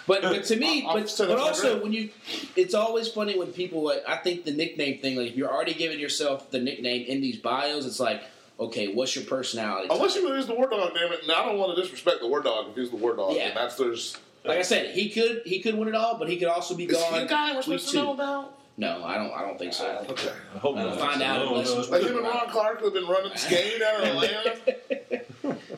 But 0.06 0.22
but 0.22 0.44
to 0.44 0.56
me, 0.64 0.84
I'll 0.86 0.94
but, 0.94 1.10
say 1.10 1.26
but 1.26 1.38
also 1.38 1.72
grade. 1.72 1.82
when 1.82 1.92
you, 1.92 2.10
it's 2.56 2.74
always 2.74 3.08
funny 3.08 3.36
when 3.38 3.48
people. 3.52 3.82
like, 3.82 4.04
I 4.08 4.16
think 4.16 4.44
the 4.44 4.52
nickname 4.52 5.00
thing, 5.00 5.16
like 5.16 5.28
if 5.30 5.36
you're 5.36 5.52
already 5.52 5.74
giving 5.74 5.98
yourself 5.98 6.50
the 6.52 6.60
nickname 6.60 7.06
in 7.06 7.20
these 7.20 7.36
bios, 7.38 7.84
it's 7.86 7.98
like, 8.00 8.22
okay, 8.60 8.94
what's 8.94 9.16
your 9.16 9.24
personality? 9.24 9.88
type? 9.88 9.96
Unless 9.96 10.14
you 10.14 10.28
use 10.34 10.46
the 10.46 10.54
war 10.54 10.68
dog, 10.68 10.92
damn 10.94 11.12
it. 11.12 11.22
And 11.24 11.32
I 11.32 11.44
don't 11.44 11.58
want 11.58 11.74
to 11.76 11.82
disrespect 11.82 12.20
the 12.20 12.28
war 12.28 12.40
dog 12.40 12.68
if 12.70 12.76
he's 12.76 12.90
the 12.90 12.96
war 12.96 13.16
dog. 13.16 13.34
Yeah. 13.36 13.48
And 13.48 13.56
that's 13.56 13.74
there's. 13.76 14.16
like 14.44 14.58
I 14.58 14.62
said, 14.62 14.94
he 14.94 15.10
could 15.10 15.42
he 15.44 15.60
could 15.60 15.74
win 15.76 15.88
it 15.88 15.94
all, 15.96 16.18
but 16.18 16.28
he 16.28 16.36
could 16.38 16.48
also 16.48 16.74
be 16.76 16.84
Is 16.84 16.96
he 16.96 17.10
gone. 17.10 17.20
the 17.22 17.26
guy 17.26 17.54
we're 17.54 17.62
supposed 17.62 17.90
to 17.90 17.96
know 17.96 18.12
about? 18.14 18.56
No, 18.80 19.04
I 19.04 19.16
don't. 19.18 19.30
I 19.30 19.42
don't 19.42 19.58
think 19.58 19.74
so. 19.74 20.06
Okay. 20.08 20.32
I 20.54 20.58
hope 20.58 20.74
We'll 20.74 20.96
find 20.96 21.20
out 21.20 21.44
No, 21.44 21.54
unless 21.56 21.90
Like 21.90 22.02
him 22.02 22.16
and 22.16 22.24
Ron 22.26 22.48
Clark 22.48 22.80
would 22.80 22.94
have 22.94 23.02
been 23.02 23.10
running 23.10 23.36
skating 23.36 23.82
out 23.86 24.00
of 24.00 24.06
Atlanta. 24.06 25.24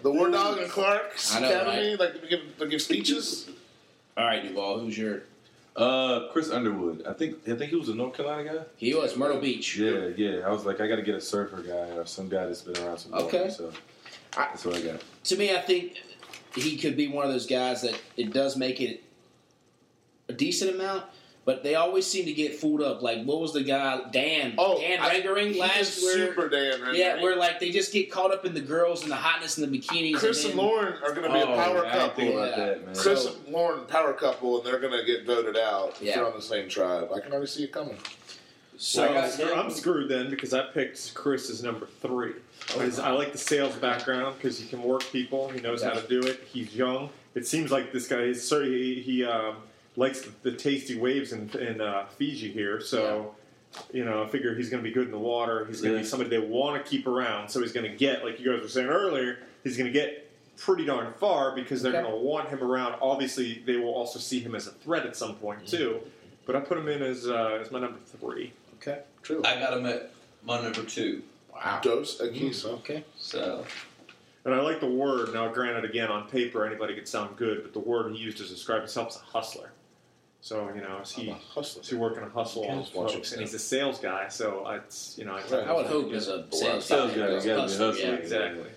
the 0.04 0.10
War 0.12 0.30
Dog 0.30 0.58
and 0.58 0.70
Clark's 0.70 1.34
I 1.34 1.40
know, 1.40 1.48
Academy, 1.50 1.96
like 1.96 2.22
they 2.22 2.28
give, 2.28 2.40
they 2.60 2.68
give 2.68 2.80
speeches. 2.80 3.50
All 4.16 4.24
right, 4.24 4.40
Duvall, 4.44 4.78
who's 4.78 4.96
your? 4.96 5.22
Uh, 5.74 6.28
Chris 6.28 6.48
Underwood. 6.50 7.04
I 7.04 7.12
think 7.12 7.38
I 7.48 7.56
think 7.56 7.70
he 7.70 7.76
was 7.76 7.88
a 7.88 7.94
North 7.94 8.14
Carolina 8.14 8.54
guy. 8.54 8.64
He 8.76 8.94
was 8.94 9.16
Myrtle 9.16 9.40
Beach. 9.40 9.76
Yeah, 9.76 10.08
yeah. 10.16 10.46
I 10.46 10.50
was 10.50 10.64
like, 10.64 10.80
I 10.80 10.86
got 10.86 10.96
to 10.96 11.02
get 11.02 11.16
a 11.16 11.20
surfer 11.20 11.60
guy 11.60 11.96
or 11.96 12.06
some 12.06 12.28
guy 12.28 12.46
that's 12.46 12.62
been 12.62 12.80
around 12.84 12.98
some 12.98 13.10
water. 13.12 13.24
Okay. 13.24 13.50
So 13.50 13.72
I- 14.36 14.44
that's 14.50 14.64
what 14.64 14.76
I 14.76 14.80
got. 14.82 15.02
to 15.24 15.36
me, 15.36 15.56
I 15.56 15.60
think 15.60 16.00
he 16.54 16.76
could 16.76 16.96
be 16.96 17.08
one 17.08 17.26
of 17.26 17.32
those 17.32 17.48
guys 17.48 17.82
that 17.82 18.00
it 18.16 18.32
does 18.32 18.56
make 18.56 18.80
it 18.80 19.02
a 20.28 20.32
decent 20.34 20.72
amount, 20.74 21.04
but 21.44 21.62
they 21.64 21.74
always 21.74 22.06
seem 22.06 22.24
to 22.26 22.32
get 22.32 22.54
fooled 22.54 22.82
up. 22.82 23.02
Like 23.02 23.24
what 23.24 23.40
was 23.40 23.52
the 23.52 23.62
guy 23.64 24.00
Dan 24.12 24.54
Oh, 24.58 24.78
Dan 24.80 25.00
I- 25.00 25.20
Rengering 25.20 25.52
He 25.52 25.60
last 25.60 25.98
is 25.98 26.04
where 26.04 26.14
super 26.28 26.48
Dan. 26.48 26.80
Right 26.82 26.94
yeah, 26.94 27.20
where 27.22 27.36
like 27.36 27.58
they 27.60 27.70
just 27.70 27.92
get 27.92 28.10
caught 28.10 28.32
up 28.32 28.44
in 28.44 28.54
the 28.54 28.60
girls 28.60 29.02
and 29.02 29.10
the 29.10 29.16
hotness 29.16 29.58
and 29.58 29.72
the 29.72 29.78
bikinis. 29.78 30.16
Chris 30.16 30.44
and 30.44 30.52
then- 30.52 30.58
Lauren 30.64 30.94
are 31.02 31.12
going 31.12 31.22
to 31.28 31.32
be 31.32 31.40
a 31.40 31.42
Oh, 31.42 31.54
power 31.56 31.78
I 31.86 31.92
didn't 31.92 31.92
couple. 31.92 32.14
think 32.24 32.34
about 32.34 32.48
Yeah. 32.58 32.64
that, 32.66 32.86
man. 32.86 32.94
Chris 32.94 33.22
So- 33.24 33.34
and 33.44 33.52
Lauren 33.54 33.84
power 33.86 34.12
couple, 34.12 34.58
and 34.58 34.66
they're 34.66 34.78
going 34.80 34.98
to 34.98 35.04
get 35.04 35.24
voted 35.26 35.56
out 35.56 35.96
if 36.00 36.02
Yeah. 36.02 36.16
they're 36.16 36.26
on 36.26 36.34
the 36.36 36.42
same 36.42 36.68
tribe. 36.68 37.10
I 37.14 37.20
can 37.20 37.32
already 37.32 37.46
see 37.48 37.64
it 37.64 37.72
coming. 37.72 37.98
So 38.78 39.06
I'm, 39.06 39.30
screw- 39.30 39.52
I'm 39.54 39.70
screwed 39.70 40.08
then 40.08 40.30
because 40.30 40.52
I 40.54 40.62
picked 40.62 41.14
Chris 41.14 41.50
as 41.50 41.62
number 41.62 41.88
three. 42.00 42.32
I 42.76 42.90
I 43.02 43.10
like 43.10 43.30
the 43.32 43.38
sales 43.38 43.74
background 43.76 44.36
because 44.38 44.58
he 44.58 44.66
can 44.66 44.82
work 44.82 45.04
people. 45.12 45.48
He 45.50 45.60
knows 45.60 45.82
how 45.82 45.90
to 45.90 46.06
do 46.08 46.20
it. 46.22 46.40
He's 46.52 46.74
young. 46.74 47.10
It 47.34 47.46
seems 47.46 47.70
like 47.70 47.92
this 47.92 48.08
guy 48.08 48.22
is 48.22 48.46
sorry 48.46 48.70
he, 48.94 49.00
he 49.02 49.24
um, 49.24 49.56
likes 49.96 50.22
the, 50.22 50.32
the 50.50 50.56
tasty 50.56 50.98
waves 50.98 51.32
in, 51.32 51.50
in 51.58 51.80
uh, 51.80 52.06
Fiji 52.18 52.50
here. 52.50 52.80
So 52.80 53.34
you 53.90 54.04
know, 54.04 54.22
I 54.22 54.26
figure 54.28 54.54
he's 54.54 54.68
going 54.68 54.82
to 54.82 54.88
be 54.88 54.92
good 54.92 55.06
in 55.06 55.12
the 55.12 55.18
water. 55.18 55.64
He's 55.64 55.80
going 55.80 55.92
to 55.92 55.96
Yeah. 55.98 56.02
be 56.02 56.08
somebody 56.08 56.28
they 56.28 56.38
want 56.38 56.82
to 56.84 56.90
keep 56.90 57.06
around. 57.06 57.48
So 57.48 57.60
he's 57.62 57.72
going 57.72 57.90
to 57.90 57.96
get, 57.96 58.22
like 58.22 58.38
you 58.38 58.52
guys 58.52 58.60
were 58.60 58.68
saying 58.68 58.88
earlier, 58.88 59.38
he's 59.64 59.78
going 59.78 59.86
to 59.90 59.92
get 59.92 60.30
pretty 60.58 60.84
darn 60.84 61.14
far 61.14 61.54
because 61.54 61.80
they're 61.80 61.90
Okay. 61.92 62.02
going 62.02 62.12
to 62.14 62.20
want 62.22 62.50
him 62.50 62.62
around. 62.62 62.96
Obviously, 63.00 63.62
they 63.64 63.76
will 63.76 63.94
also 63.94 64.18
see 64.18 64.40
him 64.40 64.54
as 64.54 64.66
a 64.66 64.72
threat 64.72 65.06
at 65.06 65.16
some 65.16 65.36
point 65.36 65.66
too. 65.66 66.00
But 66.44 66.54
I 66.54 66.60
put 66.60 66.76
him 66.76 66.88
in 66.88 67.02
as 67.02 67.26
uh, 67.26 67.58
as 67.62 67.70
my 67.70 67.80
number 67.80 67.98
three. 68.04 68.52
okay. 68.74 69.00
True. 69.22 69.40
I 69.44 69.58
got 69.58 69.72
him 69.78 69.86
at 69.86 70.10
my 70.44 70.60
number 70.60 70.82
two. 70.84 71.22
Wow. 71.54 71.80
Dos 71.82 72.20
Equis, 72.20 72.62
huh? 72.64 72.72
Okay. 72.74 73.04
So 73.16 73.64
And 74.44 74.52
I 74.54 74.60
like 74.60 74.80
the 74.80 74.86
word. 74.90 75.32
Now, 75.32 75.48
granted, 75.50 75.86
again, 75.86 76.10
on 76.10 76.28
paper, 76.28 76.66
anybody 76.66 76.94
could 76.94 77.08
sound 77.08 77.36
good, 77.38 77.62
but 77.62 77.72
the 77.72 77.78
word 77.78 78.12
he 78.12 78.18
used 78.18 78.36
to 78.38 78.44
describe 78.44 78.80
himself 78.80 79.08
as 79.08 79.16
a 79.16 79.20
hustler. 79.20 79.70
So, 80.42 80.72
you 80.74 80.80
know, 80.82 80.98
is 81.00 81.14
I'm 81.16 81.22
he, 81.24 81.30
a 81.30 81.34
hustler. 81.34 81.82
is 81.82 81.88
he 81.88 81.94
working 81.94 82.24
a 82.24 82.28
hustle 82.28 82.66
on 82.68 82.80
Just 82.80 82.92
folks? 82.92 83.30
And 83.32 83.40
he's 83.40 83.54
a 83.54 83.60
sales 83.60 84.00
guy, 84.00 84.26
so 84.28 84.68
it's, 84.70 85.16
you 85.16 85.24
know, 85.24 85.34
I, 85.36 85.42
Right. 85.42 85.68
I 85.68 85.72
would 85.72 85.86
hope 85.86 86.12
as 86.12 86.26
a 86.26 86.38
Well, 86.50 86.60
sales 86.60 86.84
sales 86.84 87.12
guy, 87.12 87.16
guy, 87.18 87.28
you 87.28 87.36
as 87.36 87.44
a 87.44 87.48
gotta 87.48 87.72
be 87.72 87.78
hustler, 87.78 87.94
yeah. 87.94 88.14
Exactly. 88.14 88.70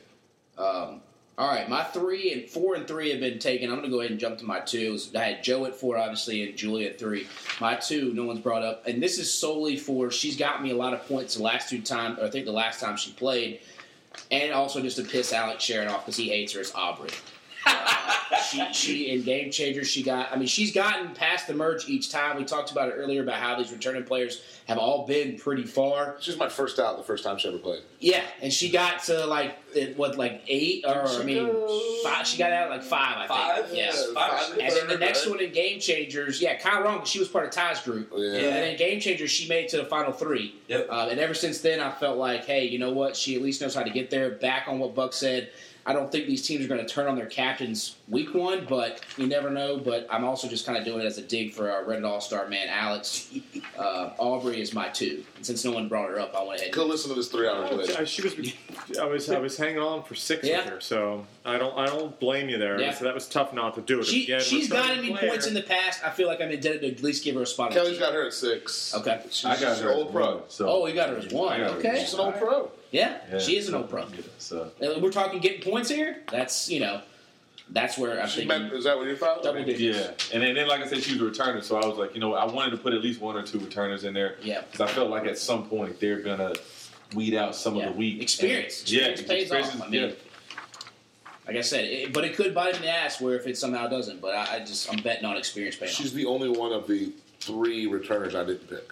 Um, 0.59 1.01
all 1.39 1.49
right, 1.49 1.67
my 1.67 1.83
three 1.83 2.31
and 2.33 2.47
four 2.47 2.75
and 2.75 2.87
three 2.87 3.09
have 3.09 3.19
been 3.19 3.39
taken. 3.39 3.69
I'm 3.69 3.77
going 3.77 3.89
to 3.89 3.91
go 3.91 3.99
ahead 3.99 4.11
and 4.11 4.19
jump 4.19 4.37
to 4.37 4.45
my 4.45 4.59
twos. 4.59 5.13
I 5.15 5.23
had 5.23 5.43
Joe 5.43 5.65
at 5.65 5.75
four, 5.75 5.97
obviously, 5.97 6.47
and 6.47 6.55
Julia 6.55 6.89
at 6.91 6.99
three. 6.99 7.27
My 7.59 7.75
two, 7.75 8.13
no 8.13 8.25
one's 8.25 8.39
brought 8.41 8.63
up, 8.63 8.85
and 8.85 9.01
this 9.01 9.17
is 9.17 9.33
solely 9.33 9.75
for 9.75 10.11
she's 10.11 10.37
got 10.37 10.61
me 10.61 10.69
a 10.69 10.75
lot 10.75 10.93
of 10.93 11.05
points 11.07 11.35
the 11.35 11.43
last 11.43 11.69
two 11.69 11.81
times, 11.81 12.19
I 12.19 12.29
think 12.29 12.45
the 12.45 12.51
last 12.53 12.79
time 12.79 12.95
she 12.95 13.11
played, 13.13 13.59
and 14.29 14.53
also 14.53 14.81
just 14.81 14.97
to 14.97 15.03
piss 15.03 15.33
Alex 15.33 15.63
Sharon 15.63 15.87
off 15.87 16.05
because 16.05 16.15
he 16.15 16.29
hates 16.29 16.53
her. 16.53 16.61
It's 16.61 16.71
Aubry. 16.73 17.11
Uh, 17.65 18.37
she 18.49 18.73
she 18.73 19.09
in 19.11 19.21
game 19.23 19.51
changers 19.51 19.87
she 19.87 20.01
got 20.03 20.31
I 20.31 20.35
mean 20.35 20.47
she's 20.47 20.71
gotten 20.73 21.13
past 21.13 21.47
the 21.47 21.53
merge 21.53 21.87
each 21.89 22.11
time. 22.11 22.37
We 22.37 22.43
talked 22.43 22.71
about 22.71 22.89
it 22.89 22.93
earlier 22.93 23.21
about 23.23 23.35
how 23.39 23.57
these 23.57 23.71
returning 23.71 24.03
players 24.03 24.41
have 24.67 24.77
all 24.77 25.05
been 25.05 25.37
pretty 25.37 25.63
far. 25.63 26.15
She's 26.19 26.37
my 26.37 26.49
first 26.49 26.79
out 26.79 26.97
the 26.97 27.03
first 27.03 27.23
time 27.23 27.37
she 27.37 27.47
ever 27.47 27.57
played. 27.57 27.81
Yeah, 27.99 28.23
and 28.41 28.51
she 28.51 28.69
got 28.69 29.03
to 29.03 29.25
like 29.25 29.57
it, 29.73 29.97
what 29.97 30.17
like 30.17 30.41
eight 30.47 30.85
or 30.87 31.07
I 31.07 31.23
mean 31.23 31.49
five. 32.03 32.25
She 32.27 32.37
got 32.37 32.51
out 32.51 32.69
like 32.69 32.83
five. 32.83 33.17
I 33.17 33.27
Five? 33.27 33.65
think. 33.65 33.77
Yeah. 33.77 33.91
Yeah, 33.93 34.13
five. 34.13 34.57
And 34.59 34.71
then 34.71 34.87
the 34.87 34.97
next 34.97 35.27
one 35.29 35.39
in 35.39 35.51
Game 35.51 35.79
Changers, 35.79 36.41
yeah, 36.41 36.57
kind 36.57 36.77
of 36.79 36.85
wrong 36.85 37.05
she 37.05 37.19
was 37.19 37.27
part 37.27 37.45
of 37.45 37.51
Tai's 37.51 37.79
group. 37.81 38.11
Yeah. 38.15 38.25
And 38.33 38.45
then 38.55 38.71
in 38.71 38.77
Game 38.77 38.99
Changers, 38.99 39.31
she 39.31 39.47
made 39.47 39.65
it 39.65 39.69
to 39.71 39.77
the 39.77 39.85
final 39.85 40.11
three. 40.11 40.55
Yep. 40.67 40.87
Uh, 40.89 41.07
and 41.11 41.19
ever 41.19 41.33
since 41.33 41.61
then, 41.61 41.79
I 41.79 41.91
felt 41.91 42.17
like, 42.17 42.45
hey, 42.45 42.65
you 42.65 42.79
know 42.79 42.91
what? 42.91 43.15
She 43.15 43.35
at 43.35 43.41
least 43.41 43.61
knows 43.61 43.75
how 43.75 43.83
to 43.83 43.89
get 43.89 44.09
there. 44.09 44.31
Back 44.31 44.67
on 44.67 44.79
what 44.79 44.95
Buck 44.95 45.13
said. 45.13 45.49
I 45.87 45.93
don't 45.93 46.11
think 46.11 46.25
these 46.25 46.45
teams 46.45 46.65
are 46.65 46.67
going 46.67 46.81
to 46.85 46.87
turn 46.91 47.05
on 47.07 47.15
their 47.15 47.27
captains 47.27 47.97
week 48.09 48.33
one, 48.33 48.65
but 48.67 49.01
you 49.17 49.27
never 49.27 49.51
know. 49.51 49.77
But 49.77 50.07
I'm 50.09 50.23
also 50.25 50.47
just 50.47 50.65
kind 50.65 50.77
of 50.79 50.83
doing 50.83 51.01
it 51.01 51.05
as 51.05 51.19
a 51.19 51.21
dig 51.21 51.53
for 51.53 51.69
our 51.69 51.83
Reddit 51.83 52.07
All 52.09 52.21
Star 52.21 52.47
man, 52.47 52.67
Alex. 52.69 53.29
Uh, 53.77 54.09
Aubry 54.19 54.55
is 54.57 54.73
my 54.73 54.89
two. 54.89 55.23
And 55.35 55.45
since 55.45 55.63
no 55.63 55.71
one 55.71 55.87
brought 55.87 56.09
her 56.09 56.19
up, 56.19 56.33
I 56.35 56.43
went 56.43 56.61
ahead. 56.61 56.73
Go 56.73 56.85
listen 56.85 57.09
to 57.09 57.15
this 57.15 57.27
three 57.27 57.47
hours 57.47 57.71
later. 57.71 58.01
Uh, 58.01 58.05
She 58.05 58.23
was, 58.23 58.33
I 58.99 59.05
was, 59.05 59.29
I 59.29 59.37
was 59.37 59.57
hanging 59.57 59.77
on 59.79 60.01
for 60.03 60.15
six 60.15 60.47
Yeah. 60.47 60.63
with 60.63 60.73
her, 60.73 60.81
so 60.81 61.27
I 61.45 61.57
don't, 61.59 61.77
I 61.77 61.85
don't 61.85 62.19
blame 62.19 62.49
you 62.49 62.57
there. 62.57 62.79
Yeah. 62.81 62.93
So 62.93 63.05
that 63.05 63.13
was 63.13 63.27
tough 63.27 63.53
not 63.53 63.75
to 63.75 63.81
do 63.81 63.99
it. 63.99 64.05
she, 64.05 64.23
Again, 64.23 64.41
she's 64.41 64.69
returning 64.69 64.87
gotten 64.89 65.05
me 65.05 65.11
player. 65.13 65.29
points 65.29 65.45
in 65.47 65.53
the 65.53 65.61
past. 65.61 66.03
I 66.03 66.09
feel 66.09 66.27
like 66.27 66.41
I'm 66.41 66.49
indebted 66.51 66.81
to 66.81 66.87
at 66.91 67.03
least 67.03 67.23
give 67.23 67.35
her 67.35 67.43
a 67.43 67.45
spot. 67.45 67.77
on 67.77 67.85
the 67.93 67.97
got 67.99 68.13
her 68.13 68.25
at 68.25 68.33
six. 68.33 68.95
Okay. 68.95 69.21
She's, 69.29 69.45
I 69.45 69.59
got 69.59 69.75
she's 69.75 69.83
her 69.83 69.91
an 69.91 69.97
old 69.97 70.11
pro. 70.11 70.35
one, 70.37 70.43
So 70.47 70.67
Oh, 70.67 70.87
you 70.87 70.95
got 70.95 71.09
her 71.09 71.17
as 71.17 71.27
one. 71.31 71.59
Her 71.59 71.65
Okay. 71.67 71.99
She's 71.99 72.13
an 72.15 72.19
old 72.21 72.35
pro. 72.35 72.71
Yeah, 72.91 73.17
Yeah, 73.31 73.39
she 73.39 73.57
is 73.57 73.69
an 73.69 73.75
old 73.75 73.89
pro. 73.89 74.01
yeah, 74.07 74.21
So 74.39 74.71
We're 74.79 75.11
talking 75.11 75.39
getting 75.39 75.61
points 75.61 75.89
here. 75.89 76.17
That's 76.31 76.69
you 76.69 76.79
know, 76.79 77.01
that's 77.69 77.97
where 77.97 78.13
I 78.13 78.21
think. 78.21 78.29
She 78.29 78.35
thinking. 78.41 78.61
meant, 78.63 78.73
is 78.73 78.83
that 78.85 78.97
what 78.97 79.05
you 79.07 79.15
thought? 79.15 79.43
Double 79.43 79.63
digits. 79.63 79.81
yeah, 79.81 80.33
and 80.33 80.41
then, 80.43 80.55
then 80.55 80.67
like 80.67 80.81
I 80.81 80.87
said, 80.87 81.03
she 81.03 81.13
was 81.19 81.21
a 81.21 81.43
returner, 81.43 81.63
so 81.63 81.77
I 81.77 81.85
was 81.85 81.97
like, 81.97 82.13
you 82.15 82.21
know, 82.21 82.33
I 82.35 82.45
wanted 82.45 82.71
to 82.71 82.77
put 82.77 82.93
at 82.93 83.01
least 83.01 83.19
one 83.21 83.35
or 83.35 83.43
two 83.43 83.59
returners 83.59 84.03
in 84.03 84.13
there 84.13 84.35
Yeah. 84.41 84.61
because 84.71 84.81
I 84.89 84.93
felt 84.93 85.09
like 85.11 85.25
at 85.25 85.37
some 85.37 85.67
point 85.67 85.99
they're 85.99 86.21
gonna 86.21 86.53
weed 87.13 87.35
out 87.35 87.55
some 87.55 87.75
Yeah. 87.75 87.87
of 87.87 87.93
the 87.93 87.99
weak 87.99 88.21
Experience. 88.21 88.81
And- 88.81 88.91
yeah, 88.91 89.05
Experience 89.07 89.49
pays 89.51 89.65
off. 89.67 89.75
is- 89.75 89.81
I 89.81 89.87
mean, 89.89 90.01
yeah. 90.09 90.11
Like 91.47 91.57
I 91.57 91.61
said, 91.61 91.85
it, 91.85 92.13
but 92.13 92.23
it 92.25 92.35
could 92.35 92.55
bite 92.55 92.75
him 92.75 92.77
in 92.77 92.87
the 92.87 92.89
ass 92.95 93.21
where 93.21 93.35
if 93.35 93.45
it 93.45 93.57
somehow 93.57 93.87
doesn't. 93.87 94.19
But 94.21 94.35
I, 94.35 94.55
I 94.55 94.59
just 94.59 94.91
I'm 94.91 94.99
betting 95.01 95.25
on 95.25 95.37
experience 95.37 95.75
paying 95.75 95.91
She's 95.91 96.07
off. 96.07 96.13
the 96.13 96.25
only 96.25 96.49
one 96.49 96.71
of 96.71 96.87
the 96.87 97.11
three 97.39 97.85
returners 97.85 98.33
I 98.33 98.43
didn't 98.43 98.67
pick, 98.69 98.91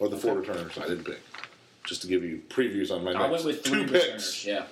or 0.00 0.08
the 0.08 0.16
four 0.16 0.34
returners 0.34 0.76
I 0.78 0.88
didn't 0.88 1.04
pick. 1.04 1.20
Just 1.84 2.02
to 2.02 2.08
give 2.08 2.24
you 2.24 2.42
previews 2.48 2.90
on 2.90 3.04
my 3.04 3.12
I 3.12 3.28
next 3.28 3.30
went 3.30 3.44
with 3.44 3.64
three 3.64 3.86
two 3.86 3.92
returners. 3.92 4.12
picks. 4.12 4.44
Yeah. 4.44 4.64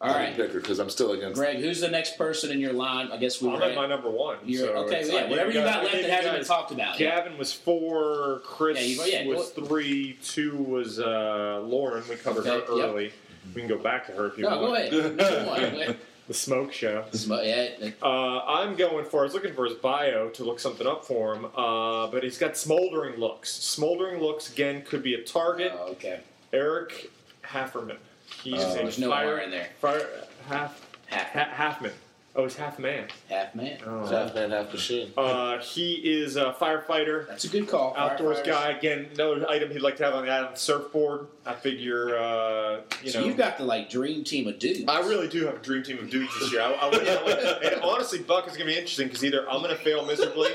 All 0.00 0.10
I 0.10 0.14
right, 0.14 0.26
didn't 0.26 0.36
pick 0.46 0.52
her 0.54 0.60
because 0.60 0.78
I'm 0.78 0.88
still 0.90 1.12
against. 1.12 1.34
Greg. 1.34 1.56
Who's 1.58 1.80
the 1.80 1.88
next 1.88 2.16
person 2.16 2.52
in 2.52 2.60
your 2.60 2.72
line? 2.72 3.10
I 3.12 3.16
guess 3.16 3.42
we 3.42 3.50
I'm 3.50 3.60
at 3.60 3.74
my 3.74 3.86
number 3.86 4.08
one. 4.08 4.38
You're, 4.44 4.68
so 4.68 4.74
okay, 4.86 5.06
yeah. 5.06 5.14
like 5.14 5.28
Whatever 5.28 5.50
you 5.50 5.60
got 5.60 5.80
I 5.80 5.82
left 5.82 5.92
that 5.96 6.04
hasn't 6.10 6.36
been 6.36 6.44
talked 6.44 6.70
about. 6.70 6.98
Yeah. 7.00 7.16
Gavin 7.16 7.36
was 7.36 7.52
four. 7.52 8.40
Chris 8.44 8.78
Yeah, 8.96 9.04
you 9.04 9.12
yeah, 9.12 9.26
was 9.36 9.50
three. 9.50 10.16
Two 10.22 10.56
was 10.56 11.00
uh, 11.00 11.60
Lauren. 11.64 12.04
We 12.08 12.14
covered 12.16 12.46
her 12.46 12.52
Okay, 12.52 13.02
yep. 13.04 13.12
We 13.54 13.60
can 13.62 13.68
go 13.68 13.78
back 13.78 14.06
to 14.06 14.12
her 14.12 14.26
if 14.26 14.38
you 14.38 14.44
No, 14.44 14.60
want. 14.62 14.90
go 14.90 14.98
ahead. 14.98 15.86
One. 15.88 15.96
The 16.28 16.34
smoke 16.34 16.74
show. 16.74 17.06
Sm- 17.12 17.32
yeah, 17.42 17.68
Uh, 18.02 18.40
I'm 18.44 18.76
going 18.76 19.06
for. 19.06 19.20
I 19.20 19.22
was 19.22 19.32
looking 19.32 19.54
for 19.54 19.64
his 19.64 19.72
bio 19.78 20.28
to 20.28 20.44
look 20.44 20.60
something 20.60 20.86
up 20.86 21.06
for 21.06 21.34
him, 21.34 21.46
uh, 21.56 22.06
but 22.08 22.22
he's 22.22 22.36
got 22.36 22.54
smoldering 22.54 23.18
looks. 23.18 23.50
Smoldering 23.50 24.20
looks 24.20 24.52
again 24.52 24.82
could 24.82 25.02
be 25.02 25.14
a 25.14 25.22
target. 25.24 25.72
oh, 25.74 25.92
okay. 25.92 26.20
Eric 26.52 27.10
Hafemann. 27.42 27.96
He's 28.42 28.62
Oh, 28.62 28.72
a 28.72 28.74
there's 28.74 28.98
no 28.98 29.08
fire 29.08 29.36
R 29.36 29.38
in 29.38 29.50
there. 29.50 29.68
Fire 29.80 30.06
half 30.50 30.86
Half, 31.06 31.30
ha, 31.32 31.78
Halfman. 31.80 31.92
Oh, 32.36 32.44
he's 32.44 32.54
half 32.56 32.78
man. 32.78 33.08
half 33.28 33.54
man. 33.56 33.78
Oh. 33.84 34.06
Half 34.06 34.34
man, 34.34 34.50
half 34.52 34.72
machine. 34.72 35.10
Uh, 35.16 35.58
he 35.58 35.94
is 35.94 36.36
a 36.36 36.52
firefighter, 36.52 37.26
That's 37.26 37.44
a 37.44 37.48
good 37.48 37.66
call. 37.66 37.94
outdoors 37.96 38.38
guy. 38.44 38.70
Again, 38.70 39.08
another 39.14 39.48
item 39.48 39.70
he'd 39.70 39.80
like 39.82 39.96
to 39.96 40.04
have 40.04 40.14
on 40.14 40.24
the 40.26 40.30
island: 40.30 40.56
surfboard. 40.56 41.26
I 41.44 41.54
figure, 41.54 42.16
uh, 42.16 42.80
you 43.02 43.10
so 43.10 43.20
know. 43.20 43.26
you've 43.26 43.38
got 43.38 43.56
the 43.58 43.64
like 43.64 43.90
dream 43.90 44.22
team 44.22 44.46
of 44.46 44.58
dudes. 44.60 44.84
I 44.86 45.00
really 45.00 45.26
do 45.28 45.46
have 45.46 45.56
a 45.56 45.58
dream 45.58 45.82
team 45.82 45.98
of 45.98 46.10
dudes 46.10 46.30
this 46.38 46.52
year. 46.52 46.60
I, 46.60 46.72
I, 46.74 47.02
yeah, 47.02 47.14
like- 47.24 47.72
and 47.72 47.82
honestly, 47.82 48.18
Buck 48.20 48.46
is 48.46 48.56
going 48.56 48.68
to 48.68 48.72
be 48.72 48.78
interesting 48.78 49.08
because 49.08 49.24
either 49.24 49.48
I'm 49.50 49.60
going 49.62 49.74
to 49.76 49.82
fail 49.82 50.04
miserably 50.04 50.50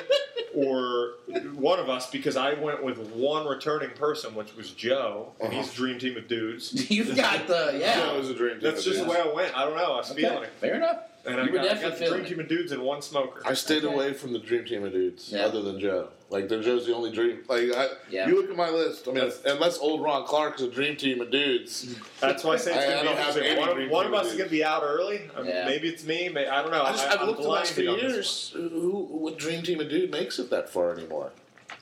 or 0.55 1.13
one 1.55 1.80
of 1.80 1.89
us 1.89 2.09
because 2.11 2.38
I 2.38 2.53
went 2.53 2.84
with 2.84 2.99
one 3.09 3.45
returning 3.47 3.89
person, 3.89 4.36
which 4.36 4.55
was 4.55 4.71
Joe, 4.71 5.34
and 5.41 5.51
he's 5.51 5.71
a 5.74 5.76
dream 5.76 5.97
team 5.99 6.15
of 6.15 6.28
dudes. 6.28 6.89
You've 6.91 7.15
got 7.15 7.47
the 7.47 7.76
yeah. 7.78 7.95
That 8.05 8.15
was 8.15 8.30
a 8.30 8.36
dream. 8.36 8.59
team. 8.59 8.61
That's 8.61 8.84
team 8.84 8.93
just 8.93 9.01
of 9.03 9.07
the 9.07 9.13
way 9.13 9.19
I 9.21 9.34
went. 9.34 9.57
I 9.57 9.65
don't 9.65 9.76
know. 9.76 9.93
I 9.93 9.97
was 9.97 10.11
Okay, 10.11 10.21
feeling 10.21 10.43
it. 10.43 10.51
Fair 10.61 10.76
enough. 10.76 10.97
And 11.26 11.39
I 11.39 11.45
You 11.45 11.51
were 11.53 11.57
got, 11.59 11.65
I 11.65 11.67
definitely 11.69 11.89
got 11.89 11.97
the 11.99 12.05
feeling 12.05 12.19
dream 12.21 12.26
it. 12.26 12.30
team 12.30 12.39
of 12.41 12.47
dudes 12.49 12.71
and 12.74 12.82
one 12.82 13.01
smoker. 13.01 13.41
I 13.45 13.53
stayed 13.53 13.86
Okay. 13.86 13.93
away 13.93 14.13
from 14.13 14.34
the 14.34 14.39
dream 14.39 14.65
team 14.65 14.84
of 14.84 14.91
dudes, 14.91 15.32
Yeah. 15.32 15.45
other 15.45 15.61
than 15.61 15.80
Joe. 15.80 16.09
Like, 16.30 16.49
the 16.49 16.59
Joe's 16.59 16.86
the 16.86 16.93
only 16.93 17.11
dream. 17.11 17.43
Like, 17.47 17.71
I, 17.74 17.88
Yeah. 18.09 18.28
you 18.28 18.36
look 18.36 18.49
at 18.49 18.55
my 18.57 18.69
list. 18.69 19.07
I 19.07 19.11
mean, 19.13 19.32
unless 19.45 19.80
old 19.80 20.01
Ron 20.03 20.26
Clark 20.26 20.55
is 20.59 20.63
a 20.63 20.67
dream 20.69 20.97
team 20.97 21.21
of 21.21 21.32
dudes, 21.32 21.95
That's 22.19 22.43
why 22.43 22.53
I 22.53 22.57
say 22.57 22.71
it's 22.76 22.80
I- 22.80 22.88
going 22.88 22.97
to 22.97 23.01
be 23.03 23.07
don't 23.07 23.17
have 23.17 23.28
interesting. 23.38 23.51
any 23.51 23.59
One, 23.61 23.69
of- 23.69 23.76
dream 23.76 23.89
one 23.89 24.05
team 24.05 24.13
of 24.15 24.19
of 24.19 24.26
us 24.26 24.32
is 24.32 24.32
dudes. 24.34 24.38
going 24.39 24.49
to 24.49 24.55
be 24.55 24.63
out 24.65 24.84
early. 24.84 25.21
I 25.36 25.41
mean, 25.41 25.49
Yeah. 25.51 25.65
Maybe 25.65 25.88
it's 25.89 26.03
me. 26.03 26.28
May, 26.30 26.47
I 26.47 26.61
don't 26.61 26.71
know. 26.71 26.84
I 26.84 26.91
just, 26.91 27.07
I, 27.07 27.13
I've 27.13 27.21
I'm 27.21 27.28
looked 27.28 27.41
the 27.41 27.47
last 27.47 27.71
few 27.74 27.89
on 27.89 27.99
this 27.99 28.11
years. 28.13 28.51
Who, 28.55 28.89
what 29.09 29.38
dream 29.38 29.61
team 29.63 29.80
of 29.80 29.88
dude 29.89 30.11
makes 30.11 30.39
it 30.39 30.49
that 30.49 30.69
far 30.69 30.91
anymore? 30.93 31.32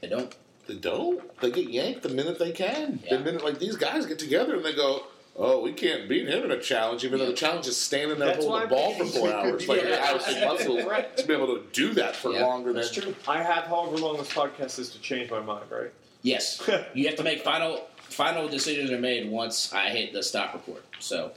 They 0.01 0.07
don't. 0.09 0.35
They 0.67 0.75
don't. 0.75 1.39
They 1.41 1.49
get 1.49 1.69
yanked 1.69 2.03
the 2.03 2.09
minute 2.09 2.37
they 2.37 2.51
can. 2.51 2.99
Yeah. 3.05 3.17
The 3.17 3.23
minute 3.23 3.43
like 3.43 3.57
these 3.57 3.75
guys 3.75 4.05
get 4.05 4.19
together 4.19 4.55
and 4.55 4.63
they 4.63 4.73
go, 4.73 5.03
"Oh, 5.35 5.61
we 5.61 5.73
can't 5.73 6.07
beat 6.09 6.27
him 6.27 6.43
in 6.43 6.51
a 6.51 6.59
challenge," 6.59 7.03
even 7.05 7.19
though 7.19 7.25
the 7.27 7.33
challenge 7.33 7.67
is 7.67 7.77
standing 7.77 8.19
there 8.19 8.29
That's 8.33 8.45
holding 8.45 8.51
why 8.61 8.65
the 8.65 8.75
ball 8.75 8.93
I'm 8.99 9.07
for 9.07 9.19
four 9.19 9.27
he 9.27 9.33
hours. 9.33 9.67
Like 9.67 9.81
Yeah. 9.83 9.87
your 9.89 9.97
Allison 9.99 10.41
muscles 10.47 10.83
Right. 10.85 11.17
to 11.17 11.25
be 11.27 11.33
able 11.33 11.47
to 11.55 11.63
do 11.73 11.93
that 11.93 12.15
for 12.15 12.31
Yeah, 12.31 12.45
longer 12.45 12.73
than 12.73 12.81
that's 12.81 12.91
true. 12.91 13.15
I 13.27 13.41
have 13.41 13.65
however 13.65 13.97
long 13.97 14.17
this 14.17 14.29
podcast 14.29 14.77
is 14.79 14.89
to 14.91 14.99
change 14.99 15.29
my 15.31 15.39
mind, 15.41 15.65
right? 15.69 15.91
Yes, 16.21 16.61
you 16.93 17.07
have 17.07 17.15
to 17.15 17.23
make 17.23 17.41
final 17.43 17.87
final 18.09 18.47
decisions 18.49 18.91
are 18.91 18.99
made 18.99 19.29
once 19.31 19.73
I 19.73 19.89
hit 19.89 20.11
the 20.13 20.21
stop 20.21 20.53
record. 20.53 20.83
So, 20.99 21.31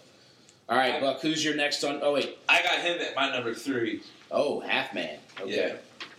all 0.69 0.77
right, 0.77 1.01
Buck, 1.01 1.21
who's 1.23 1.45
your 1.45 1.55
next 1.55 1.85
on? 1.85 2.01
Oh 2.03 2.13
wait, 2.15 2.37
I 2.49 2.63
got 2.63 2.81
him 2.81 3.01
at 3.01 3.15
my 3.15 3.31
number 3.31 3.55
three. 3.55 4.03
oh 4.31 4.61
half 4.61 4.93
man. 4.95 5.19
Okay, 5.41 5.57
Yeah. 5.69 5.77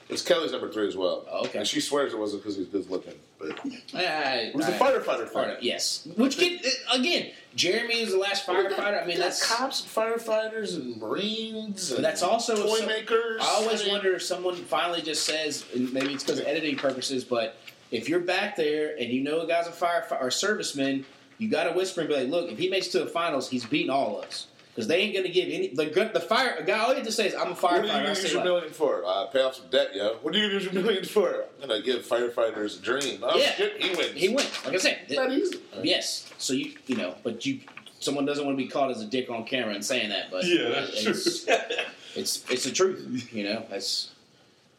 It's 0.07 0.21
Kelly's 0.21 0.51
number 0.51 0.71
three 0.71 0.87
as 0.87 0.95
well. 0.95 1.25
Oh, 1.31 1.45
okay. 1.45 1.59
And 1.59 1.67
she 1.67 1.81
swears 1.81 2.13
it 2.13 2.19
wasn't 2.19 2.43
because 2.43 2.57
he's 2.57 2.67
good 2.67 2.87
looking, 2.91 3.15
but 3.39 3.49
it 3.65 3.83
Alright, 3.93 4.53
was 4.55 4.67
the 4.67 4.73
firefighter 4.73 5.03
Part 5.05 5.29
fight. 5.33 5.49
of- 5.57 5.63
Yes, 5.63 6.07
which 6.15 6.37
get 6.37 6.63
uh, 6.63 6.97
again, 6.99 7.31
Jeremy 7.55 8.01
is 8.01 8.11
the 8.11 8.17
last 8.19 8.45
firefighter. 8.45 9.01
I 9.01 9.05
mean, 9.07 9.17
that's 9.17 9.43
cops 9.45 9.81
and 9.81 9.89
firefighters 9.89 10.75
and 10.75 10.97
marines. 10.97 11.91
And 11.91 12.05
that's 12.05 12.21
also 12.21 12.55
toy 12.55 12.85
makers. 12.85 13.41
I 13.41 13.45
always 13.55 13.83
mean, 13.83 13.93
wonder 13.93 14.13
if 14.13 14.21
someone 14.21 14.55
finally 14.55 15.01
just 15.01 15.25
says, 15.25 15.65
and 15.73 15.91
maybe 15.91 16.13
it's 16.13 16.23
because 16.23 16.39
of 16.39 16.45
editing 16.45 16.75
purposes, 16.75 17.23
but 17.23 17.57
if 17.91 18.07
you're 18.07 18.19
back 18.19 18.55
there 18.55 18.95
and 18.99 19.09
you 19.11 19.23
know 19.23 19.41
a 19.41 19.47
guy's 19.47 19.67
a 19.67 19.71
firefighter 19.71 20.21
or 20.21 20.27
serviceman, 20.27 21.03
you 21.39 21.49
got 21.49 21.63
to 21.65 21.71
whisper 21.71 22.01
and 22.01 22.09
be 22.09 22.15
like, 22.15 22.27
"Look, 22.29 22.51
if 22.51 22.57
he 22.59 22.69
makes 22.69 22.87
it 22.87 22.91
to 22.91 22.99
the 22.99 23.07
finals, 23.07 23.49
he's 23.49 23.65
beating 23.65 23.89
all 23.89 24.19
of 24.19 24.25
us." 24.25 24.47
Because 24.75 24.89
they 24.89 24.97
ain't 24.99 25.15
gonna 25.15 25.29
give 25.29 25.47
any 25.47 25.69
the 25.69 25.85
the 26.13 26.19
fire 26.19 26.61
guy. 26.67 26.77
All 26.79 26.89
you 26.89 26.95
have 26.95 27.05
to 27.05 27.11
say 27.11 27.27
is, 27.27 27.33
"I'm 27.33 27.53
a 27.53 27.55
firefighter. 27.55 27.61
What 27.61 27.71
are 27.71 27.79
you 27.79 27.85
firefighter." 27.85 27.87
I 27.87 28.03
gonna 28.03 28.09
use 28.09 28.23
your 28.33 28.35
like, 28.41 28.43
million 28.45 28.73
for? 28.73 29.05
Uh, 29.05 29.25
pay 29.27 29.41
off 29.41 29.55
some 29.55 29.67
debt, 29.69 29.95
yo. 29.95 30.17
What 30.21 30.35
are 30.35 30.37
you 30.37 30.43
gonna 30.47 30.53
use 30.55 30.65
your 30.65 30.73
million 30.73 31.05
for? 31.05 31.45
I'm 31.63 31.69
gonna 31.69 31.81
give 31.81 32.05
firefighters 32.05 32.79
a 32.79 32.81
dream. 32.81 33.19
Oh 33.23 33.37
Yeah. 33.37 33.53
shit, 33.53 33.81
he 33.81 33.95
wins. 33.95 34.11
he 34.15 34.27
wins. 34.29 34.65
Like 34.65 34.73
I 34.73 34.77
said, 34.77 34.99
It's 35.07 35.15
not 35.15 35.31
easy. 35.31 35.59
yes. 35.81 36.29
So 36.37 36.51
you 36.51 36.73
you 36.87 36.97
know, 36.97 37.15
but 37.23 37.45
you 37.45 37.61
someone 38.01 38.25
doesn't 38.25 38.45
want 38.45 38.57
to 38.57 38.61
be 38.63 38.69
caught 38.69 38.91
as 38.91 39.01
a 39.01 39.05
dick 39.05 39.29
on 39.29 39.45
camera 39.45 39.73
and 39.73 39.83
saying 39.85 40.09
that, 40.09 40.29
but 40.29 40.43
Yeah, 40.45 40.67
that's 40.67 41.05
it's, 41.05 41.47
it's 42.15 42.43
it's 42.51 42.63
the 42.65 42.71
truth. 42.71 43.33
You 43.33 43.45
know, 43.45 43.65
that's 43.69 44.11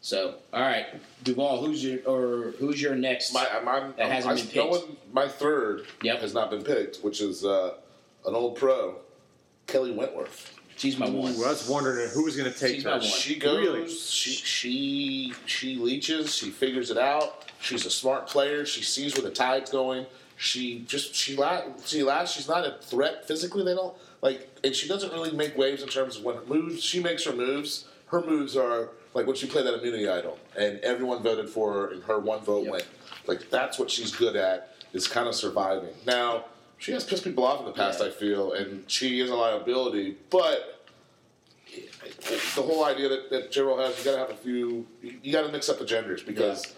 so. 0.01 0.35
All 0.53 0.61
right, 0.61 0.85
Duvall, 1.23 1.65
who's 1.65 1.83
your 1.83 1.99
or 2.05 2.51
who's 2.59 2.79
your 2.79 2.93
next? 2.93 3.33
My, 3.33 3.47
my, 3.65 3.89
That 3.97 4.11
hasn't 4.11 4.31
I, 4.31 4.35
been 4.35 4.43
picked. 4.45 4.55
No 4.57 4.67
one, 4.67 4.97
my 5.11 5.27
third 5.27 5.87
Yep. 6.03 6.21
has 6.21 6.35
not 6.35 6.51
been 6.51 6.63
picked, 6.63 6.97
which 6.97 7.19
is 7.19 7.43
uh, 7.43 7.73
an 8.27 8.35
old 8.35 8.55
pro, 8.57 8.97
Kelley 9.67 9.91
Wentworth. 9.91 10.53
She's 10.77 10.97
my 10.97 11.09
one. 11.09 11.33
Ooh, 11.33 11.43
I 11.45 11.49
was 11.49 11.67
wondering 11.67 12.07
who 12.09 12.23
was 12.23 12.35
going 12.37 12.51
to 12.51 12.57
take 12.57 12.75
She's 12.75 12.83
her. 12.83 12.89
my 12.91 12.97
one. 12.97 13.05
She 13.05 13.35
goes. 13.37 13.57
Really? 13.57 13.89
She 13.89 14.31
she 14.31 15.33
she 15.45 15.75
leeches. 15.75 16.35
She 16.35 16.49
figures 16.51 16.91
it 16.91 16.97
out. 16.97 17.45
She's 17.59 17.85
a 17.85 17.89
smart 17.89 18.27
player. 18.27 18.65
She 18.65 18.83
sees 18.83 19.15
where 19.15 19.23
the 19.23 19.31
tide's 19.35 19.71
going. 19.71 20.05
She 20.37 20.79
just 20.87 21.15
she 21.15 21.35
la- 21.35 21.63
she 21.83 22.03
laughs. 22.03 22.31
She's 22.33 22.47
not 22.47 22.63
a 22.65 22.77
threat 22.81 23.27
physically. 23.27 23.63
They 23.65 23.73
don't 23.73 23.95
like, 24.21 24.47
and 24.63 24.75
she 24.75 24.87
doesn't 24.87 25.11
really 25.11 25.31
make 25.31 25.57
waves 25.57 25.81
in 25.81 25.89
terms 25.89 26.17
of 26.17 26.23
when 26.23 26.35
it 26.37 26.47
moves. 26.47 26.83
She 26.83 27.01
makes 27.01 27.23
her 27.25 27.33
moves. 27.33 27.85
Her 28.07 28.21
moves 28.21 28.55
are 28.55 28.89
like 29.15 29.25
when 29.25 29.35
she 29.35 29.47
played 29.47 29.65
that 29.65 29.73
immunity 29.79 30.07
idol, 30.07 30.37
and 30.55 30.79
everyone 30.81 31.23
voted 31.23 31.49
for 31.49 31.73
her, 31.73 31.87
and 31.91 32.03
her 32.03 32.19
one 32.19 32.41
vote 32.41 32.65
Yep. 32.65 32.71
went. 32.71 32.85
Like 33.25 33.49
that's 33.49 33.79
what 33.79 33.89
she's 33.89 34.15
good 34.15 34.35
at 34.35 34.75
is 34.93 35.07
kind 35.07 35.27
of 35.27 35.33
surviving. 35.33 35.89
Now 36.05 36.45
she 36.77 36.91
has 36.91 37.03
pissed 37.03 37.23
people 37.23 37.43
off 37.45 37.59
in 37.59 37.65
the 37.65 37.71
past. 37.71 37.99
Yeah. 37.99 38.07
I 38.07 38.09
feel, 38.11 38.53
and 38.53 38.89
she 38.89 39.19
is 39.19 39.29
a 39.29 39.35
liability, 39.35 40.15
but 40.29 40.73
the 42.55 42.61
whole 42.61 42.85
idea 42.85 43.09
that, 43.09 43.29
that 43.29 43.51
Gerald 43.51 43.79
has, 43.79 43.97
you 43.99 44.05
got 44.05 44.11
to 44.13 44.17
have 44.19 44.29
a 44.29 44.35
few, 44.35 44.85
you, 45.01 45.15
you 45.23 45.31
got 45.31 45.45
to 45.45 45.51
mix 45.51 45.69
up 45.69 45.79
the 45.79 45.85
genders 45.85 46.23
because 46.23 46.73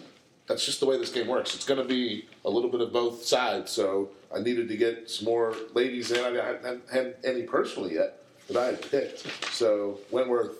that's 0.46 0.64
just 0.64 0.80
the 0.80 0.86
way 0.86 0.98
this 0.98 1.12
game 1.12 1.28
works. 1.28 1.54
It's 1.54 1.64
going 1.64 1.80
to 1.80 1.86
be 1.86 2.26
a 2.44 2.50
little 2.50 2.70
bit 2.70 2.80
of 2.80 2.92
both 2.92 3.24
sides. 3.24 3.70
So 3.70 4.10
I 4.34 4.40
needed 4.40 4.68
to 4.68 4.76
get 4.76 5.08
some 5.10 5.26
more 5.26 5.54
ladies 5.74 6.10
in. 6.10 6.24
I 6.24 6.44
hadn't 6.44 6.82
had 6.90 7.16
any 7.24 7.42
personally 7.42 7.94
yet 7.94 8.22
that 8.48 8.56
I 8.56 8.66
had 8.66 8.90
picked. 8.90 9.26
So 9.52 10.00
Wentworth, 10.10 10.56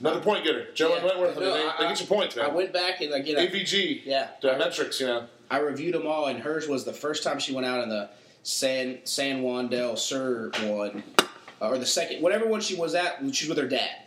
another 0.00 0.20
point 0.20 0.44
getter. 0.44 0.66
Joe 0.74 0.94
Yeah. 0.96 1.04
Wentworth, 1.04 1.36
I 1.36 1.40
mean, 1.40 1.48
No, 1.48 1.54
they, 1.54 1.66
I- 1.68 1.76
they 1.80 1.88
get 1.88 2.00
your 2.00 2.06
points, 2.08 2.36
I 2.36 2.48
went 2.48 2.72
back 2.72 3.00
and 3.00 3.14
I, 3.14 3.20
AVG, 3.22 4.02
yeah, 4.04 4.28
metrics. 4.42 5.00
you 5.00 5.06
know. 5.06 5.26
I 5.50 5.58
reviewed 5.58 5.94
them 5.94 6.06
all, 6.06 6.26
and 6.26 6.40
hers 6.40 6.66
was 6.68 6.84
the 6.84 6.92
first 6.92 7.22
time 7.22 7.38
she 7.38 7.54
went 7.54 7.66
out 7.66 7.82
in 7.82 7.88
the 7.90 8.08
San 8.44 8.98
San 9.04 9.42
Juan 9.42 9.68
del 9.68 9.96
Sur 9.96 10.50
one, 10.62 11.02
uh, 11.18 11.68
or 11.68 11.78
the 11.78 11.86
second, 11.86 12.22
whatever 12.22 12.46
one 12.46 12.60
she 12.60 12.76
was 12.76 12.94
at. 12.94 13.18
She 13.34 13.48
was 13.48 13.56
with 13.56 13.58
her 13.58 13.68
dad. 13.68 14.02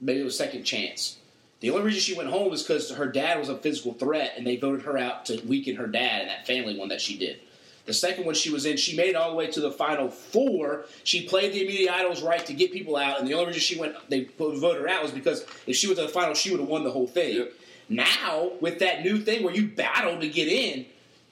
Maybe 0.00 0.20
it 0.20 0.24
was 0.24 0.36
second 0.36 0.64
chance. 0.64 1.16
The 1.60 1.70
only 1.70 1.82
reason 1.82 2.00
she 2.00 2.14
went 2.14 2.28
home 2.28 2.52
is 2.52 2.62
because 2.62 2.90
her 2.90 3.06
dad 3.06 3.38
was 3.38 3.48
a 3.48 3.56
physical 3.56 3.94
threat, 3.94 4.34
and 4.36 4.46
they 4.46 4.56
voted 4.56 4.84
her 4.84 4.98
out 4.98 5.26
to 5.26 5.40
weaken 5.46 5.76
her 5.76 5.86
dad 5.86 6.22
in 6.22 6.28
that 6.28 6.46
family 6.46 6.78
one 6.78 6.88
that 6.88 7.00
she 7.00 7.16
did. 7.16 7.40
The 7.86 7.94
second 7.94 8.26
one 8.26 8.34
she 8.34 8.50
was 8.50 8.66
in, 8.66 8.76
she 8.76 8.96
made 8.96 9.10
it 9.10 9.16
all 9.16 9.30
the 9.30 9.36
way 9.36 9.46
to 9.46 9.60
the 9.60 9.70
final 9.70 10.10
four. 10.10 10.84
She 11.04 11.26
played 11.26 11.52
the 11.52 11.62
immunity 11.62 11.88
idols 11.88 12.22
right 12.22 12.44
to 12.46 12.52
get 12.52 12.70
people 12.70 12.96
out, 12.96 13.18
and 13.18 13.26
the 13.26 13.34
only 13.34 13.46
reason 13.46 13.60
she 13.60 13.78
went, 13.78 13.94
they 14.10 14.24
voted 14.38 14.82
her 14.82 14.88
out 14.88 15.02
was 15.02 15.10
because 15.10 15.46
if 15.66 15.74
she 15.74 15.86
went 15.86 15.98
to 15.98 16.04
the 16.04 16.12
final, 16.12 16.34
she 16.34 16.50
would 16.50 16.60
have 16.60 16.68
won 16.68 16.84
the 16.84 16.90
whole 16.90 17.06
thing. 17.06 17.36
Yep. 17.36 17.52
Now, 17.88 18.52
with 18.60 18.80
that 18.80 19.02
new 19.02 19.18
thing 19.18 19.42
where 19.42 19.54
you 19.54 19.68
battle 19.68 20.20
to 20.20 20.28
get 20.28 20.48
in, 20.48 20.84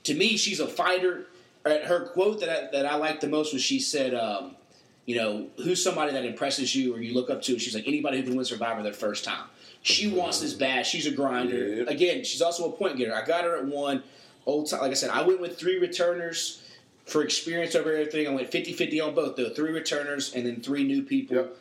to 0.04 0.14
me, 0.14 0.36
she's 0.36 0.60
a 0.60 0.66
fighter. 0.66 1.26
Her 1.66 2.06
quote 2.06 2.40
that 2.40 2.48
I, 2.48 2.70
that 2.72 2.86
I 2.86 2.96
liked 2.96 3.20
the 3.20 3.28
most 3.28 3.52
was 3.52 3.62
she 3.62 3.80
said, 3.80 4.14
um, 4.14 4.56
"You 5.04 5.16
know, 5.16 5.46
who's 5.56 5.82
somebody 5.82 6.12
that 6.12 6.24
impresses 6.24 6.74
you 6.74 6.94
or 6.94 7.00
you 7.00 7.14
look 7.14 7.30
up 7.30 7.42
to?" 7.42 7.58
She's 7.58 7.74
like 7.74 7.88
anybody 7.88 8.18
who 8.18 8.24
can 8.24 8.36
win 8.36 8.44
Survivor 8.44 8.82
their 8.82 8.92
first 8.92 9.24
time. 9.24 9.46
She 9.82 10.08
wants 10.08 10.40
this 10.40 10.52
bad. 10.52 10.86
She's 10.86 11.06
a 11.06 11.10
grinder. 11.10 11.76
Yep. 11.76 11.88
Again, 11.88 12.24
she's 12.24 12.42
also 12.42 12.68
a 12.68 12.72
point 12.72 12.96
getter. 12.96 13.14
I 13.14 13.24
got 13.24 13.44
her 13.44 13.56
at 13.56 13.66
one. 13.66 14.02
Old 14.44 14.70
time, 14.70 14.80
like 14.80 14.92
I 14.92 14.94
said, 14.94 15.10
I 15.10 15.22
went 15.22 15.40
with 15.40 15.58
three 15.58 15.78
returners 15.78 16.62
for 17.04 17.22
experience 17.22 17.74
over 17.74 17.92
everything. 17.92 18.28
I 18.28 18.30
went 18.30 18.50
50-50 18.50 19.04
on 19.04 19.14
both. 19.14 19.36
Though 19.36 19.50
three 19.50 19.72
returners 19.72 20.34
and 20.34 20.46
then 20.46 20.60
three 20.60 20.84
new 20.84 21.02
people. 21.02 21.36
Yep. 21.36 21.56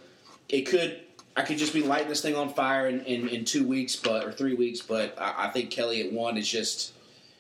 It 0.50 0.62
could. 0.64 1.02
I 1.38 1.42
could 1.42 1.58
just 1.58 1.74
be 1.74 1.82
lighting 1.84 2.08
this 2.08 2.22
thing 2.22 2.36
on 2.36 2.54
fire 2.54 2.88
in, 2.88 3.02
in, 3.02 3.28
in 3.28 3.44
two 3.44 3.68
weeks, 3.68 3.96
but 3.96 4.24
or 4.24 4.32
three 4.32 4.54
weeks. 4.54 4.82
But 4.82 5.16
I, 5.20 5.48
I 5.48 5.50
think 5.50 5.70
Kelly 5.70 6.02
at 6.08 6.14
one 6.14 6.38
is 6.38 6.48
just 6.48 6.94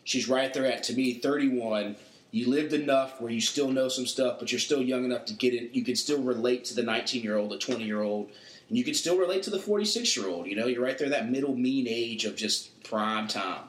she's 0.03 0.27
right 0.27 0.53
there 0.53 0.65
at 0.65 0.83
to 0.83 0.93
me 0.93 1.13
31 1.15 1.95
you 2.35 2.49
lived 2.49 2.73
enough 2.73 3.21
where 3.21 3.31
you 3.31 3.39
still 3.41 3.69
know 3.71 3.87
some 3.87 4.05
stuff 4.05 4.37
but 4.39 4.51
you're 4.51 4.59
still 4.59 4.81
young 4.81 5.05
enough 5.05 5.23
to 5.25 5.33
get 5.33 5.53
it 5.53 5.71
you 5.73 5.83
can 5.83 5.95
still 5.95 6.21
relate 6.21 6.65
to 6.65 6.73
the 6.75 6.83
19 6.83 7.23
year 7.23 7.37
old 7.37 7.49
the 7.51 7.57
20 7.57 7.83
year 7.83 8.01
old 8.01 8.29
and 8.69 8.77
you 8.77 8.83
can 8.83 8.93
still 8.93 9.17
relate 9.17 9.41
to 9.43 9.49
the 9.49 9.59
46 9.59 10.17
year 10.17 10.27
old 10.27 10.45
you 10.47 10.55
know 10.55 10.65
you're 10.67 10.83
right 10.83 10.97
there 10.97 11.09
that 11.09 11.29
middle 11.29 11.55
mean 11.55 11.85
age 11.87 12.25
of 12.25 12.35
just 12.35 12.83
prime 12.83 13.27
time 13.27 13.63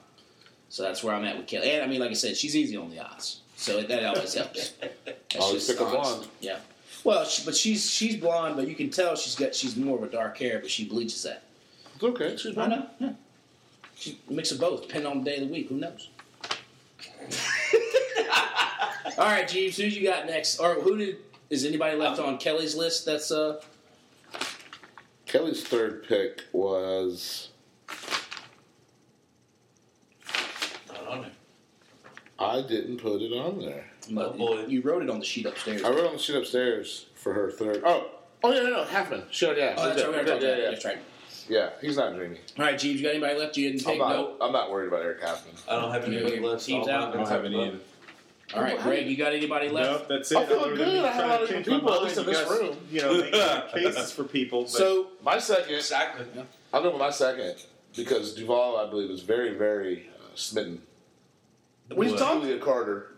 so 0.68 0.82
that's 0.82 1.04
where 1.04 1.14
i'm 1.14 1.24
at 1.24 1.36
with 1.36 1.46
kelly 1.46 1.70
and 1.70 1.82
i 1.82 1.86
mean 1.86 2.00
like 2.00 2.10
i 2.10 2.14
said 2.14 2.36
she's 2.36 2.56
easy 2.56 2.76
on 2.76 2.90
the 2.90 2.98
eyes 3.00 3.40
so 3.56 3.82
that 3.82 4.04
always 4.04 4.34
helps 4.34 4.70
That's 5.04 5.36
Always 5.44 5.66
just 5.66 5.78
pick 5.78 5.86
a 5.86 5.90
blonde. 5.90 6.26
yeah 6.40 6.58
well 7.04 7.24
she, 7.24 7.44
but 7.44 7.54
she's 7.54 7.88
she's 7.90 8.16
blonde 8.16 8.56
but 8.56 8.66
you 8.68 8.74
can 8.74 8.90
tell 8.90 9.14
she's 9.16 9.34
got 9.36 9.54
she's 9.54 9.76
more 9.76 9.96
of 9.98 10.02
a 10.02 10.08
dark 10.08 10.36
hair 10.38 10.58
but 10.60 10.70
she 10.70 10.84
bleaches 10.88 11.22
that 11.22 11.42
It's 11.94 12.02
okay. 12.02 12.36
She's 12.36 12.56
I 12.58 12.66
know. 12.66 12.86
Yeah. 12.98 13.12
She 13.98 14.18
mix 14.28 14.50
of 14.52 14.60
both, 14.60 14.82
depending 14.86 15.10
on 15.10 15.24
the 15.24 15.30
day 15.30 15.36
of 15.40 15.46
the 15.48 15.52
week. 15.54 15.68
Who 15.70 15.76
knows? 15.76 16.10
All 19.18 19.24
right, 19.24 19.48
Jeebs. 19.48 19.76
Who 19.76 19.84
you 19.84 20.06
got 20.08 20.26
next? 20.26 20.58
Or 20.58 20.74
who 20.74 20.96
did 20.98 21.16
Is 21.50 21.64
anybody 21.64 21.96
left 21.96 22.20
on 22.20 22.38
Kelly's 22.38 22.74
list? 22.74 23.06
That's 23.06 23.30
uh. 23.30 23.60
Kelly's 25.26 25.62
third 25.64 26.04
pick 26.06 26.42
was 26.52 27.48
Not 30.88 31.06
on 31.08 31.22
there. 31.22 31.30
I 32.38 32.62
didn't 32.62 32.98
put 32.98 33.22
it 33.22 33.32
on 33.32 33.58
there. 33.60 33.86
Oh, 34.16 34.30
boy. 34.34 34.66
You 34.66 34.82
wrote 34.82 35.02
it 35.02 35.10
on 35.10 35.18
the 35.18 35.24
sheet 35.24 35.46
upstairs. 35.46 35.82
I 35.82 35.88
wrote 35.90 36.06
on 36.06 36.12
the 36.12 36.18
sheet 36.18 36.36
upstairs 36.36 37.06
for 37.14 37.32
her 37.32 37.50
third. 37.50 37.82
Oh, 37.84 38.06
oh 38.44 38.52
yeah, 38.52 38.62
no, 38.62 38.70
no, 38.70 38.84
Halfman. 38.84 39.24
Sure, 39.32 39.56
yeah, 39.56 39.74
Oh, 39.76 39.88
that's 39.88 39.98
yeah, 40.00 40.06
right. 40.06 40.24
we 40.24 40.30
already 40.30 40.30
yeah, 40.30 40.32
talked 40.32 40.42
yeah, 40.42 40.48
about 40.48 40.58
it. 40.58 40.62
yeah. 40.62 40.70
That's 40.70 40.84
right. 40.84 40.98
Yeah, 41.48 41.70
he's 41.80 41.96
not 41.96 42.14
dreamy. 42.14 42.38
All 42.58 42.64
right, 42.64 42.74
Jeebs, 42.74 42.94
you 42.96 43.02
got 43.02 43.10
anybody 43.10 43.38
left? 43.38 43.56
You 43.56 43.70
didn't 43.70 43.86
I'm 43.86 43.92
take 43.92 43.98
not. 44.00 44.08
note. 44.16 44.36
I'm 44.40 44.52
not 44.52 44.70
worried 44.70 44.88
about 44.88 45.02
Eric 45.02 45.22
Halfman. 45.22 45.60
I 45.68 45.80
don't 45.80 45.90
have 45.92 46.04
any 46.04 46.18
Okay, 46.18 46.36
good 46.36 46.42
list. 46.42 46.66
teams 46.66 46.88
out. 46.88 47.14
I 47.14 47.16
don't 47.16 47.28
have 47.28 47.44
any 47.44 47.66
either. 47.68 47.78
All 48.54 48.62
right, 48.62 48.78
Greg, 48.80 49.08
you 49.08 49.16
got 49.16 49.32
anybody 49.32 49.68
left? 49.68 49.90
Nope, 50.02 50.08
that's 50.08 50.30
it. 50.30 50.38
I'm 50.38 50.46
feeling 50.46 50.62
Other 50.64 50.76
good. 50.76 51.04
I 51.04 51.10
have 51.10 51.16
a 51.16 51.18
trying 51.18 51.30
lot 51.30 51.42
of 51.42 51.48
change 51.48 51.64
different 51.64 51.84
my 51.84 51.90
people, 51.90 51.94
at 51.94 52.02
least 52.04 52.18
in 52.18 52.26
this 52.26 52.50
room. 52.50 52.76
You 52.92 53.00
know, 53.02 53.18
making 53.18 53.84
cases 53.94 54.12
for 54.12 54.24
people. 54.24 54.62
But 54.62 54.70
So 54.70 55.08
my 55.24 55.38
second, 55.38 55.74
Exactly. 55.74 56.26
I'll 56.72 56.82
go 56.82 56.90
with 56.90 57.00
my 57.00 57.10
second 57.10 57.56
because 57.96 58.34
Duvall, 58.34 58.76
I 58.76 58.88
believe, 58.88 59.10
is 59.10 59.22
very, 59.22 59.54
very 59.54 60.08
uh, 60.20 60.28
smitten. 60.36 60.80
We've 61.94 62.10
With 62.12 62.20
talked. 62.20 62.42
Julia 62.42 62.58
Carter. 62.58 63.12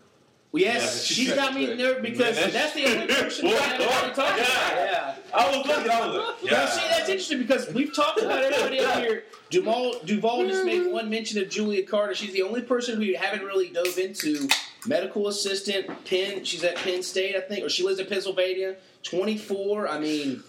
Well, 0.51 0.63
yes, 0.63 0.81
Yeah, 0.83 0.89
she's 1.03 1.27
she's 1.27 1.33
got 1.35 1.53
me 1.53 1.61
second 1.65 1.77
there 1.79 2.01
because 2.01 2.35
Yeah. 2.39 2.47
that's 2.47 2.73
the 2.73 2.85
only 2.85 3.07
person 3.13 3.45
that 3.49 3.61
I 3.81 3.83
haven't 3.83 4.15
talked 4.15 4.39
about. 4.39 4.47
Yeah. 4.75 5.15
I 5.31 5.47
was 5.57 5.67
looking. 5.67 5.91
I 5.91 6.07
was 6.07 6.35
like, 6.41 6.51
Now, 6.51 6.65
see, 6.65 6.87
that's 6.89 7.07
interesting 7.09 7.37
because 7.39 7.71
we've 7.71 7.93
talked 7.95 8.19
about 8.19 8.41
everybody 8.43 8.79
up 8.79 8.97
here. 8.99 9.25
Duvall, 9.51 9.99
Duvall 10.05 10.47
just 10.47 10.65
made 10.65 10.91
one 10.91 11.07
mention 11.07 11.39
of 11.39 11.49
Julia 11.49 11.83
Carter. 11.85 12.15
She's 12.15 12.33
the 12.33 12.41
only 12.41 12.61
person 12.63 12.97
we 12.97 13.13
haven't 13.13 13.45
really 13.45 13.69
dove 13.69 13.99
into. 13.99 14.47
Medical 14.85 15.27
assistant, 15.27 15.87
Penn. 16.05 16.43
She's 16.45 16.63
at 16.63 16.75
Penn 16.77 17.03
State, 17.03 17.35
I 17.35 17.41
think, 17.41 17.65
or 17.65 17.69
she 17.69 17.83
lives 17.83 17.99
in 17.99 18.05
Pennsylvania. 18.07 18.75
Twenty 19.03 19.37
four. 19.37 19.87
I 19.89 19.99
mean, 19.99 20.41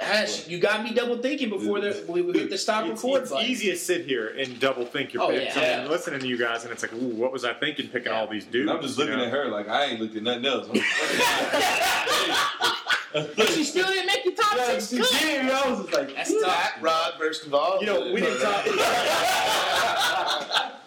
Ash, 0.00 0.46
you 0.48 0.58
got 0.58 0.82
me 0.84 0.92
double 0.92 1.18
thinking 1.18 1.48
before 1.48 1.80
the, 1.80 2.04
we 2.08 2.22
we 2.22 2.32
hit 2.38 2.50
the 2.50 2.58
stop 2.58 2.84
it's, 2.86 3.02
record 3.02 3.22
it's 3.22 3.30
button. 3.32 3.46
easy 3.50 3.70
to 3.70 3.76
sit 3.76 4.06
here 4.06 4.28
and 4.38 4.58
double 4.60 4.84
think 4.84 5.12
your 5.12 5.22
Oh, 5.24 5.28
picks. 5.28 5.54
yeah. 5.56 5.62
I 5.62 5.64
mean, 5.76 5.84
Yeah. 5.84 5.88
listening 5.90 6.20
to 6.20 6.26
you 6.26 6.36
guys, 6.38 6.62
and 6.64 6.72
it's 6.72 6.82
like, 6.82 6.92
ooh, 6.94 7.08
what 7.14 7.32
was 7.32 7.44
I 7.44 7.52
thinking 7.54 7.88
picking 7.88 8.12
all 8.12 8.26
these 8.28 8.44
dudes? 8.44 8.68
and 8.70 8.78
I'm 8.78 8.82
just 8.84 8.96
looking 8.98 9.16
know? 9.16 9.24
at 9.24 9.30
her 9.32 9.46
like 9.48 9.68
I 9.68 9.84
ain't 9.86 10.00
looked 10.00 10.16
at 10.16 10.22
nothing 10.22 10.46
else. 10.46 10.66
But 13.12 13.48
she 13.54 13.64
still 13.64 13.86
didn't 13.86 14.06
make 14.06 14.24
the 14.24 14.32
top 14.40 14.56
Yeah, 14.56 14.78
six. 14.78 14.88
she 14.90 14.98
cut. 14.98 15.10
did. 15.22 15.50
I 15.50 15.70
was 15.70 15.80
just 15.80 15.92
like, 15.94 16.14
That's 16.14 16.32
tough. 16.42 16.52
Pat 16.74 16.82
Rod 16.82 17.12
versus 17.18 17.44
Duvall. 17.44 17.78
You 17.80 17.86
know, 17.86 18.12
we 18.12 18.20
didn't 18.20 18.40
talk. 18.42 18.64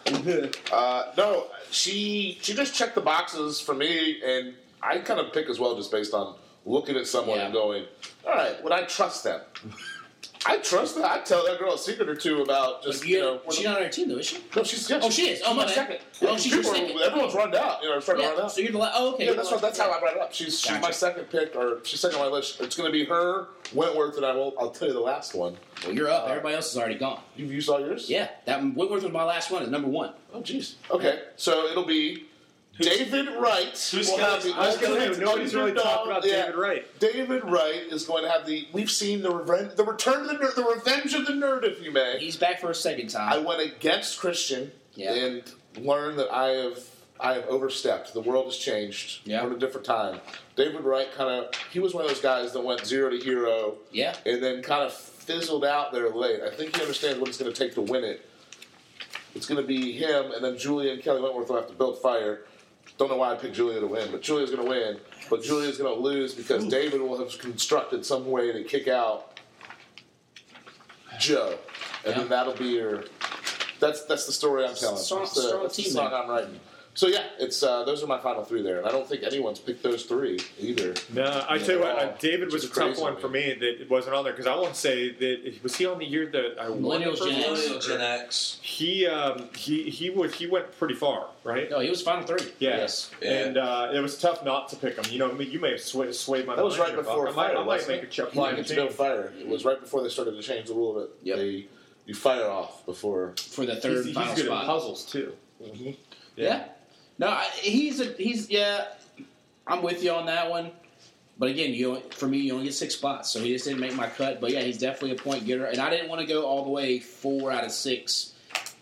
Uh, 0.72 1.12
no, 1.18 1.48
she 1.70 2.38
she 2.42 2.54
just 2.54 2.74
checked 2.74 2.96
the 2.96 3.02
boxes 3.02 3.60
for 3.62 3.74
me, 3.74 4.22
and 4.24 4.54
I 4.82 4.98
kind 5.00 5.20
of 5.20 5.32
pick 5.34 5.50
as 5.50 5.60
well 5.60 5.76
just 5.76 5.92
based 5.92 6.14
on 6.14 6.36
looking 6.66 6.96
at 6.96 7.08
someone 7.08 7.38
Yeah. 7.38 7.46
and 7.46 7.54
going, 7.54 7.86
all 8.26 8.34
right, 8.34 8.62
would 8.64 8.72
I 8.74 8.84
trust 8.84 9.24
them? 9.24 9.42
I 10.46 10.58
trust 10.58 10.96
that. 10.96 11.06
I 11.06 11.20
tell 11.20 11.46
that 11.46 11.60
girl 11.60 11.74
a 11.74 11.78
secret 11.78 12.10
or 12.10 12.16
two 12.16 12.42
about 12.42 12.82
just 12.84 13.06
you 13.06 13.18
you, 13.18 13.22
know. 13.22 13.42
she's 13.52 13.64
not 13.64 13.78
on 13.78 13.84
our 13.84 13.90
team 13.90 14.10
though, 14.10 14.18
is 14.18 14.26
she? 14.26 14.40
no, 14.56 14.64
she's 14.64 14.90
yeah, 14.90 15.00
Oh, 15.02 15.10
she 15.12 15.30
is. 15.30 15.42
Oh, 15.46 15.54
my 15.54 15.68
second. 15.68 16.00
Oh, 16.24 16.36
she's 16.36 16.52
your 16.52 16.64
People 16.64 16.72
are- 16.72 16.88
second. 16.88 17.02
Everyone's 17.02 17.34
run 17.36 17.56
out. 17.56 17.84
You 17.84 17.90
know, 17.90 18.00
starting 18.00 18.26
to 18.26 18.32
run 18.32 18.42
out. 18.42 18.52
So 18.52 18.62
you're 18.62 18.72
the 18.72 18.78
la- 18.80 18.92
oh 18.96 19.14
okay. 19.14 19.28
Yeah, 19.28 19.34
that's 19.34 19.52
what. 19.52 19.62
That's 19.62 19.78
last- 19.78 19.88
how 19.92 19.96
I 19.96 20.00
brought 20.00 20.16
it 20.16 20.22
up. 20.22 20.34
She's 20.34 20.60
she's 20.60 20.82
my 20.82 20.90
second 20.92 21.26
pick, 21.26 21.56
or 21.56 21.80
she's 21.84 22.00
second 22.00 22.20
on 22.20 22.26
my 22.26 22.32
list. 22.36 22.60
It's 22.60 22.76
going 22.76 22.88
to 22.88 22.92
be 22.92 23.06
her, 23.06 23.50
Wentworth, 23.74 24.18
and 24.18 24.26
I 24.26 24.34
will. 24.34 24.54
I'll 24.60 24.72
tell 24.72 24.88
you 24.88 24.94
the 24.96 25.00
last 25.00 25.36
one. 25.36 25.58
Well, 25.84 25.94
you're 25.94 26.10
up. 26.10 26.24
Uh, 26.24 26.28
Everybody 26.32 26.56
else 26.56 26.72
is 26.72 26.78
already 26.78 26.98
gone. 26.98 27.22
You, 27.36 27.46
you 27.46 27.62
saw 27.62 27.78
yours? 27.78 28.10
Yeah, 28.10 28.30
that 28.46 28.62
Wentworth 28.62 29.04
was 29.04 29.12
my 29.12 29.24
last 29.24 29.52
one. 29.52 29.62
At 29.62 29.70
number 29.70 29.90
one. 29.90 30.14
Oh, 30.34 30.42
jeez. 30.42 30.74
Okay, 30.90 31.22
so 31.36 31.66
it'll 31.68 31.86
be 31.86 32.26
David 32.82 33.30
Wright. 33.40 33.90
who's 33.92 34.10
will 34.10 34.18
have 34.18 34.44
the 34.44 34.54
I 34.54 34.68
was 34.68 34.78
gonna 34.78 34.96
say, 34.96 35.08
ultimate 35.08 35.20
nobody's 35.26 35.56
really 35.56 35.74
talked 35.74 36.06
about 36.08 36.26
Yeah. 36.26 36.46
David 36.46 36.56
Wright. 36.56 37.00
David 37.00 37.44
Wright 37.46 37.84
is 37.92 38.06
going 38.06 38.24
to 38.24 38.30
have 38.30 38.46
the. 38.46 38.68
We've 38.74 38.92
seen 38.92 39.22
the 39.22 39.32
revenge, 39.32 39.76
the 39.76 39.84
return 39.86 40.22
of 40.22 40.28
the 40.28 40.34
nerd, 40.36 40.56
the 40.56 40.64
revenge 40.64 41.14
of 41.14 41.26
the 41.26 41.34
nerd, 41.34 41.64
if 41.64 41.82
you 41.84 41.92
may. 41.92 42.18
He's 42.20 42.36
back 42.38 42.60
for 42.60 42.70
a 42.72 42.76
second 42.76 43.08
time. 43.10 43.32
I 43.32 43.38
went 43.38 43.62
against 43.62 44.20
Christian 44.20 44.72
Yeah. 44.96 45.14
and 45.14 45.44
learned 45.78 46.20
that 46.20 46.32
I 46.34 46.48
have 46.50 46.80
I 47.20 47.34
have 47.36 47.46
overstepped. 47.48 48.14
The 48.14 48.22
world 48.22 48.46
has 48.46 48.58
changed. 48.58 49.22
Yeah. 49.26 49.44
We're 49.44 49.52
in 49.52 49.56
a 49.58 49.60
different 49.60 49.86
time. 49.86 50.20
David 50.56 50.82
Wright 50.82 51.12
kind 51.14 51.30
of 51.30 51.54
he 51.72 51.80
was 51.80 51.94
one 51.94 52.04
of 52.04 52.10
those 52.10 52.20
guys 52.22 52.52
that 52.54 52.62
went 52.62 52.86
zero 52.86 53.10
to 53.12 53.18
hero 53.18 53.76
Yeah. 53.92 54.16
and 54.26 54.42
then 54.44 54.64
kind 54.64 54.84
of 54.84 54.92
fizzled 54.94 55.64
out 55.64 55.94
there 55.94 56.10
late. 56.10 56.42
I 56.42 56.50
think 56.50 56.76
he 56.76 56.82
understands 56.82 57.20
what 57.20 57.30
it's 57.30 57.38
going 57.38 57.52
to 57.54 57.58
take 57.58 57.76
to 57.76 57.82
win 57.82 58.04
it. 58.04 58.26
It's 59.36 59.46
going 59.46 59.62
to 59.62 59.68
be 59.68 59.94
him, 59.94 60.32
and 60.32 60.44
then 60.44 60.58
Julia 60.58 60.92
and 60.92 61.02
Kelley 61.02 61.22
Wentworth 61.22 61.48
will 61.48 61.56
have 61.58 61.68
to 61.68 61.74
build 61.74 62.02
fire. 62.02 62.42
Don't 63.02 63.10
know 63.10 63.18
why 63.18 63.32
I 63.32 63.36
picked 63.36 63.56
Julia 63.56 63.80
to 63.80 63.88
win, 63.88 64.12
but 64.12 64.22
Julia's 64.22 64.52
going 64.52 64.62
to 64.64 64.70
win. 64.70 65.00
But 65.28 65.42
Julia's 65.42 65.80
going 65.80 65.92
to 65.92 66.00
lose 66.00 66.36
because 66.36 66.68
David 66.68 67.02
will 67.02 67.18
have 67.18 67.36
constructed 67.40 68.06
some 68.06 68.30
way 68.30 68.52
to 68.52 68.64
kick 68.64 68.88
out 68.88 69.40
Joe, 71.20 71.58
and 72.06 72.14
Yeah. 72.14 72.20
then 72.20 72.30
that'll 72.30 72.54
be 72.54 72.66
your. 72.66 73.06
That's 73.80 74.06
that's 74.06 74.28
the 74.28 74.32
story 74.32 74.66
I'm 74.66 74.76
telling. 74.76 74.98
Strong- 74.98 75.22
that's 75.22 75.34
the, 75.34 75.42
strong 75.42 75.62
that's 75.64 75.78
the 75.78 75.84
song 75.86 76.12
there. 76.12 76.20
I'm 76.22 76.30
writing. 76.30 76.60
So 76.94 77.08
yeah, 77.08 77.24
it's 77.40 77.64
uh, 77.64 77.86
those 77.86 78.04
are 78.04 78.08
my 78.08 78.20
final 78.20 78.44
three 78.44 78.62
there, 78.62 78.78
and 78.80 78.86
I 78.86 78.92
don't 78.92 79.08
think 79.08 79.24
anyone's 79.24 79.60
picked 79.60 79.82
those 79.82 80.04
three 80.04 80.40
either. 80.60 80.94
No, 81.14 81.46
I 81.50 81.58
tell 81.58 81.76
you 81.76 81.82
what, 81.82 81.98
uh, 81.98 82.12
David 82.20 82.52
was 82.52 82.66
a 82.66 82.70
tough 82.70 83.00
one 83.00 83.16
to 83.16 83.22
for 83.22 83.30
me 83.30 83.54
that 83.54 83.82
it 83.82 83.90
wasn't 83.90 84.14
on 84.16 84.26
there 84.26 84.34
because 84.34 84.46
I 84.46 84.56
won't 84.56 84.76
say 84.76 85.10
that 85.12 85.64
was 85.64 85.74
he 85.78 85.86
on 85.86 86.00
the 86.00 86.06
year 86.06 86.26
that 86.28 86.58
I 86.60 86.70
won. 86.70 87.00
the 87.00 87.06
first 87.12 87.24
Gen? 87.24 87.32
X. 87.42 87.48
Millennial 87.48 87.80
Gen 87.80 88.02
X. 88.02 88.60
He 88.62 89.08
um, 89.08 89.48
he 89.56 89.90
he 89.90 90.10
was 90.10 90.34
he 90.34 90.48
went 90.48 90.78
pretty 90.78 90.96
far, 90.96 91.28
right? 91.46 91.70
No, 91.70 91.80
he 91.80 91.90
was 91.90 92.02
final 92.02 92.28
three. 92.28 92.46
Yeah. 92.60 92.78
Yes. 92.78 93.10
Yeah. 93.22 93.32
And 93.46 93.58
uh, 93.58 93.92
it 93.94 94.00
was 94.02 94.18
tough 94.20 94.44
not 94.44 94.68
to 94.70 94.76
pick 94.76 94.98
him. 94.98 95.06
You 95.10 95.20
know, 95.20 95.30
I 95.32 95.34
mean, 95.34 95.50
you 95.50 95.60
may 95.62 95.72
have 95.72 95.82
swayed, 95.82 96.14
swayed 96.14 96.46
my 96.46 96.58
That 96.58 96.66
was 96.66 96.78
right 96.78 96.94
before 96.94 97.30
I 97.30 97.32
might, 97.32 97.48
Fire, 97.54 97.58
I 97.58 97.64
might 97.64 97.88
make 97.88 98.04
it? 98.04 98.08
a 98.08 98.08
ch- 98.08 98.16
Flying 98.18 98.32
flying 98.34 98.58
into 98.58 98.76
no 98.76 98.90
fire. 98.90 99.32
It 99.40 99.48
was 99.48 99.64
right 99.64 99.80
before 99.80 100.04
they 100.04 100.10
started 100.10 100.32
to 100.32 100.42
change 100.42 100.68
the 100.68 100.74
rule 100.74 100.94
that 100.96 101.10
Yep. 101.24 101.38
they 101.38 101.66
you 102.06 102.16
fire 102.16 102.50
off 102.50 102.86
before. 102.86 103.34
For 103.38 103.66
the 103.66 103.78
third 103.78 104.06
He's, 104.06 104.18
he's 104.18 104.36
good 104.36 104.46
spot. 104.48 104.64
at 104.64 104.68
puzzles 104.68 105.06
too. 105.06 105.32
Yeah. 106.36 106.66
No, 107.22 107.40
he's 107.54 108.00
a 108.00 108.06
he's 108.06 108.50
yeah. 108.50 108.88
I'm 109.68 109.84
with 109.84 110.04
you 110.04 110.12
on 110.12 110.26
that 110.26 110.50
one. 110.50 110.72
But 111.38 111.50
again, 111.50 111.72
you 111.72 112.02
for 112.12 112.28
me, 112.28 112.40
you 112.40 112.54
only 112.54 112.66
get 112.66 112.74
six 112.74 112.96
spots, 112.96 113.30
so 113.30 113.40
he 113.40 113.54
just 113.54 113.66
didn't 113.66 113.80
make 113.80 113.96
my 113.96 114.08
cut. 114.08 114.42
But 114.42 114.50
yeah, 114.52 114.62
he's 114.62 114.80
definitely 114.80 115.12
a 115.12 115.22
point 115.22 115.46
getter, 115.46 115.66
and 115.66 115.78
I 115.78 115.92
didn't 115.92 116.10
want 116.10 116.22
to 116.22 116.28
go 116.28 116.46
all 116.46 116.64
the 116.64 116.72
way 116.72 117.00
four 117.00 117.52
out 117.52 117.64
of 117.64 117.72
six 117.72 118.34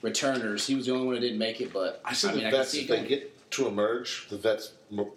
returners. 0.01 0.65
He 0.65 0.73
was 0.75 0.85
the 0.85 0.93
only 0.93 1.05
one 1.05 1.15
that 1.15 1.21
didn't 1.21 1.37
make 1.37 1.59
it, 1.59 1.73
but 1.73 2.01
I 2.05 2.13
see 2.13 2.27
mean, 2.27 2.37
the 2.37 2.47
I 2.47 2.49
can 2.49 2.59
vets 2.59 2.69
see 2.69 2.81
if 2.81 2.87
they 2.87 3.05
get 3.05 3.51
to 3.51 3.67
emerge, 3.67 4.27
the 4.29 4.37
vets 4.37 4.71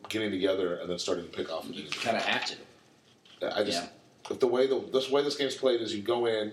getting 0.09 0.33
together 0.33 0.77
and 0.77 0.91
then 0.91 0.99
starting 0.99 1.25
to 1.25 1.31
pick 1.31 1.51
off. 1.53 1.65
You 1.71 1.89
kind 1.91 2.17
of 2.17 2.25
have 2.25 2.45
to. 2.47 3.57
I 3.57 3.63
just 3.63 3.83
Yeah. 3.83 3.89
if 4.31 4.41
the 4.41 4.49
way 4.49 4.67
the 4.67 4.81
this 4.93 5.11
way 5.11 5.23
this 5.23 5.37
game's 5.37 5.55
played 5.55 5.81
is 5.81 5.95
you 5.95 6.03
go 6.03 6.27
in 6.27 6.53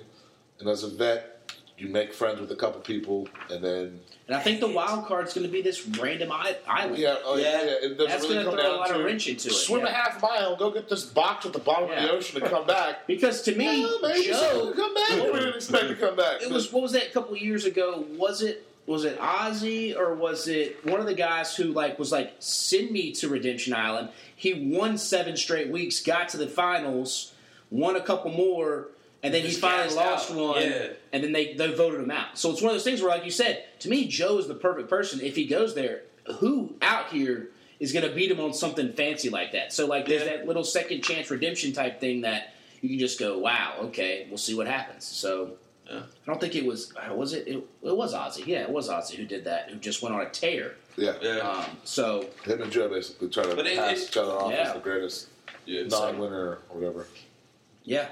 and 0.59 0.69
as 0.69 0.83
a 0.83 0.89
vet 0.89 1.38
you 1.79 1.87
make 1.89 2.13
friends 2.13 2.39
with 2.39 2.51
a 2.51 2.55
couple 2.55 2.79
people 2.81 3.27
and 3.49 3.63
then 3.63 3.99
And 4.27 4.35
I 4.35 4.39
think 4.39 4.59
the 4.59 4.67
wild 4.67 5.05
card's 5.07 5.33
going 5.33 5.47
to 5.47 5.51
be 5.51 5.61
this 5.61 5.87
random 5.87 6.31
island. 6.31 6.97
yeah 6.97 7.15
oh, 7.23 7.35
yeah, 7.37 7.43
Yeah. 7.43 7.63
yeah, 7.63 7.71
it 7.81 7.97
doesn't 7.97 8.07
That's 8.09 8.23
really 8.29 8.43
going 8.43 8.57
to 8.57 8.61
throw 8.61 8.75
a 8.75 8.77
lot 8.77 8.87
to 8.89 8.99
of 8.99 9.05
wrench 9.05 9.27
into 9.27 9.47
it. 9.47 9.53
swim 9.53 9.81
yeah. 9.81 9.87
a 9.87 9.91
half 9.93 10.21
mile, 10.21 10.55
go 10.55 10.71
get 10.71 10.89
this 10.89 11.05
box 11.05 11.45
at 11.45 11.53
the 11.53 11.59
bottom 11.59 11.89
of 11.89 11.95
the 12.01 12.11
ocean 12.11 12.41
and 12.41 12.51
come 12.51 12.67
back. 12.67 12.99
Because 13.07 13.41
to 13.43 13.55
me, 13.55 13.83
Well, 13.83 13.99
maybe 14.01 14.25
Joe, 14.27 14.73
come 14.75 14.93
back. 14.93 15.09
Well, 15.11 15.33
we 15.33 15.39
didn't 15.39 15.55
expect 15.55 15.87
to 15.87 15.95
come 15.95 16.15
back. 16.15 16.41
It 16.41 16.51
was 16.51 16.71
what 16.71 16.83
was 16.83 16.91
that 16.91 17.07
a 17.07 17.11
couple 17.11 17.35
years 17.37 17.65
ago? 17.65 18.05
Was 18.17 18.41
it 18.41 18.65
was 18.85 19.05
it 19.05 19.19
Ozzy 19.19 19.95
or 19.95 20.15
was 20.15 20.47
it 20.47 20.83
one 20.85 20.99
of 20.99 21.05
the 21.05 21.13
guys 21.13 21.55
who 21.55 21.65
like 21.65 21.99
was 21.99 22.11
like 22.11 22.33
send 22.39 22.89
me 22.91 23.11
to 23.13 23.29
Redemption 23.29 23.73
Island? 23.73 24.09
He 24.35 24.71
won 24.75 24.97
seven 24.97 25.37
straight 25.37 25.69
weeks, 25.69 26.01
got 26.01 26.29
to 26.29 26.37
the 26.37 26.47
finals, 26.47 27.33
won 27.69 27.95
a 27.95 28.01
couple 28.01 28.31
more, 28.31 28.87
and 29.23 29.33
then 29.33 29.43
he 29.43 29.51
finally 29.51 29.93
lost 29.95 30.31
out. 30.31 30.37
one. 30.37 30.61
Yeah. 30.61 30.87
And 31.13 31.23
then 31.23 31.31
they 31.33 31.53
they 31.53 31.73
voted 31.73 31.99
him 32.01 32.11
out. 32.11 32.37
So 32.37 32.51
it's 32.51 32.61
one 32.61 32.69
of 32.71 32.75
those 32.75 32.83
things 32.83 33.01
where, 33.01 33.09
like 33.09 33.25
you 33.25 33.31
said, 33.31 33.65
to 33.79 33.89
me, 33.89 34.07
Joe 34.07 34.37
is 34.37 34.47
the 34.47 34.55
perfect 34.55 34.89
person. 34.89 35.19
If 35.21 35.35
he 35.35 35.45
goes 35.45 35.75
there, 35.75 36.03
who 36.39 36.75
out 36.81 37.09
here 37.11 37.49
is 37.79 37.91
going 37.93 38.07
to 38.07 38.13
beat 38.13 38.29
him 38.31 38.39
on 38.39 38.53
something 38.53 38.91
fancy 38.93 39.29
like 39.29 39.51
that? 39.53 39.73
So 39.73 39.85
like 39.87 40.05
there's 40.05 40.23
Yeah. 40.23 40.37
that 40.37 40.47
little 40.47 40.63
second 40.63 41.01
chance 41.03 41.29
redemption 41.29 41.73
type 41.73 41.99
thing 41.99 42.21
that 42.21 42.53
you 42.81 42.89
can 42.89 42.99
just 42.99 43.19
go, 43.19 43.37
wow, 43.37 43.75
okay, 43.85 44.25
we'll 44.29 44.37
see 44.37 44.55
what 44.55 44.67
happens. 44.67 45.05
So. 45.05 45.51
Yeah. 45.91 46.01
I 46.01 46.25
don't 46.27 46.39
think 46.39 46.53
it 46.55 46.63
was. 46.67 46.93
uh, 46.95 47.11
Was 47.15 47.33
it, 47.33 47.47
it? 47.47 47.57
It 47.81 47.97
was 47.97 48.13
Ozzy. 48.13 48.45
Yeah, 48.45 48.59
it 48.61 48.69
was 48.69 48.89
Ozzy 48.89 49.15
who 49.15 49.25
did 49.25 49.45
that. 49.45 49.71
Who 49.71 49.79
just 49.79 50.03
went 50.03 50.13
on 50.13 50.21
a 50.21 50.29
tear. 50.29 50.75
yeah. 50.95 51.13
Yeah. 51.19 51.37
Um, 51.39 51.65
so 51.83 52.27
Him 52.45 52.61
and 52.61 52.71
Joe 52.71 52.87
basically 52.89 53.27
try 53.29 53.43
to 53.45 53.55
But 53.55 53.65
it- 53.65 53.75
pass 53.75 53.97
it- 53.99 54.09
each 54.09 54.17
other 54.17 54.33
off 54.33 54.51
Yeah. 54.51 54.67
as 54.67 54.73
the 54.73 54.79
greatest 54.81 55.29
yeah. 55.65 55.87
non-winner 55.87 56.59
or 56.69 56.77
whatever. 56.77 57.07
yeah. 57.85 58.09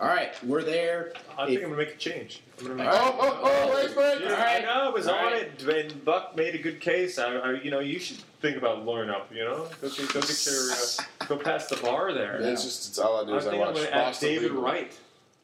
All 0.00 0.08
right, 0.08 0.32
we're 0.44 0.62
there. 0.62 1.12
I 1.36 1.42
If- 1.42 1.48
think 1.50 1.62
I'm 1.62 1.70
gonna 1.70 1.76
make 1.82 1.94
a 1.94 1.98
change. 1.98 2.40
I'm 2.58 2.64
gonna 2.68 2.76
make 2.76 2.88
All 2.88 2.94
a 2.94 3.00
right. 3.00 3.14
Oh, 3.20 3.40
oh, 3.42 3.70
oh, 3.70 3.74
wait, 3.74 3.96
wait. 3.96 4.20
Yeah, 4.22 4.30
All 4.30 4.36
right. 4.36 4.62
I 4.62 4.64
know. 4.64 4.86
I 4.86 4.88
was 4.88 5.06
All 5.06 5.14
on 5.14 5.24
right. 5.32 5.42
it, 5.42 5.62
and 5.92 6.04
Buck 6.06 6.36
made 6.36 6.54
a 6.54 6.58
good 6.58 6.80
case. 6.80 7.18
I, 7.18 7.34
I 7.36 7.52
you 7.60 7.70
know, 7.70 7.80
you 7.80 7.98
should 7.98 8.16
think 8.40 8.56
about 8.56 8.84
blowing 8.84 9.10
up. 9.10 9.30
You 9.30 9.44
know, 9.44 9.66
go 9.82 9.90
get, 9.90 10.12
go 10.12 10.20
get 10.22 10.46
your, 10.46 10.72
uh, 10.72 11.26
go 11.26 11.36
past 11.36 11.68
the 11.68 11.76
bar 11.76 12.14
there. 12.14 12.36
It's 12.40 12.64
just 12.64 12.88
it's 12.88 12.98
all 12.98 13.20
I 13.20 13.26
do 13.26 13.34
I 13.34 13.36
is 13.36 13.46
I 13.46 13.50
think 13.50 13.62
I'm 13.62 13.68
watch 13.68 13.76
going 13.76 13.86
to 13.88 13.94
add 13.94 14.04
Boston 14.06 14.28
David 14.30 14.42
Legal. 14.52 14.62
Wright 14.62 14.98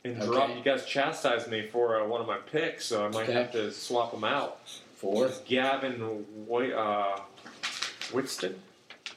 and 0.05 0.17
Okay. 0.23 0.27
drop. 0.27 0.49
You 0.57 0.63
guys 0.63 0.87
chastised 0.87 1.49
me 1.51 1.67
for 1.71 2.01
uh, 2.01 2.07
one 2.07 2.23
of 2.23 2.27
my 2.27 2.39
picks, 2.39 2.87
so 2.87 3.05
I 3.05 3.09
might 3.09 3.25
Okay. 3.25 3.33
have 3.35 3.53
to 3.53 3.71
swap 3.73 4.13
them 4.13 4.25
out. 4.25 4.59
Four. 4.97 5.31
Gavin 5.47 6.25
Whit, 6.49 6.73
uh, 6.73 7.19
Whitston. 8.11 8.55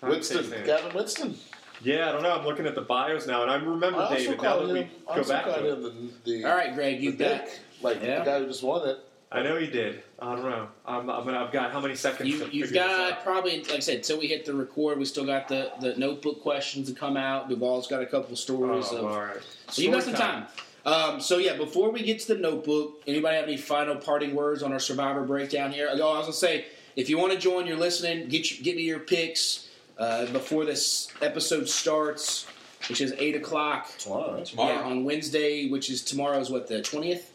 How 0.01 0.09
do 0.09 0.17
you 0.17 0.23
say 0.23 0.35
his 0.39 0.49
Winston, 0.49 0.51
name? 0.51 0.65
Gavin 0.65 0.93
Winston. 0.93 1.37
Yeah, 1.82 2.09
I 2.09 2.11
don't 2.11 2.23
know. 2.23 2.32
I'm 2.38 2.45
looking 2.45 2.65
at 2.65 2.75
the 2.75 2.82
bios 2.82 3.27
now, 3.27 3.41
and 3.43 3.51
I 3.51 3.55
remember 3.55 3.99
I 3.99 4.15
David. 4.15 4.38
Now 4.38 4.43
called 4.43 4.69
that 4.69 4.73
we 4.73 4.80
him. 4.82 4.89
I 5.07 5.13
go 5.13 5.17
also 5.19 5.34
back 5.34 5.43
called 5.45 5.55
to 5.57 5.67
it. 5.67 5.73
him 5.73 6.11
the, 6.25 6.32
the 6.32 6.45
All 6.49 6.55
right, 6.55 6.73
Greg, 6.73 7.01
you've 7.01 7.17
got 7.17 7.45
dick, 7.45 7.59
like 7.82 8.01
Yeah. 8.03 8.19
the 8.19 8.25
guy 8.25 8.39
who 8.39 8.45
just 8.47 8.63
won 8.63 8.88
it. 8.88 8.97
I 9.32 9.43
know 9.43 9.57
you 9.57 9.67
did. 9.67 10.01
I 10.19 10.36
don't 10.36 10.43
know. 10.43 10.67
I'm, 10.88 11.07
I'm, 11.07 11.30
I've 11.30 11.51
got 11.51 11.71
how 11.71 11.80
many 11.80 11.95
seconds? 11.95 12.27
You, 12.27 12.39
to 12.39 12.43
you've 12.45 12.69
figure 12.69 12.82
this 12.84 12.97
got 12.97 13.11
out? 13.13 13.23
probably, 13.23 13.59
like 13.61 13.71
I 13.73 13.80
said, 13.80 13.97
until 13.97 14.17
we 14.19 14.25
hit 14.27 14.43
the 14.43 14.55
record, 14.55 14.97
we 14.97 15.05
still 15.05 15.25
got 15.25 15.47
the, 15.47 15.71
the 15.80 15.95
notebook 15.97 16.41
questions 16.41 16.91
to 16.91 16.95
come 16.99 17.15
out. 17.15 17.47
Duval's 17.47 17.86
got 17.86 18.01
a 18.01 18.07
couple 18.07 18.36
stories. 18.36 18.88
Oh, 18.89 18.97
of, 18.97 19.05
all 19.05 19.19
right. 19.21 19.38
so 19.69 19.84
you 19.84 19.91
got 19.91 20.01
some 20.01 20.15
Story 20.15 20.30
time. 20.32 20.47
Um, 20.86 21.21
so 21.21 21.38
yeah, 21.38 21.55
before 21.57 21.91
we 21.91 22.01
get 22.01 22.19
to 22.21 22.34
the 22.34 22.39
notebook, 22.39 23.03
anybody 23.05 23.36
have 23.36 23.45
any 23.45 23.57
final 23.57 23.97
parting 23.97 24.34
words 24.34 24.63
on 24.63 24.73
our 24.73 24.80
Survivor 24.80 25.21
breakdown 25.23 25.71
here? 25.71 25.89
Oh, 25.91 25.95
I 26.13 26.17
was 26.17 26.21
gonna 26.25 26.34
say, 26.34 26.65
if 26.95 27.07
you 27.07 27.19
want 27.19 27.32
to 27.32 27.38
join, 27.38 27.67
you're 27.67 27.77
listening. 27.77 28.30
Get 28.30 28.49
your, 28.51 28.63
get 28.63 28.75
me 28.77 28.82
your 28.82 28.99
picks 28.99 29.68
uh, 30.00 30.26
before 30.28 30.66
this 30.66 31.10
episode 31.22 31.68
starts, 31.70 32.47
which 32.88 33.02
is 33.02 33.14
eight 33.18 33.36
o'clock. 33.36 33.89
Tomorrow. 33.97 34.43
Tomorrow. 34.43 34.74
Yeah, 34.74 34.82
on 34.82 35.04
Wednesday, 35.04 35.70
which 35.70 35.89
is 35.89 36.02
tomorrow's 36.04 36.50
what 36.50 36.68
the 36.68 36.82
twentieth 36.82 37.32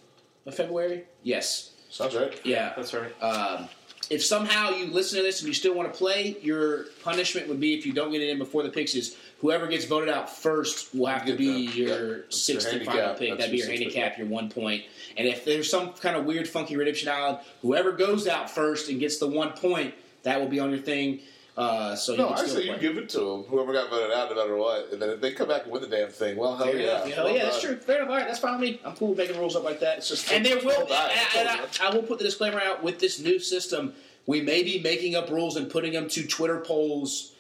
of 0.47 0.55
February. 0.55 1.05
Yes. 1.23 1.71
Sounds 1.91 2.17
right. 2.17 2.41
Yeah. 2.45 2.73
That's 2.77 2.93
right. 2.95 3.13
Um, 3.23 3.69
if 4.11 4.23
somehow 4.25 4.71
you 4.71 4.87
listen 4.87 5.17
to 5.19 5.23
this 5.23 5.41
and 5.41 5.49
you 5.49 5.55
still 5.55 5.75
want 5.75 5.91
to 5.93 5.97
play, 5.99 6.37
your 6.43 6.87
punishment 7.03 7.49
would 7.49 7.61
be 7.61 7.75
if 7.75 7.87
you 7.87 7.93
don't 7.93 8.11
get 8.11 8.21
it 8.21 8.29
in 8.31 8.39
before 8.39 8.63
the 8.63 8.69
picks 8.69 8.95
is 8.95 9.17
whoever 9.41 9.67
gets 9.67 9.85
voted 9.87 10.09
out 10.11 10.29
first 10.29 10.95
will 10.95 11.07
have 11.07 11.25
to 11.27 11.35
be 11.35 11.67
the- 11.69 11.73
your 11.73 12.17
yeah, 12.17 12.23
sixth 12.31 12.71
and 12.73 12.85
final 12.85 13.01
handicap. 13.01 13.19
pick. 13.19 13.29
That's 13.31 13.39
That'd 13.41 13.53
be 13.53 13.59
your 13.59 13.67
your 13.69 13.77
handicap, 13.79 14.19
your 14.19 14.27
one 14.27 14.51
point. 14.51 14.85
And 15.17 15.27
if 15.29 15.45
there's 15.45 15.71
some 15.71 15.93
kind 15.95 16.17
of 16.17 16.25
weird, 16.27 16.49
funky 16.49 16.77
redemption 16.77 17.09
island, 17.09 17.39
whoever 17.63 17.93
goes 17.93 18.27
out 18.27 18.51
first 18.51 18.89
and 18.91 18.99
gets 19.01 19.19
the 19.19 19.29
one 19.29 19.53
point, 19.53 19.95
that 20.25 20.41
will 20.41 20.49
be 20.49 20.61
on 20.61 20.71
your 20.71 20.81
thing. 20.81 21.21
Uh, 21.57 21.95
so 21.95 22.17
No, 22.17 22.31
I 22.31 22.37
can 22.37 22.49
say 22.49 22.65
you 22.65 22.77
give 22.79 22.99
it 22.99 23.09
to 23.11 23.19
them. 23.21 23.43
Whoever 23.45 23.73
got 23.73 23.89
voted 23.89 24.11
out, 24.13 24.29
no 24.29 24.35
matter 24.37 24.57
what, 24.57 24.93
and 24.93 25.01
then 25.01 25.11
if 25.11 25.21
they 25.21 25.33
come 25.33 25.47
back 25.47 25.63
and 25.65 25.73
win 25.73 25.83
the 25.83 25.89
damn 25.89 26.09
thing, 26.09 26.37
well, 26.37 26.57
hell 26.57 26.67
Fair 26.67 26.77
yeah, 26.77 26.83
enough. 27.05 27.11
Hell 27.13 27.25
Well 27.27 27.37
yeah, 27.37 27.45
that's 27.45 27.61
true. 27.61 27.77
Fair 27.77 27.99
enough. 27.99 28.09
All 28.11 28.17
right, 28.17 28.27
that's 28.27 28.41
fine 28.41 28.59
with 28.61 28.71
me. 28.71 28.81
I'm 28.85 28.97
cool 28.97 29.11
with 29.11 29.19
making 29.19 29.39
rules 29.39 29.55
up 29.55 29.63
like 29.63 29.79
that. 29.81 29.99
It's 29.99 30.09
just 30.09 30.31
and 30.33 30.45
there 30.45 30.57
will, 30.57 30.73
full 30.73 30.87
diet. 30.87 31.13
and, 31.37 31.49
and 31.49 31.61
I, 31.81 31.89
I 31.89 31.95
will 31.95 32.03
put 32.03 32.19
the 32.19 32.25
disclaimer 32.25 32.61
out 32.61 32.83
with 32.83 32.99
this 32.99 33.21
new 33.21 33.39
system. 33.39 33.95
We 34.27 34.41
may 34.41 34.65
be 34.65 34.81
making 34.81 35.15
up 35.15 35.31
rules 35.31 35.57
and 35.57 35.71
putting 35.71 35.93
them 35.93 36.09
to 36.09 36.27
Twitter 36.27 36.59
polls 36.59 37.33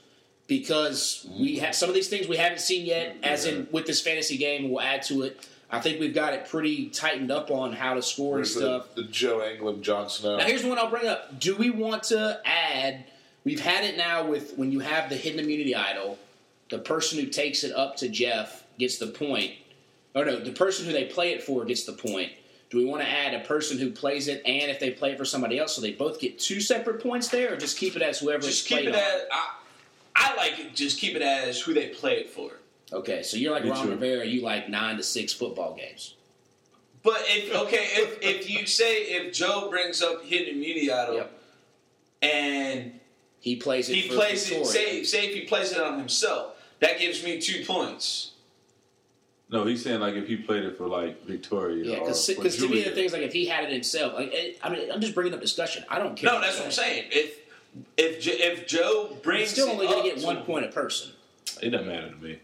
because 0.46 1.26
we 1.40 1.56
have 1.56 1.74
some 1.74 1.88
of 1.88 1.94
these 1.94 2.08
things 2.08 2.28
we 2.28 2.36
haven't 2.36 2.60
seen 2.60 2.86
yet. 2.86 3.16
As 3.22 3.46
in 3.46 3.66
with 3.72 3.86
this 3.86 4.00
fantasy 4.00 4.36
game, 4.36 4.70
we'll 4.70 4.80
add 4.82 5.02
to 5.04 5.22
it. 5.22 5.48
I 5.70 5.80
think 5.80 5.98
we've 5.98 6.14
got 6.14 6.34
it 6.34 6.46
pretty 6.48 6.88
tightened 6.90 7.32
up 7.32 7.50
on 7.50 7.72
how 7.72 7.94
to 7.94 8.02
score 8.02 8.34
and 8.36 8.40
Where's 8.42 8.54
the, 8.54 8.60
stuff. 8.60 8.94
the 8.94 9.04
Joe 9.04 9.38
Anglim, 9.38 9.80
Jon 9.80 10.08
Snow. 10.08 10.36
Now, 10.36 10.44
here's 10.44 10.62
the 10.62 10.68
one 10.68 10.78
I'll 10.78 10.90
bring 10.90 11.06
up. 11.08 11.40
Do 11.40 11.56
we 11.56 11.70
want 11.70 12.04
to 12.04 12.40
add? 12.44 13.06
We've 13.44 13.60
had 13.60 13.84
it 13.84 13.96
now 13.96 14.26
with 14.26 14.56
when 14.56 14.72
you 14.72 14.80
have 14.80 15.10
the 15.10 15.16
hidden 15.16 15.40
immunity 15.40 15.74
idol, 15.74 16.18
the 16.70 16.78
person 16.78 17.18
who 17.18 17.26
takes 17.26 17.62
it 17.62 17.72
up 17.72 17.96
to 17.98 18.08
Jeff 18.08 18.64
gets 18.78 18.98
the 18.98 19.08
point. 19.08 19.52
Or 20.14 20.24
no, 20.24 20.40
the 20.40 20.52
person 20.52 20.86
who 20.86 20.92
they 20.92 21.04
play 21.04 21.32
it 21.32 21.42
for 21.42 21.64
gets 21.64 21.84
the 21.84 21.92
point. 21.92 22.32
Do 22.70 22.78
we 22.78 22.84
want 22.86 23.02
to 23.02 23.08
add 23.08 23.34
a 23.34 23.40
person 23.44 23.78
who 23.78 23.90
plays 23.90 24.26
it 24.28 24.42
and 24.46 24.70
if 24.70 24.80
they 24.80 24.90
play 24.90 25.12
it 25.12 25.18
for 25.18 25.24
somebody 25.24 25.58
else, 25.58 25.74
so 25.76 25.80
they 25.82 25.92
both 25.92 26.18
get 26.18 26.38
two 26.38 26.60
separate 26.60 27.02
points 27.02 27.28
there, 27.28 27.52
or 27.52 27.56
just 27.56 27.76
keep 27.76 27.94
it 27.96 28.02
as 28.02 28.18
whoever 28.18 28.42
Just 28.42 28.60
it's 28.60 28.68
keep 28.68 28.78
played 28.78 28.88
it 28.88 28.94
on? 28.94 29.00
as 29.00 29.22
I, 29.30 29.50
I 30.16 30.36
like 30.36 30.58
it. 30.58 30.74
Just 30.74 30.98
keep 30.98 31.14
it 31.14 31.22
as 31.22 31.60
who 31.60 31.74
they 31.74 31.88
play 31.88 32.14
it 32.20 32.30
for. 32.30 32.52
Okay, 32.92 33.22
so 33.22 33.36
you're 33.36 33.52
like 33.52 33.64
Me 33.64 33.70
Ron 33.70 33.84
too. 33.86 33.90
Rivera. 33.90 34.24
You 34.24 34.40
like 34.42 34.68
nine 34.68 34.96
to 34.96 35.02
six 35.02 35.32
football 35.32 35.74
games. 35.76 36.14
But 37.02 37.22
if 37.26 37.54
okay, 37.54 37.86
if 37.92 38.18
if 38.22 38.50
you 38.50 38.66
say 38.66 39.02
if 39.02 39.32
Joe 39.34 39.68
brings 39.68 40.00
up 40.02 40.24
hidden 40.24 40.54
immunity 40.56 40.90
idol 40.90 41.16
Yep. 41.16 41.40
and 42.22 43.00
He 43.44 43.56
plays 43.56 43.90
it. 43.90 43.94
he 43.96 44.08
for 44.08 44.14
plays 44.14 44.50
it, 44.50 44.54
Victoria. 44.54 44.72
say 44.72 45.02
say 45.04 45.26
if 45.26 45.34
he 45.34 45.42
plays 45.42 45.70
it 45.70 45.78
on 45.78 45.98
himself, 45.98 46.54
that 46.80 46.98
gives 46.98 47.22
me 47.22 47.38
two 47.38 47.62
points. 47.66 48.30
No, 49.50 49.66
he's 49.66 49.84
saying 49.84 50.00
like 50.00 50.14
if 50.14 50.26
he 50.26 50.36
played 50.36 50.64
it 50.64 50.78
for 50.78 50.86
like 50.88 51.26
Victoria. 51.26 51.84
Yeah, 51.84 51.98
because 51.98 52.26
to 52.26 52.68
me 52.70 52.82
the 52.84 52.92
thing 52.92 53.04
is 53.04 53.12
like 53.12 53.20
if 53.20 53.34
he 53.34 53.44
had 53.44 53.64
it 53.64 53.70
himself, 53.70 54.14
like 54.14 54.30
it, 54.32 54.58
I 54.62 54.70
mean 54.70 54.90
I'm 54.90 54.98
just 54.98 55.14
bringing 55.14 55.34
up 55.34 55.42
discussion. 55.42 55.84
I 55.90 55.98
don't 55.98 56.16
care. 56.16 56.32
No, 56.32 56.40
that's 56.40 56.56
what 56.56 56.64
I'm 56.64 56.72
saying. 56.72 57.04
If 57.10 57.38
if 57.98 58.18
Jo- 58.18 58.32
if 58.34 58.66
Joe 58.66 59.08
He's 59.10 59.18
brings 59.18 59.50
still 59.50 59.68
only 59.68 59.88
going 59.88 60.08
to 60.08 60.14
get 60.16 60.24
one 60.24 60.42
point 60.44 60.64
a 60.64 60.68
person. 60.68 61.12
it 61.60 61.68
doesn't 61.68 61.86
matter 61.86 62.08
to 62.08 62.16
me. 62.16 62.38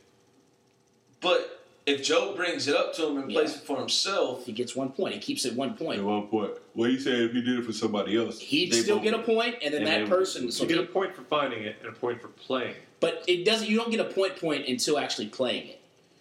but 1.23 1.60
if 1.91 2.03
Joe 2.05 2.35
brings 2.35 2.69
it 2.69 2.75
up 2.77 2.95
to 2.95 3.07
him 3.09 3.19
and 3.19 3.31
plays 3.31 3.55
it 3.55 3.61
for 3.63 3.79
himself, 3.79 4.47
He 4.47 4.53
gets 4.53 4.75
one 4.77 4.91
point. 4.91 5.15
He 5.15 5.21
keeps 5.21 5.45
it 5.45 5.55
one 5.55 5.75
point. 5.75 5.99
At 6.01 6.05
one 6.05 6.27
point, 6.29 6.53
what 6.75 6.91
you 6.91 6.99
saying 6.99 7.23
if 7.23 7.33
he 7.33 7.43
did 7.43 7.59
it 7.59 7.65
for 7.65 7.73
somebody 7.73 8.17
else? 8.17 8.39
He'd 8.41 8.73
still 8.75 8.97
both 8.97 9.05
get 9.05 9.15
a 9.15 9.17
would. 9.19 9.27
point, 9.27 9.57
and 9.63 9.75
then 9.75 9.83
And 9.83 9.87
that 9.91 10.05
they- 10.05 10.09
person. 10.11 10.51
So 10.53 10.65
You 10.65 10.69
get 10.71 10.79
a 10.79 10.83
point 10.87 11.15
for 11.15 11.23
finding 11.23 11.63
it 11.63 11.77
and 11.81 11.89
a 11.89 11.93
point 11.93 12.21
for 12.21 12.29
playing. 12.29 12.75
but 13.01 13.25
it 13.27 13.45
doesn't. 13.45 13.69
You 13.69 13.77
don't 13.77 13.91
get 13.91 14.01
a 14.01 14.05
point 14.05 14.37
point 14.37 14.67
until 14.69 14.99
actually 14.99 15.27
playing 15.29 15.69
it. 15.69 15.77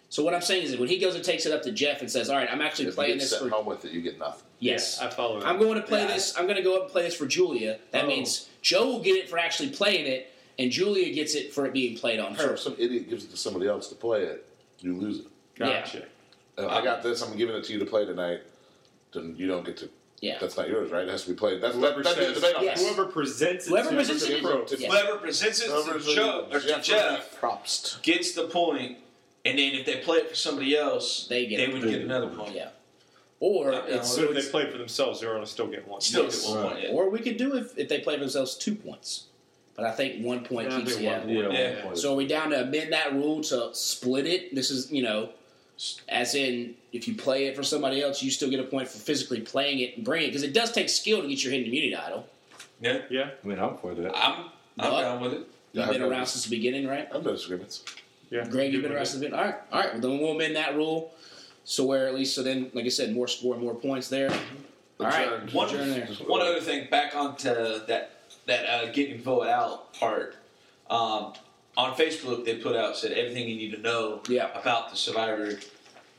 So 0.08 0.24
what 0.24 0.34
I'm 0.34 0.42
saying 0.42 0.64
is 0.64 0.70
that 0.72 0.80
when 0.80 0.88
he 0.88 0.98
goes 0.98 1.14
and 1.14 1.22
takes 1.24 1.46
it 1.46 1.52
up 1.52 1.62
to 1.62 1.70
Jeff 1.70 2.00
and 2.00 2.10
says, 2.10 2.28
"All 2.30 2.36
right, 2.36 2.48
I'm 2.50 2.60
actually 2.60 2.86
if 2.86 2.92
you 2.92 2.94
playing 2.96 3.12
get 3.14 3.20
this 3.20 3.30
sent 3.30 3.42
for 3.44 3.48
home 3.50 3.66
with 3.66 3.84
it, 3.84 3.92
you 3.92 4.00
get 4.00 4.18
nothing. 4.18 4.42
yes, 4.58 4.98
I 5.00 5.08
follow 5.08 5.38
that. 5.38 5.46
I'm 5.46 5.58
going 5.60 5.76
to 5.80 5.86
play 5.86 6.00
Yeah. 6.00 6.08
this. 6.08 6.34
I'm 6.36 6.44
going 6.46 6.56
to 6.56 6.62
go 6.62 6.76
up 6.76 6.82
and 6.84 6.90
play 6.90 7.02
this 7.02 7.14
for 7.14 7.26
Julia. 7.26 7.78
That 7.92 8.04
Oh. 8.04 8.08
means 8.08 8.48
Joe 8.60 8.86
will 8.86 8.98
get 9.00 9.14
it 9.16 9.28
for 9.28 9.38
actually 9.38 9.68
playing 9.70 10.06
it, 10.06 10.32
and 10.58 10.72
Julia 10.72 11.12
gets 11.14 11.36
it 11.36 11.52
for 11.54 11.64
it 11.64 11.72
being 11.72 11.96
played 11.96 12.18
on 12.18 12.34
Sure, 12.34 12.48
her. 12.48 12.54
if 12.54 12.60
some 12.60 12.74
idiot 12.76 13.08
gives 13.08 13.22
it 13.24 13.30
to 13.30 13.36
somebody 13.36 13.68
else 13.68 13.86
to 13.88 13.94
play 13.94 14.22
it, 14.24 14.44
you 14.80 14.96
lose 14.96 15.20
it. 15.20 15.26
Gotcha. 15.66 16.04
Uh, 16.58 16.66
I 16.68 16.82
got 16.82 17.02
this. 17.02 17.22
I'm 17.22 17.36
giving 17.36 17.54
it 17.56 17.64
to 17.64 17.72
you 17.72 17.78
to 17.78 17.84
play 17.86 18.04
tonight. 18.04 18.40
Then 19.12 19.34
you 19.36 19.46
don't 19.46 19.64
get 19.64 19.76
to. 19.78 19.88
Yeah. 20.20 20.36
That's 20.40 20.56
not 20.56 20.68
yours, 20.68 20.90
right? 20.90 21.04
It 21.06 21.10
has 21.10 21.24
to 21.24 21.30
be 21.30 21.36
played. 21.36 21.62
That's 21.62 21.74
Whoever 21.74 22.02
that, 22.02 22.16
that's 22.16 22.16
says- 22.16 22.40
the 22.40 22.48
debate 22.48 22.62
Yes. 22.62 22.82
Whoever 22.82 23.06
presents 23.06 23.66
it 23.66 23.70
Whoever 23.70 23.88
to 23.90 23.96
presents 23.96 24.26
the 24.26 24.36
it- 24.36 24.42
pro. 24.42 24.66
Yeah. 24.78 24.88
whoever 24.88 25.18
presents 25.18 25.60
it 25.62 25.66
to 25.68 25.72
Whoever's 25.72 26.14
Joe 26.14 26.46
or 26.52 26.60
to 26.60 26.66
Jeffrey 26.66 26.82
Jeff 26.82 27.40
Probst. 27.40 28.02
gets 28.02 28.32
the 28.32 28.44
point, 28.44 28.98
and 29.46 29.58
then 29.58 29.74
if 29.74 29.86
they 29.86 29.96
play 29.98 30.18
it 30.18 30.28
for 30.28 30.34
somebody 30.34 30.76
else, 30.76 31.26
They 31.28 31.46
get 31.46 31.66
a 31.68 31.72
would 31.72 31.82
get 31.82 32.02
another 32.02 32.28
point. 32.28 32.54
Yeah. 32.54 32.68
Or 33.40 33.72
Yeah, 33.72 33.84
it's, 33.86 34.14
So 34.14 34.24
if 34.30 34.34
they 34.44 34.50
play 34.50 34.70
for 34.70 34.76
themselves, 34.76 35.20
they're 35.20 35.30
going 35.30 35.42
to 35.42 35.50
still 35.50 35.68
get 35.68 35.88
one. 35.88 36.02
Still 36.02 36.24
Yes. 36.24 36.42
get 36.44 36.50
one 36.54 36.68
point. 36.70 36.82
Yeah. 36.82 36.88
or 36.90 37.08
we 37.08 37.20
could 37.20 37.38
do 37.38 37.56
if 37.56 37.78
if 37.78 37.88
they 37.88 38.00
play 38.00 38.18
themselves 38.18 38.54
two 38.56 38.74
points. 38.74 39.24
But 39.74 39.86
I 39.86 39.92
think 39.92 40.22
one 40.22 40.44
point 40.44 40.70
Yeah, 40.70 40.76
keeps 40.80 40.90
think 40.96 41.04
yeah. 41.04 41.24
Yeah, 41.26 41.46
one 41.46 41.54
Yeah. 41.56 41.82
point. 41.82 41.96
So 41.96 42.12
are 42.12 42.16
we 42.16 42.26
down 42.26 42.50
to 42.50 42.60
amend 42.60 42.92
that 42.92 43.14
rule 43.14 43.40
to 43.44 43.70
split 43.72 44.26
it? 44.26 44.54
This 44.54 44.70
is 44.70 44.92
you 44.92 45.02
know, 45.02 45.30
as 46.08 46.34
in 46.34 46.74
if 46.92 47.06
you 47.08 47.14
play 47.14 47.46
it 47.46 47.56
for 47.56 47.62
somebody 47.62 48.02
else, 48.02 48.22
you 48.22 48.30
still 48.30 48.50
get 48.50 48.60
a 48.60 48.64
point 48.64 48.88
for 48.88 48.98
physically 48.98 49.40
playing 49.40 49.78
it 49.80 49.96
and 49.96 50.04
bringing 50.04 50.28
it 50.28 50.30
because 50.30 50.42
it 50.42 50.52
does 50.52 50.72
take 50.72 50.88
skill 50.88 51.22
to 51.22 51.28
get 51.28 51.42
your 51.42 51.52
hidden 51.52 51.66
immunity 51.68 51.94
idol. 51.96 52.26
Yeah, 52.80 53.02
Yeah. 53.10 53.30
I 53.42 53.46
mean, 53.46 53.58
I'm 53.58 53.76
for 53.78 53.94
that. 53.94 54.12
I'm 54.16 54.46
I'm 54.78 54.92
What? 54.92 55.00
down 55.02 55.20
with 55.20 55.32
it. 55.34 55.46
You've 55.72 55.84
I've 55.84 55.92
been 55.92 56.02
around 56.02 56.20
dis- 56.20 56.32
since 56.32 56.44
the 56.44 56.50
beginning, 56.56 56.86
right? 56.86 57.08
I've 57.14 57.24
no 57.24 57.32
disagreements. 57.32 57.84
Yeah. 58.30 58.46
Greg, 58.46 58.72
you've 58.72 58.82
been 58.82 58.92
around 58.92 59.06
since 59.06 59.20
the 59.20 59.26
beginning. 59.26 59.38
All 59.40 59.44
right, 59.52 59.60
all 59.72 59.80
right. 59.80 59.92
Well, 59.92 60.00
then 60.02 60.18
we'll 60.20 60.32
amend 60.32 60.56
that 60.56 60.74
rule. 60.76 61.12
So 61.64 61.84
where 61.84 62.06
at 62.08 62.14
least 62.14 62.34
so 62.34 62.42
then, 62.42 62.70
like 62.74 62.84
I 62.86 62.88
said, 62.88 63.12
more 63.14 63.28
score, 63.28 63.56
more 63.56 63.74
points 63.74 64.08
there. 64.08 64.30
All 64.98 65.06
right, 65.06 65.26
Adjourned. 65.32 65.52
One, 65.52 65.68
Adjourn 65.68 65.90
there. 65.90 66.06
one 66.26 66.40
other 66.40 66.60
thing, 66.60 66.88
back 66.90 67.14
onto 67.14 67.48
that 67.86 68.10
that 68.46 68.66
uh, 68.66 68.90
getting 68.92 69.20
voted 69.22 69.50
out 69.50 69.92
part. 69.94 70.36
Um, 70.88 71.34
on 71.80 71.94
Facebook, 71.96 72.44
they 72.44 72.56
put 72.56 72.76
out 72.76 72.96
said 72.96 73.12
everything 73.12 73.48
you 73.48 73.56
need 73.56 73.72
to 73.74 73.80
know 73.80 74.20
Yeah. 74.28 74.48
about 74.58 74.90
the 74.90 74.96
Survivor 74.96 75.58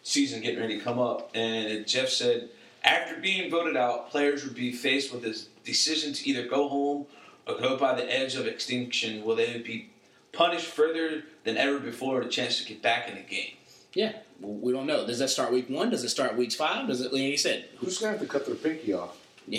season 0.04 0.42
getting 0.42 0.60
ready 0.60 0.78
to 0.80 0.84
come 0.84 1.00
up, 1.00 1.30
and 1.36 1.86
Jeff 1.88 2.10
said 2.10 2.50
after 2.84 3.16
being 3.22 3.52
voted 3.52 3.78
out, 3.78 4.10
players 4.10 4.44
would 4.44 4.56
be 4.56 4.72
faced 4.72 5.14
with 5.14 5.22
this 5.22 5.48
decision 5.64 6.14
to 6.14 6.28
either 6.30 6.48
go 6.48 6.68
home 6.68 7.06
or 7.48 7.56
go 7.60 7.78
by 7.78 7.94
the 7.94 8.12
edge 8.12 8.34
of 8.36 8.48
extinction. 8.48 9.24
Will 9.24 9.36
they 9.36 9.60
be 9.60 9.90
punished 10.32 10.66
further 10.66 11.24
than 11.44 11.58
ever 11.58 11.78
before? 11.80 12.22
a 12.22 12.28
chance 12.28 12.58
to 12.60 12.66
get 12.68 12.82
back 12.82 13.08
in 13.08 13.14
the 13.16 13.22
game. 13.22 13.54
Yeah, 13.94 14.14
well, 14.40 14.54
we 14.54 14.72
don't 14.74 14.88
know. 14.88 15.06
Does 15.06 15.20
that 15.20 15.30
start 15.30 15.52
week 15.52 15.70
one? 15.70 15.90
Does 15.92 16.04
it 16.04 16.10
start 16.10 16.36
week 16.38 16.52
five? 16.54 16.88
Does 16.88 17.02
it? 17.02 17.14
Like 17.14 17.22
you 17.22 17.38
said, 17.38 17.66
Who's 17.78 18.00
gonna 18.00 18.14
have 18.14 18.22
to 18.22 18.28
cut 18.28 18.46
their 18.48 18.56
pinky 18.56 18.94
off? 18.94 19.16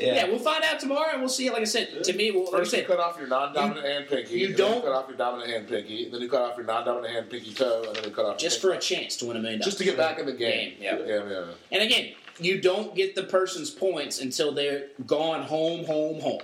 yeah. 0.00 0.14
Yeah. 0.14 0.24
we'll 0.28 0.38
find 0.38 0.64
out 0.64 0.80
tomorrow, 0.80 1.10
and 1.12 1.20
we'll 1.20 1.28
see. 1.28 1.50
Like 1.50 1.60
I 1.62 1.64
said, 1.64 2.02
to 2.04 2.12
me, 2.12 2.30
well, 2.30 2.44
like 2.44 2.54
I 2.54 2.58
First, 2.58 2.72
you 2.72 2.78
said, 2.78 2.86
cut 2.86 2.98
off 3.00 3.18
your 3.18 3.28
non-dominant 3.28 3.86
hand 3.86 4.06
pinky. 4.08 4.34
you 4.38 4.54
don't- 4.54 4.82
cut 4.82 4.92
off 4.92 5.08
your 5.08 5.16
dominant 5.16 5.50
hand 5.50 5.68
pinky. 5.68 6.08
Then 6.10 6.20
you 6.20 6.28
cut 6.28 6.42
off 6.42 6.56
your 6.56 6.66
non-dominant 6.66 7.12
hand 7.12 7.30
pinky 7.30 7.52
toe, 7.52 7.84
and 7.86 7.96
then 7.96 8.04
you 8.04 8.10
cut 8.10 8.24
off 8.26 8.38
just 8.38 8.60
for 8.60 8.70
a 8.72 8.78
chance 8.78 9.16
to 9.16 9.26
win 9.26 9.36
a 9.36 9.40
million 9.40 9.60
dollars. 9.60 9.66
just 9.74 9.78
to 9.78 9.84
get 9.84 9.96
back 9.96 10.18
in 10.18 10.26
the 10.26 10.32
game. 10.32 10.70
Game, 10.70 10.74
yeah. 10.80 10.98
yeah, 11.06 11.28
yeah. 11.28 11.44
And 11.72 11.82
again, 11.82 12.14
you 12.38 12.60
don't 12.60 12.94
get 12.94 13.14
the 13.14 13.24
person's 13.24 13.70
points 13.70 14.20
until 14.20 14.52
they're 14.52 14.88
gone 15.06 15.42
home, 15.42 15.84
home, 15.84 16.20
home. 16.20 16.40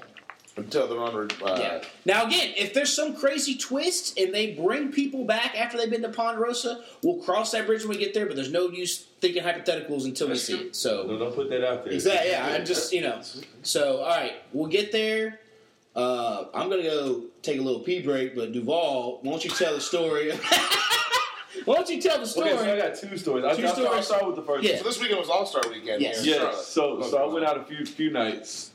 Until 0.57 0.89
they're 0.89 0.99
on. 1.01 1.15
Uh, 1.15 1.57
Yeah. 1.59 1.83
Now 2.07 2.27
again, 2.27 2.55
if 2.57 2.73
there's 2.73 2.95
some 2.95 3.15
crazy 3.15 3.57
twist 3.57 4.19
and 4.19 4.33
they 4.35 4.55
bring 4.55 4.91
people 4.91 5.25
back 5.25 5.55
after 5.59 5.77
they've 5.77 5.91
been 5.91 6.01
to 6.03 6.09
Ponderosa, 6.09 6.83
we'll 7.03 7.17
cross 7.23 7.51
that 7.53 7.67
bridge 7.67 7.83
when 7.83 7.91
we 7.99 8.03
get 8.03 8.15
there. 8.15 8.25
But 8.27 8.37
there's 8.37 8.51
no 8.53 8.69
use 8.71 9.05
thinking 9.21 9.43
hypotheticals 9.43 10.05
until 10.07 10.29
we 10.29 10.37
see 10.37 10.57
it. 10.57 10.77
So 10.77 11.05
No, 11.07 11.19
don't 11.19 11.35
put 11.35 11.51
that 11.51 11.67
out 11.67 11.85
there. 11.85 11.93
exactly, 11.93 12.31
yeah. 12.31 12.47
I'm 12.47 12.65
just 12.65 12.93
you 12.93 13.03
know. 13.03 13.21
So 13.63 13.99
all 13.99 14.09
right, 14.09 14.33
we'll 14.55 14.69
get 14.71 14.93
there. 14.93 15.41
Uh, 15.95 16.47
I'm 16.55 16.69
gonna 16.71 16.83
go 16.83 17.25
take 17.43 17.59
a 17.59 17.63
little 17.63 17.81
pee 17.81 18.01
break, 18.03 18.35
but 18.35 18.53
Duvall, 18.53 19.19
why 19.23 19.31
don't 19.33 19.45
you 19.45 19.51
tell 19.51 19.75
the 19.75 19.81
story? 19.81 20.33
why 21.65 21.75
don't 21.75 21.89
you 21.89 22.01
tell 22.01 22.19
the 22.19 22.27
story? 22.27 22.51
Okay, 22.53 22.65
so 22.65 22.73
I 22.75 22.79
got 22.79 22.95
two 22.97 23.17
stories. 23.17 23.45
I, 23.45 23.55
Two 23.57 23.67
I'll, 23.67 23.75
start- 23.75 23.89
I'll 23.95 24.03
start 24.03 24.27
with 24.27 24.37
the 24.37 24.43
first 24.43 24.63
Yeah. 24.65 24.73
one. 24.73 24.79
So 24.79 24.85
this 24.85 25.01
weekend 25.01 25.21
was 25.21 25.29
All 25.31 25.47
Star 25.47 25.63
Weekend. 25.71 26.01
Yes. 26.03 26.25
Yes. 26.25 26.37
Charlotte. 26.37 26.65
So 26.65 27.11
so 27.11 27.19
I 27.19 27.33
went 27.33 27.45
out 27.47 27.57
a 27.59 27.65
few 27.65 27.85
few 27.87 28.11
nights, 28.11 28.73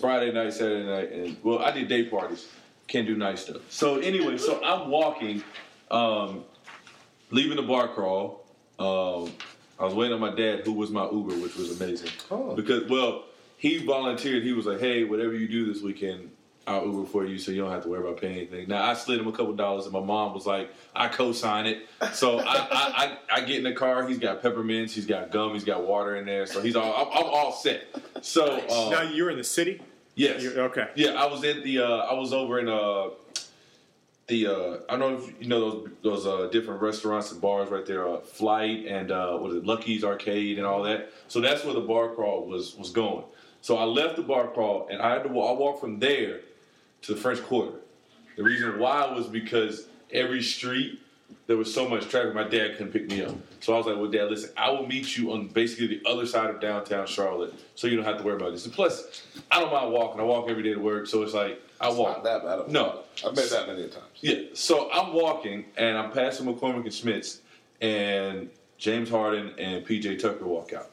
Friday 0.00 0.32
night, 0.32 0.52
Saturday 0.52 0.86
night, 0.86 1.12
and 1.12 1.36
well, 1.42 1.58
I 1.58 1.70
did 1.70 1.88
day 1.88 2.04
parties, 2.04 2.48
can't 2.88 3.06
do 3.06 3.16
night 3.16 3.38
stuff. 3.38 3.62
So 3.70 3.98
anyway, 3.98 4.38
so 4.38 4.62
I'm 4.64 4.90
walking, 4.90 5.42
um, 5.90 6.44
leaving 7.30 7.56
the 7.56 7.62
bar 7.62 7.88
crawl. 7.88 8.44
Um, 8.78 9.32
I 9.78 9.84
was 9.84 9.94
waiting 9.94 10.14
on 10.14 10.20
my 10.20 10.34
dad, 10.34 10.60
who 10.60 10.72
was 10.72 10.90
my 10.90 11.04
Uber, 11.04 11.36
which 11.36 11.56
was 11.56 11.80
amazing. 11.80 12.10
Oh. 12.30 12.54
Because 12.54 12.88
well, 12.88 13.24
he 13.56 13.84
volunteered. 13.84 14.42
He 14.42 14.52
was 14.52 14.66
like, 14.66 14.80
"Hey, 14.80 15.04
whatever 15.04 15.34
you 15.34 15.48
do 15.48 15.70
this 15.72 15.82
weekend, 15.82 16.30
I'll 16.66 16.86
Uber 16.86 17.06
for 17.06 17.24
you, 17.26 17.38
so 17.38 17.50
you 17.50 17.60
don't 17.60 17.70
have 17.70 17.82
to 17.82 17.88
worry 17.88 18.00
about 18.00 18.20
paying 18.20 18.36
anything." 18.36 18.68
Now 18.68 18.84
I 18.84 18.94
slid 18.94 19.20
him 19.20 19.26
a 19.26 19.32
couple 19.32 19.52
dollars, 19.54 19.84
and 19.84 19.92
my 19.92 20.00
mom 20.00 20.34
was 20.34 20.46
like, 20.46 20.70
"I 20.94 21.08
co-sign 21.08 21.66
it." 21.66 21.88
So 22.12 22.38
I, 22.38 22.54
I, 22.54 22.68
I, 22.70 23.18
I 23.36 23.40
get 23.42 23.58
in 23.58 23.64
the 23.64 23.72
car. 23.72 24.06
He's 24.06 24.18
got 24.18 24.42
peppermints. 24.42 24.92
He's 24.92 25.06
got 25.06 25.30
gum. 25.30 25.52
He's 25.52 25.64
got 25.64 25.86
water 25.86 26.16
in 26.16 26.26
there. 26.26 26.46
So 26.46 26.60
he's 26.60 26.76
all. 26.76 26.94
I'm, 26.94 27.08
I'm 27.18 27.30
all 27.30 27.52
set. 27.52 27.84
So 28.22 28.58
um, 28.68 28.90
now 28.90 29.02
you're 29.02 29.30
in 29.30 29.38
the 29.38 29.44
city. 29.44 29.80
Yes, 30.14 30.42
You're, 30.42 30.60
okay. 30.62 30.88
yeah, 30.94 31.10
I 31.10 31.26
was 31.26 31.44
at 31.44 31.62
the. 31.64 31.80
Uh, 31.80 31.96
I 31.98 32.14
was 32.14 32.32
over 32.32 32.58
in 32.58 32.68
uh, 32.68 33.10
the. 34.26 34.46
Uh, 34.46 34.78
I 34.88 34.96
don't 34.96 35.00
know 35.00 35.18
if 35.18 35.42
you 35.42 35.48
know 35.48 35.60
those 35.60 35.88
those 36.02 36.26
uh, 36.26 36.48
different 36.50 36.80
restaurants 36.82 37.32
and 37.32 37.40
bars 37.40 37.70
right 37.70 37.86
there. 37.86 38.08
Uh, 38.08 38.20
Flight 38.20 38.86
and 38.86 39.10
uh, 39.10 39.38
what 39.38 39.50
is 39.50 39.58
it? 39.58 39.66
Lucky's 39.66 40.04
Arcade 40.04 40.58
and 40.58 40.66
all 40.66 40.82
that. 40.82 41.10
So 41.28 41.40
that's 41.40 41.64
where 41.64 41.74
the 41.74 41.80
bar 41.80 42.14
crawl 42.14 42.46
was 42.46 42.76
was 42.76 42.90
going. 42.90 43.24
So 43.62 43.76
I 43.76 43.84
left 43.84 44.16
the 44.16 44.22
bar 44.22 44.48
crawl 44.48 44.88
and 44.90 45.02
I 45.02 45.12
had 45.12 45.22
to. 45.24 45.28
Walk, 45.28 45.56
I 45.56 45.60
walked 45.60 45.80
from 45.80 45.98
there 45.98 46.40
to 47.02 47.14
the 47.14 47.20
French 47.20 47.42
Quarter. 47.42 47.78
The 48.36 48.42
reason 48.42 48.78
why 48.78 49.06
was 49.12 49.26
because 49.26 49.86
every 50.12 50.42
street 50.42 51.00
there 51.46 51.56
was 51.56 51.72
so 51.72 51.88
much 51.88 52.08
traffic. 52.08 52.34
My 52.34 52.44
dad 52.44 52.76
couldn't 52.76 52.92
pick 52.92 53.08
me 53.08 53.22
up, 53.24 53.34
so 53.60 53.74
I 53.74 53.78
was 53.78 53.86
like, 53.86 53.96
"Well, 53.96 54.10
Dad, 54.10 54.30
listen, 54.30 54.50
I 54.56 54.70
will 54.70 54.86
meet 54.86 55.16
you 55.16 55.32
on 55.32 55.48
basically 55.48 55.86
the 55.88 56.02
other 56.08 56.26
side 56.26 56.50
of 56.50 56.60
downtown 56.60 57.06
Charlotte, 57.06 57.54
so 57.74 57.86
you 57.86 57.96
don't 57.96 58.04
have 58.04 58.18
to 58.18 58.22
worry 58.22 58.36
about 58.36 58.52
this." 58.52 58.64
And 58.64 58.74
plus, 58.74 59.24
I 59.50 59.60
don't 59.60 59.72
mind 59.72 59.92
walking. 59.92 60.20
I 60.20 60.24
walk 60.24 60.48
every 60.48 60.62
day 60.62 60.74
to 60.74 60.80
work, 60.80 61.06
so 61.06 61.22
it's 61.22 61.34
like 61.34 61.60
I 61.80 61.88
walk. 61.90 62.22
Not 62.22 62.24
that 62.24 62.44
bad. 62.44 62.68
No. 62.72 63.00
I've 63.26 63.34
made 63.34 63.48
that 63.50 63.66
many 63.66 63.88
times. 63.88 64.04
Yeah. 64.20 64.36
So 64.54 64.90
I'm 64.92 65.12
walking 65.12 65.66
and 65.76 65.96
I'm 65.98 66.10
passing 66.10 66.46
McCormick 66.46 66.84
and 66.84 66.86
Schmick's, 66.86 67.40
and 67.80 68.50
James 68.78 69.10
Harden 69.10 69.54
and 69.58 69.86
PJ 69.86 70.20
Tucker 70.20 70.44
walk 70.44 70.72
out, 70.72 70.90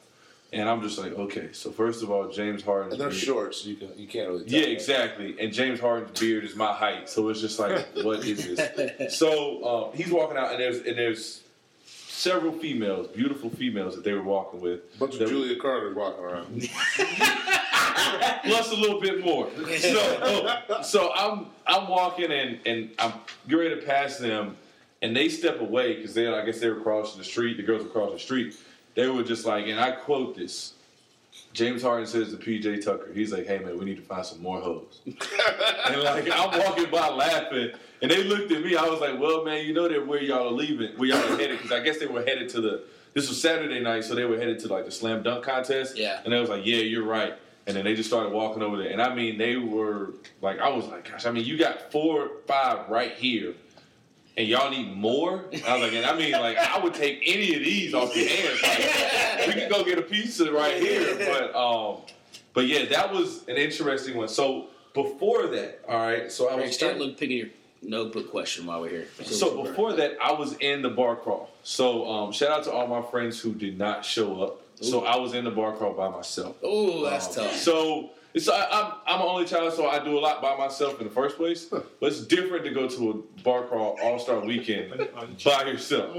and 0.52 0.68
I'm 0.68 0.80
just 0.80 0.98
like, 0.98 1.12
okay. 1.12 1.50
So 1.52 1.70
first 1.70 2.02
of 2.02 2.10
all, 2.10 2.28
James 2.28 2.62
Harden. 2.62 2.92
And 2.92 3.00
they're 3.00 3.10
short, 3.10 3.54
so 3.54 3.68
you 3.68 3.76
can 3.76 3.90
you 3.96 4.06
can't 4.06 4.28
really. 4.28 4.44
Tell 4.44 4.60
Yeah, 4.60 4.66
exactly. 4.66 5.36
And 5.38 5.52
James 5.52 5.78
Harden's 5.78 6.18
beard 6.18 6.44
is 6.44 6.56
my 6.56 6.72
height, 6.72 7.08
so 7.08 7.28
it's 7.28 7.40
just 7.40 7.58
like, 7.58 7.86
what 8.02 8.24
is 8.24 8.46
this? 8.46 9.18
So 9.18 9.64
um, 9.64 9.96
he's 9.96 10.10
walking 10.10 10.36
out, 10.36 10.52
and 10.52 10.60
there's 10.60 10.78
and 10.78 10.96
there's 10.96 11.42
several 11.84 12.52
females, 12.52 13.08
beautiful 13.08 13.50
females 13.50 13.94
that 13.94 14.04
they 14.04 14.12
were 14.12 14.22
walking 14.22 14.60
with. 14.60 14.98
Bunch 14.98 15.16
of 15.16 15.28
Julia 15.28 15.60
Carter's 15.60 15.94
walking 15.94 16.24
around. 16.24 16.68
plus 18.44 18.72
a 18.72 18.74
little 18.74 19.00
bit 19.00 19.24
more. 19.24 19.48
So, 19.78 20.82
so 20.82 21.12
I'm 21.14 21.46
I'm 21.66 21.88
walking 21.88 22.32
and 22.32 22.58
and 22.64 22.90
I'm 22.98 23.12
getting 23.46 23.58
ready 23.58 23.80
to 23.80 23.86
pass 23.86 24.18
them, 24.18 24.56
and 25.02 25.14
they 25.14 25.28
step 25.28 25.60
away 25.60 25.96
because 25.96 26.14
they 26.14 26.26
I 26.26 26.44
guess 26.44 26.58
they 26.60 26.68
were 26.68 26.80
crossing 26.80 27.18
the 27.18 27.24
street. 27.24 27.56
The 27.58 27.62
girls 27.62 27.82
were 27.82 27.90
crossing 27.90 28.14
the 28.14 28.20
street. 28.20 28.56
They 28.98 29.06
were 29.06 29.22
just 29.22 29.46
like, 29.46 29.68
and 29.68 29.78
I 29.78 29.92
quote 29.92 30.34
this. 30.34 30.72
James 31.52 31.82
Harden 31.82 32.04
says 32.04 32.32
to 32.32 32.36
PJ 32.36 32.84
Tucker, 32.84 33.12
he's 33.14 33.32
like, 33.32 33.46
"Hey 33.46 33.60
man, 33.60 33.78
we 33.78 33.84
need 33.84 33.94
to 33.98 34.02
find 34.02 34.26
some 34.26 34.42
more 34.42 34.60
hoes." 34.60 35.02
and 35.06 36.02
like 36.02 36.28
I'm 36.32 36.58
walking 36.58 36.90
by 36.90 37.08
laughing, 37.08 37.70
and 38.02 38.10
they 38.10 38.24
looked 38.24 38.50
at 38.50 38.60
me. 38.60 38.74
I 38.74 38.88
was 38.88 39.00
like, 39.00 39.16
"Well, 39.20 39.44
man, 39.44 39.64
you 39.64 39.72
know 39.72 39.86
that 39.86 40.04
where 40.04 40.20
y'all 40.20 40.48
are 40.48 40.50
leaving, 40.50 40.98
where 40.98 41.10
y'all 41.10 41.32
are 41.32 41.36
headed?" 41.36 41.58
Because 41.58 41.70
I 41.70 41.78
guess 41.78 42.00
they 42.00 42.06
were 42.06 42.24
headed 42.24 42.48
to 42.48 42.60
the. 42.60 42.82
This 43.14 43.28
was 43.28 43.40
Saturday 43.40 43.78
night, 43.78 44.02
so 44.02 44.16
they 44.16 44.24
were 44.24 44.36
headed 44.36 44.58
to 44.60 44.68
like 44.68 44.84
the 44.84 44.90
slam 44.90 45.22
dunk 45.22 45.44
contest. 45.44 45.96
Yeah. 45.96 46.20
And 46.24 46.34
I 46.34 46.40
was 46.40 46.50
like, 46.50 46.66
"Yeah, 46.66 46.78
you're 46.78 47.06
right." 47.06 47.34
And 47.68 47.76
then 47.76 47.84
they 47.84 47.94
just 47.94 48.08
started 48.08 48.32
walking 48.32 48.64
over 48.64 48.78
there, 48.78 48.90
and 48.90 49.00
I 49.00 49.14
mean, 49.14 49.38
they 49.38 49.58
were 49.58 50.14
like, 50.42 50.58
I 50.58 50.70
was 50.70 50.88
like, 50.88 51.08
"Gosh, 51.08 51.24
I 51.24 51.30
mean, 51.30 51.44
you 51.44 51.56
got 51.56 51.92
four, 51.92 52.32
five 52.48 52.88
right 52.88 53.12
here." 53.12 53.54
And 54.38 54.46
y'all 54.46 54.70
need 54.70 54.96
more? 54.96 55.44
I 55.66 55.72
was 55.74 55.82
like, 55.82 55.92
and 55.94 56.06
I 56.06 56.16
mean, 56.16 56.30
like, 56.30 56.56
I 56.56 56.78
would 56.78 56.94
take 56.94 57.20
any 57.26 57.56
of 57.56 57.60
these 57.60 57.92
off 57.92 58.14
your 58.16 58.28
hands. 58.28 58.62
Like, 58.62 59.46
we 59.48 59.52
could 59.60 59.68
go 59.68 59.82
get 59.82 59.98
a 59.98 60.02
pizza 60.02 60.52
right 60.52 60.80
here, 60.80 61.16
but 61.18 61.56
um, 61.56 61.96
but 62.54 62.68
yeah, 62.68 62.84
that 62.86 63.12
was 63.12 63.42
an 63.48 63.56
interesting 63.56 64.16
one. 64.16 64.28
So 64.28 64.66
before 64.94 65.48
that, 65.48 65.80
all 65.88 65.98
right. 65.98 66.30
So 66.30 66.48
I 66.48 66.54
was 66.54 66.72
start 66.72 66.92
in- 66.94 66.98
looking, 67.00 67.14
picking 67.16 67.36
your 67.38 67.48
notebook 67.82 68.30
question 68.30 68.64
while 68.66 68.80
we're 68.80 68.90
here. 68.90 69.06
so 69.24 69.60
before 69.64 69.94
that, 69.94 70.16
I 70.22 70.30
was 70.32 70.54
in 70.60 70.82
the 70.82 70.88
bar 70.90 71.16
crawl. 71.16 71.50
So 71.64 72.08
um, 72.08 72.30
shout 72.30 72.50
out 72.52 72.64
to 72.64 72.72
all 72.72 72.86
my 72.86 73.02
friends 73.10 73.40
who 73.40 73.52
did 73.54 73.76
not 73.76 74.04
show 74.04 74.40
up. 74.40 74.60
So 74.80 75.04
I 75.04 75.16
was 75.16 75.34
in 75.34 75.44
the 75.46 75.50
bar 75.50 75.72
crawl 75.72 75.94
by 75.94 76.08
myself. 76.10 76.54
Oh, 76.62 77.02
that's 77.10 77.26
Um, 77.36 77.44
tough. 77.46 77.56
So 77.56 78.10
it's 78.34 78.48
I, 78.48 78.66
I'm 78.70 78.92
I'm 79.06 79.20
an 79.20 79.26
only 79.26 79.44
child, 79.46 79.72
so 79.72 79.88
I 79.88 80.02
do 80.02 80.18
a 80.18 80.20
lot 80.20 80.42
by 80.42 80.56
myself 80.56 81.00
in 81.00 81.08
the 81.08 81.12
first 81.12 81.36
place. 81.36 81.64
But 81.64 81.86
it's 82.02 82.20
different 82.20 82.64
to 82.64 82.70
go 82.70 82.88
to 82.88 83.10
a 83.10 83.42
bar 83.42 83.64
crawl 83.64 83.98
all 84.02 84.18
star 84.18 84.40
weekend 84.40 84.90
by 85.44 85.64
yourself. 85.64 86.12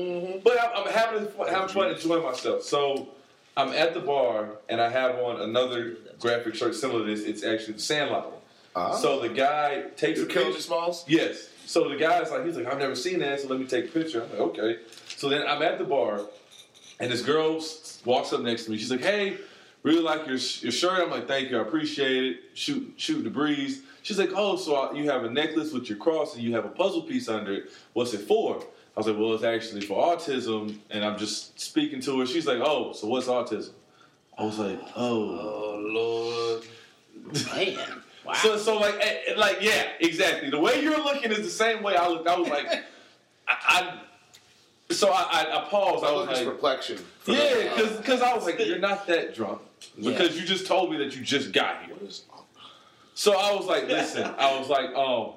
But 0.44 0.60
I'm, 0.62 0.86
I'm 0.86 0.92
having 0.92 1.28
fun, 1.28 1.48
having 1.48 1.70
fun, 1.70 1.92
enjoying 1.92 2.24
myself. 2.24 2.64
So 2.64 3.10
I'm 3.56 3.70
at 3.74 3.94
the 3.94 4.00
bar 4.00 4.50
and 4.70 4.80
I 4.82 4.90
have 4.90 5.18
on 5.20 5.42
another 5.42 5.98
graphic 6.20 6.56
shirt 6.56 6.76
similar 6.76 7.06
to 7.06 7.16
this. 7.16 7.26
It's 7.26 7.44
actually 7.44 7.74
the 7.74 7.82
Sandlot. 7.82 8.34
Ah. 8.76 8.96
So 8.96 9.20
the 9.20 9.30
guy 9.30 9.84
takes 9.98 10.20
a 10.20 10.24
Is 10.24 10.28
it 10.28 10.30
Kelly 10.30 10.46
picture. 10.46 10.62
Smalls? 10.62 11.06
Yes. 11.08 11.50
So 11.66 11.88
the 11.90 11.96
guy's 11.96 12.32
like, 12.32 12.46
he's 12.46 12.56
like, 12.56 12.66
I've 12.66 12.80
never 12.80 12.96
seen 12.96 13.20
that, 13.20 13.42
so 13.42 13.48
let 13.48 13.60
me 13.60 13.68
take 13.68 13.86
a 13.86 13.88
picture. 13.90 14.24
I'm 14.24 14.30
like, 14.32 14.40
okay. 14.40 14.78
So 15.18 15.30
then 15.30 15.46
I'm 15.48 15.62
at 15.62 15.78
the 15.78 15.84
bar, 15.84 16.22
and 17.00 17.12
this 17.12 17.22
girl 17.22 17.62
walks 18.06 18.34
up 18.34 18.42
next 18.42 18.66
to 18.66 18.72
me. 18.72 18.78
She's 18.78 18.90
like, 18.90 19.04
hey, 19.04 19.38
really 19.84 20.02
like 20.02 20.28
your, 20.28 20.38
your 20.38 20.72
shirt. 20.72 21.00
I'm 21.00 21.10
like, 21.10 21.28
thank 21.28 21.50
you, 21.50 21.58
I 21.58 21.62
appreciate 21.62 22.24
it. 22.24 22.38
Shoot, 22.54 22.94
shoot 22.98 23.24
the 23.24 23.30
breeze. 23.30 23.84
She's 24.02 24.18
like, 24.18 24.32
oh, 24.36 24.56
so 24.56 24.76
uh, 24.76 24.94
you 24.94 25.10
have 25.10 25.24
a 25.24 25.30
necklace 25.30 25.72
with 25.72 25.90
your 25.90 25.98
cross 25.98 26.36
and 26.36 26.44
you 26.44 26.54
have 26.56 26.66
a 26.66 26.70
puzzle 26.70 27.02
piece 27.02 27.30
under 27.30 27.54
it. 27.54 27.72
What's 27.94 28.14
it 28.14 28.22
for? 28.22 28.62
I 28.62 29.00
was 29.00 29.08
like, 29.08 29.18
well, 29.18 29.34
it's 29.34 29.44
actually 29.44 29.82
for 29.82 30.16
autism, 30.16 30.78
and 30.90 31.06
I'm 31.06 31.18
just 31.18 31.60
speaking 31.60 32.02
to 32.02 32.20
her. 32.20 32.26
She's 32.26 32.48
like, 32.48 32.60
oh, 32.60 32.92
so 32.94 33.08
what's 33.08 33.28
autism? 33.28 33.72
I 34.38 34.44
was 34.44 34.58
like, 34.58 34.80
oh. 34.96 35.40
Oh 35.40 35.80
Lord. 35.80 36.64
Man. 37.56 38.02
Wow. 38.26 38.34
So, 38.34 38.58
so 38.58 38.78
like, 38.78 38.96
eh, 38.96 39.18
eh, 39.28 39.34
like, 39.38 39.60
yeah, 39.62 39.90
exactly. 40.00 40.50
The 40.50 40.60
way 40.60 40.82
you're 40.82 40.98
looking 40.98 41.32
is 41.32 41.40
the 41.40 41.50
same 41.50 41.82
way 41.84 41.96
I 41.96 42.08
looked. 42.08 42.28
I 42.28 42.38
was 42.38 42.50
like, 42.50 42.68
I, 43.48 43.56
I 43.58 44.00
so 44.94 45.12
I, 45.12 45.22
I, 45.32 45.62
I 45.62 45.70
paused. 45.70 46.04
I 46.04 46.10
I 46.10 46.12
was 46.12 46.28
look 46.28 46.38
like, 46.38 46.46
perplexion. 46.46 47.00
yeah, 47.26 47.76
because 47.76 47.98
because 47.98 48.22
I 48.22 48.34
was 48.34 48.46
like, 48.46 48.60
you're 48.60 48.80
not 48.80 49.08
that 49.08 49.34
drunk 49.34 49.62
because 50.02 50.40
you 50.40 50.46
just 50.46 50.66
told 50.68 50.92
me 50.92 50.98
that 50.98 51.16
you 51.16 51.24
just 51.24 51.52
got 51.52 51.84
here. 51.86 51.96
What 51.96 52.10
is- 52.10 52.24
So 53.14 53.38
I 53.38 53.54
was 53.56 53.66
like, 53.66 53.88
listen, 53.88 54.24
I 54.38 54.58
was 54.60 54.70
like, 54.70 54.90
um, 54.96 55.34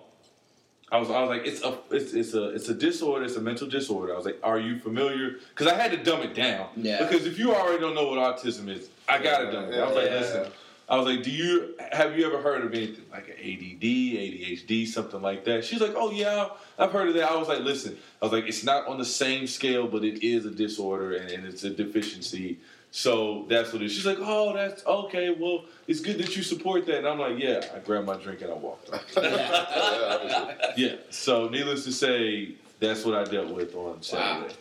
I 0.91 0.99
was, 0.99 1.11
I 1.11 1.21
was 1.23 1.31
like, 1.31 1.47
it's 1.47 1.63
a, 1.63 1.79
it's, 1.91 2.13
it's 2.13 2.35
a, 2.35 2.51
it's 2.51 2.69
a 2.69 2.75
disorder. 2.75 3.25
It's 3.25 3.37
a 3.37 3.41
mental 3.41 3.67
disorder. 3.67 4.13
I 4.13 4.17
was 4.17 4.27
like, 4.27 4.39
are 4.43 4.59
you 4.61 4.79
familiar? 4.79 5.37
Because 5.49 5.67
I 5.67 5.75
had 5.75 5.91
to 5.93 5.97
dumb 5.97 6.21
it 6.21 6.35
down. 6.35 6.69
Yeah. 6.77 7.03
Because 7.03 7.25
if 7.27 7.39
you 7.39 7.55
already 7.55 7.81
don't 7.81 7.95
know 7.95 8.09
what 8.09 8.19
autism 8.19 8.69
is, 8.69 8.91
I 9.09 9.19
gotta 9.19 9.51
dumb 9.51 9.65
it 9.65 9.71
down. 9.73 9.81
I 9.85 9.87
was 9.87 9.97
like, 9.97 10.11
listen. 10.11 10.53
I 10.89 10.97
was 10.97 11.07
like, 11.07 11.23
do 11.23 11.31
you 11.31 11.75
have 11.93 12.19
you 12.19 12.27
ever 12.27 12.43
heard 12.43 12.63
of 12.65 12.75
anything 12.75 13.07
like 13.11 13.27
an 13.29 13.37
ADD, 13.39 13.83
ADHD, 13.83 14.87
something 14.87 15.23
like 15.23 15.45
that? 15.47 15.65
She's 15.65 15.81
like, 15.81 15.95
oh 15.97 16.11
yeah, 16.11 16.49
I've 16.79 16.93
heard 16.93 17.09
of 17.09 17.15
that. 17.15 17.31
I 17.31 17.37
was 17.37 17.49
like, 17.49 17.61
listen, 17.61 17.97
I 18.21 18.27
was 18.27 18.33
like, 18.33 18.45
it's 18.47 18.63
not 18.63 18.87
on 18.87 18.99
the 18.99 19.05
same 19.05 19.47
scale, 19.47 19.87
but 19.87 20.05
it 20.05 20.23
is 20.23 20.45
a 20.45 20.51
disorder 20.51 21.15
and, 21.15 21.31
and 21.31 21.47
it's 21.47 21.65
a 21.65 21.71
deficiency. 21.71 22.59
So 22.95 23.47
that's 23.49 23.73
what 23.73 23.81
it 23.81 23.87
is. 23.87 23.95
She's 23.95 24.05
like, 24.05 24.19
oh, 24.21 24.53
that's 24.53 24.85
okay. 24.85 25.31
Well, 25.31 25.65
it's 25.89 26.01
good 26.01 26.19
that 26.19 26.37
you 26.37 26.43
support 26.43 26.85
that. 26.87 26.99
And 26.99 27.09
I'm 27.09 27.19
like, 27.19 27.39
yeah. 27.39 27.65
I 27.75 27.79
grabbed 27.79 28.07
my 28.07 28.17
drink 28.17 28.43
and 28.43 28.51
I 28.53 28.55
walked 28.55 28.91
off. 28.93 29.03
Yeah, 29.17 30.55
yeah. 30.77 30.97
So 31.09 31.49
needless 31.49 31.85
to 31.85 31.93
say, 31.93 32.55
that's 32.81 33.07
what 33.07 33.15
I 33.15 33.25
dealt 33.25 33.49
with 33.49 33.75
on 33.75 34.03
Saturday. 34.03 34.55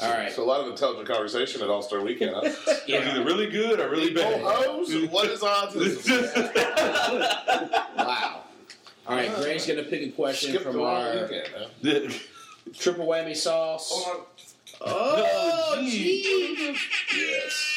All 0.00 0.10
right. 0.10 0.32
So 0.32 0.42
a 0.42 0.44
lot 0.44 0.60
of 0.62 0.66
intelligent 0.66 1.06
conversation 1.06 1.62
at 1.62 1.68
All 1.70 1.80
Star 1.80 2.00
Weekend. 2.00 2.34
Huh? 2.34 2.40
It 2.88 2.98
was 3.04 3.08
either 3.08 3.24
really 3.24 3.48
good 3.48 3.78
or 3.78 3.88
really 3.88 4.12
bad. 4.12 4.42
Oh, 4.44 4.48
bad. 4.48 4.66
hoes? 4.66 5.08
What 5.10 5.30
is 5.30 5.40
autism? 5.40 6.56
Wow. 7.96 8.42
All 9.06 9.16
right, 9.16 9.32
Greg's 9.36 9.66
going 9.66 9.82
to 9.82 9.88
pick 9.88 10.02
a 10.02 10.10
question 10.10 10.50
Skip 10.50 10.62
from 10.62 10.80
our 10.80 11.12
weekend, 11.12 11.48
man. 11.82 12.12
triple 12.74 13.06
whammy 13.06 13.36
sauce. 13.36 13.90
Hold 13.92 14.26
on. 14.80 14.88
Oh, 14.92 15.72
No, 15.76 15.82
Jesus. 15.82 16.78
Yes. 17.14 17.76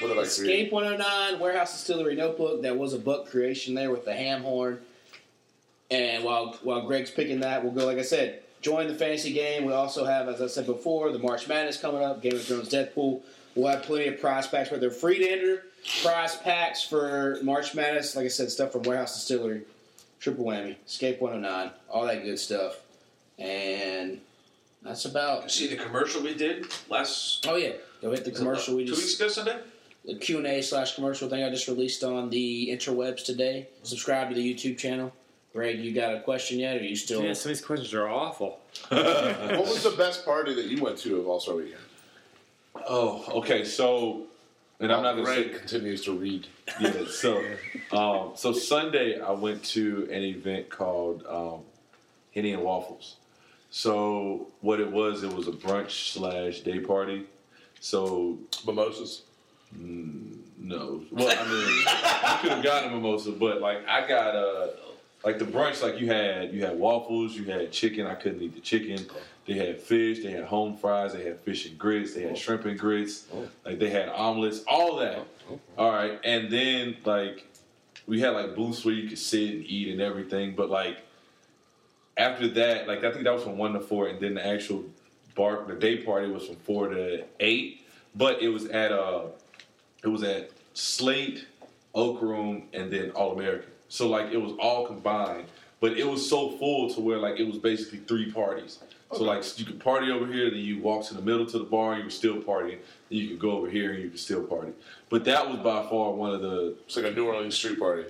What 0.00 0.08
did 0.08 0.16
I 0.18 0.20
create? 0.22 0.26
Escape 0.26 0.72
109 0.72 1.38
Warehouse 1.40 1.72
Distillery 1.72 2.16
Notebook. 2.16 2.62
That 2.62 2.76
was 2.76 2.92
a 2.94 2.98
book 2.98 3.30
creation 3.30 3.74
there 3.74 3.90
with 3.90 4.04
the 4.04 4.14
ham 4.14 4.42
horn. 4.42 4.80
And 5.90 6.24
while 6.24 6.58
while 6.62 6.86
Greg's 6.86 7.10
picking 7.10 7.40
that, 7.40 7.62
we'll 7.62 7.72
go 7.72 7.86
like 7.86 7.98
I 7.98 8.02
said. 8.02 8.42
Join 8.62 8.86
the 8.86 8.94
fantasy 8.94 9.32
game. 9.32 9.64
We 9.64 9.72
also 9.72 10.04
have, 10.04 10.28
as 10.28 10.40
I 10.40 10.46
said 10.46 10.66
before, 10.66 11.10
the 11.10 11.18
March 11.18 11.48
Madness 11.48 11.80
coming 11.80 12.02
up. 12.02 12.22
Game 12.22 12.34
of 12.34 12.44
Thrones 12.44 12.68
Deadpool. 12.68 13.20
We'll 13.56 13.68
have 13.68 13.82
plenty 13.82 14.06
of 14.06 14.20
prize 14.20 14.46
packs, 14.46 14.70
but 14.70 14.80
they're 14.80 14.90
free 14.90 15.18
to 15.18 15.28
enter. 15.28 15.64
Prize 16.02 16.36
packs 16.36 16.82
for 16.82 17.38
March 17.42 17.74
Madness. 17.74 18.14
Like 18.14 18.24
I 18.24 18.28
said, 18.28 18.50
stuff 18.50 18.70
from 18.72 18.82
Warehouse 18.82 19.14
Distillery, 19.14 19.62
Triple 20.20 20.44
Whammy, 20.44 20.76
Escape 20.86 21.20
109, 21.20 21.72
all 21.90 22.06
that 22.06 22.22
good 22.22 22.38
stuff. 22.38 22.78
And 23.38 24.20
that's 24.84 25.04
about. 25.04 25.50
See 25.50 25.66
the 25.68 25.76
commercial 25.76 26.22
we 26.22 26.34
did 26.34 26.66
last 26.88 27.46
Oh 27.48 27.56
yeah, 27.56 27.72
go 28.00 28.10
hit 28.10 28.24
the 28.24 28.30
commercial. 28.30 28.76
We 28.76 28.84
two 28.84 28.90
just 28.94 29.02
weeks 29.02 29.20
ago 29.20 29.28
Sunday. 29.28 29.58
the 30.04 30.16
Q 30.16 30.38
and 30.38 30.46
A 30.46 30.62
slash 30.62 30.94
commercial 30.94 31.28
thing 31.28 31.42
I 31.44 31.50
just 31.50 31.68
released 31.68 32.02
on 32.04 32.30
the 32.30 32.68
interwebs 32.70 33.24
today. 33.24 33.68
Subscribe 33.82 34.28
to 34.30 34.34
the 34.34 34.54
YouTube 34.54 34.78
channel. 34.78 35.12
Greg, 35.52 35.80
you 35.80 35.92
got 35.92 36.14
a 36.14 36.20
question 36.20 36.58
yet? 36.58 36.76
Or 36.76 36.80
are 36.80 36.82
you 36.82 36.96
still? 36.96 37.22
Yeah, 37.22 37.34
some 37.34 37.50
of 37.52 37.58
these 37.58 37.64
questions 37.64 37.92
are 37.94 38.08
awful. 38.08 38.58
What 38.88 39.66
was 39.68 39.82
the 39.82 39.90
best 39.90 40.24
party 40.24 40.54
that 40.54 40.64
you 40.64 40.82
went 40.82 40.96
to 40.98 41.20
of 41.20 41.28
All 41.28 41.40
Star 41.40 41.56
Weekend? 41.56 41.76
Oh, 42.88 43.24
okay. 43.40 43.64
So, 43.64 44.22
and 44.80 44.90
I'm 44.90 45.02
not 45.02 45.14
gonna 45.14 45.26
say 45.26 45.44
Greg 45.48 45.58
continues 45.58 46.02
to 46.06 46.12
read. 46.12 46.46
yeah. 46.80 47.04
So, 47.08 47.44
um, 47.92 48.32
so 48.34 48.52
Sunday 48.52 49.20
I 49.20 49.30
went 49.32 49.62
to 49.76 50.08
an 50.10 50.22
event 50.22 50.70
called 50.70 51.24
um, 51.28 51.60
Henny 52.34 52.52
and 52.52 52.62
Waffles. 52.62 53.16
So 53.74 54.48
what 54.60 54.80
it 54.80 54.92
was, 54.92 55.22
it 55.22 55.32
was 55.32 55.48
a 55.48 55.52
brunch 55.52 56.12
slash 56.12 56.60
day 56.60 56.78
party. 56.78 57.24
So 57.80 58.38
Mimosas. 58.66 59.22
no, 59.74 61.02
well 61.10 61.28
I 61.30 61.48
mean 61.48 61.84
I 61.86 62.38
could 62.42 62.50
have 62.52 62.62
gotten 62.62 62.92
a 62.92 62.96
mimosa, 62.96 63.32
but 63.32 63.62
like 63.62 63.88
I 63.88 64.06
got 64.06 64.36
uh 64.36 64.66
like 65.24 65.38
the 65.38 65.46
brunch, 65.46 65.82
like 65.82 65.98
you 65.98 66.06
had 66.08 66.52
you 66.52 66.66
had 66.66 66.78
waffles, 66.78 67.34
you 67.34 67.44
had 67.44 67.72
chicken. 67.72 68.06
I 68.06 68.14
couldn't 68.14 68.42
eat 68.42 68.54
the 68.54 68.60
chicken. 68.60 69.06
They 69.46 69.54
had 69.54 69.80
fish, 69.80 70.22
they 70.22 70.32
had 70.32 70.44
home 70.44 70.76
fries, 70.76 71.14
they 71.14 71.24
had 71.24 71.40
fish 71.40 71.66
and 71.66 71.78
grits, 71.78 72.12
they 72.12 72.22
had 72.22 72.36
shrimp 72.36 72.66
and 72.66 72.78
grits, 72.78 73.24
like 73.64 73.78
they 73.78 73.88
had 73.88 74.10
omelets, 74.10 74.62
all 74.68 74.96
that. 74.96 75.26
All 75.78 75.90
right, 75.90 76.20
and 76.24 76.50
then 76.52 76.98
like 77.06 77.46
we 78.06 78.20
had 78.20 78.30
like 78.30 78.54
booths 78.54 78.84
where 78.84 78.92
you 78.94 79.08
could 79.08 79.18
sit 79.18 79.54
and 79.54 79.64
eat 79.64 79.88
and 79.88 80.00
everything, 80.02 80.54
but 80.54 80.68
like 80.68 80.98
after 82.16 82.48
that, 82.48 82.86
like 82.86 83.04
I 83.04 83.10
think 83.10 83.24
that 83.24 83.34
was 83.34 83.42
from 83.42 83.58
one 83.58 83.72
to 83.72 83.80
four, 83.80 84.08
and 84.08 84.20
then 84.20 84.34
the 84.34 84.46
actual 84.46 84.84
bar, 85.34 85.64
the 85.66 85.74
day 85.74 85.98
party 85.98 86.28
was 86.28 86.46
from 86.46 86.56
four 86.56 86.88
to 86.88 87.24
eight, 87.40 87.86
but 88.14 88.42
it 88.42 88.48
was 88.48 88.66
at 88.66 88.92
uh, 88.92 89.24
it 90.02 90.08
was 90.08 90.22
at 90.22 90.50
Slate, 90.74 91.46
Oak 91.94 92.20
Room, 92.20 92.64
and 92.72 92.90
then 92.90 93.10
All 93.10 93.32
American. 93.32 93.70
So 93.88 94.08
like 94.08 94.32
it 94.32 94.38
was 94.38 94.52
all 94.58 94.86
combined, 94.86 95.46
but 95.80 95.98
it 95.98 96.06
was 96.06 96.28
so 96.28 96.50
full 96.52 96.88
to 96.94 97.00
where 97.00 97.18
like 97.18 97.38
it 97.38 97.46
was 97.46 97.58
basically 97.58 97.98
three 98.00 98.30
parties. 98.30 98.78
So 99.12 99.24
like 99.24 99.44
you 99.58 99.66
could 99.66 99.80
party 99.80 100.10
over 100.10 100.26
here, 100.26 100.50
then 100.50 100.60
you 100.60 100.80
walk 100.80 101.06
to 101.08 101.14
the 101.14 101.20
middle 101.20 101.44
to 101.44 101.58
the 101.58 101.64
bar, 101.64 101.92
and 101.92 101.98
you 101.98 102.04
were 102.04 102.10
still 102.10 102.36
partying. 102.36 102.78
Then 103.10 103.18
you 103.18 103.28
could 103.28 103.38
go 103.38 103.50
over 103.52 103.68
here 103.68 103.92
and 103.92 104.02
you 104.02 104.08
could 104.08 104.18
still 104.18 104.42
party. 104.42 104.72
But 105.10 105.24
that 105.24 105.46
was 105.46 105.58
by 105.58 105.86
far 105.90 106.12
one 106.12 106.34
of 106.34 106.40
the 106.40 106.76
It's 106.86 106.96
like 106.96 107.04
a 107.04 107.10
New 107.10 107.26
Orleans 107.26 107.54
street 107.54 107.78
party 107.78 108.04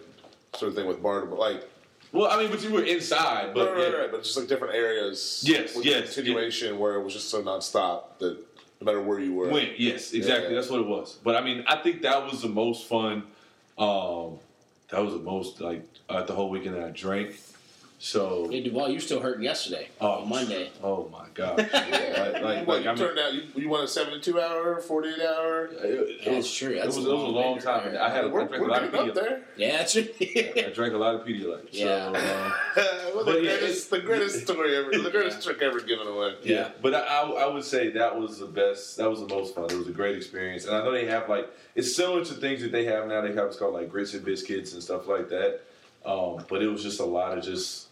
sort 0.54 0.70
of 0.70 0.76
thing 0.76 0.86
with 0.86 1.02
bar, 1.02 1.26
but 1.26 1.38
like 1.38 1.68
well, 2.12 2.30
I 2.30 2.38
mean, 2.40 2.50
but 2.50 2.62
you 2.62 2.70
were 2.70 2.84
inside, 2.84 3.54
but 3.54 3.68
right, 3.68 3.76
right, 3.76 3.92
yeah. 3.92 3.98
right, 3.98 4.10
but 4.12 4.22
just 4.22 4.36
like 4.36 4.46
different 4.46 4.74
areas. 4.74 5.42
Yes, 5.46 5.76
yes, 5.82 6.14
continuation 6.14 6.78
where 6.78 6.94
it 6.94 7.02
was 7.02 7.14
just 7.14 7.30
so 7.30 7.42
nonstop 7.42 8.18
that 8.18 8.36
no 8.80 8.84
matter 8.84 9.00
where 9.00 9.18
you 9.18 9.34
were. 9.34 9.48
Went, 9.48 9.78
yes, 9.80 10.12
exactly. 10.12 10.50
Yeah. 10.50 10.56
That's 10.56 10.70
what 10.70 10.80
it 10.80 10.86
was. 10.86 11.18
But 11.24 11.36
I 11.36 11.40
mean, 11.40 11.64
I 11.66 11.76
think 11.76 12.02
that 12.02 12.24
was 12.30 12.42
the 12.42 12.48
most 12.48 12.86
fun. 12.86 13.24
Um, 13.78 14.38
that 14.90 15.02
was 15.02 15.14
the 15.14 15.20
most 15.20 15.60
like 15.60 15.88
uh, 16.08 16.22
the 16.24 16.34
whole 16.34 16.50
weekend 16.50 16.76
that 16.76 16.84
I 16.84 16.90
drank. 16.90 17.40
So, 18.06 18.48
Hey, 18.50 18.60
Duvall, 18.64 18.88
you 18.88 18.98
still 18.98 19.20
hurting 19.20 19.44
yesterday. 19.44 19.86
oh 20.00 20.24
Monday. 20.24 20.72
Oh 20.82 21.08
my 21.12 21.26
god! 21.34 21.56
like, 21.72 21.72
like, 21.72 22.66
What, 22.66 22.66
like 22.66 22.82
you 22.84 22.90
I 22.90 22.94
mean, 22.94 22.96
turned 22.96 23.18
out 23.20 23.32
you, 23.32 23.42
you 23.54 23.68
won 23.68 23.84
a 23.84 23.86
seventy-two 23.86 24.40
hour, 24.40 24.80
forty-eight 24.80 25.20
hour. 25.24 25.66
it, 25.66 25.74
it 25.84 26.24
That's 26.24 26.36
was 26.38 26.52
true. 26.52 26.70
It 26.70 26.84
was, 26.84 26.96
a 26.96 27.00
it 27.00 27.02
was 27.02 27.06
a 27.08 27.14
long 27.14 27.34
long 27.34 27.58
time. 27.60 27.92
there. 27.92 28.02
I 28.02 28.10
had 28.10 28.24
I 28.24 28.26
We're, 28.26 28.44
drank 28.48 28.50
we're 28.60 28.68
a 28.68 28.72
lot 28.72 28.82
of 28.82 28.92
up 28.96 29.06
Pedialyte. 29.06 29.14
there. 29.14 29.42
Yeah, 29.56 29.76
that's 29.76 29.94
right. 29.94 30.64
I 30.66 30.70
drank 30.74 30.94
a 30.94 30.96
lot 30.96 31.14
of 31.14 31.20
Pedialyte. 31.24 31.72
So, 31.72 31.78
Yeah. 31.78 32.12
uh, 32.12 32.52
well, 33.14 33.24
the 33.24 33.32
But 33.34 33.42
yeah, 33.44 33.56
greatest, 33.58 33.90
the 33.90 34.00
greatest 34.00 34.42
story 34.42 34.76
ever, 34.76 34.90
the 34.90 35.08
greatest 35.10 35.40
trick 35.46 35.62
ever 35.62 35.78
given 35.78 36.08
away. 36.08 36.34
Yeah, 36.42 36.70
but 36.82 36.96
I, 36.96 36.98
I, 37.06 37.28
I 37.44 37.46
would 37.46 37.62
say 37.62 37.90
that 37.90 38.18
was 38.18 38.40
the 38.40 38.46
best. 38.46 38.96
That 38.96 39.08
was 39.08 39.20
the 39.20 39.28
most 39.28 39.54
fun. 39.54 39.66
It 39.66 39.74
was 39.78 39.86
a 39.86 39.92
great 39.92 40.16
experience, 40.16 40.64
and 40.66 40.74
I 40.74 40.82
know 40.82 40.90
they 40.90 41.06
have 41.06 41.28
like 41.28 41.48
it's 41.76 41.94
similar 41.94 42.24
to 42.24 42.34
things 42.34 42.62
that 42.62 42.72
they 42.72 42.84
have 42.86 43.06
now. 43.06 43.20
They 43.20 43.32
have 43.32 43.46
it's 43.46 43.56
called 43.56 43.74
like 43.74 43.88
grits 43.88 44.12
and 44.14 44.24
biscuits 44.24 44.72
and 44.72 44.82
stuff 44.82 45.06
like 45.06 45.28
that. 45.28 45.60
Um, 46.04 46.44
but 46.48 46.64
it 46.64 46.66
was 46.66 46.82
just 46.82 46.98
a 46.98 47.04
lot 47.04 47.38
of 47.38 47.44
just 47.44 47.86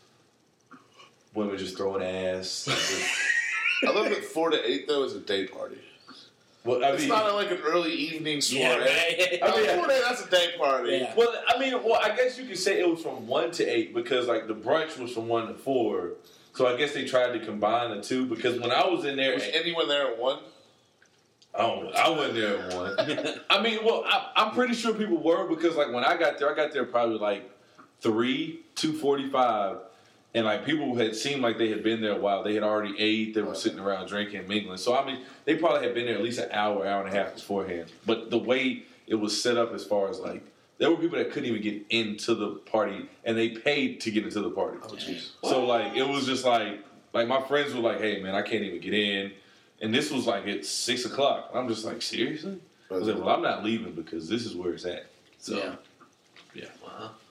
women 1.34 1.56
just 1.58 1.76
throwing 1.76 2.02
ass. 2.02 2.68
I 3.86 3.90
love 3.90 4.06
that 4.10 4.24
four 4.24 4.50
to 4.50 4.70
eight 4.70 4.86
though 4.88 5.04
is 5.04 5.14
a 5.14 5.20
day 5.20 5.46
party. 5.46 5.78
well, 6.64 6.84
I 6.84 6.88
It's 6.90 7.00
mean, 7.00 7.08
not 7.08 7.34
like 7.34 7.50
an 7.50 7.58
early 7.64 7.92
evening 7.92 8.40
soiree. 8.40 8.62
yeah, 8.62 8.76
right. 8.76 9.38
I 9.42 9.56
mean, 9.56 9.64
yeah. 9.64 9.76
four 9.76 9.86
to 9.86 9.92
eight, 9.94 10.02
that's 10.06 10.24
a 10.26 10.30
day 10.30 10.48
party. 10.58 10.90
Yeah. 10.98 11.14
well, 11.16 11.32
I 11.48 11.58
mean, 11.58 11.72
well, 11.82 11.98
I 12.02 12.14
guess 12.14 12.38
you 12.38 12.44
could 12.46 12.58
say 12.58 12.80
it 12.80 12.88
was 12.88 13.02
from 13.02 13.26
one 13.26 13.50
to 13.52 13.64
eight 13.64 13.94
because 13.94 14.26
like 14.28 14.46
the 14.48 14.54
brunch 14.54 14.98
was 14.98 15.12
from 15.12 15.28
one 15.28 15.46
to 15.48 15.54
four. 15.54 16.10
So 16.54 16.66
I 16.66 16.76
guess 16.76 16.92
they 16.92 17.04
tried 17.04 17.32
to 17.38 17.38
combine 17.44 17.96
the 17.96 18.02
two 18.02 18.26
because 18.26 18.58
when 18.60 18.70
I 18.72 18.86
was 18.86 19.04
in 19.04 19.16
there, 19.16 19.34
Was 19.34 19.44
anyone 19.52 19.88
there 19.88 20.08
at 20.12 20.18
one? 20.18 20.40
I 21.54 21.62
don't. 21.62 21.94
I 21.96 22.08
wasn't 22.10 22.34
there 22.34 22.58
at 22.58 22.74
one. 22.74 22.96
I 23.50 23.62
mean, 23.62 23.78
well, 23.84 24.04
I, 24.06 24.30
I'm 24.36 24.52
pretty 24.52 24.74
sure 24.74 24.92
people 24.94 25.16
were 25.22 25.48
because, 25.48 25.74
like, 25.76 25.92
when 25.92 26.04
I 26.04 26.16
got 26.16 26.38
there, 26.38 26.52
I 26.52 26.54
got 26.54 26.72
there 26.72 26.84
probably 26.84 27.18
like 27.18 27.50
three, 28.00 28.60
two 28.76 28.92
forty-five, 28.92 29.78
and 30.34 30.46
like 30.46 30.64
people 30.64 30.94
had 30.96 31.16
seemed 31.16 31.42
like 31.42 31.58
they 31.58 31.70
had 31.70 31.82
been 31.82 32.00
there 32.00 32.12
a 32.12 32.18
while. 32.18 32.42
They 32.42 32.54
had 32.54 32.62
already 32.62 32.94
ate. 32.98 33.34
They 33.34 33.42
were 33.42 33.54
sitting 33.54 33.80
around 33.80 34.08
drinking, 34.08 34.46
mingling. 34.46 34.78
So 34.78 34.96
I 34.96 35.04
mean, 35.04 35.22
they 35.44 35.56
probably 35.56 35.82
had 35.86 35.94
been 35.94 36.06
there 36.06 36.14
at 36.14 36.22
least 36.22 36.38
an 36.38 36.50
hour, 36.52 36.86
hour 36.86 37.04
and 37.04 37.14
a 37.14 37.18
half 37.18 37.34
beforehand. 37.34 37.90
But 38.06 38.30
the 38.30 38.38
way 38.38 38.84
it 39.06 39.16
was 39.16 39.40
set 39.40 39.56
up, 39.56 39.72
as 39.72 39.84
far 39.84 40.08
as 40.08 40.20
like, 40.20 40.42
there 40.78 40.90
were 40.90 40.96
people 40.96 41.18
that 41.18 41.32
couldn't 41.32 41.48
even 41.48 41.62
get 41.62 41.82
into 41.90 42.34
the 42.34 42.50
party, 42.50 43.08
and 43.24 43.36
they 43.36 43.50
paid 43.50 44.00
to 44.02 44.10
get 44.10 44.24
into 44.24 44.40
the 44.40 44.50
party. 44.50 44.78
Oh, 44.82 44.88
jeez. 44.88 45.30
So 45.42 45.64
like 45.66 45.94
it 45.96 46.06
was 46.06 46.26
just 46.26 46.44
like 46.44 46.80
like 47.12 47.26
my 47.26 47.42
friends 47.42 47.74
were 47.74 47.80
like, 47.80 48.00
"Hey 48.00 48.22
man, 48.22 48.34
I 48.34 48.42
can't 48.42 48.62
even 48.62 48.80
get 48.80 48.94
in," 48.94 49.32
and 49.80 49.92
this 49.92 50.10
was 50.10 50.26
like 50.26 50.46
at 50.46 50.64
six 50.64 51.04
o'clock. 51.04 51.50
I'm 51.54 51.68
just 51.68 51.84
like, 51.84 52.02
seriously? 52.02 52.60
I 52.90 52.94
was 52.94 53.08
like, 53.08 53.18
"Well, 53.18 53.28
I'm 53.28 53.42
not 53.42 53.64
leaving 53.64 53.94
because 53.94 54.28
this 54.28 54.46
is 54.46 54.54
where 54.54 54.72
it's 54.74 54.84
at." 54.84 55.06
So 55.38 55.56
Yeah. 55.56 55.74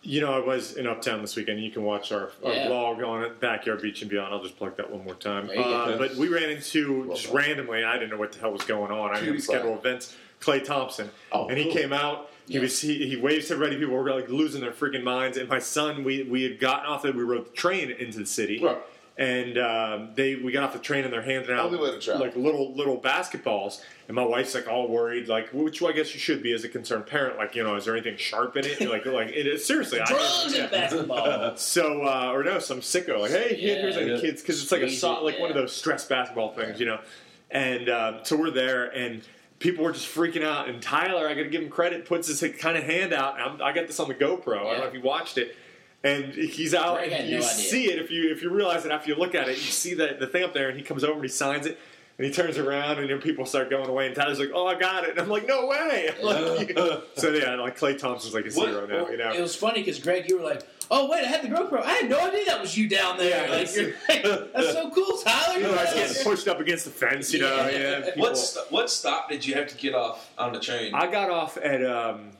You 0.01 0.21
know, 0.21 0.31
I 0.33 0.39
was 0.39 0.77
in 0.77 0.87
Uptown 0.87 1.21
this 1.21 1.35
weekend. 1.35 1.61
You 1.61 1.71
can 1.71 1.83
watch 1.83 2.11
our, 2.13 2.31
our 2.45 2.53
Yeah. 2.53 2.67
vlog 2.69 3.05
on 3.05 3.23
it, 3.23 3.39
Backyard 3.41 3.81
Beach 3.81 4.01
and 4.01 4.09
Beyond. 4.09 4.33
I'll 4.33 4.41
just 4.41 4.57
plug 4.57 4.77
that 4.77 4.89
one 4.89 5.03
more 5.03 5.13
time. 5.15 5.47
There 5.47 5.57
you 5.57 5.63
go. 5.63 5.69
Uh, 5.73 5.97
but 5.97 6.15
we 6.15 6.29
ran 6.29 6.49
into, 6.49 7.01
Well 7.01 7.15
just 7.17 7.27
done. 7.27 7.35
randomly, 7.35 7.83
I 7.83 7.93
didn't 7.93 8.11
know 8.11 8.17
what 8.17 8.31
the 8.31 8.39
hell 8.39 8.51
was 8.51 8.63
going 8.63 8.91
on. 8.91 9.13
I 9.13 9.19
didn't 9.19 9.41
schedule 9.41 9.75
events. 9.77 10.15
Klay 10.41 10.63
Thompson. 10.63 11.09
Oh, 11.33 11.49
and 11.49 11.57
he 11.57 11.65
cool. 11.65 11.73
came 11.73 11.91
out. 11.91 12.29
He 12.47 12.53
Yeah. 12.55 12.61
was 12.61 12.79
he, 12.79 13.07
he 13.09 13.17
waves 13.17 13.49
to 13.49 13.55
everybody. 13.55 13.77
People 13.77 13.95
were 13.95 14.09
like 14.09 14.29
losing 14.29 14.61
their 14.61 14.71
freaking 14.71 15.03
minds. 15.03 15.37
And 15.37 15.49
my 15.49 15.59
son, 15.59 16.03
we 16.05 16.23
we 16.23 16.43
had 16.43 16.59
gotten 16.61 16.85
off 16.85 17.01
the 17.03 17.11
we 17.11 17.21
rode 17.23 17.47
the 17.47 17.49
train 17.51 17.91
into 17.91 18.19
the 18.19 18.25
city. 18.25 18.59
Right. 18.63 18.77
And 19.19 19.57
um, 19.57 20.11
they 20.15 20.35
we 20.37 20.53
got 20.53 20.63
off 20.63 20.71
the 20.71 20.79
train 20.79 21.03
and 21.03 21.11
they're 21.11 21.21
handing 21.21 21.51
out 21.51 21.65
Only 21.65 21.77
way 21.77 21.91
to 21.91 21.99
travel. 21.99 22.25
like 22.25 22.37
little 22.37 22.73
little 22.73 22.97
basketballs. 22.97 23.81
And 24.07 24.15
my 24.15 24.23
wife's 24.23 24.55
like 24.55 24.69
all 24.69 24.87
worried, 24.87 25.27
like 25.27 25.49
which 25.51 25.83
I 25.83 25.91
guess 25.91 26.13
you 26.13 26.21
should 26.21 26.41
be 26.41 26.53
as 26.53 26.63
a 26.63 26.69
concerned 26.69 27.05
parent. 27.05 27.37
Like 27.37 27.53
you 27.53 27.61
know, 27.63 27.75
is 27.75 27.83
there 27.83 27.93
anything 27.95 28.15
sharp 28.15 28.55
in 28.55 28.63
it? 28.65 28.79
like 28.89 29.05
like 29.05 29.27
it 29.27 29.45
is 29.45 29.65
seriously. 29.65 29.99
I- 29.99 30.05
Drugs 30.05 30.55
yeah. 30.55 30.61
and 30.63 30.71
basketball. 30.71 31.55
So, 31.57 32.03
uh, 32.03 32.31
or 32.33 32.43
no, 32.45 32.59
some 32.59 32.79
sicko 32.79 33.19
like, 33.19 33.31
hey, 33.31 33.57
Yeah. 33.59 33.73
here's 33.81 33.97
like 33.97 34.05
the 34.05 34.21
kids 34.21 34.41
because 34.41 34.63
it's 34.63 34.71
like 34.71 34.83
a 34.83 34.87
Squeeze 34.87 35.01
so, 35.01 35.17
it, 35.17 35.23
like 35.23 35.39
one 35.39 35.49
of 35.49 35.55
those 35.55 35.75
stress 35.75 36.05
basketball 36.05 36.53
things, 36.53 36.79
you 36.79 36.85
know. 36.85 36.99
And 37.51 37.89
uh, 37.89 38.23
so 38.23 38.37
we're 38.37 38.51
there, 38.51 38.85
and 38.85 39.21
people 39.59 39.83
were 39.83 39.91
just 39.91 40.07
freaking 40.07 40.43
out. 40.45 40.69
And 40.69 40.81
Tyler, 40.81 41.27
I 41.27 41.33
got 41.33 41.43
to 41.43 41.49
give 41.49 41.61
him 41.61 41.69
credit, 41.69 42.05
puts 42.05 42.27
his 42.29 42.41
kind 42.57 42.77
of 42.77 42.85
hand 42.85 43.11
out. 43.11 43.33
And 43.37 43.43
I'm, 43.43 43.61
I 43.61 43.73
got 43.73 43.87
this 43.87 43.99
on 43.99 44.07
the 44.07 44.15
GoPro. 44.15 44.59
I 44.59 44.71
don't 44.71 44.79
know 44.79 44.85
if 44.87 44.93
you 44.93 45.01
watched 45.01 45.37
it. 45.37 45.57
And 46.03 46.33
he's 46.33 46.73
out, 46.73 46.95
Greg 46.97 47.11
and 47.11 47.21
had 47.23 47.29
you 47.29 47.39
no 47.39 47.45
idea. 47.45 47.49
see 47.49 47.91
it 47.91 47.99
if 47.99 48.09
you 48.09 48.31
if 48.31 48.41
you 48.41 48.49
realize 48.49 48.85
it 48.85 48.91
after 48.91 49.09
you 49.09 49.15
look 49.17 49.35
at 49.35 49.49
it. 49.49 49.57
You 49.57 49.63
see 49.71 49.95
that 49.95 50.19
the 50.19 50.27
thing 50.27 50.43
up 50.43 50.53
there, 50.53 50.69
and 50.69 50.77
he 50.77 50.83
comes 50.83 51.03
over 51.03 51.13
and 51.15 51.23
he 51.23 51.27
signs 51.29 51.65
it. 51.65 51.77
And 52.17 52.25
he 52.27 52.33
turns 52.33 52.57
around, 52.57 52.99
and 52.99 53.09
then 53.09 53.21
people 53.21 53.45
start 53.45 53.69
going 53.69 53.87
away. 53.87 54.05
And 54.07 54.13
Tyler's 54.13 54.39
like, 54.39 54.51
"Oh, 54.53 54.67
I 54.67 54.75
got 54.77 55.05
it!" 55.05 55.11
And 55.11 55.19
I'm 55.21 55.29
like, 55.29 55.47
"No 55.47 55.67
way!" 55.67 56.09
Like, 56.21 56.77
so 57.15 57.31
yeah, 57.31 57.55
like 57.55 57.77
Klay 57.79 57.97
Thompson's 57.97 58.33
like 58.33 58.45
a 58.45 58.51
What- 58.51 58.67
hero 58.67 58.85
now. 58.85 59.07
You 59.09 59.15
know, 59.17 59.31
It 59.31 59.39
was 59.41 59.55
funny 59.55 59.79
because 59.79 59.99
Greg, 59.99 60.29
you 60.29 60.37
were 60.37 60.43
like, 60.43 60.63
"Oh 60.91 61.09
wait, 61.09 61.23
I 61.23 61.27
had 61.27 61.43
the 61.43 61.47
GoPro. 61.47 61.81
I 61.81 61.91
had 61.93 62.09
no 62.09 62.19
idea 62.19 62.43
that 62.47 62.59
was 62.59 62.77
you 62.77 62.89
down 62.89 63.17
there." 63.17 63.45
Yeah, 63.45 63.51
like, 63.51 63.61
it's- 63.69 63.77
you're 63.77 63.93
like, 64.09 64.51
that's 64.53 64.73
so 64.73 64.89
cool, 64.91 65.17
Tyler. 65.19 65.59
You 65.59 65.63
know, 65.67 65.73
I 65.75 65.83
was 65.85 65.93
getting 65.93 66.23
pushed 66.25 66.49
up 66.49 66.59
against 66.59 66.83
the 66.83 66.91
fence, 66.91 67.31
you 67.33 67.39
know. 67.39 67.55
Yeah. 67.69 67.99
Yeah. 68.05 68.11
What 68.17 68.37
st- 68.37 68.69
what 68.69 68.89
stop 68.89 69.29
did 69.29 69.45
you 69.45 69.53
have 69.55 69.67
to 69.69 69.77
get 69.77 69.95
off 69.95 70.29
on 70.37 70.51
the 70.51 70.59
train? 70.59 70.93
I 70.93 71.09
got 71.09 71.29
off 71.29 71.55
at 71.55 71.85
um, 71.85 72.31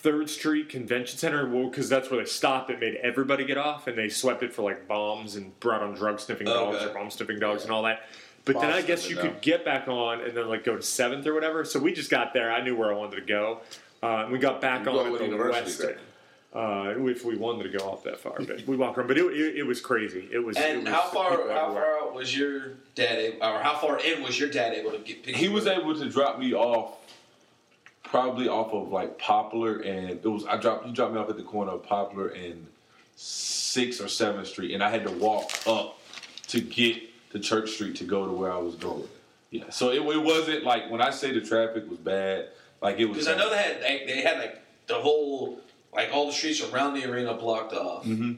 Third 0.00 0.30
Street 0.30 0.68
Convention 0.68 1.18
Center 1.18 1.44
because 1.46 1.88
that's 1.88 2.10
where 2.10 2.20
they 2.20 2.26
stopped. 2.28 2.70
It 2.70 2.78
made 2.80 2.94
everybody 2.96 3.44
get 3.44 3.58
off, 3.58 3.86
and 3.88 3.98
they 3.98 4.08
swept 4.08 4.42
it 4.44 4.52
for 4.52 4.62
like 4.62 4.86
bombs 4.86 5.34
and 5.36 5.58
brought 5.60 5.82
on 5.82 5.94
drug 5.94 6.20
sniffing 6.20 6.46
Oh, 6.48 6.70
dogs 6.72 6.76
okay. 6.76 6.90
or 6.90 6.94
bomb 6.94 7.10
sniffing 7.10 7.38
dogs 7.40 7.64
and 7.64 7.72
all 7.72 7.82
that. 7.82 8.02
But 8.44 8.60
then 8.60 8.70
I 8.72 8.80
guess 8.82 9.08
you 9.08 9.16
sniffing, 9.16 9.32
could 9.32 9.40
get 9.42 9.64
back 9.64 9.88
on 9.88 10.20
and 10.20 10.36
then 10.36 10.48
like 10.48 10.62
go 10.64 10.76
to 10.76 10.82
Seventh 10.82 11.26
or 11.26 11.34
whatever. 11.34 11.64
So 11.64 11.80
we 11.80 11.92
just 11.92 12.10
got 12.10 12.32
there. 12.32 12.52
I 12.52 12.62
knew 12.62 12.76
where 12.76 12.92
I 12.92 12.96
wanted 12.96 13.16
to 13.16 13.22
go, 13.22 13.60
uh, 14.02 14.22
and 14.24 14.32
we 14.32 14.38
got 14.38 14.60
back 14.60 14.84
You 14.84 14.90
on 14.90 14.94
go 14.96 15.06
at 15.06 15.12
to 15.12 15.18
the 15.18 15.24
university 15.24 15.64
West. 15.66 15.78
then. 15.82 15.94
Uh, 16.54 16.94
if 17.10 17.24
we 17.26 17.36
wanted 17.36 17.70
to 17.70 17.76
go 17.78 17.84
off 17.84 18.04
that 18.04 18.18
far, 18.18 18.32
but 18.38 18.66
we 18.66 18.74
walked 18.76 18.96
around. 18.96 19.06
But 19.08 19.18
it, 19.18 19.24
it, 19.26 19.56
it 19.58 19.62
was 19.64 19.80
crazy. 19.82 20.28
It 20.32 20.38
was. 20.38 20.56
it 20.56 20.62
and 20.64 20.84
was 20.84 20.94
how 20.94 21.02
far 21.08 21.30
how 21.50 21.74
far 21.74 21.98
out 21.98 22.14
was 22.14 22.34
your 22.36 22.70
dad 22.94 23.18
able, 23.18 23.44
or 23.44 23.58
how 23.60 23.76
far 23.76 23.98
in 24.00 24.22
was 24.22 24.38
your 24.40 24.48
dad 24.48 24.72
able 24.72 24.92
to 24.92 24.98
get? 24.98 25.22
pick 25.24 25.36
he 25.36 25.48
was 25.48 25.66
able 25.66 25.94
to 25.94 26.08
drop 26.08 26.38
me 26.38 26.54
off, 26.54 26.96
probably 28.10 28.48
off 28.48 28.72
of 28.72 28.90
like 28.90 29.18
Poplar, 29.18 29.80
and 29.80 30.10
it 30.10 30.24
was 30.24 30.44
I 30.46 30.56
dropped 30.56 30.86
you 30.86 30.92
dropped 30.92 31.12
me 31.14 31.20
off 31.20 31.28
at 31.30 31.36
the 31.36 31.42
corner 31.42 31.72
of 31.72 31.82
Poplar 31.84 32.28
and 32.28 32.66
Sixth 33.16 34.00
or 34.00 34.08
Seventh 34.08 34.48
Street, 34.48 34.72
and 34.74 34.82
I 34.82 34.90
had 34.90 35.04
to 35.04 35.12
walk 35.12 35.50
up 35.66 35.98
to 36.48 36.60
get 36.60 37.02
to 37.32 37.38
Church 37.38 37.70
Street 37.70 37.96
to 37.96 38.04
go 38.04 38.26
to 38.26 38.32
where 38.32 38.52
I 38.52 38.58
was 38.58 38.74
going. 38.76 39.08
Yeah, 39.50 39.70
so 39.70 39.90
it, 39.90 40.02
it 40.02 40.22
wasn't 40.22 40.64
like 40.64 40.90
when 40.90 41.00
I 41.00 41.10
say 41.10 41.32
the 41.32 41.40
traffic 41.40 41.88
was 41.88 41.98
bad, 41.98 42.48
like 42.82 42.98
it 42.98 43.06
was. 43.06 43.18
Because 43.18 43.28
I 43.34 43.36
know 43.38 43.50
they 43.50 43.56
had 43.56 43.80
they, 43.82 44.04
they 44.06 44.20
had 44.22 44.38
like 44.38 44.60
the 44.86 44.94
whole 44.94 45.60
like 45.94 46.10
all 46.12 46.26
the 46.26 46.32
streets 46.32 46.62
around 46.62 46.94
the 46.94 47.04
arena 47.10 47.34
blocked 47.34 47.72
off, 47.72 48.04
Mhm. 48.04 48.36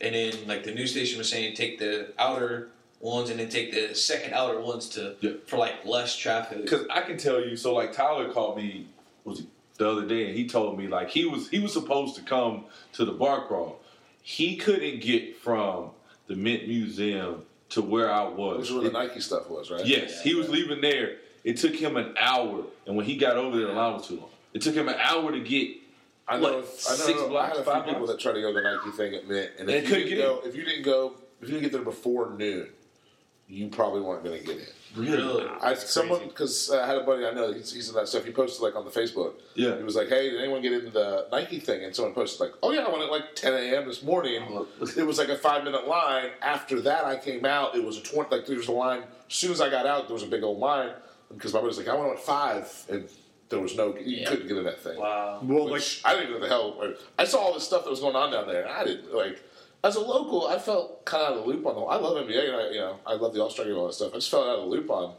and 0.00 0.14
then 0.14 0.34
like 0.46 0.64
the 0.64 0.72
news 0.74 0.90
station 0.92 1.18
was 1.18 1.28
saying, 1.28 1.54
take 1.54 1.78
the 1.78 2.08
outer 2.18 2.68
ones 3.00 3.30
and 3.30 3.40
then 3.40 3.48
take 3.48 3.72
the 3.72 3.94
second 3.94 4.32
outer 4.32 4.60
ones 4.60 4.88
to 4.90 5.14
Yeah. 5.20 5.32
for 5.46 5.56
like 5.58 5.84
less 5.84 6.16
traffic. 6.16 6.62
Because 6.62 6.86
I 6.90 7.00
can 7.02 7.16
tell 7.18 7.40
you, 7.44 7.56
so 7.56 7.72
like 7.74 7.92
Tyler 7.92 8.32
called 8.32 8.56
me 8.56 8.86
was 9.24 9.44
the 9.78 9.88
other 9.88 10.06
day, 10.06 10.26
and 10.26 10.36
he 10.36 10.46
told 10.46 10.78
me 10.78 10.88
like 10.88 11.10
he 11.10 11.24
was 11.24 11.48
he 11.48 11.58
was 11.58 11.72
supposed 11.72 12.16
to 12.16 12.22
come 12.22 12.64
to 12.94 13.04
the 13.04 13.12
bar 13.12 13.46
crawl. 13.46 13.80
He 14.22 14.56
couldn't 14.56 15.00
get 15.00 15.36
from 15.38 15.90
the 16.28 16.36
Mint 16.36 16.68
Museum 16.68 17.44
to 17.70 17.82
where 17.82 18.12
I 18.12 18.28
was. 18.28 18.58
Which 18.58 18.68
is 18.68 18.74
where 18.74 18.84
the 18.84 18.90
Nike 18.90 19.20
stuff 19.20 19.50
was, 19.50 19.70
right? 19.70 19.84
yes, 19.84 20.22
he 20.22 20.34
was 20.34 20.48
leaving 20.48 20.80
there. 20.80 21.16
It 21.44 21.56
took 21.56 21.74
him 21.74 21.96
an 21.96 22.14
hour, 22.18 22.64
and 22.86 22.96
when 22.96 23.04
he 23.04 23.16
got 23.16 23.36
over 23.36 23.56
there, 23.56 23.66
the 23.66 23.72
line 23.72 23.94
was 23.94 24.06
too 24.06 24.16
long. 24.16 24.30
It 24.54 24.62
took 24.62 24.74
him 24.74 24.88
an 24.88 24.96
hour 25.00 25.32
to 25.32 25.40
get. 25.40 25.76
I 26.28 26.36
know. 26.38 26.42
What, 26.42 26.52
I 26.54 26.58
know. 26.58 26.64
six 26.64 27.20
I 27.20 27.26
blocks, 27.28 27.48
had 27.48 27.60
a 27.60 27.64
few 27.64 27.72
five 27.72 27.84
people 27.84 28.00
blocks? 28.06 28.12
that 28.12 28.20
tried 28.20 28.34
to 28.34 28.40
go 28.40 28.52
to 28.52 28.60
the 28.60 28.62
Nike 28.62 28.96
thing 28.96 29.14
at 29.14 29.26
Mint, 29.26 29.50
and 29.58 29.68
if 29.68 29.88
you 29.88 29.94
didn't 29.96 30.08
get 30.10 30.18
go, 30.18 30.40
if 30.44 30.54
you 30.54 30.64
didn't 30.64 30.84
go, 30.84 31.14
if 31.40 31.48
you 31.48 31.54
didn't 31.54 31.62
get 31.62 31.72
there 31.72 31.82
before 31.82 32.30
noon, 32.30 32.68
you 33.48 33.68
probably 33.68 34.02
weren't 34.02 34.22
going 34.22 34.38
to 34.38 34.46
get 34.46 34.56
in. 34.58 34.66
Really, 34.96 35.46
I 35.60 35.74
someone 35.74 36.28
because 36.28 36.70
I 36.70 36.86
had 36.86 36.96
a 36.98 37.04
buddy 37.04 37.24
I 37.26 37.32
know 37.32 37.52
he's, 37.52 37.72
he's 37.72 37.88
in 37.88 37.94
that 37.94 38.08
stuff. 38.08 38.24
He 38.24 38.32
posted 38.32 38.62
like 38.62 38.74
on 38.76 38.84
the 38.84 38.90
Facebook. 38.90 39.34
Yeah. 39.54 39.76
He 39.76 39.82
was 39.82 39.96
like, 39.96 40.08
"Hey, 40.08 40.30
did 40.30 40.40
anyone 40.40 40.62
get 40.62 40.72
into 40.72 40.90
the 40.90 41.26
Nike 41.32 41.58
thing?" 41.60 41.84
And 41.84 41.94
someone 41.94 42.14
posted 42.14 42.40
like, 42.40 42.52
"Oh 42.62 42.72
yeah, 42.72 42.82
I 42.82 42.90
went 42.90 43.02
at 43.04 43.10
like 43.10 43.34
10 43.34 43.54
a.m. 43.54 43.86
this 43.86 44.02
morning. 44.02 44.42
It 44.96 45.04
was 45.06 45.18
like 45.18 45.28
a 45.28 45.36
five 45.36 45.64
minute 45.64 45.86
line. 45.86 46.30
After 46.42 46.80
that, 46.82 47.04
I 47.04 47.16
came 47.16 47.44
out. 47.44 47.74
It 47.74 47.84
was 47.84 47.98
a 47.98 48.02
20 48.02 48.34
like 48.34 48.46
there 48.46 48.56
was 48.56 48.68
a 48.68 48.72
line. 48.72 49.02
As 49.28 49.34
soon 49.34 49.52
as 49.52 49.60
I 49.60 49.70
got 49.70 49.86
out, 49.86 50.06
there 50.08 50.14
was 50.14 50.22
a 50.24 50.26
big 50.28 50.42
old 50.42 50.58
line 50.58 50.90
because 51.30 51.52
my 51.54 51.60
buddy 51.60 51.68
was 51.68 51.78
like, 51.78 51.88
"I 51.88 51.94
went 51.96 52.12
at 52.12 52.20
five 52.20 52.84
and." 52.88 53.08
There 53.48 53.60
was 53.60 53.76
no, 53.76 53.94
you 53.98 54.16
Yeah. 54.20 54.30
couldn't 54.30 54.48
get 54.48 54.56
in 54.56 54.64
that 54.64 54.80
thing. 54.80 54.98
wow. 54.98 55.38
Well, 55.42 55.68
like 55.68 55.82
I 56.06 56.14
didn't 56.14 56.30
know 56.30 56.40
the 56.40 56.48
hell. 56.48 56.94
I 57.18 57.24
saw 57.24 57.36
all 57.40 57.52
this 57.52 57.64
stuff 57.64 57.84
that 57.84 57.90
was 57.90 58.00
going 58.00 58.16
on 58.16 58.32
down 58.32 58.48
there, 58.48 58.62
and 58.62 58.70
I 58.72 58.82
didn't 58.82 59.14
like. 59.14 59.42
As 59.84 59.96
a 59.96 60.00
local, 60.00 60.46
I 60.46 60.58
felt 60.58 61.04
kind 61.04 61.24
of 61.24 61.32
out 61.32 61.38
of 61.38 61.44
the 61.44 61.50
loop 61.50 61.66
on 61.66 61.74
the. 61.74 61.80
I 61.80 61.96
love 61.96 62.24
NBA, 62.26 62.48
and 62.48 62.56
I, 62.56 62.70
you 62.70 62.78
know, 62.78 62.96
I 63.06 63.14
love 63.14 63.34
the 63.34 63.42
All 63.42 63.50
Star 63.50 63.64
game 63.64 63.72
and 63.74 63.80
all 63.80 63.86
that 63.88 63.94
stuff. 63.94 64.12
I 64.12 64.16
just 64.16 64.30
felt 64.30 64.46
out 64.46 64.56
of 64.60 64.60
the 64.62 64.66
loop 64.70 64.88
on. 64.90 65.14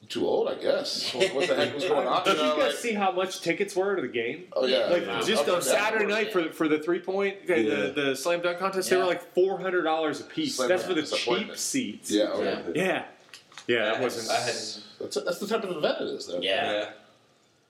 I'm 0.00 0.08
too 0.08 0.26
old, 0.26 0.48
I 0.48 0.54
guess. 0.54 1.12
What, 1.14 1.34
what 1.34 1.48
the 1.48 1.54
heck 1.56 1.74
was 1.74 1.84
going 1.84 2.06
on? 2.06 2.24
did 2.24 2.38
You 2.38 2.44
you 2.44 2.50
guys 2.50 2.58
like, 2.58 2.72
see 2.72 2.94
how 2.94 3.12
much 3.12 3.40
tickets 3.42 3.76
were 3.76 3.96
to 3.96 4.02
the 4.02 4.08
game? 4.08 4.44
oh 4.54 4.64
yeah, 4.66 4.86
Like 4.86 5.04
yeah. 5.04 5.20
just 5.22 5.48
on. 5.48 5.60
Saturday 5.60 6.06
night 6.06 6.32
for 6.32 6.50
for 6.52 6.68
the 6.68 6.78
three 6.78 7.00
point 7.00 7.36
Yeah. 7.46 7.56
the, 7.56 7.92
the 7.94 8.16
slam 8.16 8.40
dunk 8.40 8.58
contest, 8.58 8.88
they 8.88 8.96
were 8.96 9.04
like 9.04 9.34
four 9.34 9.58
hundred 9.58 9.82
dollars 9.82 10.20
a 10.20 10.24
piece. 10.24 10.56
Slam 10.56 10.68
That's 10.70 10.84
for 10.84 10.94
the 10.94 11.02
cheap 11.02 11.56
seats. 11.56 12.10
Yeah, 12.10 12.30
oh, 12.32 12.42
yeah. 12.42 12.60
Yeah. 12.66 12.72
yeah, 12.74 13.04
yeah. 13.66 13.84
That 13.92 14.00
wasn't. 14.00 14.30
I 14.30 14.40
had. 14.40 14.54
That's, 15.00 15.14
that's 15.22 15.38
the 15.38 15.46
type 15.46 15.64
of 15.64 15.76
event 15.76 16.00
it 16.00 16.04
is, 16.04 16.26
though. 16.26 16.40
Yeah. 16.40 16.72
Yeah. 16.72 16.90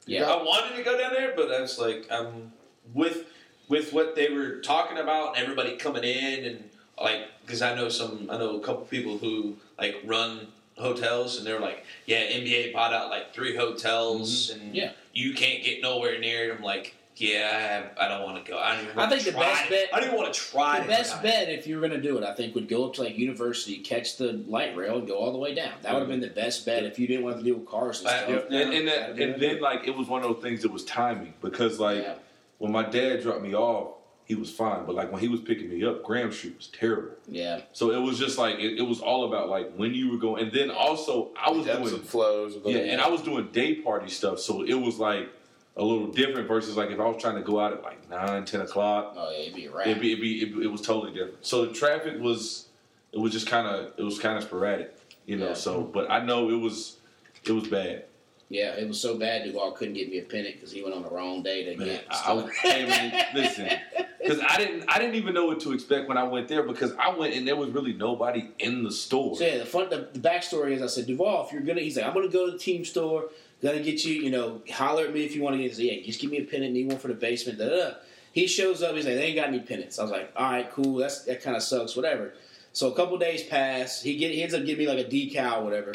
Yeah. 0.07 0.30
I 0.30 0.42
wanted 0.42 0.76
to 0.76 0.82
go 0.84 0.96
down 0.96 1.12
there, 1.12 1.32
but 1.34 1.50
I 1.50 1.61
was 1.61 1.78
like, 1.80 2.07
I'm 2.12 2.52
with 2.94 3.24
with 3.68 3.92
what 3.92 4.14
they 4.14 4.30
were 4.30 4.60
talking 4.60 4.98
about 4.98 5.36
and 5.36 5.42
everybody 5.42 5.76
coming 5.76 6.04
in 6.04 6.44
and 6.44 6.70
like, 7.00 7.22
because 7.44 7.62
I 7.62 7.74
know 7.74 7.88
some, 7.88 8.28
I 8.30 8.38
know 8.38 8.56
a 8.56 8.60
couple 8.60 8.84
people 8.84 9.18
who 9.18 9.56
like 9.78 9.96
run 10.04 10.46
hotels 10.78 11.38
and 11.38 11.46
they're 11.46 11.60
like, 11.60 11.84
yeah, 12.06 12.22
NBA 12.22 12.72
bought 12.72 12.92
out 12.92 13.10
like 13.10 13.34
three 13.34 13.56
hotels 13.56 14.50
mm-hmm. 14.50 14.60
and 14.66 14.74
Yeah. 14.76 14.92
you 15.12 15.34
can't 15.34 15.62
get 15.64 15.82
nowhere 15.82 16.18
near 16.18 16.50
it. 16.50 16.56
I'm 16.56 16.62
like, 16.62 16.94
yeah, 17.18 17.50
I, 17.50 17.58
have, 17.60 17.84
I 17.98 18.08
don't 18.08 18.24
want 18.24 18.44
to 18.44 18.50
go. 18.50 18.58
I 18.58 18.76
don't 18.76 18.84
even 18.84 18.98
I 18.98 19.08
think 19.08 19.20
to 19.22 19.30
the 19.30 19.38
try. 19.38 19.42
best 19.42 19.70
bet- 19.70 19.88
I 19.94 20.00
don't 20.00 20.14
want 20.14 20.32
to 20.34 20.38
try. 20.38 20.80
The 20.80 20.86
best 20.86 21.22
bet, 21.22 21.48
if 21.48 21.66
you 21.66 21.76
were 21.76 21.80
going 21.80 21.98
to 21.98 22.08
do 22.08 22.18
it, 22.18 22.24
I 22.24 22.34
think, 22.34 22.54
would 22.54 22.68
go 22.68 22.84
up 22.84 22.92
to 22.94 23.04
like 23.04 23.16
University, 23.16 23.78
catch 23.78 24.18
the 24.18 24.34
light 24.46 24.76
rail, 24.76 24.98
and 24.98 25.08
go 25.08 25.16
all 25.16 25.32
the 25.32 25.38
way 25.38 25.54
down. 25.54 25.72
That 25.80 25.94
would 25.94 26.00
have 26.00 26.08
been 26.10 26.20
the 26.20 26.28
best 26.28 26.66
bet 26.66 26.84
if 26.84 26.98
you 26.98 27.06
didn't 27.06 27.24
want 27.24 27.38
to 27.38 27.42
deal 27.42 27.54
with 27.54 27.66
cars 27.66 28.00
and 28.00 28.08
stuff. 28.10 28.28
yeah. 28.50 28.58
And, 28.60 28.74
and, 28.74 28.88
that, 28.88 29.10
and 29.18 29.40
then 29.40 29.60
like 29.62 29.86
it 29.88 29.96
was 29.96 30.08
one 30.08 30.22
of 30.22 30.28
those 30.30 30.42
things 30.42 30.60
that 30.60 30.70
was 30.70 30.84
timing 30.84 31.32
because 31.40 31.80
like 31.80 32.02
Yeah. 32.02 32.14
When 32.59 32.72
my 32.72 32.82
dad 32.82 33.22
dropped 33.22 33.42
me 33.42 33.54
off, 33.54 33.94
he 34.24 34.34
was 34.34 34.50
fine, 34.50 34.84
but 34.86 34.94
like 34.96 35.12
when 35.12 35.20
he 35.20 35.28
was 35.28 35.40
picking 35.40 35.68
me 35.68 35.84
up, 35.84 36.02
Graham 36.02 36.32
Street 36.32 36.57
was 36.57 36.66
terrible. 36.66 37.12
Yeah, 37.28 37.61
So 37.72 37.92
it 37.92 38.00
was 38.00 38.18
just 38.18 38.38
like 38.38 38.59
it, 38.59 38.78
it 38.78 38.82
was 38.82 39.00
all 39.00 39.24
about 39.26 39.48
like 39.48 39.72
when 39.76 39.94
you 39.94 40.11
were 40.11 40.18
going, 40.18 40.42
and 40.42 40.52
then 40.52 40.70
also 40.70 41.30
I 41.40 41.50
was 41.50 41.66
Ebbs 41.68 41.90
doing 41.90 41.94
and 42.00 42.09
flows. 42.09 42.57
Yeah, 42.64 42.78
and 42.78 43.00
I 43.00 43.09
was 43.09 43.22
doing 43.22 43.48
day 43.52 43.76
party 43.76 44.09
stuff, 44.11 44.40
so 44.40 44.62
it 44.62 44.74
was 44.74 44.98
like 44.98 45.28
a 45.76 45.84
little 45.84 46.09
different 46.09 46.48
versus 46.48 46.76
like 46.76 46.90
if 46.90 46.98
I 46.98 47.04
was 47.07 47.22
trying 47.22 47.36
to 47.36 47.42
go 47.42 47.61
out 47.61 47.72
at 47.72 47.82
like 47.84 48.09
nine, 48.11 48.44
ten 48.44 48.62
o'clock, 48.62 49.14
oh 49.16 49.30
yeah, 49.30 49.38
it'd 49.42 49.54
be 49.54 49.66
a 49.66 49.70
wrap. 49.70 49.86
it'd 49.86 50.00
be, 50.02 50.12
it'd 50.12 50.20
be 50.20 50.42
it, 50.42 50.64
it 50.64 50.68
was 50.68 50.80
totally 50.80 51.12
different. 51.12 51.46
So 51.46 51.64
the 51.66 51.72
traffic 51.72 52.20
was 52.20 52.66
it 53.12 53.18
was 53.18 53.30
just 53.30 53.46
kind 53.46 53.68
of 53.68 53.92
it 53.96 54.02
was 54.02 54.18
kind 54.18 54.36
of 54.38 54.42
sporadic, 54.42 54.92
you 55.24 55.36
know. 55.36 55.48
Yeah. 55.48 55.54
So, 55.54 55.82
but 55.82 56.11
I 56.11 56.24
know 56.24 56.50
it 56.50 56.59
was 56.61 56.96
it 57.44 57.52
was 57.52 57.68
bad. 57.68 58.07
Yeah, 58.49 58.76
it 58.76 58.86
was 58.86 59.01
so 59.01 59.18
bad 59.18 59.44
Duvall 59.44 59.72
couldn't 59.72 59.94
get 59.94 60.09
me 60.09 60.18
a 60.18 60.22
pennant 60.22 60.55
because 60.55 60.70
he 60.70 60.80
went 60.80 60.94
on 60.94 61.03
the 61.03 61.11
wrong 61.11 61.42
day 61.42 61.64
to 61.64 61.76
Man, 61.76 61.86
get. 61.88 62.07
I, 62.11 62.32
I 62.32 62.51
hey, 62.62 62.86
man, 62.86 63.26
listen, 63.34 63.68
because 64.22 64.40
I 64.40 64.57
didn't 64.57 64.84
I 64.88 65.01
didn't 65.01 65.16
even 65.16 65.34
know 65.34 65.47
what 65.47 65.59
to 65.61 65.72
expect 65.72 66.09
when 66.09 66.16
I 66.16 66.22
went 66.22 66.47
there 66.47 66.62
because 66.62 66.94
I 66.94 67.11
went 67.11 67.34
and 67.34 67.47
there 67.47 67.57
was 67.57 67.70
really 67.70 67.92
nobody 67.92 68.49
in 68.61 68.84
the 68.84 68.92
store. 68.92 69.36
So 69.36 69.44
yeah, 69.44 69.59
the 69.59 69.66
fun, 69.66 69.90
the, 69.90 70.09
the 70.12 70.20
backstory 70.20 70.72
is, 70.72 70.82
I 70.82 70.86
said, 70.86 71.07
Duvall, 71.07 71.47
if 71.47 71.53
you're 71.53 71.62
gonna, 71.62 71.80
he's 71.80 71.97
like, 71.97 72.07
I'm 72.07 72.14
gonna 72.14 72.28
go 72.28 72.47
to 72.47 72.53
the 72.53 72.59
team 72.59 72.84
store, 72.84 73.30
gonna 73.62 73.80
get 73.80 74.05
you, 74.05 74.14
you 74.14 74.30
know, 74.30 74.62
holler 74.70 75.07
at 75.07 75.12
me 75.12 75.24
if 75.24 75.34
you 75.34 75.42
want 75.42 75.55
to 75.55 75.59
get. 75.59 75.70
He 75.70 75.74
said, 75.74 75.84
yeah, 75.84 76.07
just 76.07 76.20
give 76.20 76.30
me 76.30 76.38
a 76.38 76.44
pennant, 76.44 76.72
need 76.72 76.86
one 76.86 76.99
for 76.99 77.09
the 77.09 77.14
basement. 77.14 77.59
Da, 77.59 77.68
da. 77.68 77.90
He 78.30 78.47
shows 78.47 78.80
up, 78.80 78.94
he's 78.94 79.07
like, 79.07 79.14
they 79.14 79.24
ain't 79.24 79.36
got 79.36 79.49
any 79.49 79.61
pennants. 79.61 79.99
I 79.99 80.03
was 80.03 80.12
like, 80.12 80.30
all 80.36 80.53
right, 80.53 80.70
cool, 80.70 80.97
that's 80.97 81.24
that 81.24 81.42
kind 81.42 81.57
of 81.57 81.64
sucks, 81.64 81.97
whatever. 81.97 82.34
So 82.72 82.92
a 82.92 82.94
couple 82.94 83.18
days 83.18 83.42
pass, 83.42 84.03
he 84.03 84.16
get 84.16 84.30
he 84.30 84.42
ends 84.42 84.55
up 84.55 84.64
giving 84.64 84.86
me 84.86 84.94
like 84.94 85.05
a 85.05 85.09
decal, 85.09 85.64
whatever, 85.64 85.94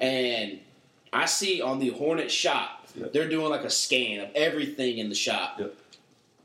and 0.00 0.58
I 1.12 1.24
see 1.26 1.60
on 1.62 1.78
the 1.78 1.90
Hornet 1.90 2.30
shop, 2.30 2.86
Yeah. 2.94 3.06
they're 3.12 3.28
doing 3.28 3.48
like 3.50 3.64
a 3.64 3.70
scan 3.70 4.20
of 4.20 4.30
everything 4.34 4.98
in 4.98 5.08
the 5.08 5.14
shop. 5.14 5.58
Yeah. 5.60 5.66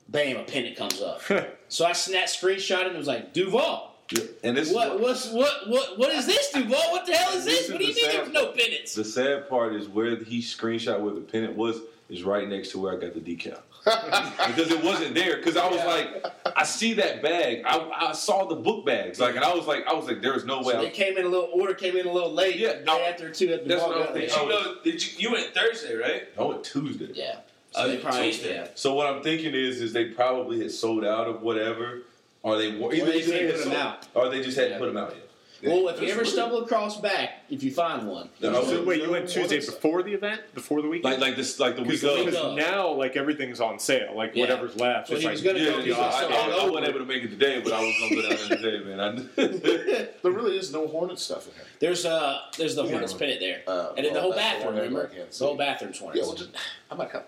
Bam, 0.09 0.37
a 0.37 0.43
pennant 0.43 0.75
comes 0.77 1.01
up. 1.01 1.21
so 1.69 1.85
I 1.85 1.93
snap 1.93 2.25
screenshot 2.25 2.81
it 2.81 2.87
and 2.87 2.95
it 2.95 2.99
was 2.99 3.07
like, 3.07 3.33
Duvall. 3.33 3.95
Yeah. 4.11 4.23
And 4.43 4.57
this 4.57 4.69
is 4.69 4.75
What 4.75 4.99
what's 4.99 5.29
what 5.31 5.69
what 5.69 5.97
what 5.97 6.09
is 6.11 6.25
this, 6.25 6.51
Duvall? 6.51 6.91
What 6.91 7.05
the 7.05 7.13
hell 7.15 7.31
is 7.37 7.45
This 7.45 7.59
this? 7.59 7.65
is 7.67 7.71
What 7.71 7.79
do 7.79 7.85
you 7.87 7.95
mean 7.95 8.05
there's 8.11 8.29
no 8.33 8.51
pennants? 8.51 8.93
The 8.93 9.05
sad 9.05 9.47
part 9.47 9.73
is 9.73 9.87
where 9.87 10.15
he 10.17 10.41
screenshot 10.41 10.99
where 10.99 11.13
the 11.13 11.21
pennant 11.21 11.55
was 11.55 11.77
is 12.09 12.23
right 12.23 12.47
next 12.47 12.71
to 12.71 12.79
where 12.79 12.91
I 12.93 12.97
got 12.99 13.13
the 13.13 13.21
decal. 13.21 13.59
because 13.85 14.71
it 14.71 14.83
wasn't 14.83 15.15
there. 15.15 15.37
Because 15.37 15.57
I 15.57 15.67
was 15.67 15.83
like, 15.85 16.25
I 16.55 16.63
see 16.63 16.93
that 16.93 17.21
bag. 17.21 17.63
I, 17.65 18.09
I 18.09 18.11
saw 18.13 18.45
the 18.45 18.55
book 18.55 18.85
bags. 18.85 19.19
Like, 19.19 19.35
and 19.35 19.43
I 19.43 19.53
was 19.55 19.65
like, 19.67 19.87
I 19.87 19.93
was 19.93 20.05
like, 20.05 20.21
there 20.21 20.35
is 20.35 20.45
no 20.45 20.59
way. 20.61 20.73
So 20.73 20.79
I, 20.79 20.83
they 20.83 20.89
came 20.91 21.17
in 21.17 21.25
a 21.25 21.29
little 21.29 21.49
order 21.53 21.73
came 21.73 21.95
in 21.97 22.05
a 22.05 22.11
little 22.11 22.31
late. 22.31 22.57
Yeah, 22.57 22.73
the 22.79 22.83
day 22.85 22.91
I- 22.91 23.09
after 23.09 23.29
two 23.31 23.53
at 23.53 23.63
the 23.63 23.69
that's 23.69 23.81
what 23.83 23.95
I 23.95 23.99
was 24.01 24.09
thinking. 24.11 24.29
there. 24.29 24.47
Did 24.47 24.47
you 24.47 24.49
go? 24.49 24.75
Did 24.83 25.03
you? 25.05 25.11
You 25.29 25.31
went 25.33 25.53
Thursday, 25.53 25.95
right? 25.95 26.23
I 26.37 26.43
went 26.43 26.63
Tuesday. 26.63 27.09
Yeah. 27.13 27.35
Oh, 27.37 27.41
So 27.71 27.81
uh, 27.83 27.87
they 27.87 27.97
probably 27.97 28.31
Tuesday. 28.31 28.53
yeah. 28.55 28.67
So 28.75 28.93
what 28.93 29.07
I'm 29.07 29.23
thinking 29.23 29.53
is, 29.55 29.81
is 29.81 29.93
they 29.93 30.05
probably 30.05 30.59
had 30.59 30.71
sold 30.71 31.03
out 31.05 31.27
of 31.27 31.41
whatever, 31.41 32.03
or 32.43 32.57
they 32.57 32.77
were 32.77 32.93
either 32.93 33.05
they 33.05 33.19
just 33.21 33.31
hadn't 33.31 33.47
put 33.51 33.55
'em 33.57 33.63
sold- 33.63 33.75
out. 33.75 34.07
or 34.13 34.29
they 34.29 34.41
just 34.43 34.57
hadn't 34.57 34.73
Yeah. 34.73 34.77
put 34.79 34.87
them 34.87 34.97
out 34.97 35.15
yet. 35.15 35.27
Well, 35.63 35.89
if 35.89 36.01
you 36.01 36.07
ever 36.09 36.17
weird. 36.21 36.27
stumble 36.27 36.63
across 36.63 36.99
back, 36.99 37.43
if 37.49 37.61
you 37.63 37.71
find 37.71 38.07
one, 38.07 38.29
No, 38.39 38.63
So 38.63 38.83
wait, 38.83 39.01
you 39.01 39.09
went 39.11 39.29
Tuesday 39.29 39.57
is- 39.57 39.67
before 39.67 40.01
the 40.03 40.13
event, 40.13 40.41
before 40.55 40.81
the 40.81 40.87
weekend? 40.89 41.13
Like 41.13 41.21
like 41.21 41.35
this 41.35 41.59
like 41.59 41.75
the 41.75 41.83
week 41.83 42.01
because 42.01 42.19
of. 42.19 42.25
because 42.25 42.55
now 42.57 42.91
like 42.93 43.15
everything's 43.15 43.59
on 43.61 43.77
sale, 43.79 44.13
like 44.15 44.31
Yeah. 44.35 44.41
whatever's 44.43 44.75
left. 44.77 45.07
So 45.09 45.13
it's 45.13 45.21
he 45.21 45.27
like, 45.27 45.33
was 45.33 45.41
gonna 45.43 45.59
Yeah, 45.59 45.65
go 45.71 45.77
yeah, 45.79 45.85
get 45.85 45.99
I, 45.99 46.21
some 46.21 46.31
I, 46.33 46.35
I 46.35 46.65
wasn't 46.69 46.87
able 46.87 46.99
to 46.99 47.05
make 47.05 47.23
it 47.23 47.29
today, 47.29 47.61
but 47.63 47.73
I 47.73 47.83
was 47.83 47.95
gonna 47.99 48.15
go 48.15 48.21
down 48.29 48.49
there 48.49 48.57
today, 48.57 48.83
man. 48.83 48.99
I, 48.99 50.07
There 50.23 50.31
really 50.31 50.57
is 50.57 50.71
no 50.73 50.87
Hornet 50.87 51.19
stuff 51.19 51.47
in 51.47 51.53
here. 51.53 51.63
There's 51.79 52.05
uh 52.05 52.39
there's 52.57 52.75
the 52.75 52.83
Yeah. 52.85 52.91
Hornets 52.91 53.13
pennant 53.13 53.39
there. 53.39 53.61
Uh, 53.67 53.93
and 53.97 54.05
then 54.05 54.13
the 54.13 54.19
well, 54.19 54.21
whole 54.21 54.31
that's 54.33 54.59
the 54.63 54.65
bathroom, 54.65 54.73
one 54.73 54.75
remember? 54.83 55.09
I 55.11 55.15
can't 55.15 55.31
The 55.31 55.45
whole 55.45 55.53
see. 55.53 55.57
bathroom's 55.57 56.01
Yeah, 56.01 56.21
well, 56.23 56.33
just, 56.33 56.49
I'm 56.89 56.97
not 56.97 57.11
coming. 57.11 57.27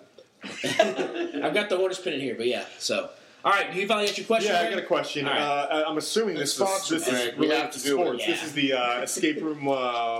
I've 1.44 1.53
got 1.53 1.70
the 1.70 1.78
Hornets 1.78 1.99
pennant 2.02 2.22
here, 2.22 2.36
but 2.36 2.48
yeah. 2.48 2.66
So 2.80 3.10
all 3.45 3.52
right, 3.52 3.74
do 3.74 3.80
you 3.80 3.88
finally 3.88 4.07
answer 4.07 4.22
your 4.22 4.28
question? 4.28 4.53
Yeah, 4.53 4.61
I 4.61 4.70
got 4.70 4.80
a 4.80 4.86
question. 4.86 5.28
All 5.28 5.34
right. 5.34 5.41
Uh, 5.41 5.84
I'm 5.88 5.98
assuming 5.98 6.38
It's 6.38 6.56
this 6.57 6.70
is, 6.84 6.90
this 6.90 7.07
is 7.07 7.10
Greg. 7.10 7.34
We 7.38 7.48
related 7.48 7.61
have 7.64 7.72
to 7.74 7.80
to 7.80 7.86
do 7.86 8.02
it. 8.02 8.06
sports. 8.06 8.26
This 8.26 8.44
is 8.44 8.53
the 8.53 8.74
uh, 8.74 9.02
escape 9.02 9.41
room. 9.41 9.68
Uh, 9.68 9.72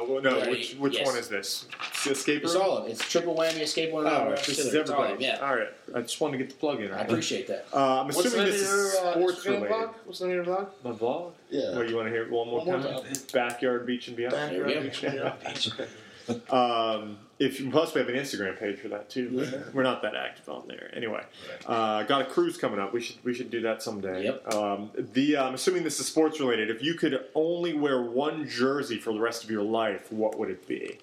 well, 0.06 0.22
no, 0.22 0.40
Right, 0.40 0.50
which 0.50 0.74
which 0.76 0.96
yes. 0.98 1.06
one 1.08 1.18
is 1.18 1.30
this? 1.30 1.66
It's 1.92 2.04
the 2.04 2.12
escape 2.12 2.36
room. 2.44 2.46
It's 2.46 2.56
all 2.56 2.78
of 2.80 2.88
it. 2.88 2.92
It's 2.92 3.10
triple 3.10 3.36
whammy, 3.36 3.62
escape 3.62 3.92
one 3.92 4.06
Oh, 4.06 4.10
another. 4.10 4.36
this 4.36 4.50
is 4.50 4.74
It's 4.74 4.90
all 4.90 5.04
of 5.04 5.10
everybody. 5.12 5.24
Yeah. 5.24 5.40
All 5.48 5.56
right, 5.56 5.70
I 5.96 6.02
just 6.02 6.20
wanted 6.20 6.38
to 6.40 6.44
get 6.44 6.50
the 6.54 6.60
plug 6.60 6.82
in. 6.82 6.92
I 6.92 7.02
appreciate 7.02 7.48
that. 7.48 7.66
Uh, 7.74 8.02
I'm 8.02 8.10
assuming 8.10 8.40
name 8.40 8.46
this 8.48 8.62
is 8.62 8.94
your 8.94 9.06
uh, 9.08 9.12
sports 9.14 9.46
related. 9.46 9.70
vlog? 9.72 9.94
What's 10.06 10.20
the 10.20 10.28
name 10.28 10.40
of 10.40 10.46
your 10.46 10.56
vlog? 10.58 10.68
My 10.84 10.92
vlog. 10.92 11.32
Yeah. 11.50 11.78
What 11.78 11.88
you 11.90 11.96
want 11.96 12.08
to 12.08 12.12
hear 12.14 12.30
one 12.30 12.48
more 12.48 12.66
One 12.66 12.82
more 12.82 12.92
time? 12.94 13.04
time. 13.04 13.14
Backyard 13.32 13.86
beach 13.86 14.08
and 14.10 14.18
beyond. 14.18 14.34
There 14.36 14.66
we 14.66 14.74
go. 14.74 14.82
Backyard 14.84 15.88
Um, 16.50 17.18
if 17.40 17.60
you, 17.60 17.70
plus 17.72 17.94
we 17.94 18.00
have 18.00 18.10
an 18.10 18.16
Instagram 18.16 18.58
page 18.58 18.80
for 18.80 18.88
that 18.90 19.10
too. 19.10 19.48
We're 19.74 19.84
not 19.84 20.02
that 20.04 20.16
active 20.16 20.48
on 20.48 20.68
there. 20.68 20.90
Anyway, 20.96 21.24
uh, 21.66 22.04
got 22.04 22.22
a 22.22 22.26
cruise 22.26 22.58
coming 22.58 22.80
up. 22.80 22.94
We 22.94 23.02
should 23.02 23.18
we 23.26 23.34
should 23.34 23.50
do 23.52 23.62
that 23.62 23.82
someday. 23.84 24.26
Yep. 24.26 24.54
Um, 24.54 24.92
the 24.96 25.38
I'm 25.38 25.54
assuming 25.56 25.84
this 25.84 26.00
is 26.00 26.06
sports 26.06 26.40
related. 26.40 26.70
If 26.70 26.82
you 26.84 26.94
could 26.94 27.26
only 27.36 27.74
wear 27.74 28.02
one 28.02 28.48
jersey 28.48 29.00
for 29.00 29.14
the 29.14 29.20
rest 29.20 29.44
of 29.44 29.52
your 29.52 29.64
life, 29.64 30.12
what 30.12 30.38
would 30.40 30.50
it 30.50 30.68
be? 30.68 31.00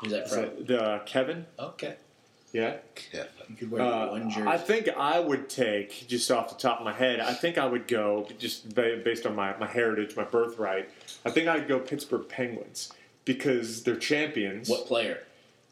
Who's 0.00 0.12
that 0.12 0.30
from? 0.30 0.44
it, 0.44 0.70
uh, 0.70 1.00
Kevin? 1.04 1.46
Okay. 1.58 1.96
Yeah. 2.52 2.76
Yeah. 3.12 3.24
You 3.48 3.56
could 3.56 3.70
wear 3.70 3.82
Uh, 3.82 4.10
one 4.10 4.30
jersey. 4.30 4.46
I 4.46 4.58
think 4.58 4.88
I 4.88 5.18
would 5.18 5.48
take 5.48 6.06
just 6.06 6.30
off 6.30 6.48
the 6.50 6.54
top 6.60 6.78
of 6.78 6.84
my 6.84 6.92
head. 6.92 7.18
I 7.18 7.32
think 7.34 7.56
I 7.58 7.66
would 7.66 7.88
go 7.88 8.28
just 8.38 8.74
based 8.74 9.26
on 9.26 9.34
my, 9.34 9.56
my 9.58 9.66
heritage, 9.66 10.16
my 10.16 10.24
birthright. 10.24 10.88
I 11.24 11.30
think 11.30 11.48
I'd 11.48 11.66
go 11.66 11.78
Pittsburgh 11.78 12.28
Penguins 12.28 12.92
because 13.24 13.82
they're 13.84 13.96
champions. 13.96 14.68
what 14.68 14.86
player? 14.86 15.20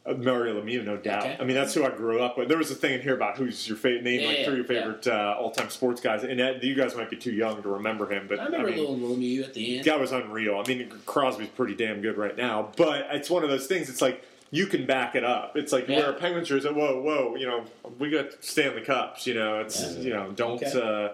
Uh, 0.07 0.15
Mario 0.15 0.61
Lemieux, 0.61 0.83
no 0.83 0.97
doubt. 0.97 1.25
Okay. 1.25 1.37
I 1.39 1.45
mean, 1.45 1.55
that's 1.55 1.75
who 1.75 1.85
I 1.85 1.91
grew 1.91 2.23
up 2.23 2.39
with. 2.39 2.49
There 2.49 2.57
was 2.57 2.71
a 2.71 2.75
thing 2.75 2.95
in 2.95 3.03
here 3.03 3.15
about 3.15 3.37
who's 3.37 3.69
your 3.69 3.77
favorite 3.77 4.03
name, 4.03 4.21
Yeah, 4.21 4.27
like 4.29 4.39
yeah, 4.39 4.45
three 4.47 4.61
of 4.61 4.67
your 4.69 4.77
yeah. 4.79 4.83
favorite 4.85 5.07
uh, 5.07 5.37
all-time 5.39 5.69
sports 5.69 6.01
guys, 6.01 6.25
and 6.25 6.41
that, 6.41 6.65
you 6.65 6.75
guys 6.75 6.97
might 6.97 7.11
be 7.11 7.17
too 7.17 7.33
young 7.33 7.61
to 7.63 7.69
remember 7.69 8.11
him, 8.11 8.27
but 8.27 8.41
I 8.41 8.47
remember 8.47 8.69
mean, 8.71 8.79
little 8.79 8.97
Lemieux 8.97 9.45
at 9.45 9.53
the 9.53 9.77
end. 9.77 9.85
guy 9.85 9.97
was 9.97 10.11
unreal. 10.13 10.63
I 10.65 10.67
mean, 10.67 10.91
Crosby's 11.05 11.49
pretty 11.49 11.75
damn 11.75 12.01
good 12.01 12.17
right 12.17 12.35
now, 12.37 12.71
but 12.77 13.09
it's 13.11 13.29
one 13.29 13.45
of 13.45 13.51
those 13.51 13.67
things. 13.67 13.91
It's 13.91 14.01
like 14.01 14.25
you 14.51 14.67
can 14.67 14.87
back 14.87 15.15
it 15.17 15.23
up. 15.23 15.55
It's 15.59 15.71
like 15.71 15.87
you 15.87 15.95
Yeah. 15.97 16.01
wear 16.01 16.11
a 16.11 16.15
Penguins 16.15 16.49
jersey. 16.49 16.71
Whoa, 16.71 17.01
whoa! 17.03 17.37
You 17.37 17.47
know, 17.47 17.65
we 17.99 18.09
got 18.11 18.43
Stanley 18.43 18.81
Cups. 18.83 19.27
You 19.27 19.35
know, 19.35 19.61
it's 19.61 19.81
Yeah. 19.83 20.01
you 20.01 20.11
know, 20.15 20.33
don't 20.33 20.63
Okay. 20.63 20.81
uh, 20.81 21.11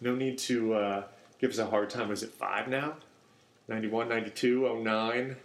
no 0.00 0.14
need 0.16 0.38
to 0.38 0.74
uh, 0.74 1.02
give 1.40 1.50
us 1.52 1.58
a 1.58 1.66
hard 1.66 1.88
time. 1.88 2.10
Is 2.10 2.24
it 2.24 2.30
five 2.32 2.66
now? 2.68 2.96
91, 3.68 4.08
92, 4.10 4.66
09, 4.66 5.36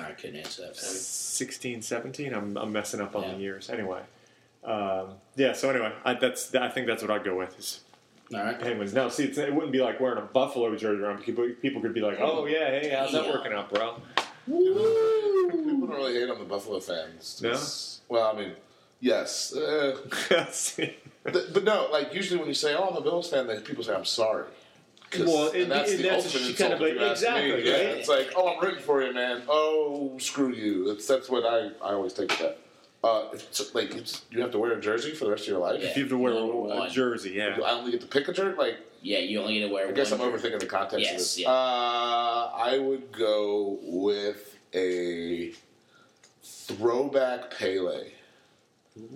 I 0.00 0.12
couldn't 0.12 0.36
answer 0.36 0.62
that 0.62 0.76
for 0.76 0.82
16, 0.84 1.82
17? 1.82 2.32
I'm, 2.34 2.56
I'm 2.56 2.72
messing 2.72 3.00
up 3.00 3.14
on 3.16 3.22
Yeah. 3.24 3.34
the 3.34 3.40
years. 3.40 3.70
Anyway, 3.70 4.00
um, 4.64 5.12
yeah. 5.36 5.52
So 5.52 5.70
anyway, 5.70 5.92
I, 6.04 6.14
that's 6.14 6.54
I 6.54 6.68
think 6.68 6.86
that's 6.86 7.02
what 7.02 7.10
I'd 7.10 7.24
go 7.24 7.36
with 7.36 7.58
is. 7.58 7.80
All 8.34 8.40
right. 8.42 8.58
Penguins. 8.60 8.92
Now, 8.92 9.08
see, 9.08 9.24
it's, 9.24 9.38
it 9.38 9.54
wouldn't 9.54 9.72
be 9.72 9.80
like 9.80 10.00
wearing 10.00 10.18
a 10.18 10.22
Buffalo 10.26 10.74
jersey 10.76 11.02
around. 11.02 11.22
People, 11.22 11.48
people 11.62 11.80
could 11.80 11.94
be 11.94 12.00
like, 12.02 12.18
"Oh 12.20 12.44
yeah, 12.46 12.68
hey, 12.78 12.90
how's 12.90 13.12
that 13.12 13.24
Yeah. 13.24 13.32
working 13.32 13.52
out, 13.52 13.72
bro?" 13.72 13.94
People 14.46 15.86
don't 15.86 15.90
really 15.90 16.14
hate 16.14 16.28
on 16.30 16.38
the 16.38 16.44
Buffalo 16.44 16.80
fans. 16.80 17.40
No? 17.42 17.58
Well, 18.14 18.34
I 18.34 18.38
mean, 18.38 18.52
yes. 19.00 19.54
Uh, 19.54 19.96
See? 20.50 20.96
but, 21.24 21.52
but 21.54 21.64
no, 21.64 21.88
like 21.90 22.12
usually 22.14 22.38
when 22.38 22.48
you 22.48 22.54
say, 22.54 22.74
"Oh, 22.74 22.88
I'm 22.90 22.96
a 22.96 23.00
Bills 23.00 23.30
fan," 23.30 23.46
then 23.46 23.62
people 23.62 23.82
say, 23.84 23.94
"I'm 23.94 24.04
sorry." 24.04 24.44
'Cause- 25.10 25.26
Well, 25.26 25.48
and 25.48 25.56
it- 25.56 25.68
that's 25.68 25.92
it- 25.92 25.96
the 25.98 26.02
that's 26.04 26.24
ultimate 26.26 26.42
she 26.44 26.50
insult 26.50 26.70
kind 26.70 26.72
of 26.82 26.88
if 26.88 26.94
you 26.94 27.00
like- 27.00 27.10
ask 27.10 27.22
me. 27.22 27.28
exactly, 27.28 27.64
Yeah, 27.70 27.72
right? 27.76 27.98
it's 27.98 28.08
like, 28.08 28.32
"Oh, 28.36 28.48
I'm 28.48 28.60
rooting 28.64 28.80
for 28.82 29.02
you, 29.02 29.12
man." 29.12 29.42
Oh, 29.48 30.18
screw 30.18 30.52
you. 30.52 30.84
That's 30.88 31.06
that's 31.06 31.28
what 31.30 31.44
I, 31.46 31.68
I 31.82 31.92
always 31.94 32.12
take 32.12 32.28
with 32.30 32.38
that. 32.40 32.58
Uh, 33.02 33.28
it's, 33.32 33.74
like 33.74 33.94
it's, 33.94 34.22
you 34.30 34.40
have 34.42 34.50
to 34.50 34.58
wear 34.58 34.72
a 34.72 34.80
jersey 34.80 35.12
for 35.14 35.24
the 35.24 35.30
rest 35.30 35.44
of 35.44 35.48
your 35.48 35.58
life. 35.60 35.80
Yeah. 35.80 35.88
If 35.90 35.96
you 35.96 36.02
have 36.02 36.10
to 36.10 36.18
wear 36.18 36.32
a, 36.32 36.82
a 36.82 36.90
jersey, 36.90 37.30
yeah. 37.30 37.56
I 37.64 37.70
only 37.72 37.92
get 37.92 38.00
to 38.00 38.06
pick 38.08 38.26
a 38.28 38.32
jersey. 38.32 38.56
Like 38.58 38.76
Yeah, 39.02 39.20
you 39.20 39.40
only 39.40 39.58
get 39.60 39.68
to 39.68 39.72
wear 39.72 39.88
I 39.88 39.92
guess 39.92 40.10
I'm 40.12 40.18
one. 40.18 40.32
overthinking 40.32 40.58
the 40.60 40.66
context 40.66 41.04
Yes, 41.04 41.12
of 41.12 41.18
this. 41.18 41.38
yeah. 41.38 41.48
Uh, 41.50 42.50
I 42.54 42.78
would 42.78 43.12
go 43.12 43.78
with 43.82 44.56
a 44.74 45.52
throwback 46.42 47.56
Pele. 47.56 48.10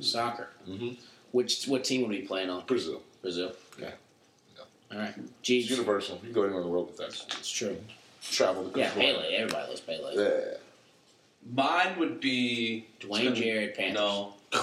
Soccer. 0.00 0.48
Mhm. 0.68 0.96
Which 1.32 1.66
what 1.66 1.82
team 1.84 2.02
would 2.02 2.10
we 2.10 2.20
be 2.20 2.26
playing 2.26 2.50
on? 2.50 2.64
Brazil. 2.66 3.02
Brazil. 3.20 3.52
Yeah. 4.92 4.98
All 4.98 5.04
right. 5.04 5.14
It's 5.40 5.48
Jeez. 5.48 5.70
universal. 5.70 6.16
You 6.16 6.22
can 6.24 6.32
go 6.32 6.42
anywhere 6.42 6.60
in 6.60 6.66
the 6.66 6.72
world 6.72 6.88
with 6.88 6.96
that. 6.98 7.08
It's 7.38 7.50
true. 7.50 7.76
Travel 8.30 8.64
the 8.64 8.78
Yeah, 8.78 8.90
country. 8.90 9.12
Pele. 9.12 9.34
Everybody 9.34 9.68
loves 9.68 9.80
Pele. 9.80 10.14
Yeah. 10.14 10.56
Mine 11.52 11.98
would 11.98 12.20
be 12.20 12.86
Dwayne 13.00 13.34
Jarrett 13.34 13.76
Panthers. 13.76 13.94
No, 13.94 14.34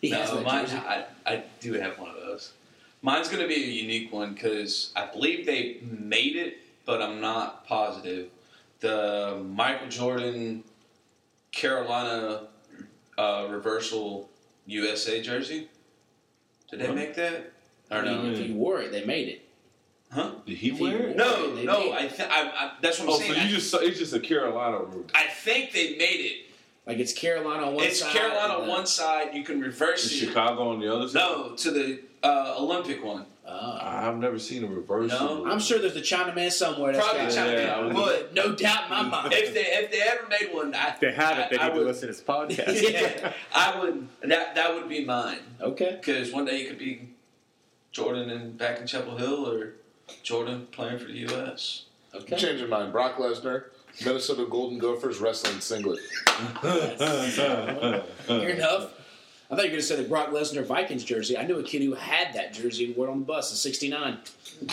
He 0.00 0.10
has 0.10 0.30
no, 0.30 0.36
that 0.38 0.44
mine. 0.44 0.64
jersey. 0.66 0.76
I, 0.78 1.04
I 1.24 1.42
do 1.60 1.74
have 1.74 1.98
one 1.98 2.10
of 2.10 2.16
those. 2.16 2.52
Mine's 3.02 3.28
going 3.28 3.42
to 3.42 3.48
be 3.48 3.54
a 3.54 3.66
unique 3.66 4.12
one 4.12 4.34
because 4.34 4.92
I 4.96 5.06
believe 5.06 5.46
they 5.46 5.78
made 5.82 6.34
it, 6.36 6.56
but 6.84 7.00
I'm 7.00 7.20
not 7.20 7.66
positive. 7.66 8.28
The 8.80 9.40
Michael 9.48 9.88
Jordan 9.88 10.64
Carolina 11.52 12.48
uh, 13.18 13.46
reversal 13.50 14.28
USA 14.66 15.20
jersey. 15.22 15.68
Did 16.70 16.80
they 16.80 16.90
make 16.92 17.14
that? 17.14 17.51
I 17.92 17.98
Or 17.98 18.02
mean, 18.02 18.24
no? 18.24 18.30
if 18.32 18.48
you 18.48 18.54
wore 18.54 18.80
it, 18.80 18.90
they 18.92 19.04
made 19.04 19.28
it. 19.28 19.48
Huh? 20.10 20.32
Did 20.46 20.56
he 20.58 20.70
If 20.70 20.80
wear 20.80 20.98
wore 20.98 21.08
it? 21.08 21.16
No, 21.16 21.54
They 21.54 21.64
no. 21.64 21.92
I, 21.92 22.06
th- 22.06 22.28
I, 22.28 22.42
I 22.42 22.72
that's 22.82 22.98
what 22.98 23.06
I'm 23.08 23.14
Oh, 23.14 23.18
so 23.18 23.32
saying. 23.32 23.48
you 23.48 23.54
just 23.56 23.74
it's 23.74 23.98
just 23.98 24.12
a 24.14 24.20
Carolina 24.20 24.78
rule. 24.78 25.04
I, 25.14 25.24
I 25.24 25.28
think 25.28 25.72
they 25.72 25.96
made 25.96 26.20
it. 26.20 26.46
Like 26.86 26.98
it's 26.98 27.12
Carolina 27.12 27.66
on 27.68 27.74
one 27.76 27.84
it's 27.84 28.00
side. 28.00 28.12
Carolina 28.12 28.54
on 28.54 28.62
the- 28.66 28.70
one 28.70 28.86
side. 28.86 29.34
You 29.34 29.42
can 29.44 29.60
reverse 29.60 30.04
it. 30.06 30.14
Chicago 30.16 30.68
on 30.70 30.80
the 30.80 30.94
other 30.94 31.08
side? 31.08 31.14
No, 31.20 31.54
to 31.56 31.70
the 31.70 32.00
uh, 32.22 32.56
Olympic 32.58 33.02
one. 33.04 33.24
Oh. 33.46 33.78
I've 33.80 34.18
never 34.18 34.38
seen 34.38 34.62
a 34.64 34.68
reverse. 34.68 35.10
No. 35.10 35.44
I'm 35.46 35.58
sure 35.58 35.78
there's 35.80 35.96
a 35.96 36.00
Chinaman 36.00 36.52
somewhere. 36.52 36.92
That's 36.92 37.04
Probably 37.04 37.26
got 37.26 37.34
China, 37.34 37.52
Yeah, 37.60 37.74
I 37.76 37.80
would- 37.86 37.94
but 37.94 38.34
No 38.34 38.54
doubt 38.54 38.84
in 38.84 38.90
my 38.90 39.02
mind. 39.02 39.32
if 39.32 39.54
they 39.54 39.60
if 39.62 39.90
they 39.90 40.00
ever 40.02 40.28
made 40.28 40.54
one, 40.54 40.74
I, 40.74 40.90
If 40.90 41.00
they 41.00 41.12
have 41.12 41.38
it, 41.38 41.50
they 41.50 41.58
I, 41.58 41.64
need 41.68 41.70
I 41.70 41.74
to 41.74 41.78
would, 41.78 41.86
listen 41.86 42.00
to 42.02 42.06
this 42.08 42.20
podcast. 42.22 42.82
Yeah, 43.22 43.32
I 43.54 43.80
would. 43.80 44.08
That 44.24 44.54
that 44.56 44.74
would 44.74 44.88
be 44.88 45.04
mine 45.04 45.38
Okay. 45.60 45.96
because 46.00 46.32
one 46.32 46.44
day 46.44 46.62
it 46.62 46.68
could 46.68 46.78
be 46.78 47.08
Jordan 47.92 48.30
and 48.30 48.56
back 48.58 48.80
in 48.80 48.86
Chapel 48.86 49.16
Hill 49.16 49.48
or 49.48 49.74
Jordan 50.22 50.66
playing 50.72 50.98
for 50.98 51.04
the 51.06 51.12
U.S. 51.30 51.84
Okay. 52.14 52.36
Changing 52.36 52.58
your 52.60 52.68
mind. 52.68 52.92
Brock 52.92 53.16
Lesnar, 53.16 53.64
Minnesota 54.04 54.46
Golden 54.48 54.78
Gophers 54.78 55.18
wrestling 55.18 55.60
singlet. 55.60 56.00
Fair 56.60 58.48
enough. 58.50 58.94
I 59.50 59.54
thought 59.56 59.64
you 59.64 59.70
were 59.70 59.76
going 59.76 59.80
to 59.80 59.82
say 59.82 59.96
the 59.96 60.04
Brock 60.08 60.30
Lesnar 60.30 60.64
Vikings 60.64 61.04
jersey. 61.04 61.36
I 61.36 61.44
knew 61.44 61.58
a 61.58 61.62
kid 61.62 61.82
who 61.82 61.92
had 61.94 62.32
that 62.34 62.54
jersey 62.54 62.86
and 62.86 62.96
wore 62.96 63.08
it 63.08 63.10
on 63.10 63.18
the 63.20 63.24
bus 63.26 63.50
in 63.50 63.56
'69. 63.56 64.18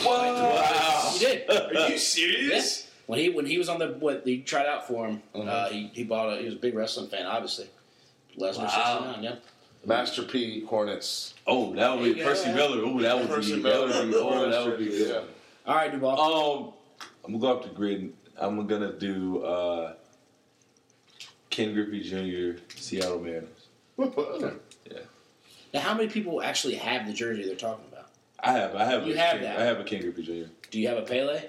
Wow! 0.05 1.11
He 1.13 1.19
did. 1.19 1.49
Are 1.49 1.89
you 1.89 1.97
serious? 1.97 2.89
When 3.07 3.19
he 3.19 3.29
when 3.29 3.45
he 3.45 3.57
was 3.57 3.67
on 3.67 3.79
the 3.79 3.89
what 3.99 4.21
he 4.23 4.39
tried 4.41 4.67
out 4.67 4.87
for 4.87 5.07
him, 5.07 5.21
uh, 5.35 5.39
Mhm. 5.39 5.71
he 5.71 5.91
he 5.93 6.03
bought 6.05 6.31
a 6.33 6.37
he 6.39 6.45
was 6.45 6.53
a 6.53 6.57
big 6.57 6.75
wrestling 6.75 7.09
fan, 7.09 7.25
obviously. 7.25 7.67
Lesnar 8.37 8.59
Wow. 8.67 8.99
'69. 8.99 9.23
Yep. 9.23 9.43
Master 9.85 10.23
P 10.23 10.65
Hornets. 10.65 11.33
Oh, 11.47 11.73
that 11.75 11.97
would 11.97 12.13
be 12.13 12.19
Yeah. 12.19 12.25
Percy 12.25 12.51
Miller. 12.53 12.81
Oh, 12.85 12.99
that 13.01 13.17
would 13.17 13.29
Percy 13.29 13.55
be 13.55 13.61
that 13.63 13.79
would 13.79 13.93
be 13.93 14.07
Miller. 14.09 14.23
oh, 14.45 14.49
that 14.49 14.65
would 14.65 14.77
be 14.79 14.85
good. 14.85 15.09
Yeah. 15.09 15.21
All 15.65 15.75
right, 15.75 15.91
Duvall. 15.91 16.19
Um, 16.19 16.73
I'm 17.25 17.31
gonna 17.39 17.41
go 17.41 17.51
up 17.59 17.63
the 17.63 17.69
grid. 17.69 18.13
I'm 18.37 18.65
gonna 18.67 18.93
do 18.93 19.43
uh, 19.43 19.93
Ken 21.49 21.73
Griffey 21.73 22.01
Jr. 22.01 22.61
Seattle 22.75 23.19
Mariners. 23.19 23.67
yeah. 23.97 24.99
now, 25.73 25.79
how 25.81 25.93
many 25.93 26.07
people 26.09 26.41
actually 26.41 26.75
have 26.75 27.05
the 27.07 27.13
jersey 27.13 27.43
they're 27.45 27.55
talking 27.55 27.85
about? 27.91 28.07
I 28.41 28.53
have, 28.53 28.75
I 28.75 28.85
have, 28.85 29.05
You 29.05 29.13
a 29.13 29.17
have 29.17 29.31
Ken, 29.33 29.41
that. 29.43 29.59
I 29.59 29.63
have 29.65 29.79
a 29.79 29.83
Ken 29.83 30.01
Griffey 30.01 30.23
Jr. 30.23 30.49
Do 30.71 30.79
you 30.79 30.87
have 30.87 30.97
a 30.97 31.01
Pele? 31.01 31.41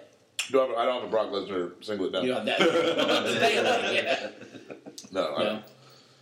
Do 0.51 0.61
I, 0.61 0.66
have, 0.66 0.77
I 0.77 0.85
don't 0.85 0.94
have 1.01 1.05
a 1.05 1.11
Brock 1.11 1.28
Lesnar 1.31 1.73
singlet. 1.85 2.12
No. 2.12 2.23
You 2.23 2.32
have 2.32 2.44
that. 2.47 2.59
Pele, 2.59 3.94
yeah. 3.94 4.31
No. 5.12 5.35
I 5.36 5.39
No. 5.44 5.44
don't. 5.44 5.65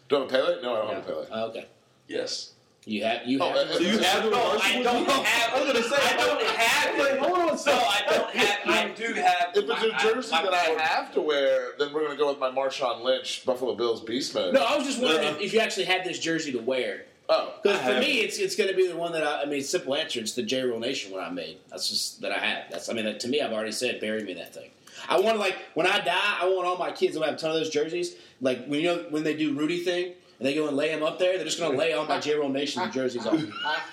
Do 0.09 0.17
I 0.17 0.19
have 0.21 0.29
a 0.29 0.31
Pele? 0.31 0.63
No, 0.63 0.73
I 0.75 0.77
don't 0.79 0.95
have 0.95 1.05
a 1.05 1.07
Pele. 1.13 1.27
Oh, 1.33 1.47
okay. 1.49 1.67
Yes. 2.09 2.53
You 2.85 3.05
have 3.05 3.27
you 3.27 3.39
Oh, 3.41 3.49
have. 3.51 3.71
uh, 3.71 3.79
you 3.79 3.99
have 3.99 4.25
the 4.25 4.31
No, 4.31 4.59
I 4.63 4.83
don't 4.83 5.09
have. 5.09 5.55
I 5.55 5.61
was 5.63 5.73
gonna 5.73 5.83
say, 5.85 5.97
I 6.01 6.17
don't 6.17 6.43
have 6.43 6.99
it. 6.99 7.19
hold 7.19 7.33
on 7.39 7.49
a 7.51 7.53
No, 7.53 7.73
I 7.73 8.03
don't 8.09 8.31
have. 8.35 8.59
I 8.67 8.89
do 8.97 9.13
have. 9.15 9.51
If 9.55 9.69
it's 9.69 9.83
a 10.05 10.09
jersey 10.15 10.33
I- 10.33 10.43
my- 10.43 10.51
that 10.51 10.55
I 10.55 10.83
have 10.83 11.13
to 11.15 11.21
wear, 11.21 11.73
then 11.79 11.93
we're 11.93 12.01
going 12.01 12.13
to 12.13 12.17
go 12.17 12.29
with 12.31 12.39
my 12.39 12.51
Marshawn 12.51 13.03
Lynch 13.05 13.45
Buffalo 13.45 13.75
Bills 13.75 14.01
beast 14.01 14.35
mode. 14.35 14.55
no, 14.55 14.65
I 14.65 14.77
was 14.77 14.87
just 14.87 15.03
wondering 15.03 15.27
if, 15.29 15.41
if 15.41 15.53
you 15.53 15.61
actually 15.61 15.85
had 15.85 16.03
this 16.05 16.19
jersey 16.19 16.53
to 16.53 16.59
wear. 16.61 17.05
Oh. 17.29 17.53
Because 17.63 17.79
for 17.83 18.01
me, 18.01 18.21
it's 18.21 18.39
it's 18.39 18.57
going 18.57 18.71
to 18.71 18.77
be 18.77 18.89
the 18.89 18.97
one 18.97 19.13
that 19.13 19.23
I, 19.23 19.43
I 19.43 19.45
mean, 19.45 19.63
simple 19.63 19.95
answer. 19.95 20.21
It's 20.21 20.33
the 20.33 20.43
J 20.43 20.63
Roll 20.63 20.79
Nation 20.81 21.13
one 21.13 21.23
I 21.23 21.29
made. 21.29 21.59
That's 21.69 21.91
just 21.91 22.23
that 22.23 22.33
I 22.33 22.39
have. 22.39 22.71
That's 22.71 22.89
I 22.89 22.95
mean, 22.95 23.05
that, 23.05 23.21
to 23.21 23.29
me, 23.29 23.43
I've 23.43 23.53
already 23.53 23.73
said, 23.73 24.01
bury 24.01 24.23
me 24.25 24.33
in 24.33 24.39
that 24.39 24.55
thing. 24.55 24.71
I 25.11 25.21
want 25.21 25.39
like 25.39 25.57
when 25.75 25.87
I 25.87 25.99
die, 26.01 26.39
I 26.41 26.49
want 26.49 26.67
all 26.67 26.79
my 26.79 26.91
kids 26.91 27.17
to 27.17 27.23
have 27.23 27.35
a 27.35 27.37
ton 27.37 27.51
of 27.51 27.57
those 27.57 27.69
jerseys. 27.71 28.17
Like 28.41 28.65
when 28.67 28.81
you 28.81 28.87
know 28.87 29.05
when 29.11 29.25
they 29.25 29.35
do 29.37 29.53
Rudy 29.55 29.81
thing 29.85 30.15
and 30.39 30.47
they 30.47 30.55
go 30.55 30.69
and 30.69 30.77
lay 30.77 30.89
them 30.89 31.03
up 31.03 31.19
there, 31.19 31.37
they're 31.37 31.45
just 31.45 31.59
going 31.59 31.73
to 31.73 31.79
lay 31.79 31.93
all 31.93 32.07
my 32.07 32.21
J 32.21 32.35
Roll 32.35 32.49
Nation 32.49 32.91
jerseys 32.93 33.27
off, 33.27 33.35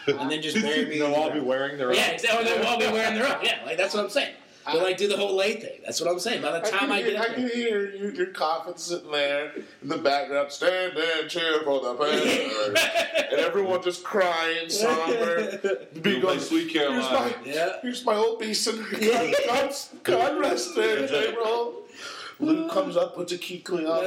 and 0.07 0.29
then 0.29 0.41
just 0.41 0.61
bury 0.61 0.85
me. 0.85 0.99
They'll 0.99 1.13
all 1.13 1.31
be 1.31 1.39
wearing 1.39 1.77
their 1.77 1.89
own. 1.89 1.95
Yeah, 1.95 2.11
exactly. 2.11 2.45
They'll 2.45 2.65
all 2.65 2.79
be 2.79 2.87
wearing 2.87 3.15
their 3.15 3.27
own. 3.27 3.43
Yeah, 3.43 3.61
like 3.65 3.77
that's 3.77 3.93
what 3.93 4.03
I'm 4.03 4.09
saying. 4.09 4.35
But 4.65 4.81
like 4.81 4.97
do 4.97 5.07
the 5.07 5.17
whole 5.17 5.35
lay 5.35 5.55
thing. 5.57 5.79
That's 5.85 6.01
what 6.01 6.09
I'm 6.09 6.19
saying. 6.19 6.41
By 6.41 6.59
the 6.59 6.67
I 6.67 6.69
time 6.69 6.79
can, 6.79 6.91
I 6.91 7.01
hear, 7.01 7.11
get 7.11 7.21
I 7.21 7.33
can 7.33 7.47
hear 7.49 7.91
you, 7.91 8.11
your 8.11 8.27
coffin 8.27 8.75
sitting 8.77 9.11
there 9.11 9.53
in 9.81 9.87
the 9.87 9.97
background, 9.97 10.51
stand 10.51 10.97
and 10.97 11.29
cheer 11.29 11.61
for 11.63 11.81
the 11.81 11.93
Panthers, 11.93 12.79
and 13.31 13.39
everyone 13.39 13.83
just 13.83 14.03
crying, 14.03 14.69
somber. 14.69 15.57
Be 16.01 16.11
You 16.11 16.21
going, 16.21 16.21
play 16.21 16.39
Sweet 16.39 16.71
here's 16.71 16.95
my, 16.95 17.01
Carolina. 17.01 17.35
Yeah. 17.45 17.73
here's 17.83 18.05
my 18.05 18.15
old 18.15 18.39
beast, 18.39 18.65
and 18.67 18.79
God, 18.89 19.35
God, 19.45 19.75
God 20.03 20.39
rest 20.39 20.75
there, 20.75 21.07
J-Roll. 21.07 21.83
Luke 22.39 22.71
comes 22.71 22.97
up, 22.97 23.15
puts 23.15 23.31
a 23.31 23.37
key 23.37 23.63
on. 23.69 24.03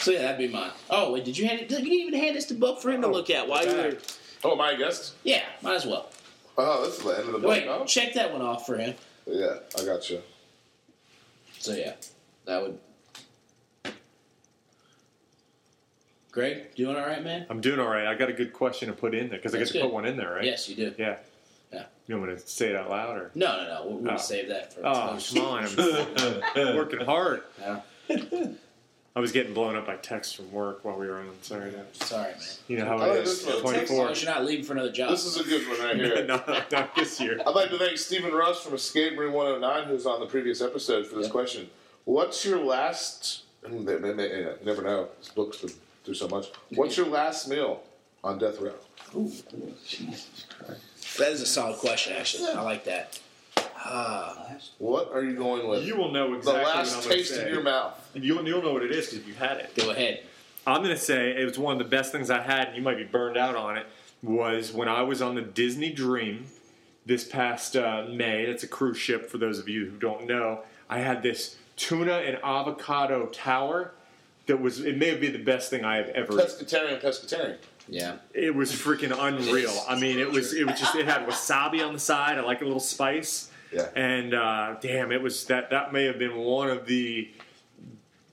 So 0.00 0.10
yeah, 0.10 0.22
that'd 0.22 0.38
be 0.38 0.48
mine. 0.48 0.70
Oh 0.90 1.12
wait, 1.12 1.24
did 1.24 1.36
you 1.38 1.46
hand 1.46 1.60
it? 1.60 1.70
You 1.70 1.76
didn't 1.78 1.92
even 1.92 2.14
hand 2.14 2.34
this 2.36 2.46
to 2.46 2.54
Buck 2.54 2.80
for 2.80 2.90
him 2.90 3.02
to 3.02 3.08
oh, 3.08 3.12
look 3.12 3.30
at 3.30 3.46
while 3.48 3.64
you 3.66 3.74
were. 3.76 3.98
Oh, 4.42 4.56
my 4.56 4.74
guest? 4.74 5.14
Yeah, 5.22 5.42
might 5.62 5.74
as 5.74 5.84
well. 5.86 6.08
Oh, 6.56 6.84
this 6.86 6.96
is 6.98 7.04
the 7.04 7.10
end 7.10 7.20
of 7.20 7.32
the 7.32 7.38
book, 7.40 7.50
Wait, 7.50 7.66
huh? 7.66 7.84
check 7.84 8.14
that 8.14 8.32
one 8.32 8.40
off 8.42 8.64
for 8.66 8.76
him. 8.78 8.94
Yeah, 9.26 9.56
I 9.78 9.84
got 9.84 10.08
you. 10.10 10.22
So 11.58 11.72
yeah, 11.74 11.92
that 12.46 12.62
would. 12.62 13.92
Greg, 16.32 16.74
doing 16.76 16.96
all 16.96 17.02
right, 17.06 17.22
man? 17.24 17.44
I'm 17.50 17.60
doing 17.60 17.80
all 17.80 17.88
right. 17.88 18.06
I 18.06 18.14
got 18.14 18.28
a 18.28 18.32
good 18.32 18.52
question 18.52 18.88
to 18.88 18.94
put 18.94 19.14
in 19.14 19.28
there 19.28 19.38
because 19.38 19.52
I 19.52 19.58
get 19.58 19.62
That's 19.64 19.72
to 19.72 19.78
good. 19.78 19.84
put 19.86 19.92
one 19.92 20.06
in 20.06 20.16
there, 20.16 20.32
right? 20.34 20.44
Yes, 20.44 20.68
you 20.68 20.76
do. 20.76 20.94
Yeah. 20.96 21.16
Yeah. 21.72 21.84
You 22.06 22.16
want 22.18 22.30
me 22.30 22.36
to 22.36 22.40
say 22.46 22.70
it 22.70 22.76
out 22.76 22.88
loud 22.88 23.16
or? 23.16 23.30
No, 23.34 23.56
no, 23.56 23.64
no. 23.66 23.82
We're, 23.86 23.90
we're 23.96 24.00
Oh. 24.00 24.04
gonna 24.04 24.18
save 24.18 24.48
that 24.48 24.72
for. 24.72 24.80
Oh, 24.86 25.18
come 25.34 25.44
on! 25.44 25.64
I'm 26.56 26.76
working 26.76 27.00
hard. 27.00 27.42
Yeah. 27.60 27.80
I 29.16 29.20
was 29.20 29.32
getting 29.32 29.54
blown 29.54 29.74
up 29.74 29.86
by 29.86 29.96
texts 29.96 30.34
from 30.34 30.52
work 30.52 30.84
while 30.84 30.96
we 30.96 31.06
were 31.08 31.18
on. 31.18 31.26
Sorry, 31.42 31.72
Sorry, 31.92 32.30
man. 32.30 32.40
you 32.68 32.78
know 32.78 32.84
how 32.86 32.96
I 32.96 33.06
like 33.06 33.10
it 33.18 33.24
is. 33.24 33.44
this 33.44 33.54
one. 33.54 33.62
Twenty-four. 33.62 34.10
as 34.10 34.22
you're 34.22 34.32
not 34.32 34.44
leaving 34.44 34.64
for 34.64 34.72
another 34.74 34.92
job. 34.92 35.10
This 35.10 35.24
is 35.26 35.36
a 35.36 35.42
good 35.44 35.66
one 35.68 35.80
right 35.80 35.96
here. 35.96 36.24
no, 36.28 36.40
not 36.70 36.94
this 36.94 37.20
year. 37.20 37.40
I'd 37.44 37.54
like 37.54 37.70
to 37.70 37.78
thank 37.78 37.98
Stephen 37.98 38.32
Russ 38.32 38.62
from 38.62 38.74
Escape 38.74 39.18
Room 39.18 39.32
109, 39.32 39.88
who 39.88 39.94
was 39.94 40.06
on 40.06 40.20
the 40.20 40.26
previous 40.26 40.62
episode, 40.62 41.06
for 41.08 41.16
this 41.16 41.26
Yeah. 41.26 41.32
question. 41.32 41.70
What's 42.04 42.44
your 42.44 42.58
last 42.64 43.42
you 43.68 43.80
never 44.64 44.82
know. 44.82 45.08
This 45.18 45.28
book's 45.28 45.58
been 45.58 45.70
through 46.04 46.14
so 46.14 46.28
much. 46.28 46.46
What's 46.70 46.96
your 46.96 47.06
last 47.06 47.48
meal 47.48 47.82
on 48.24 48.38
death 48.38 48.58
row? 48.60 48.72
Jesus 49.86 50.46
Christ. 50.58 51.18
That 51.18 51.32
is 51.32 51.42
a 51.42 51.46
solid 51.46 51.78
question, 51.78 52.14
actually. 52.16 52.48
I 52.50 52.62
like 52.62 52.84
that. 52.84 53.18
What 54.78 55.10
are 55.12 55.22
you 55.24 55.34
going 55.36 55.66
with? 55.68 55.84
You 55.84 55.96
will 55.96 56.12
know 56.12 56.30
the 56.30 56.36
exactly 56.36 56.62
what 56.62 56.72
I'm 56.72 56.78
last 56.78 57.08
taste 57.08 57.34
say. 57.34 57.46
in 57.46 57.54
your 57.54 57.62
mouth. 57.62 58.10
You'll, 58.14 58.46
you'll 58.46 58.62
know 58.62 58.72
what 58.72 58.82
it 58.82 58.90
is 58.90 59.10
because 59.10 59.26
you 59.26 59.34
had 59.34 59.58
it. 59.58 59.74
go 59.74 59.90
ahead. 59.90 60.22
I'm 60.66 60.82
gonna 60.82 60.96
say 60.96 61.30
it 61.30 61.44
was 61.44 61.58
one 61.58 61.72
of 61.72 61.78
the 61.78 61.88
best 61.88 62.12
things 62.12 62.30
I 62.30 62.40
had, 62.40 62.68
and 62.68 62.76
you 62.76 62.82
might 62.82 62.98
be 62.98 63.04
burned 63.04 63.36
out 63.36 63.56
on 63.56 63.78
it. 63.78 63.86
Was 64.22 64.72
when 64.72 64.88
I 64.88 65.02
was 65.02 65.22
on 65.22 65.34
the 65.34 65.42
Disney 65.42 65.90
Dream 65.90 66.46
this 67.06 67.24
past 67.24 67.76
uh, 67.76 68.04
May. 68.10 68.46
That's 68.46 68.62
a 68.62 68.68
cruise 68.68 68.98
ship. 68.98 69.30
For 69.30 69.38
those 69.38 69.58
of 69.58 69.68
you 69.68 69.86
who 69.86 69.96
don't 69.96 70.26
know, 70.26 70.60
I 70.88 70.98
had 70.98 71.22
this 71.22 71.56
tuna 71.76 72.18
and 72.18 72.38
avocado 72.44 73.26
tower. 73.26 73.92
That 74.46 74.60
was 74.60 74.80
it 74.80 74.98
may 74.98 75.08
have 75.08 75.20
been 75.20 75.32
the 75.32 75.38
best 75.38 75.70
thing 75.70 75.84
I 75.84 75.96
have 75.96 76.08
ever. 76.08 76.34
Pescatarian, 76.34 77.00
pescatarian. 77.00 77.56
Yeah. 77.88 78.16
It 78.34 78.54
was 78.54 78.72
freaking 78.72 79.16
unreal. 79.18 79.72
I 79.88 79.98
mean, 79.98 80.18
it 80.18 80.30
was 80.30 80.52
it 80.52 80.66
was 80.66 80.78
just 80.78 80.94
it 80.94 81.06
had 81.06 81.26
wasabi 81.26 81.86
on 81.86 81.92
the 81.92 81.98
side. 81.98 82.38
I 82.38 82.42
like 82.42 82.60
a 82.60 82.64
little 82.64 82.80
spice. 82.80 83.49
Yeah. 83.72 83.88
And 83.94 84.34
uh, 84.34 84.76
damn, 84.80 85.12
it 85.12 85.22
was 85.22 85.44
that 85.46 85.70
that 85.70 85.92
may 85.92 86.04
have 86.04 86.18
been 86.18 86.36
one 86.36 86.70
of 86.70 86.86
the 86.86 87.30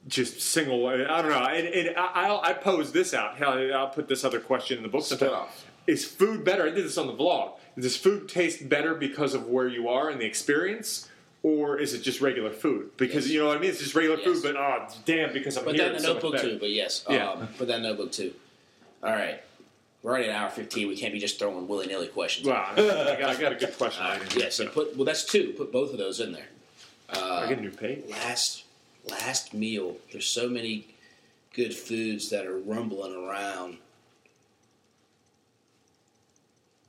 just 0.07 0.41
single. 0.41 0.87
I 0.87 0.97
don't 0.97 1.29
know. 1.29 1.45
And, 1.45 1.67
and 1.67 1.97
I, 1.97 2.27
I'll, 2.27 2.41
I 2.41 2.53
pose 2.53 2.91
this 2.91 3.13
out. 3.13 3.37
Hell, 3.37 3.53
I'll 3.73 3.89
put 3.89 4.07
this 4.07 4.23
other 4.23 4.39
question 4.39 4.77
in 4.77 4.83
the 4.83 4.89
book. 4.89 5.03
Spinoff. 5.03 5.47
Is 5.85 6.05
food 6.05 6.43
better? 6.43 6.63
I 6.63 6.69
did 6.69 6.85
this 6.85 6.97
on 6.97 7.07
the 7.07 7.13
vlog. 7.13 7.51
Does 7.79 7.95
food 7.95 8.27
taste 8.27 8.67
better 8.67 8.95
because 8.95 9.33
of 9.33 9.47
where 9.47 9.67
you 9.67 9.87
are 9.89 10.09
and 10.09 10.19
the 10.19 10.25
experience? 10.25 11.07
Or 11.43 11.77
is 11.77 11.93
it 11.93 11.99
just 12.01 12.19
regular 12.19 12.49
food? 12.49 12.89
Because 12.97 13.25
Yes. 13.25 13.33
you 13.33 13.39
know 13.41 13.47
what 13.47 13.57
I 13.57 13.59
mean. 13.59 13.69
It's 13.69 13.79
just 13.79 13.95
regular 13.95 14.17
Yes. 14.17 14.25
food, 14.25 14.43
but 14.43 14.55
oh 14.57 14.87
damn, 15.05 15.31
because 15.33 15.55
I'm 15.55 15.63
Put 15.65 15.75
here. 15.75 15.83
that 15.83 15.89
in 15.91 15.95
it's 15.95 16.03
the 16.03 16.07
so 16.07 16.13
notebook 16.15 16.33
better. 16.33 16.49
too, 16.49 16.59
but 16.59 16.69
yes. 16.71 17.05
Yeah. 17.09 17.29
Um, 17.31 17.47
put 17.57 17.67
that 17.67 17.81
notebook 17.81 18.11
too. 18.11 18.33
All 19.03 19.11
right. 19.11 19.41
We're 20.07 20.13
already 20.13 20.29
at 20.29 20.41
hour 20.41 20.49
15. 20.49 20.87
We 20.87 20.95
can't 20.95 21.11
be 21.11 21.19
just 21.19 21.37
throwing 21.37 21.67
willy 21.67 21.85
nilly 21.85 22.07
questions. 22.07 22.47
Wow, 22.47 22.69
I 22.71 22.77
got, 22.77 23.23
I 23.23 23.41
got 23.41 23.51
a 23.51 23.55
good 23.55 23.77
question. 23.77 24.05
All 24.05 24.11
right 24.11 24.21
right. 24.21 24.33
in 24.35 24.39
Yes. 24.39 24.55
so. 24.55 24.63
And 24.63 24.71
put, 24.71 24.95
well, 24.95 25.03
that's 25.03 25.25
two. 25.25 25.53
Put 25.57 25.69
both 25.69 25.91
of 25.91 25.97
those 25.97 26.21
in 26.21 26.31
there. 26.31 26.47
I 27.09 27.45
get 27.49 27.57
a 27.57 27.61
new 27.61 27.71
page. 27.71 28.05
last 28.09 28.63
last 29.09 29.53
meal. 29.53 29.97
There's 30.13 30.25
so 30.25 30.47
many 30.47 30.87
good 31.53 31.73
foods 31.73 32.29
that 32.29 32.45
are 32.45 32.57
rumbling 32.57 33.15
around. 33.17 33.79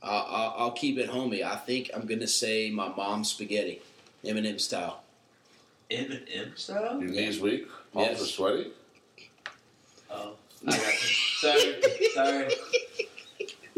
I'll, 0.01 0.27
I'll, 0.31 0.55
I'll 0.57 0.71
keep 0.71 0.97
it 0.97 1.09
homey. 1.09 1.43
I 1.43 1.57
think 1.57 1.91
I'm 1.93 2.07
gonna 2.07 2.29
say 2.29 2.71
my 2.71 2.87
mom's 2.87 3.31
spaghetti, 3.31 3.83
M&M 4.25 4.61
style. 4.61 5.03
M&M 5.91 6.53
style? 6.55 7.01
Your 7.01 7.11
knees 7.11 7.41
weak? 7.41 7.67
Palms 7.93 8.11
Yes. 8.11 8.23
are 8.23 8.27
sweaty? 8.27 8.71
Oh, 10.09 10.35
I 10.69 10.71
got 10.71 10.87
you. 10.87 10.93
Sorry, 11.41 11.83
sorry. 12.15 12.55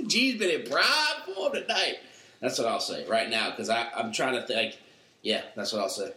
G's 0.09 0.39
been 0.39 0.51
in 0.63 0.71
prime 0.71 1.35
form 1.35 1.53
tonight. 1.53 1.99
That's 2.41 2.59
what 2.59 2.67
I'll 2.69 2.81
say 2.81 3.07
right 3.07 3.29
now 3.29 3.51
because 3.51 3.69
I'm 3.69 4.13
trying 4.13 4.35
to 4.35 4.47
think. 4.47 4.79
Yeah, 5.23 5.43
that's 5.55 5.73
what 5.73 5.83
I'll 5.83 5.89
say. 5.89 6.13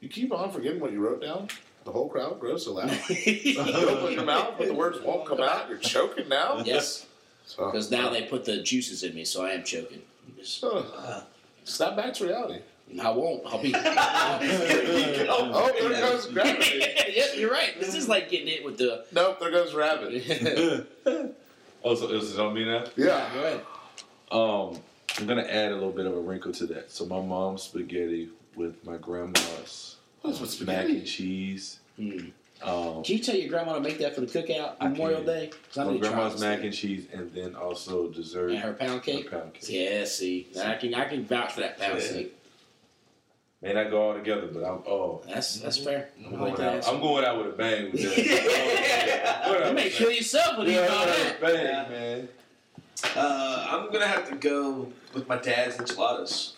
You 0.00 0.08
keep 0.08 0.32
on 0.32 0.50
forgetting 0.50 0.80
what 0.80 0.92
you 0.92 1.00
wrote 1.00 1.20
down? 1.20 1.48
The 1.84 1.92
whole 1.92 2.08
crowd 2.08 2.40
grows 2.40 2.64
so 2.64 2.74
loud. 2.74 2.90
you 3.10 3.58
open 3.60 4.12
your 4.12 4.24
mouth, 4.24 4.54
but 4.58 4.66
the 4.68 4.74
words 4.74 5.00
won't 5.00 5.26
come 5.26 5.40
out. 5.40 5.68
You're 5.68 5.78
choking 5.78 6.28
now? 6.28 6.62
yes, 6.64 7.06
So, 7.44 7.66
because 7.66 7.90
now 7.90 8.10
they 8.10 8.22
put 8.22 8.44
the 8.44 8.62
juices 8.62 9.02
in 9.04 9.14
me, 9.14 9.24
so 9.24 9.44
I 9.44 9.50
am 9.50 9.62
choking. 9.62 10.02
uh, 10.62 11.22
snap 11.64 11.96
back 11.96 12.14
to 12.14 12.26
reality. 12.26 12.60
I 13.00 13.10
won't. 13.10 13.42
I'll 13.46 13.60
be. 13.62 13.72
Oh, 15.28 15.72
there 15.78 15.90
goes 15.90 16.26
gravity. 16.26 16.78
yep, 16.78 17.30
you're 17.36 17.50
right. 17.50 17.78
This 17.78 17.94
is 17.94 18.08
like 18.08 18.30
getting 18.30 18.46
hit 18.46 18.64
with 18.64 18.78
the. 18.78 19.04
Nope, 19.12 19.38
there 19.40 19.50
goes 19.50 19.74
rabbit. 19.74 20.86
Oh, 21.88 21.94
so 21.94 22.08
is 22.10 22.34
it 22.34 22.40
on 22.40 22.52
me 22.52 22.64
now? 22.64 22.84
Yeah. 22.96 23.30
Go 23.32 23.44
ahead. 23.44 23.60
Um, 24.32 24.82
I'm 25.18 25.26
gonna 25.28 25.42
add 25.48 25.70
a 25.70 25.74
little 25.74 25.92
bit 25.92 26.04
of 26.06 26.14
a 26.16 26.20
wrinkle 26.20 26.50
to 26.54 26.66
that. 26.66 26.90
So 26.90 27.06
my 27.06 27.20
mom's 27.20 27.62
spaghetti 27.62 28.28
with 28.56 28.84
my 28.84 28.96
grandma's 28.96 29.94
What's 30.20 30.40
with 30.40 30.66
mac 30.66 30.78
spaghetti? 30.86 30.98
and 30.98 31.06
cheese. 31.06 31.78
Hmm. 31.96 32.18
Um, 32.62 33.04
Can 33.04 33.16
you 33.16 33.22
tell 33.22 33.36
your 33.36 33.48
grandma 33.48 33.74
to 33.74 33.80
make 33.80 33.98
that 33.98 34.16
for 34.16 34.22
the 34.22 34.26
cookout 34.26 34.76
I 34.80 34.88
Memorial 34.88 35.18
can. 35.18 35.26
Day? 35.26 35.50
'Cause 35.68 35.78
I 35.78 35.84
my 35.84 35.92
need 35.92 35.98
to 36.02 36.08
try 36.08 36.10
grandma's 36.16 36.32
this 36.32 36.42
mac 36.42 36.56
thing. 36.58 36.66
and 36.66 36.74
cheese, 36.74 37.06
and 37.12 37.32
then 37.32 37.54
also 37.54 38.08
dessert. 38.08 38.48
and 38.50 38.58
her 38.58 38.72
pound 38.72 39.02
cake. 39.04 39.28
Her 39.30 39.38
pound 39.38 39.54
cake. 39.54 39.70
Yeah, 39.70 40.04
see, 40.06 40.48
I 40.60 40.74
can 40.74 40.92
I 40.94 41.04
can 41.04 41.24
vouch 41.24 41.52
for 41.52 41.60
that 41.60 41.78
pound 41.78 42.00
Yeah. 42.02 42.08
cake. 42.08 42.35
May 43.66 43.72
not 43.72 43.90
go 43.90 44.00
all 44.00 44.14
together, 44.14 44.46
but 44.46 44.62
I'm 44.62 44.78
oh, 44.86 45.22
That's 45.26 45.58
that's 45.58 45.76
fair. 45.76 46.10
I'm 46.24 46.36
I 46.36 46.44
like 46.44 46.56
going, 46.56 46.68
out. 46.68 46.88
I'm 46.88 47.00
going 47.00 47.24
out 47.24 47.38
with 47.38 47.46
a 47.48 47.56
bang 47.56 47.90
with 47.92 48.00
that. 48.14 49.66
You 49.66 49.74
may 49.74 49.90
kill 49.90 50.12
yourself 50.12 50.56
with 50.56 50.68
yeah, 50.68 50.84
eating 50.84 50.96
all 50.96 51.02
a 51.02 51.06
that. 51.06 51.40
bang, 51.40 51.90
man. 51.90 52.28
Uh, 53.16 53.66
I'm 53.68 53.92
gonna 53.92 54.06
have 54.06 54.28
to 54.30 54.36
go 54.36 54.92
with 55.14 55.28
my 55.28 55.36
dad's 55.38 55.80
enchiladas. 55.80 56.54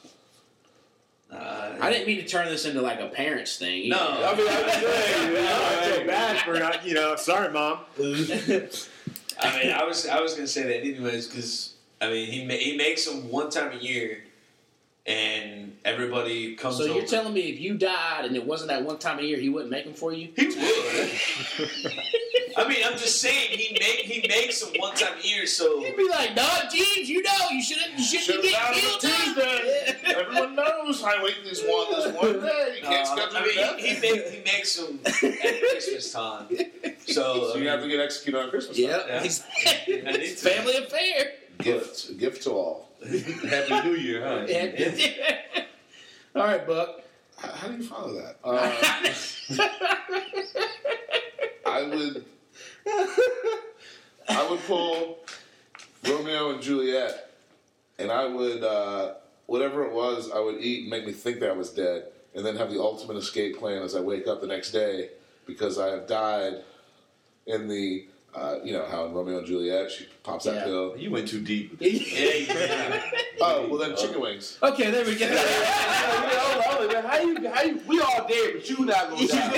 Uh, 1.33 1.77
I 1.81 1.91
didn't 1.91 2.07
mean 2.07 2.19
to 2.19 2.27
turn 2.27 2.49
this 2.49 2.67
into 2.67 2.83
like 2.83 3.01
a 3.01 3.07
parents 3.09 3.57
thing. 3.57 3.89
No. 3.89 3.99
I 3.99 4.35
mean, 4.37 4.47
I'm 4.47 4.65
just 4.65 4.91
saying, 4.91 5.29
you 5.33 5.41
know, 5.41 5.59
I 5.63 5.91
feel 5.91 6.07
bad 6.07 6.39
for 6.45 6.59
not, 6.59 6.87
you 6.87 6.93
know, 6.93 7.17
sorry, 7.17 7.51
mom. 7.51 7.79
I 7.99 9.63
mean, 9.63 9.73
I 9.73 9.83
was 9.85 10.07
I 10.07 10.21
was 10.21 10.35
gonna 10.35 10.47
say 10.47 10.65
that 10.65 10.81
anyways 10.81 11.27
because 11.27 11.73
I 12.03 12.11
mean 12.11 12.31
he 12.31 12.45
ma- 12.45 12.53
he 12.53 12.77
makes 12.77 13.07
them 13.07 13.31
one 13.31 13.49
time 13.49 13.73
a 13.73 13.81
year, 13.81 14.25
and 15.07 15.68
everybody 15.93 16.55
comes. 16.55 16.77
So 16.77 16.85
you're 16.85 16.97
over. 16.99 17.07
telling 17.07 17.33
me 17.35 17.43
if 17.51 17.61
you 17.61 17.75
died 17.77 18.25
and 18.25 18.37
it 18.37 18.45
wasn't 18.45 18.71
that 18.71 18.83
one 18.85 18.99
time 18.99 19.19
a 19.19 19.23
year, 19.23 19.39
he 19.39 19.49
wouldn't 19.49 19.71
make 19.71 19.85
them 19.85 19.95
for 19.95 20.13
you? 20.13 20.29
He 20.37 20.47
would. 20.47 20.57
I 22.57 22.67
mean, 22.69 22.79
I'm 22.85 22.99
just 22.99 23.21
saying 23.21 23.51
he 23.57 23.73
make 23.79 24.01
he 24.01 24.27
makes 24.29 24.61
them 24.61 24.75
one 24.81 24.95
time 24.97 25.15
a 25.23 25.27
year. 25.27 25.47
So 25.47 25.81
He'd 25.85 25.97
be 25.97 26.09
like, 26.09 26.35
"No, 26.35 26.43
Jeebs, 26.43 27.07
you 27.07 27.23
know, 27.23 27.33
you 27.53 27.63
shouldn't, 27.63 27.99
you 27.99 28.05
shouldn't 28.05 28.43
be 28.43 28.49
Should've 28.51 28.73
getting 28.73 28.83
died 28.83 28.95
on 28.95 29.01
killed 29.01 29.15
Tuesday. 29.15 30.15
Everyone 30.21 30.55
knows 30.57 31.03
I 31.05 31.23
wait 31.23 31.37
this 31.45 31.63
one 31.65 31.91
this 31.91 32.13
one 32.15 32.41
day. 32.47 32.75
You 32.81 32.83
can't 32.87 33.07
schedule 33.07 33.37
I 33.37 33.43
mean, 33.45 33.79
he, 33.79 33.95
he, 33.95 34.01
make, 34.01 34.27
he 34.29 34.43
makes 34.45 34.77
them 34.77 34.99
at 35.05 35.13
Christmas 35.15 36.13
time. 36.13 36.47
So, 37.07 37.53
So 37.53 37.59
you 37.59 37.69
have 37.69 37.81
to 37.83 37.89
get 37.89 38.01
executed 38.01 38.41
on 38.41 38.51
Christmas. 38.51 38.77
Yep, 38.79 39.05
Yeah. 39.09 39.23
exactly. 39.23 39.95
It's 39.95 40.43
family 40.43 40.77
affair. 40.79 41.33
Gift, 41.59 42.11
a 42.11 42.15
gift 42.15 42.43
to 42.45 42.51
all. 42.51 42.89
Happy 43.49 43.89
New 43.89 43.95
Year, 43.97 44.23
huh? 44.25 44.47
All 46.39 46.45
right, 46.45 46.65
Buck. 46.65 47.03
How, 47.37 47.51
how 47.51 47.67
do 47.67 47.77
you 47.77 47.83
follow 47.83 48.15
that? 48.15 48.37
Uh, 49.51 49.67
I 51.67 51.83
would, 51.83 52.25
I 54.29 54.49
would 54.49 54.61
pull 54.61 55.19
Romeo 56.07 56.51
and 56.51 56.63
Juliet, 56.63 57.31
and 57.99 58.13
I 58.13 58.27
would, 58.27 58.63
uh, 58.63 59.15
whatever 59.47 59.85
it 59.85 59.93
was, 59.93 60.31
I 60.31 60.39
would 60.39 60.61
eat 60.61 60.83
and 60.83 60.91
make 60.91 61.07
me 61.07 61.13
think 61.13 61.41
that 61.41 61.51
I 61.51 61.55
was 61.55 61.71
dead, 61.71 62.05
and 62.35 62.47
then 62.47 62.57
have 62.57 62.71
the 62.71 62.81
ultimate 62.81 63.17
escape 63.17 63.59
plan 63.59 63.83
as 63.83 63.97
I 63.97 64.01
wake 64.01 64.29
up 64.29 64.41
the 64.41 64.47
next 64.47 64.71
day 64.71 65.11
because 65.45 65.79
I 65.79 65.89
have 65.89 66.07
died 66.07 66.63
in 67.47 67.67
the, 67.67 68.07
uh, 68.35 68.57
you 68.63 68.73
know, 68.73 68.85
how 68.87 69.07
in 69.07 69.13
Romeo 69.13 69.39
and 69.39 69.47
Juliet 69.47 69.91
she 69.91 70.07
pops 70.23 70.45
that 70.45 70.55
Yeah. 70.57 70.65
pill. 70.65 70.97
You 70.97 71.11
went 71.11 71.29
too 71.29 71.41
deep. 71.41 71.71
with 71.71 71.79
this. 71.81 72.09
Oh 73.41 73.67
well, 73.69 73.79
then 73.79 73.97
chicken 73.97 74.21
wings. 74.21 74.59
okay, 74.63 74.91
there 74.91 75.05
we 75.05 75.17
go. 75.17 75.27
How 77.09 77.19
you, 77.21 77.49
how 77.49 77.63
you, 77.63 77.81
we 77.89 78.01
all 78.01 78.27
dead, 78.29 78.53
but 78.55 78.69
you 78.71 78.85
not 78.85 79.11
gonna 79.11 79.27
die. 79.27 79.51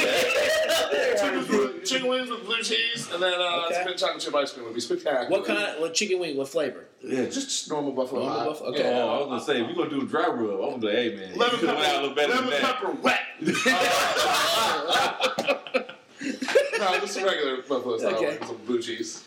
chicken, 1.20 1.38
with- 1.48 1.84
chicken 1.84 2.08
wings 2.08 2.30
with 2.30 2.44
blue 2.44 2.62
cheese, 2.62 3.08
and 3.12 3.22
then 3.22 3.34
uh, 3.34 3.66
Okay. 3.66 3.82
mint 3.84 3.98
chocolate 3.98 4.20
chip 4.22 4.34
ice 4.34 4.52
cream 4.52 4.64
would 4.64 4.74
be 4.74 4.80
spectacular. 4.80 5.28
what 5.28 5.44
kind 5.46 5.58
of 5.58 5.80
what 5.80 5.92
chicken 5.94 6.18
wing? 6.20 6.36
What 6.36 6.48
flavor? 6.48 6.86
Yeah, 7.02 7.24
Just 7.26 7.68
normal 7.70 7.92
buffalo. 7.92 8.20
Normal 8.22 8.38
hot. 8.38 8.48
buffalo- 8.48 8.70
okay. 8.70 8.82
Yeah. 8.90 9.02
Oh, 9.02 9.08
I 9.08 9.18
was 9.18 9.26
gonna 9.28 9.42
say 9.42 9.60
if 9.62 9.66
you're 9.68 9.76
gonna 9.76 9.90
do 9.90 10.02
a 10.02 10.06
dry 10.08 10.28
rub, 10.28 10.38
I'm 10.60 10.60
gonna 10.60 10.78
be 10.78 10.86
like, 10.86 10.96
hey 10.96 11.14
man, 11.16 11.34
Lemon 11.36 11.54
you 11.54 11.58
could've 11.60 11.76
went 11.76 11.88
out 11.88 11.96
a 11.96 12.00
little 12.00 12.14
better 12.16 12.34
lemon 12.34 12.50
that. 12.50 12.62
pepper 12.62 12.90
wet. 13.02 13.20
no, 16.80 16.98
just 17.00 17.18
a 17.18 17.24
regular 17.24 17.56
buffalo 17.62 17.98
style 17.98 18.14
Okay. 18.16 18.38
with 18.38 18.46
some 18.48 18.56
blue 18.66 18.82
cheese. 18.82 19.24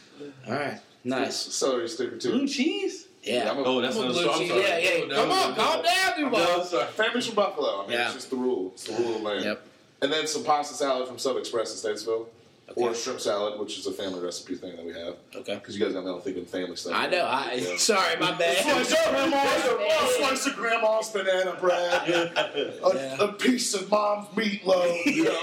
All 0.48 0.54
right, 0.54 0.80
nice. 1.04 1.36
Celery 1.36 1.88
stick 1.88 2.12
too. 2.12 2.18
two. 2.20 2.32
Blue 2.32 2.48
cheese? 2.48 3.08
Yeah. 3.24 3.52
I'm 3.52 3.60
a, 3.60 3.64
Oh, 3.64 3.82
that's 3.82 3.96
I'm 3.96 4.04
a 4.04 4.06
not 4.08 4.14
blue 4.14 4.30
I'm 4.30 4.40
cheese. 4.40 4.50
sorry. 4.50 4.62
Yeah, 4.62 4.78
yeah. 4.78 5.06
No, 5.06 5.16
Come 5.16 5.30
no, 5.30 5.36
on, 5.36 5.50
no. 5.52 5.56
calm 5.64 5.84
down, 5.84 6.14
I'm 6.18 6.24
Duvall. 6.26 6.58
done, 6.58 6.66
sorry. 6.66 6.88
Family's 6.92 7.26
from 7.28 7.36
Buffalo. 7.36 7.78
I 7.84 7.88
mean, 7.88 7.92
Yeah. 7.98 8.06
it's 8.06 8.14
just 8.16 8.30
the 8.30 8.36
rule. 8.36 8.72
It's 8.74 8.84
the 8.84 8.94
rule 9.02 9.16
of 9.16 9.22
land. 9.22 9.46
Yep. 9.46 9.68
And 10.02 10.12
then 10.12 10.28
some 10.28 10.44
pasta 10.44 10.74
salad 10.76 11.08
from 11.08 11.18
Sub 11.18 11.38
Express 11.38 11.72
in 11.84 11.92
Statesville. 11.92 12.26
Okay. 12.70 12.82
Or 12.82 12.96
shrimp 12.96 13.20
salad, 13.20 13.60
which 13.60 13.78
is 13.78 13.86
a 13.88 13.92
family 13.92 14.22
recipe 14.22 14.56
thing 14.56 14.78
that 14.78 14.86
we 14.86 14.94
have. 14.94 15.16
Okay. 15.36 15.56
Because 15.56 15.78
you 15.78 15.84
guys 15.84 15.94
got 15.94 16.06
me 16.06 16.10
all 16.12 16.22
thinking 16.22 16.46
family 16.46 16.76
stuff. 16.78 16.94
I 16.96 17.08
know. 17.08 17.26
I 17.26 17.54
Yeah. 17.56 17.76
sorry, 17.78 18.18
my 18.20 18.32
bad. 18.38 18.58
Slice 18.58 18.92
of 18.94 19.12
grandma's, 19.12 19.66
a 19.66 20.18
slice 20.18 20.46
of 20.48 20.56
grandma's 20.56 21.10
banana 21.10 21.58
bread, 21.60 22.10
a, 22.10 22.72
Yeah. 22.96 23.18
a 23.24 23.34
piece 23.34 23.74
of 23.74 23.92
mom's 23.92 24.28
meatloaf. 24.30 25.06
You 25.06 25.26
know, 25.26 25.42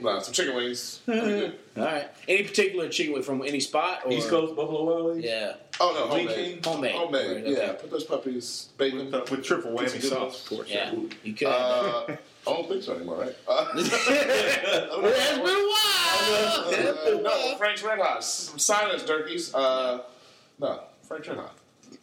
no, 0.00 0.14
no, 0.14 0.20
some 0.20 0.34
chicken 0.34 0.56
wings. 0.56 1.00
That'd 1.06 1.24
be 1.24 1.30
good. 1.30 1.58
All 1.76 1.84
right. 1.84 2.08
Any 2.26 2.42
particular 2.42 2.88
chicken 2.88 3.12
wing 3.12 3.22
from 3.22 3.42
any 3.42 3.60
spot? 3.60 4.00
Or? 4.04 4.12
East 4.12 4.28
Coast 4.28 4.56
Buffalo 4.56 4.84
Wild 4.84 5.04
Wings? 5.14 5.24
Yeah. 5.24 5.54
Oh 5.80 5.94
no, 5.94 6.12
Wing 6.14 6.26
homemade. 6.26 6.44
King? 6.62 6.72
Homemade. 6.72 6.92
Homemade, 6.96 7.44
Right, 7.44 7.46
yeah. 7.56 7.72
Put 7.74 7.90
those 7.92 8.02
puppies, 8.04 8.68
bacon. 8.76 9.06
With, 9.06 9.14
uh, 9.14 9.24
with 9.30 9.44
triple 9.44 9.78
It's 9.80 9.94
whammy 9.94 10.02
sauce, 10.02 10.42
of 10.42 10.48
course. 10.48 10.68
Yeah. 10.68 10.92
You 11.22 11.34
could. 11.34 11.46
Uh, 11.46 12.16
I 12.48 12.52
don't 12.54 12.68
think 12.68 12.82
so 12.82 12.94
anymore, 12.94 13.16
right? 13.20 13.36
Uh, 13.46 13.66
It 13.76 13.86
has 15.16 15.38
been 15.38 15.46
a 15.46 15.68
while. 15.68 17.18
uh, 17.18 17.20
no, 17.22 17.56
Frank's 17.58 17.82
RedHot. 17.82 18.22
Silence, 18.60 19.04
turkeys. 19.04 19.54
Uh, 19.54 20.02
no, 20.58 20.80
Frank's 21.02 21.28
RedHot. 21.28 21.50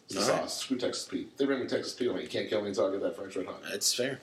It's 0.08 0.14
the 0.14 0.20
All 0.22 0.28
right. 0.28 0.40
sauce. 0.42 0.60
Screw 0.60 0.78
Texas 0.78 1.04
Pete. 1.04 1.36
They 1.36 1.44
bring 1.46 1.60
me 1.60 1.66
Texas 1.66 1.92
Pete. 1.94 2.08
I'm 2.08 2.14
like, 2.14 2.22
you 2.24 2.28
can't 2.28 2.48
kill 2.48 2.62
me 2.62 2.68
until 2.68 2.86
I 2.88 2.92
get 2.92 3.02
that 3.02 3.16
Frank's 3.16 3.36
RedHot. 3.36 3.62
That's 3.70 3.92
fair. 3.92 4.20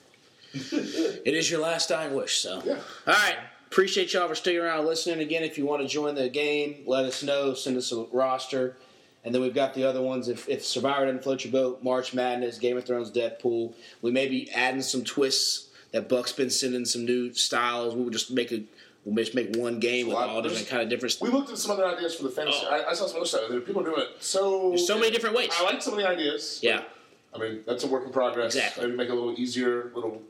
it 0.54 1.34
is 1.34 1.50
your 1.50 1.60
last 1.62 1.90
dying 1.90 2.14
wish, 2.14 2.38
so. 2.38 2.62
Yeah. 2.66 2.74
All 3.08 3.14
right. 3.14 3.38
Appreciate 3.68 4.14
y'all 4.14 4.28
for 4.28 4.36
sticking 4.36 4.62
around 4.62 4.80
and 4.80 4.88
listening. 4.88 5.20
Again, 5.20 5.44
if 5.44 5.58
you 5.58 5.66
want 5.66 5.82
to 5.82 5.88
join 5.88 6.14
the 6.16 6.30
game, 6.30 6.84
let 6.86 7.06
us 7.06 7.24
know. 7.24 7.54
Send 7.56 7.76
us 7.76 7.92
a 7.92 8.04
roster. 8.12 8.78
And 9.26 9.34
then 9.34 9.42
we've 9.42 9.56
got 9.56 9.74
the 9.74 9.84
other 9.86 10.02
ones. 10.02 10.28
If, 10.28 10.48
if 10.48 10.64
Survivor 10.64 11.06
doesn't 11.06 11.24
float 11.24 11.44
your 11.44 11.52
boat, 11.54 11.82
March 11.84 12.14
Madness, 12.14 12.60
Game 12.60 12.78
of 12.78 12.86
Thrones, 12.86 13.10
Deathpool. 13.10 13.74
We 14.02 14.12
may 14.12 14.28
be 14.28 14.52
adding 14.52 14.82
some 14.82 15.04
twists 15.04 15.70
that 15.94 16.10
Buck's 16.10 16.34
been 16.34 16.50
sending 16.50 16.84
some 16.86 17.06
new 17.06 17.34
styles. 17.34 17.96
We 17.96 18.04
would 18.04 18.14
just 18.14 18.32
make 18.32 18.52
a 18.52 18.64
we'll 19.06 19.16
just 19.24 19.36
make 19.36 19.56
one 19.56 19.80
game 19.80 20.08
with 20.08 20.18
all 20.18 20.42
different 20.42 20.68
kind 20.68 20.82
of 20.82 20.90
different. 20.90 21.16
We 21.22 21.30
looked 21.30 21.50
at 21.52 21.58
some 21.58 21.72
other 21.72 21.86
ideas 21.86 22.16
for 22.16 22.24
the 22.24 22.30
fantasy. 22.30 22.60
Oh. 22.64 22.70
I, 22.70 22.90
I 22.92 22.94
saw 22.94 23.08
some 23.08 23.18
other 23.18 23.26
stuff. 23.26 23.44
There- 23.50 23.62
People 23.62 23.84
doing 23.84 24.02
it 24.02 24.22
so. 24.22 24.70
There's 24.70 24.86
so 24.86 24.98
many 25.00 25.12
different 25.12 25.36
ways. 25.36 25.50
I 25.58 25.64
like 25.64 25.82
some 25.82 25.94
of 25.94 26.00
the 26.00 26.08
ideas. 26.10 26.60
Yeah. 26.62 26.84
I 27.34 27.40
mean, 27.40 27.62
that's 27.66 27.84
a 27.84 27.88
work 27.88 28.06
in 28.06 28.12
progress. 28.12 28.54
Exactly. 28.56 28.86
Maybe 28.86 28.98
make 28.98 29.08
it 29.08 29.12
a 29.12 29.16
little 29.16 29.40
easier. 29.40 29.92
Little. 29.96 30.22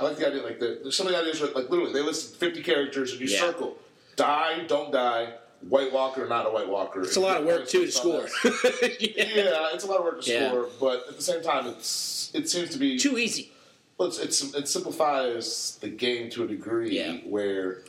I 0.00 0.04
like 0.04 0.16
the 0.16 0.28
idea. 0.28 0.42
Like 0.42 0.58
the, 0.60 0.80
there's 0.82 0.96
some 0.96 1.06
of 1.06 1.12
the 1.12 1.18
ideas 1.18 1.40
where, 1.40 1.50
like 1.52 1.68
literally, 1.70 1.92
they 1.92 2.00
listed 2.00 2.36
50 2.38 2.62
characters 2.62 3.12
and 3.12 3.20
you 3.20 3.26
Yeah. 3.26 3.40
circle, 3.40 3.76
die, 4.16 4.64
don't 4.68 4.92
die, 4.92 5.34
White 5.68 5.92
Walker, 5.92 6.28
not 6.28 6.46
a 6.46 6.50
White 6.50 6.68
Walker. 6.68 7.02
It's 7.02 7.16
a 7.16 7.20
lot 7.20 7.40
of 7.40 7.46
work 7.46 7.66
too 7.68 7.86
to 7.86 7.90
score. 7.92 8.26
yeah. 8.44 8.88
yeah, 9.00 9.68
it's 9.72 9.84
a 9.84 9.86
lot 9.86 9.98
of 9.98 10.04
work 10.04 10.22
to 10.22 10.30
Yeah. 10.32 10.48
score, 10.50 10.68
but 10.80 11.08
at 11.08 11.16
the 11.16 11.22
same 11.22 11.42
time, 11.42 11.66
it's 11.68 12.30
it 12.34 12.48
seems 12.48 12.70
to 12.70 12.78
be 12.78 12.98
Too 12.98 13.18
easy. 13.18 13.50
Well, 13.98 14.08
it's, 14.08 14.18
it's 14.18 14.54
it 14.54 14.68
simplifies 14.68 15.78
the 15.80 15.88
game 15.88 16.30
to 16.30 16.44
a 16.44 16.46
degree 16.46 16.96
Yeah. 16.98 17.18
where 17.26 17.82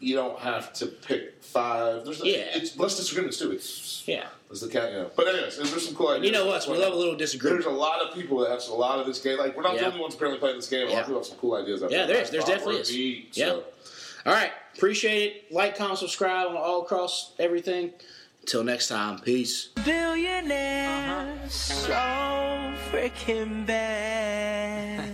you 0.00 0.14
don't 0.14 0.38
have 0.40 0.72
to 0.74 0.86
pick 0.86 1.42
five. 1.42 2.04
There's 2.04 2.22
Yeah. 2.22 2.44
it's 2.54 2.76
less 2.78 2.96
disagreements 2.96 3.38
too. 3.38 3.50
It's 3.52 4.02
Yeah. 4.06 4.26
there's 4.48 4.60
the 4.60 4.68
count, 4.68 4.92
you 4.92 4.98
know. 4.98 5.10
But 5.16 5.28
anyways, 5.28 5.56
there's 5.56 5.86
some 5.86 5.94
cool 5.94 6.08
ideas. 6.08 6.26
You 6.26 6.32
know 6.32 6.50
us. 6.50 6.66
We 6.68 6.76
love 6.76 6.92
a 6.92 6.96
little 6.96 7.16
disagreement. 7.16 7.62
There's 7.64 7.74
a 7.74 7.78
lot 7.78 8.00
of 8.02 8.14
people 8.14 8.38
that 8.40 8.50
have 8.50 8.62
a 8.68 8.74
lot 8.74 8.98
of 8.98 9.06
this 9.06 9.18
game. 9.20 9.38
Like 9.38 9.56
we're 9.56 9.62
not 9.62 9.74
Yeah. 9.74 9.82
the 9.82 9.86
only 9.88 10.00
ones 10.00 10.14
apparently 10.14 10.40
playing 10.40 10.56
this 10.56 10.68
game. 10.68 10.88
A 10.88 10.90
lot 10.90 11.00
of 11.00 11.06
people 11.06 11.20
have 11.20 11.26
some 11.26 11.38
cool 11.38 11.54
ideas. 11.54 11.82
Out 11.82 11.90
Yeah, 11.90 11.98
there. 12.06 12.16
there 12.16 12.22
is. 12.24 12.30
There's 12.30 12.44
definitely 12.44 12.80
is. 12.80 12.90
neat, 12.92 13.28
Yeah. 13.32 13.46
so. 13.46 13.64
All 14.26 14.32
right. 14.32 14.52
Appreciate 14.76 15.22
it. 15.48 15.52
Like, 15.52 15.76
comment, 15.78 15.98
subscribe 15.98 16.48
on 16.48 16.56
all 16.56 16.82
across 16.82 17.32
everything. 17.38 17.92
Until 18.40 18.62
next 18.64 18.88
time, 18.88 19.18
peace. 19.20 19.68
Billionaire, 19.86 21.38
so 21.48 21.92
freaking 22.90 23.64
bad. 23.66 25.12